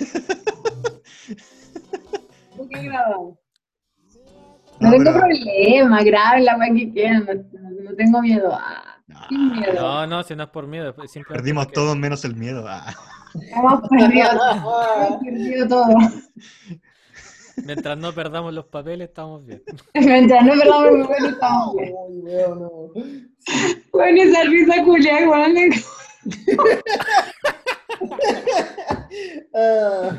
¿Por 2.56 2.68
qué? 2.68 2.82
No, 2.84 3.38
No 4.80 4.90
tengo 4.90 5.04
pero- 5.04 5.18
problema, 5.18 6.02
graben 6.02 6.44
la 6.44 6.58
que 6.74 6.92
quieran, 6.92 7.26
no, 7.52 7.70
no 7.90 7.94
tengo 7.94 8.20
miedo. 8.22 8.50
Ah, 8.52 8.97
sin 8.97 8.97
miedo. 8.97 8.97
No, 9.74 10.06
no, 10.06 10.22
si 10.22 10.36
no 10.36 10.44
es 10.44 10.50
por 10.50 10.66
miedo. 10.66 10.94
Perdimos 11.28 11.64
porque- 11.66 11.74
todos 11.74 11.96
menos 11.96 12.24
el 12.24 12.36
miedo. 12.36 12.64
Ah. 12.68 12.94
Hemos 13.56 13.88
perdido, 13.88 14.28
hemos 14.52 15.16
perdido 15.24 15.68
todo. 15.68 15.86
Mientras 17.64 17.98
no 17.98 18.12
perdamos 18.12 18.52
los 18.54 18.66
papeles, 18.66 19.08
estamos 19.08 19.44
bien. 19.44 19.62
Mientras 19.94 20.44
no 20.44 20.52
perdamos 20.52 20.86
el 20.92 21.00
papel, 21.06 21.24
estamos 21.26 21.76
bien. 21.76 21.94
No. 22.60 22.70
Bueno, 23.92 24.22
esa 24.22 24.42
risa 24.44 24.84
culia, 24.84 25.28
weón. 25.28 25.54
Ah. 29.54 30.10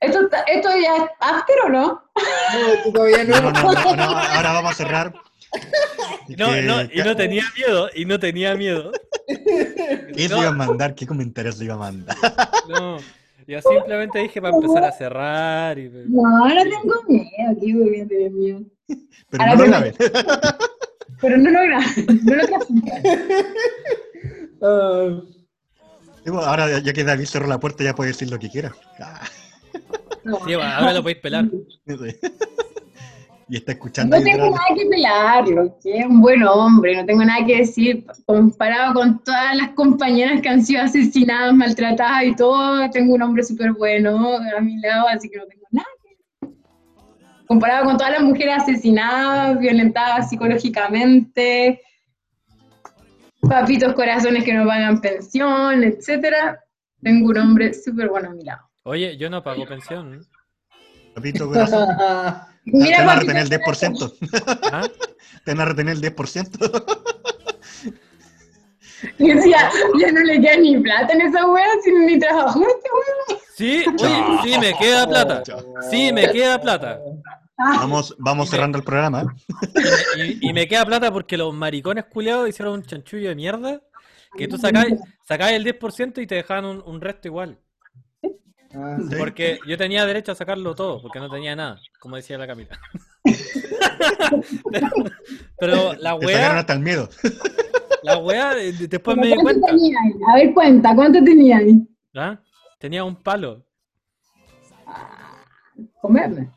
¿Esto, 0.00 0.20
está- 0.22 0.42
¿Esto 0.42 0.68
ya 0.82 0.96
es 1.04 1.10
after 1.20 1.56
o 1.64 1.68
no? 1.68 1.86
No, 1.86 2.72
esto 2.72 2.92
todavía 2.92 3.24
No, 3.24 3.40
no. 3.40 3.52
no, 3.52 3.72
no, 3.72 3.96
no, 3.96 4.02
ahora 4.04 4.52
vamos 4.52 4.72
a 4.72 4.74
cerrar. 4.74 5.12
Y 6.28 6.36
no, 6.36 6.50
Que- 6.52 6.62
no, 6.62 6.82
y 6.82 6.98
no 7.04 7.16
tenía 7.16 7.44
miedo, 7.56 7.88
y 7.94 8.04
no 8.04 8.18
tenía 8.18 8.54
miedo. 8.54 8.92
¿Qué 9.26 10.28
no. 10.28 10.38
iba 10.38 10.48
a 10.48 10.52
mandar? 10.52 10.94
¿Qué 10.94 11.06
comentarios 11.06 11.56
se 11.56 11.64
iba 11.64 11.74
a 11.74 11.78
mandar? 11.78 12.16
No, 12.68 12.98
yo 13.46 13.60
simplemente 13.60 14.18
dije 14.20 14.40
para 14.40 14.54
empezar 14.56 14.84
a 14.84 14.92
cerrar. 14.92 15.78
Y... 15.78 15.90
No, 16.08 16.22
no 16.48 16.62
tengo 16.62 16.94
miedo, 17.08 17.28
aquí 17.56 17.72
voy 17.74 17.90
bien. 17.90 18.70
Pero 19.30 19.42
Ahora 19.42 19.54
no 19.56 19.62
lo 19.64 19.68
graben. 19.70 19.94
Pero 21.20 21.36
no 21.38 21.50
lo 21.50 21.60
no. 24.60 25.22
Digo, 26.24 26.38
Ahora 26.40 26.78
ya- 26.80 26.92
que 26.92 27.04
David 27.04 27.24
cerró 27.26 27.46
la 27.48 27.58
puerta 27.58 27.82
ya 27.84 27.94
puede 27.94 28.10
decir 28.10 28.30
lo 28.30 28.38
que 28.38 28.48
quiera. 28.50 28.72
Ah, 29.00 29.20
No. 30.24 30.38
Sí, 30.46 30.52
ahora 30.54 30.92
lo 30.92 31.02
podéis 31.02 31.18
pelar. 31.18 31.46
sí. 31.86 32.16
Y 33.52 33.56
está 33.56 33.72
escuchando. 33.72 34.16
No 34.16 34.22
tengo 34.22 34.46
nada 34.46 34.64
que 34.74 34.86
pelarlo, 34.86 35.78
que 35.82 35.98
es 35.98 36.06
un 36.06 36.22
buen 36.22 36.42
hombre, 36.42 36.96
no 36.96 37.04
tengo 37.04 37.22
nada 37.22 37.44
que 37.44 37.58
decir. 37.58 38.06
Comparado 38.24 38.94
con 38.94 39.22
todas 39.22 39.54
las 39.54 39.72
compañeras 39.72 40.40
que 40.40 40.48
han 40.48 40.64
sido 40.64 40.80
asesinadas, 40.80 41.52
maltratadas 41.52 42.24
y 42.24 42.34
todo, 42.34 42.88
tengo 42.88 43.14
un 43.14 43.20
hombre 43.20 43.44
súper 43.44 43.74
bueno 43.74 44.38
a 44.56 44.60
mi 44.62 44.80
lado, 44.80 45.06
así 45.06 45.28
que 45.28 45.36
no 45.36 45.44
tengo 45.44 45.66
nada 45.70 45.86
que 46.02 46.08
decir. 46.14 46.56
Comparado 47.46 47.84
con 47.84 47.98
todas 47.98 48.12
las 48.12 48.22
mujeres 48.22 48.54
asesinadas, 48.62 49.58
violentadas 49.58 50.30
psicológicamente, 50.30 51.82
papitos 53.42 53.92
corazones 53.92 54.44
que 54.44 54.54
no 54.54 54.66
pagan 54.66 54.98
pensión, 55.02 55.84
etcétera, 55.84 56.58
tengo 57.02 57.28
un 57.28 57.36
hombre 57.36 57.74
súper 57.74 58.08
bueno 58.08 58.30
a 58.30 58.32
mi 58.32 58.44
lado. 58.44 58.62
Oye, 58.84 59.18
yo 59.18 59.28
no 59.28 59.42
pago 59.42 59.66
pensión. 59.66 60.26
Papito 61.14 61.46
corazón. 61.48 61.86
Mira, 62.64 62.96
te 62.98 63.04
van 63.04 63.16
a 63.16 63.20
retener 63.20 63.42
el 63.42 63.50
10%. 63.50 64.14
¿Ah? 64.72 64.88
Te 65.44 65.50
van 65.52 65.60
a 65.60 65.64
retener 65.66 65.94
el 65.96 66.02
10%. 66.02 66.98
Y 69.18 69.32
decía, 69.32 69.68
ya 69.98 70.12
no 70.12 70.20
le 70.20 70.40
queda 70.40 70.56
ni 70.58 70.78
plata 70.78 71.12
en 71.12 71.22
esa 71.22 71.44
wea, 71.48 71.66
sin 71.82 72.06
ni 72.06 72.18
trabajo 72.20 72.60
este 72.60 72.88
wea. 72.92 73.40
Sí, 73.56 73.84
oye, 74.00 74.38
sí 74.44 74.58
me 74.60 74.74
queda 74.78 75.06
plata. 75.08 75.42
Sí 75.90 76.12
me 76.12 76.30
queda 76.30 76.60
plata. 76.60 77.00
Vamos, 77.58 78.14
vamos 78.18 78.48
cerrando 78.48 78.78
el 78.78 78.84
programa. 78.84 79.34
Y 80.14 80.18
me, 80.18 80.26
y- 80.26 80.38
y 80.50 80.52
me 80.52 80.68
queda 80.68 80.84
plata 80.86 81.12
porque 81.12 81.36
los 81.36 81.52
maricones 81.52 82.04
culiados 82.04 82.48
hicieron 82.48 82.74
un 82.74 82.82
chanchullo 82.84 83.28
de 83.28 83.34
mierda. 83.34 83.80
Que 84.36 84.46
tú 84.48 84.56
sacáis, 84.56 84.94
sacáis 85.26 85.56
el 85.56 85.64
10% 85.64 86.22
y 86.22 86.26
te 86.26 86.36
dejaban 86.36 86.64
un, 86.64 86.82
un 86.86 87.00
resto 87.00 87.26
igual. 87.28 87.58
Ah. 88.74 88.96
Sí. 89.08 89.14
Porque 89.18 89.58
yo 89.66 89.76
tenía 89.76 90.06
derecho 90.06 90.32
a 90.32 90.34
sacarlo 90.34 90.74
todo, 90.74 91.02
porque 91.02 91.20
no 91.20 91.30
tenía 91.30 91.54
nada, 91.54 91.80
como 92.00 92.16
decía 92.16 92.38
la 92.38 92.46
Camila. 92.46 92.78
Pero 95.58 95.94
la 95.94 96.18
Te 96.18 96.32
sacaron 96.32 96.58
hasta 96.58 96.72
el 96.72 96.80
miedo. 96.80 97.08
la 98.02 98.58
eh, 98.58 98.72
después 98.88 99.16
me 99.16 99.28
di 99.28 99.34
¿Cuánto 99.34 99.60
cuenta. 99.60 99.66
tenía 99.68 99.98
ahí? 100.00 100.12
A 100.28 100.34
ver, 100.36 100.54
cuenta, 100.54 100.94
¿cuánto 100.94 101.22
tenía 101.24 101.58
ahí? 101.58 101.86
¿Ah? 102.14 102.40
Tenía 102.78 103.04
un 103.04 103.22
palo. 103.22 103.64
Comerme. 106.00 106.50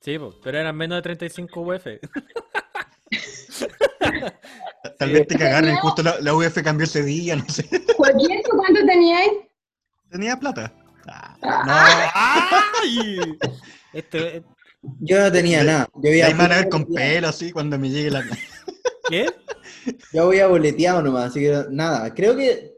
Sí, 0.00 0.18
pero 0.42 0.58
eran 0.58 0.76
menos 0.76 0.98
de 0.98 1.02
35 1.02 1.60
UF. 1.60 1.86
Tal 4.98 5.12
vez 5.12 5.26
te 5.26 5.38
cagaron. 5.38 5.74
Justo 5.76 6.02
la, 6.02 6.20
la 6.20 6.34
UF 6.34 6.62
cambió 6.62 6.84
ese 6.84 7.02
día, 7.02 7.36
no 7.36 7.44
sé. 7.48 7.68
Joaquín, 7.96 8.42
¿tú 8.48 8.56
cuánto 8.56 8.84
tenía 8.86 9.18
ahí? 9.18 9.30
Tenía 10.10 10.36
plata. 10.36 10.72
Ah, 11.08 12.10
¡Ay! 12.82 13.38
Este, 13.92 14.42
Yo 15.00 15.20
no 15.20 15.32
tenía 15.32 15.62
nada. 15.64 15.88
Yo 15.94 16.10
no. 16.10 16.36
van 16.36 16.52
a 16.52 16.56
ver 16.56 16.68
con 16.68 16.86
pelo 16.86 17.28
así 17.28 17.52
cuando 17.52 17.78
me 17.78 17.90
llegue 17.90 18.10
la. 18.10 18.24
¿Qué? 19.08 19.26
yo 20.12 20.24
había 20.24 20.46
boleteado 20.46 21.02
nomás, 21.02 21.26
así 21.26 21.40
que 21.40 21.64
nada. 21.70 22.12
Creo 22.14 22.36
que 22.36 22.74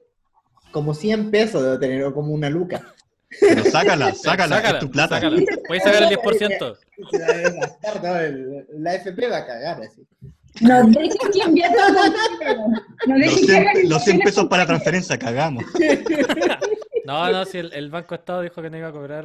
como 0.73 0.95
100 0.95 1.31
pesos 1.31 1.63
debo 1.63 1.79
tener, 1.79 2.05
o 2.05 2.13
como 2.13 2.33
una 2.33 2.51
luca. 2.51 2.95
Pero 3.41 3.65
sácala, 3.65 4.15
sácala, 4.23 4.59
es 4.59 4.79
tu 4.79 4.91
plata. 4.91 5.17
sácala. 5.17 5.43
Puedes 5.67 5.83
sacar 5.85 6.03
el 6.03 6.09
10%. 6.11 6.77
Se 7.11 7.19
la 7.19 8.31
no, 8.73 8.91
FP 8.91 9.29
va 9.29 9.39
a 9.39 9.47
cagar 9.47 9.81
así. 9.83 10.07
No 10.61 10.87
dejes 10.89 11.17
que 11.33 11.39
invierta 11.39 11.87
todo 11.89 12.05
el 12.05 12.13
dinero. 12.39 12.67
No 13.07 13.19
Los 13.19 13.19
dejes 13.19 13.41
que 13.41 13.47
100, 13.47 13.57
hagan 13.57 13.89
los 13.89 14.05
100 14.05 14.17
inversiones 14.17 14.25
pesos 14.25 14.47
para 14.47 14.67
transferencia, 14.67 15.19
cagamos. 15.19 15.65
No, 17.07 17.31
no, 17.31 17.45
si 17.45 17.59
el, 17.59 17.73
el 17.73 17.91
Banco 17.91 18.15
Estado 18.15 18.43
dijo 18.43 18.61
que 18.61 18.71
no 18.71 18.77
iba 18.77 18.89
a 18.89 18.93
cobrar. 18.93 19.25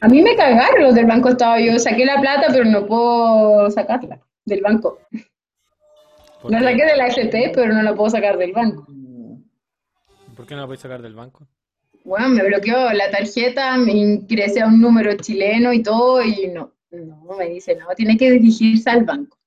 A 0.00 0.08
mí 0.08 0.20
me 0.20 0.34
cagaron 0.34 0.82
los 0.82 0.94
del 0.96 1.06
banco 1.06 1.28
estado. 1.28 1.60
Yo 1.60 1.78
saqué 1.78 2.04
la 2.04 2.20
plata, 2.20 2.48
pero 2.50 2.64
no 2.64 2.84
puedo 2.86 3.70
sacarla 3.70 4.20
del 4.44 4.60
banco. 4.60 4.98
¿Por 6.40 6.50
La 6.50 6.58
qué? 6.58 6.64
saqué 6.64 6.86
de 6.86 6.96
la 6.96 7.06
FP, 7.06 7.52
pero 7.54 7.72
no 7.72 7.82
la 7.82 7.94
puedo 7.94 8.10
sacar 8.10 8.36
del 8.36 8.52
banco. 8.52 8.84
¿Por 10.34 10.44
qué 10.44 10.56
no 10.56 10.62
la 10.62 10.66
podéis 10.66 10.80
sacar 10.80 11.02
del 11.02 11.14
banco? 11.14 11.46
Bueno, 12.04 12.30
me 12.30 12.42
bloqueó 12.42 12.92
la 12.92 13.12
tarjeta, 13.12 13.76
me 13.76 13.92
ingresé 13.92 14.60
a 14.60 14.66
un 14.66 14.80
número 14.80 15.14
chileno 15.16 15.72
y 15.72 15.84
todo, 15.84 16.20
y 16.20 16.48
no, 16.48 16.72
no, 16.90 17.36
me 17.38 17.48
dice, 17.48 17.76
no, 17.76 17.86
tiene 17.94 18.16
que 18.16 18.32
dirigirse 18.32 18.90
al 18.90 19.04
banco. 19.04 19.38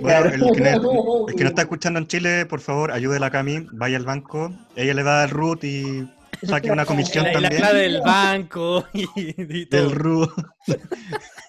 Bueno, 0.00 0.26
el 0.30 0.52
que, 0.54 0.60
no, 0.80 1.28
el 1.28 1.34
que 1.34 1.42
no 1.44 1.48
está 1.50 1.62
escuchando 1.62 1.98
en 1.98 2.06
Chile, 2.06 2.46
por 2.46 2.60
favor, 2.60 2.90
ayude 2.92 3.16
a 3.16 3.20
la 3.20 3.30
Cami, 3.30 3.66
vaya 3.72 3.96
al 3.96 4.04
banco, 4.04 4.52
ella 4.76 4.94
le 4.94 5.02
da 5.02 5.24
el 5.24 5.30
root 5.30 5.62
y 5.64 6.08
saque 6.42 6.70
una 6.70 6.86
comisión 6.86 7.24
La, 7.24 7.32
la 7.32 7.40
también 7.40 7.60
clave 7.60 7.78
del 7.80 8.00
banco 8.00 8.84
y, 8.94 9.64
del 9.66 9.90
root. 9.90 10.30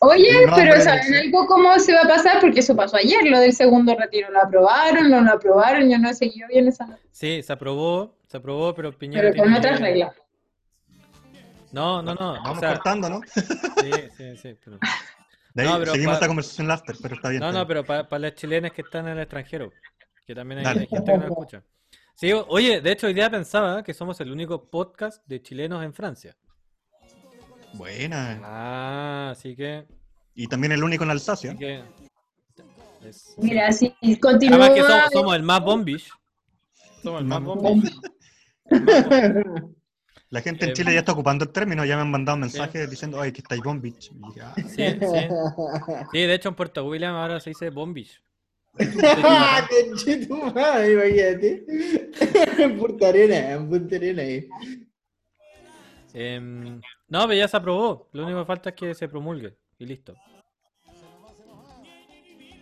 Oye, 0.01 0.45
No, 0.47 0.55
pero 0.55 0.79
¿saben 0.81 1.13
algo 1.13 1.45
cómo 1.45 1.77
se 1.79 1.93
va 1.93 2.01
a 2.01 2.07
pasar? 2.07 2.39
Porque 2.39 2.61
eso 2.61 2.75
pasó 2.75 2.97
ayer, 2.97 3.23
lo 3.25 3.39
del 3.39 3.53
segundo 3.53 3.95
retiro. 3.95 4.31
¿Lo 4.31 4.41
aprobaron? 4.41 5.09
¿No 5.09 5.21
lo 5.21 5.31
aprobaron? 5.33 5.89
Yo 5.89 5.97
no 5.99 6.09
he 6.09 6.13
seguido 6.13 6.47
bien 6.47 6.67
esa. 6.67 6.97
Sí, 7.11 7.41
se 7.43 7.51
aprobó, 7.53 8.15
se 8.27 8.37
aprobó, 8.37 8.73
pero 8.73 8.97
Piñera 8.97 9.29
Pero 9.31 9.43
con 9.43 9.53
otras 9.53 9.79
reglas. 9.79 10.13
No, 11.71 12.01
no, 12.01 12.15
no. 12.15 12.31
o 12.31 12.43
Vamos 12.43 12.59
sea, 12.59 12.73
cortando, 12.75 13.09
¿no? 13.09 13.21
sí, 13.33 13.41
sí, 14.17 14.37
sí. 14.41 14.55
pero- 14.63 14.79
De 15.53 15.63
ahí 15.63 15.67
No, 15.69 15.79
pero 15.79 15.91
seguimos 15.93 16.11
pa- 16.11 16.15
esta 16.15 16.27
conversación 16.27 16.65
en 16.67 16.71
after, 16.71 16.95
pero 17.01 17.15
está 17.15 17.29
bien. 17.29 17.39
No, 17.41 17.47
está 17.47 17.59
no, 17.59 17.67
pero 17.67 17.83
para 17.85 18.19
los 18.19 18.35
chilenos 18.35 18.71
que 18.71 18.81
están 18.81 19.07
en 19.07 19.13
el 19.13 19.19
extranjero, 19.19 19.71
que 20.25 20.35
también 20.35 20.65
hay, 20.65 20.87
gente 20.87 21.11
que 21.11 21.17
no 21.17 21.23
escucha. 21.25 21.63
Sí, 22.15 22.31
oye, 22.33 22.81
de 22.81 22.91
hecho 22.91 23.07
hoy 23.07 23.13
día 23.13 23.29
pensaba 23.29 23.81
que 23.83 23.93
somos 23.93 24.19
el 24.21 24.31
único 24.31 24.69
podcast 24.69 25.25
de 25.25 25.41
chilenos 25.41 25.83
en 25.83 25.93
Francia. 25.93 26.35
Buena. 27.73 28.39
Ah, 28.43 29.29
así 29.31 29.55
que... 29.55 29.87
Y 30.35 30.47
también 30.47 30.71
el 30.73 30.83
único 30.83 31.03
en 31.03 31.11
Alsacia. 31.11 31.51
así 31.51 31.59
que 31.59 31.83
es- 33.03 33.35
Mira, 33.37 33.71
si 33.71 33.93
continúa. 34.19 34.57
Además 34.57 34.75
que 34.75 34.81
somos, 34.81 35.11
somos 35.13 35.35
el 35.35 35.43
más 35.43 35.61
bombish. 35.61 36.09
Somos 37.01 37.21
el 37.21 37.27
más 37.27 37.41
bombish. 37.43 37.95
La 40.31 40.41
gente 40.41 40.65
en 40.65 40.71
Eh, 40.71 40.73
Chile 40.73 40.93
ya 40.93 40.99
está 40.99 41.13
ocupando 41.13 41.43
el 41.43 41.51
término, 41.51 41.83
ya 41.85 41.95
me 41.95 42.03
han 42.03 42.11
mandado 42.11 42.37
mensajes 42.37 42.87
diciendo, 42.89 43.19
ay, 43.19 43.31
que 43.31 43.41
estáis 43.41 43.61
bombich. 43.63 44.11
Ah, 44.41 44.53
Sí, 44.57 44.65
sí. 44.99 45.27
Sí, 46.11 46.19
de 46.19 46.33
hecho 46.35 46.49
en 46.49 46.55
Puerto 46.55 46.85
William 46.87 47.15
ahora 47.15 47.39
se 47.39 47.49
dice. 47.49 47.71
¡Ah, 49.23 49.67
conchetumare, 49.67 50.91
imagínate! 50.93 51.65
En 52.59 52.77
Punta 52.77 53.07
Arena, 53.09 53.51
en 53.53 53.69
Punta 53.69 53.95
Arena 53.95 54.21
ahí. 54.21 54.47
Em, 56.13 56.79
no, 57.07 57.21
pero 57.27 57.33
ya 57.33 57.47
se 57.47 57.57
aprobó. 57.57 58.07
Lo 58.13 58.23
único 58.25 58.39
que 58.39 58.45
falta 58.45 58.69
es 58.69 58.75
que 58.75 58.93
se 58.93 59.07
promulgue. 59.07 59.57
Y 59.79 59.85
listo. 59.85 60.13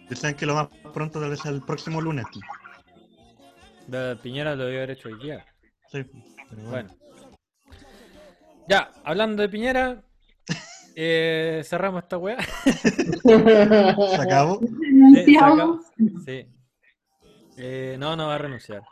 Dicen 0.10 0.36
que 0.36 0.46
lo 0.46 0.56
más 0.56 0.70
pronto 0.94 1.20
tal 1.20 1.30
vez 1.32 1.44
el 1.46 1.62
próximo 1.62 2.00
lunes. 2.00 2.26
De 3.88 4.16
Piñera 4.18 4.56
lo 4.56 4.66
debe 4.66 4.78
haber 4.78 4.92
hecho 4.92 5.10
hoy 5.10 5.20
día. 5.20 5.46
Sí, 5.92 6.04
pero 6.50 6.62
bueno. 6.70 6.70
Bueno. 6.70 7.07
Ya, 8.68 8.92
hablando 9.04 9.42
de 9.42 9.50
Piñera, 9.50 10.04
eh, 10.96 11.62
cerramos 11.64 12.04
esta 12.04 12.18
weá. 12.18 12.38
Se 13.24 13.36
acabó. 13.36 14.06
Sí, 14.06 14.16
se 14.16 14.22
acabó. 14.22 14.60
Renunciamos. 14.62 15.86
Sí. 16.26 16.48
Eh, 17.58 17.96
no, 17.98 18.16
no 18.16 18.28
va 18.28 18.36
a 18.36 18.40
renunciar. 18.40 18.84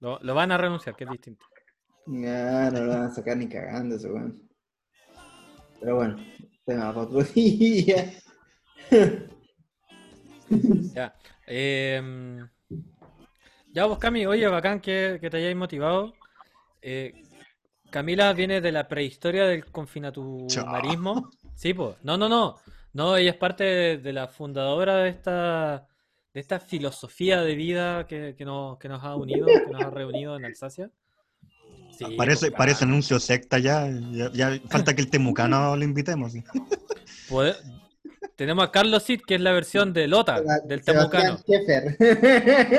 Lo, 0.00 0.18
lo 0.20 0.34
van 0.34 0.50
a 0.50 0.58
renunciar, 0.58 0.96
que 0.96 1.04
es 1.04 1.10
distinto. 1.10 1.46
No, 2.06 2.70
no 2.70 2.80
lo 2.80 2.88
van 2.88 3.02
a 3.04 3.10
sacar 3.10 3.36
ni 3.36 3.48
cagando 3.48 3.94
ese 3.94 4.10
weón. 4.10 4.42
Pero 5.80 5.96
bueno, 5.96 6.16
tema 6.64 6.92
para 6.92 7.06
otro 7.06 7.22
día. 7.34 8.12
Ya. 10.94 11.14
Em, 11.46 12.48
ya 13.68 13.86
vos, 13.86 13.98
Cami, 13.98 14.26
oye, 14.26 14.46
bacán 14.48 14.80
que, 14.80 15.18
que 15.20 15.30
te 15.30 15.36
hayáis 15.36 15.56
motivado. 15.56 16.12
Eh, 16.82 17.14
Camila 17.92 18.32
viene 18.32 18.60
de 18.60 18.72
la 18.72 18.88
prehistoria 18.88 19.44
del 19.44 19.66
confinatumarismo. 19.66 21.30
Sí, 21.54 21.74
pues. 21.74 21.94
No, 22.02 22.16
no, 22.16 22.28
no. 22.28 22.56
No, 22.94 23.16
ella 23.16 23.30
es 23.30 23.36
parte 23.36 23.64
de, 23.64 23.98
de 23.98 24.12
la 24.12 24.26
fundadora 24.26 24.96
de 24.96 25.10
esta, 25.10 25.86
de 26.34 26.40
esta 26.40 26.58
filosofía 26.58 27.42
de 27.42 27.54
vida 27.54 28.06
que, 28.06 28.34
que 28.36 28.44
nos, 28.44 28.78
que 28.78 28.88
nos 28.88 29.04
ha 29.04 29.14
unido, 29.14 29.46
que 29.46 29.70
nos 29.70 29.82
ha 29.82 29.90
reunido 29.90 30.36
en 30.36 30.46
Alsacia. 30.46 30.90
Sí, 31.96 32.04
Parece, 32.16 32.46
pues, 32.46 32.58
parece 32.58 32.84
anuncio 32.84 33.20
secta 33.20 33.58
ya, 33.58 33.86
ya. 34.10 34.32
ya 34.32 34.58
falta 34.70 34.94
que 34.94 35.02
el 35.02 35.10
temucano 35.10 35.76
lo 35.76 35.84
invitemos. 35.84 36.32
Tenemos 38.36 38.64
a 38.64 38.70
Carlos 38.70 39.04
Cid, 39.04 39.20
que 39.26 39.34
es 39.34 39.40
la 39.42 39.52
versión 39.52 39.92
de 39.92 40.08
Lota, 40.08 40.42
del 40.64 40.82
Temucano. 40.82 41.38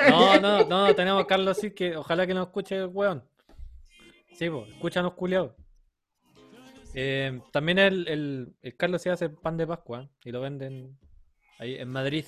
No, 0.10 0.40
no, 0.40 0.66
no, 0.66 0.96
tenemos 0.96 1.24
a 1.24 1.28
Carlos 1.28 1.60
Cid, 1.60 1.74
que 1.74 1.96
ojalá 1.96 2.26
que 2.26 2.34
nos 2.34 2.48
escuche 2.48 2.76
el 2.76 2.88
weón. 2.88 3.24
Sí, 4.34 4.50
pues, 4.50 4.70
escúchanos 4.70 5.14
culiados. 5.14 5.54
Eh, 6.96 7.42
también 7.52 7.80
el, 7.80 8.08
el, 8.08 8.56
el 8.62 8.78
Carlos 8.78 9.02
Cid 9.02 9.12
hace 9.12 9.30
pan 9.30 9.58
de 9.58 9.66
Pascua 9.66 10.10
y 10.24 10.32
lo 10.32 10.42
venden 10.42 10.98
ahí 11.60 11.76
en 11.76 11.90
Madrid. 11.90 12.26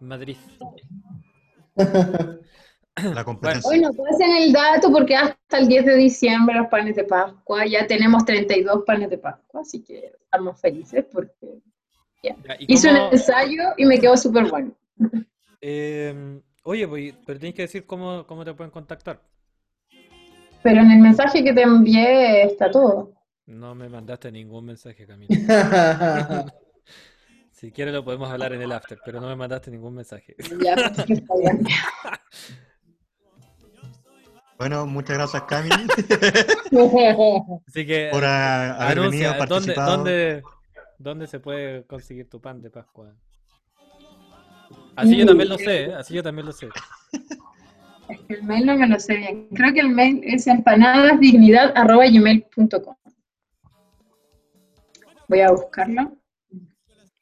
En 0.00 0.06
Madrid. 0.08 0.36
La 3.14 3.24
competencia. 3.24 3.68
Bueno, 3.68 3.90
pasen 3.92 4.30
el 4.36 4.52
dato 4.54 4.90
porque 4.90 5.14
hasta 5.14 5.58
el 5.58 5.68
10 5.68 5.84
de 5.84 5.96
diciembre 5.96 6.54
los 6.56 6.68
panes 6.68 6.96
de 6.96 7.04
Pascua, 7.04 7.66
ya 7.66 7.86
tenemos 7.86 8.24
32 8.24 8.84
panes 8.86 9.10
de 9.10 9.18
Pascua, 9.18 9.60
así 9.60 9.84
que 9.84 10.12
estamos 10.22 10.58
felices 10.58 11.04
porque 11.12 11.60
Ya, 12.22 12.34
¿y 12.58 12.72
hice 12.72 12.88
un 12.90 12.96
cómo- 12.96 13.12
ensayo 13.12 13.62
y 13.76 13.84
me 13.84 13.98
quedó 14.00 14.16
súper 14.16 14.48
bueno. 14.48 14.74
eh, 15.60 16.40
oye, 16.62 16.88
pues, 16.88 17.14
pero 17.26 17.38
tienes 17.38 17.54
que 17.54 17.62
decir 17.62 17.84
cómo, 17.84 18.26
cómo 18.26 18.46
te 18.46 18.54
pueden 18.54 18.70
contactar. 18.70 19.20
Pero 20.62 20.80
en 20.80 20.90
el 20.90 20.98
mensaje 20.98 21.44
que 21.44 21.52
te 21.52 21.62
envié 21.62 22.44
está 22.44 22.70
todo. 22.70 23.12
No 23.46 23.74
me 23.74 23.88
mandaste 23.88 24.32
ningún 24.32 24.64
mensaje, 24.64 25.06
Camila. 25.06 26.46
Si 27.56 27.72
quieres 27.72 27.94
lo 27.94 28.04
podemos 28.04 28.30
hablar 28.30 28.52
en 28.52 28.60
el 28.60 28.70
after, 28.70 28.98
pero 29.02 29.18
no 29.18 29.28
me 29.28 29.34
mandaste 29.34 29.70
ningún 29.70 29.94
mensaje. 29.94 30.36
Ya, 30.62 30.74
está 30.74 31.04
bien. 31.04 31.64
Bueno, 34.58 34.86
muchas 34.86 35.18
gracias, 35.18 35.42
Cami, 35.42 35.68
Así 37.68 37.86
que 37.86 38.08
por 38.10 38.24
haber 38.24 39.00
venido, 39.00 39.30
anuncia, 39.30 39.32
¿dónde, 39.32 39.46
participado. 39.46 39.96
dónde, 39.96 40.42
dónde 40.98 41.26
se 41.26 41.40
puede 41.40 41.84
conseguir 41.84 42.30
tu 42.30 42.40
pan 42.40 42.62
de 42.62 42.70
Pascua? 42.70 43.12
Así 44.94 45.14
yo 45.14 45.26
también 45.26 45.50
lo 45.50 45.58
sé, 45.58 45.84
¿eh? 45.84 45.94
así 45.94 46.14
yo 46.14 46.22
también 46.22 46.46
lo 46.46 46.52
sé. 46.52 46.68
El 48.28 48.42
mail 48.44 48.66
no 48.66 48.76
me 48.76 48.88
lo 48.88 48.98
sé 48.98 49.16
bien. 49.16 49.48
Creo 49.54 49.72
que 49.72 49.80
el 49.80 49.88
mail 49.88 50.20
es 50.24 50.46
empanadasdignidad.gmail.com 50.46 52.96
Voy 55.28 55.40
a 55.40 55.50
buscarlo. 55.50 56.12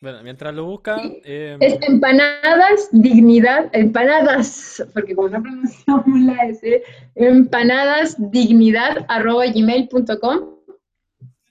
Bueno, 0.01 0.23
mientras 0.23 0.55
lo 0.55 0.66
busca, 0.66 1.01
eh, 1.02 1.56
Es 1.61 1.78
empanadas 1.81 2.90
dignidad, 2.93 3.70
empanadas, 3.73 4.86
porque 4.93 5.15
como 5.15 5.31
no 5.31 5.43
pronunciamos 5.43 6.05
la 6.20 6.44
S, 6.44 6.82
empanadas 7.15 8.15
dignidad 8.31 9.06
arroba 9.09 9.47
gmail.com. 9.47 10.56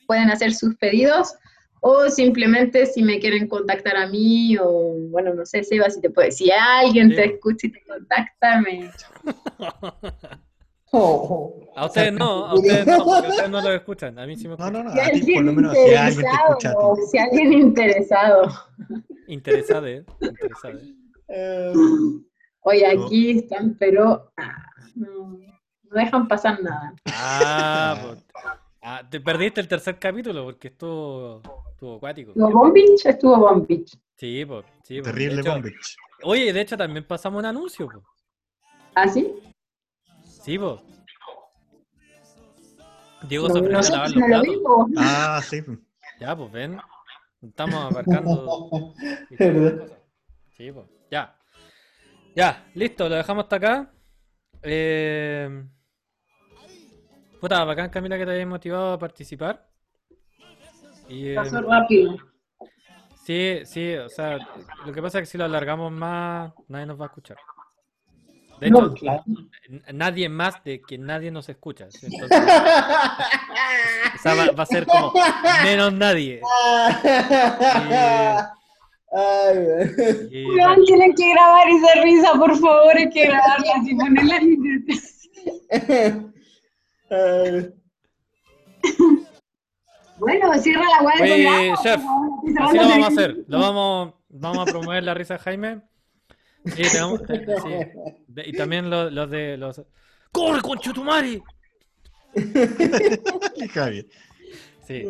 Pueden 0.05 0.29
hacer 0.29 0.53
sus 0.53 0.75
pedidos 0.75 1.33
o 1.85 2.09
simplemente 2.09 2.85
si 2.85 3.03
me 3.03 3.19
quieren 3.19 3.45
contactar 3.47 3.97
a 3.97 4.07
mí 4.07 4.55
o 4.57 4.95
bueno, 5.09 5.33
no 5.33 5.45
sé, 5.45 5.63
Seba, 5.65 5.89
si 5.89 5.99
te 5.99 6.09
puede, 6.09 6.31
si 6.31 6.49
alguien 6.49 7.09
te 7.09 7.23
Sí. 7.25 7.29
escucha 7.33 7.67
y 7.67 7.71
te 7.73 7.83
contacta, 7.85 8.61
me, 8.61 8.89
Oh. 10.95 11.71
a 11.75 11.87
ustedes 11.87 12.13
no, 12.13 12.45
a 12.45 12.53
ustedes 12.53 12.85
no, 12.85 13.03
porque 13.03 13.27
ustedes 13.29 13.49
no 13.49 13.61
lo 13.61 13.71
escuchan, 13.73 14.17
a 14.19 14.27
mí 14.27 14.37
sí 14.37 14.47
me 14.47 14.55
No, 14.55 14.65
escuchan. 14.65 14.85
no, 14.85 14.89
no, 14.89 14.91
si 14.93 14.99
a 14.99 15.11
ti 15.11 15.19
por 15.19 15.27
alguien 15.27 15.45
lo 15.45 15.53
menos 15.53 15.77
si 15.77 15.93
alguien 15.95 16.25
te 16.25 16.35
escucha 16.35 16.69
a 16.69 16.73
ti. 16.75 16.77
interesado, 16.85 16.95
si 17.11 17.17
alguien 17.17 17.53
interesado. 17.53 18.41
Interesado, 19.27 19.87
¿eh? 19.87 20.05
Interesado. 20.21 20.79
Eh, 21.27 21.73
Oye, 22.61 22.85
aquí 22.85 23.31
están, 23.39 23.75
pero 23.77 24.31
ah, 24.37 24.65
no, 24.95 25.37
no 25.37 25.91
dejan 25.91 26.27
pasar 26.29 26.61
nada. 26.61 26.93
Ah, 27.07 27.97
pues, 28.01 28.23
ah, 28.83 29.01
te 29.09 29.19
perdiste 29.19 29.61
el 29.61 29.67
tercer 29.67 29.97
capítulo 29.97 30.43
porque 30.43 30.67
estuvo, 30.69 31.41
estuvo 31.71 31.95
acuático. 31.95 32.31
¿Estuvo 32.31 32.51
Bombich? 32.51 33.05
Estuvo 33.05 33.37
Bombich. 33.37 33.97
Sí, 34.15 34.45
pues, 34.45 34.65
sí, 34.83 35.01
Terrible 35.01 35.41
bombich. 35.41 35.97
Oye, 36.23 36.53
de 36.53 36.61
hecho 36.61 36.77
también 36.77 37.05
pasamos 37.05 37.39
un 37.39 37.45
anuncio, 37.45 37.87
pues. 37.87 38.03
¿Ah, 38.95 39.07
sí? 39.07 39.33
Sí, 40.23 40.57
pues. 40.57 40.81
Diego 43.27 43.47
No, 43.47 43.81
se 43.81 43.95
aprendió 43.95 44.25
a 44.25 44.29
lavar 44.29 44.45
los 44.45 44.61
lo. 44.61 44.87
Ah, 44.97 45.41
sí. 45.41 45.63
Ya, 46.19 46.35
pues 46.35 46.51
ven. 46.51 46.79
Estamos 47.41 47.75
abarcando. 47.75 48.93
Sí, 50.55 50.71
pues. 50.71 50.85
Ya. 51.09 51.35
Ya, 52.35 52.63
listo, 52.75 53.09
lo 53.09 53.15
dejamos 53.15 53.45
hasta 53.45 53.55
acá. 53.55 53.91
Eh... 54.61 55.65
Puta, 57.43 57.65
bacán 57.65 57.89
Camila 57.89 58.17
que 58.17 58.25
te 58.25 58.31
hayas 58.31 58.47
motivado 58.47 58.93
a 58.93 58.97
participar. 58.97 59.67
Y, 61.09 61.31
eh, 61.31 61.35
Pasó 61.35 61.61
rápido. 61.61 62.15
sí, 63.25 63.59
sí, 63.65 63.95
o 63.95 64.07
sea, 64.07 64.37
lo 64.85 64.93
que 64.93 65.01
pasa 65.01 65.17
es 65.19 65.23
que 65.23 65.31
si 65.33 65.37
lo 65.37 65.43
alargamos 65.43 65.91
más, 65.91 66.53
nadie 66.69 66.85
nos 66.85 66.97
va 66.97 67.03
a 67.03 67.07
escuchar. 67.07 67.35
De 68.61 68.67
hecho, 68.67 68.81
No, 68.83 68.93
claro. 68.93 69.23
nadie 69.91 70.29
más 70.29 70.63
de 70.63 70.81
que 70.83 70.97
nadie 70.97 71.31
nos 71.31 71.49
escucha. 71.49 71.91
¿sí? 71.91 72.05
Entonces, 72.09 72.39
o 74.15 74.19
sea, 74.21 74.35
va, 74.35 74.51
va 74.51 74.63
a 74.63 74.65
ser 74.65 74.85
como 74.85 75.11
menos 75.65 75.91
nadie. 75.91 76.39
Y, 80.31 80.45
Weón, 80.45 80.55
bueno, 80.55 80.83
tienen 80.85 81.13
que 81.13 81.29
grabar 81.29 81.67
esa 81.67 82.01
risa, 82.03 82.33
por 82.39 82.57
favor, 82.57 82.95
hay 82.95 83.09
que 83.09 83.25
grabarla 83.27 83.73
y 83.83 83.95
ponerla 83.95 84.37
en. 84.37 86.22
Bueno, 90.19 90.53
cierra 90.59 90.83
la 90.83 91.23
Oye, 91.23 91.43
programa, 91.43 91.81
chef, 91.83 92.01
así 92.59 92.77
lo 92.77 92.87
vamos 92.87 93.05
a 93.05 93.07
hacer. 93.07 93.43
Lo 93.47 93.59
vamos, 93.59 94.13
vamos 94.29 94.59
a 94.67 94.71
promover 94.71 95.03
la 95.03 95.13
risa 95.13 95.33
de 95.35 95.39
Jaime. 95.39 95.81
Sí, 96.65 96.83
tenemos, 96.91 97.23
te- 97.23 97.45
sí. 97.45 97.69
De- 98.27 98.47
y 98.47 98.53
también 98.53 98.89
los, 98.89 99.11
los 99.11 99.29
de 99.29 99.57
los. 99.57 99.81
¡Corre, 100.31 100.61
conchetumare! 100.61 101.41
Y 102.35 103.67
Javi. 103.67 104.07
Sí, 104.87 105.03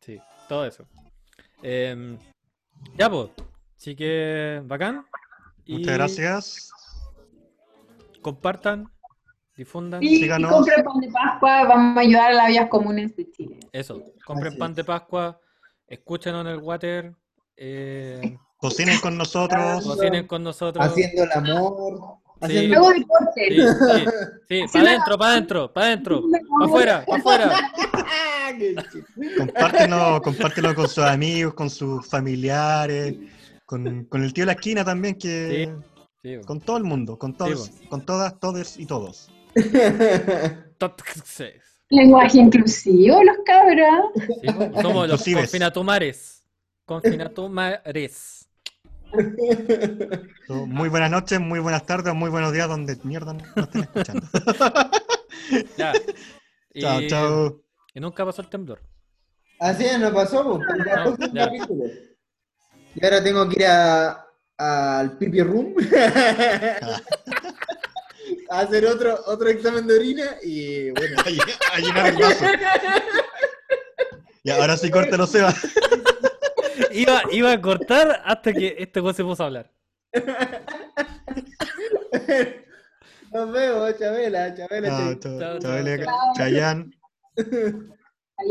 sí, 0.00 0.18
todo 0.48 0.66
eso. 0.66 0.86
Em, 1.62 2.18
ya, 2.96 3.08
pues. 3.10 3.30
Así 3.76 3.94
que, 3.96 4.60
bacán. 4.64 5.06
Y 5.64 5.78
Muchas 5.78 5.94
gracias. 5.94 6.70
Compartan, 8.20 8.90
difundan. 9.58 10.00
Y, 10.02 10.26
compren 10.28 10.84
pan 10.84 11.00
de 11.00 11.10
Pascua, 11.10 11.64
vamos 11.64 11.96
a 11.96 12.00
ayudar 12.00 12.30
a 12.30 12.34
las 12.34 12.48
vías 12.48 12.68
comunes 12.68 13.14
de 13.16 13.30
Chile. 13.30 13.58
Eso, 13.72 14.02
compren 14.24 14.52
Así 14.52 14.58
pan 14.58 14.70
es. 14.70 14.76
de 14.76 14.84
Pascua, 14.84 15.40
escúchenos 15.86 16.46
en 16.46 16.52
el 16.52 16.58
water, 16.58 17.14
eh, 17.56 18.38
Cocinen 18.56 19.00
con 19.00 19.18
nosotros. 19.18 19.84
cocinen 19.84 20.26
con 20.26 20.42
nosotros. 20.44 20.84
Haciendo 20.84 21.24
el 21.24 21.32
amor. 21.32 21.98
Sí. 21.98 22.44
Haciendo... 22.44 22.78
Luego 22.78 22.92
deporte. 22.92 23.48
Sí, 23.48 23.56
sí, 24.48 24.68
sí, 24.68 24.68
para 24.72 24.90
adentro, 24.90 25.18
para 25.18 25.32
adentro, 25.32 25.72
para 25.72 25.86
adentro, 25.86 26.22
para 26.22 26.64
afuera, 26.64 27.04
para 27.04 27.18
afuera. 27.18 27.72
Compártelo, 29.36 30.22
compártelo 30.22 30.74
con 30.74 30.88
sus 30.88 31.04
amigos, 31.04 31.54
con 31.54 31.68
sus 31.68 32.06
familiares, 32.06 33.16
con, 33.66 34.04
con 34.04 34.22
el 34.22 34.32
tío 34.32 34.42
de 34.42 34.46
la 34.46 34.52
esquina 34.52 34.84
también, 34.84 35.16
que 35.16 35.68
Sí, 36.22 36.36
con 36.46 36.60
todo 36.60 36.76
el 36.78 36.84
mundo, 36.84 37.16
con 37.16 37.36
todos, 37.36 37.70
con 37.88 38.04
todas, 38.04 38.40
todos 38.40 38.76
y 38.78 38.86
todos. 38.86 39.30
top. 40.78 41.02
Lenguaje 41.90 42.38
inclusivo, 42.38 43.22
los 43.22 43.36
cabras. 43.46 44.04
Sí, 44.14 44.82
Somos 44.82 45.08
los 45.08 45.24
confinatumares. 45.24 46.44
Confinatumares. 46.84 48.48
Muy 50.48 50.88
buenas 50.90 51.10
noches, 51.10 51.40
muy 51.40 51.60
buenas 51.60 51.86
tardes, 51.86 52.14
muy 52.14 52.28
buenos 52.28 52.52
días, 52.52 52.68
donde 52.68 52.98
mierda 53.04 53.32
no 53.32 53.62
estén 53.62 53.82
escuchando. 53.82 54.26
Ya. 55.78 55.94
Y, 56.74 56.82
chao, 56.82 57.00
chao. 57.08 57.62
y 57.94 58.00
nunca 58.00 58.22
pasó 58.26 58.42
el 58.42 58.48
temblor. 58.48 58.82
Así 59.58 59.86
es, 59.86 59.98
no 59.98 60.12
pasó, 60.12 60.44
pues. 60.44 60.86
No, 60.94 61.10
un 61.12 61.32
ya. 61.32 61.46
capítulo. 61.46 61.84
Y 62.94 63.04
ahora 63.04 63.24
tengo 63.24 63.48
que 63.48 63.60
ir 63.60 63.66
a, 63.66 64.26
al 64.58 65.16
pipi 65.16 65.40
room 65.40 65.74
a 68.50 68.60
hacer 68.60 68.86
otro, 68.86 69.18
otro 69.26 69.48
examen 69.48 69.86
de 69.86 69.96
orina 69.96 70.24
y 70.42 70.90
bueno. 70.90 71.16
A, 71.24 71.28
lle- 71.30 71.58
a 71.74 71.78
llenar 71.78 72.06
el 72.08 72.16
vaso. 72.16 72.44
Y 74.44 74.50
ahora 74.50 74.76
sí, 74.76 74.90
córtelo, 74.90 75.26
Seba. 75.26 75.52
Iba, 76.92 77.22
iba 77.32 77.52
a 77.52 77.60
cortar 77.60 78.22
hasta 78.24 78.52
que 78.52 78.76
este 78.78 79.00
juego 79.00 79.14
se 79.14 79.24
puso 79.24 79.42
a 79.42 79.46
hablar. 79.46 79.70
Nos 83.32 83.52
vemos, 83.52 83.98
Chabela, 83.98 84.54
Chabela. 84.54 84.88
Chao, 84.88 85.18
te- 85.18 85.38
chao, 85.38 85.58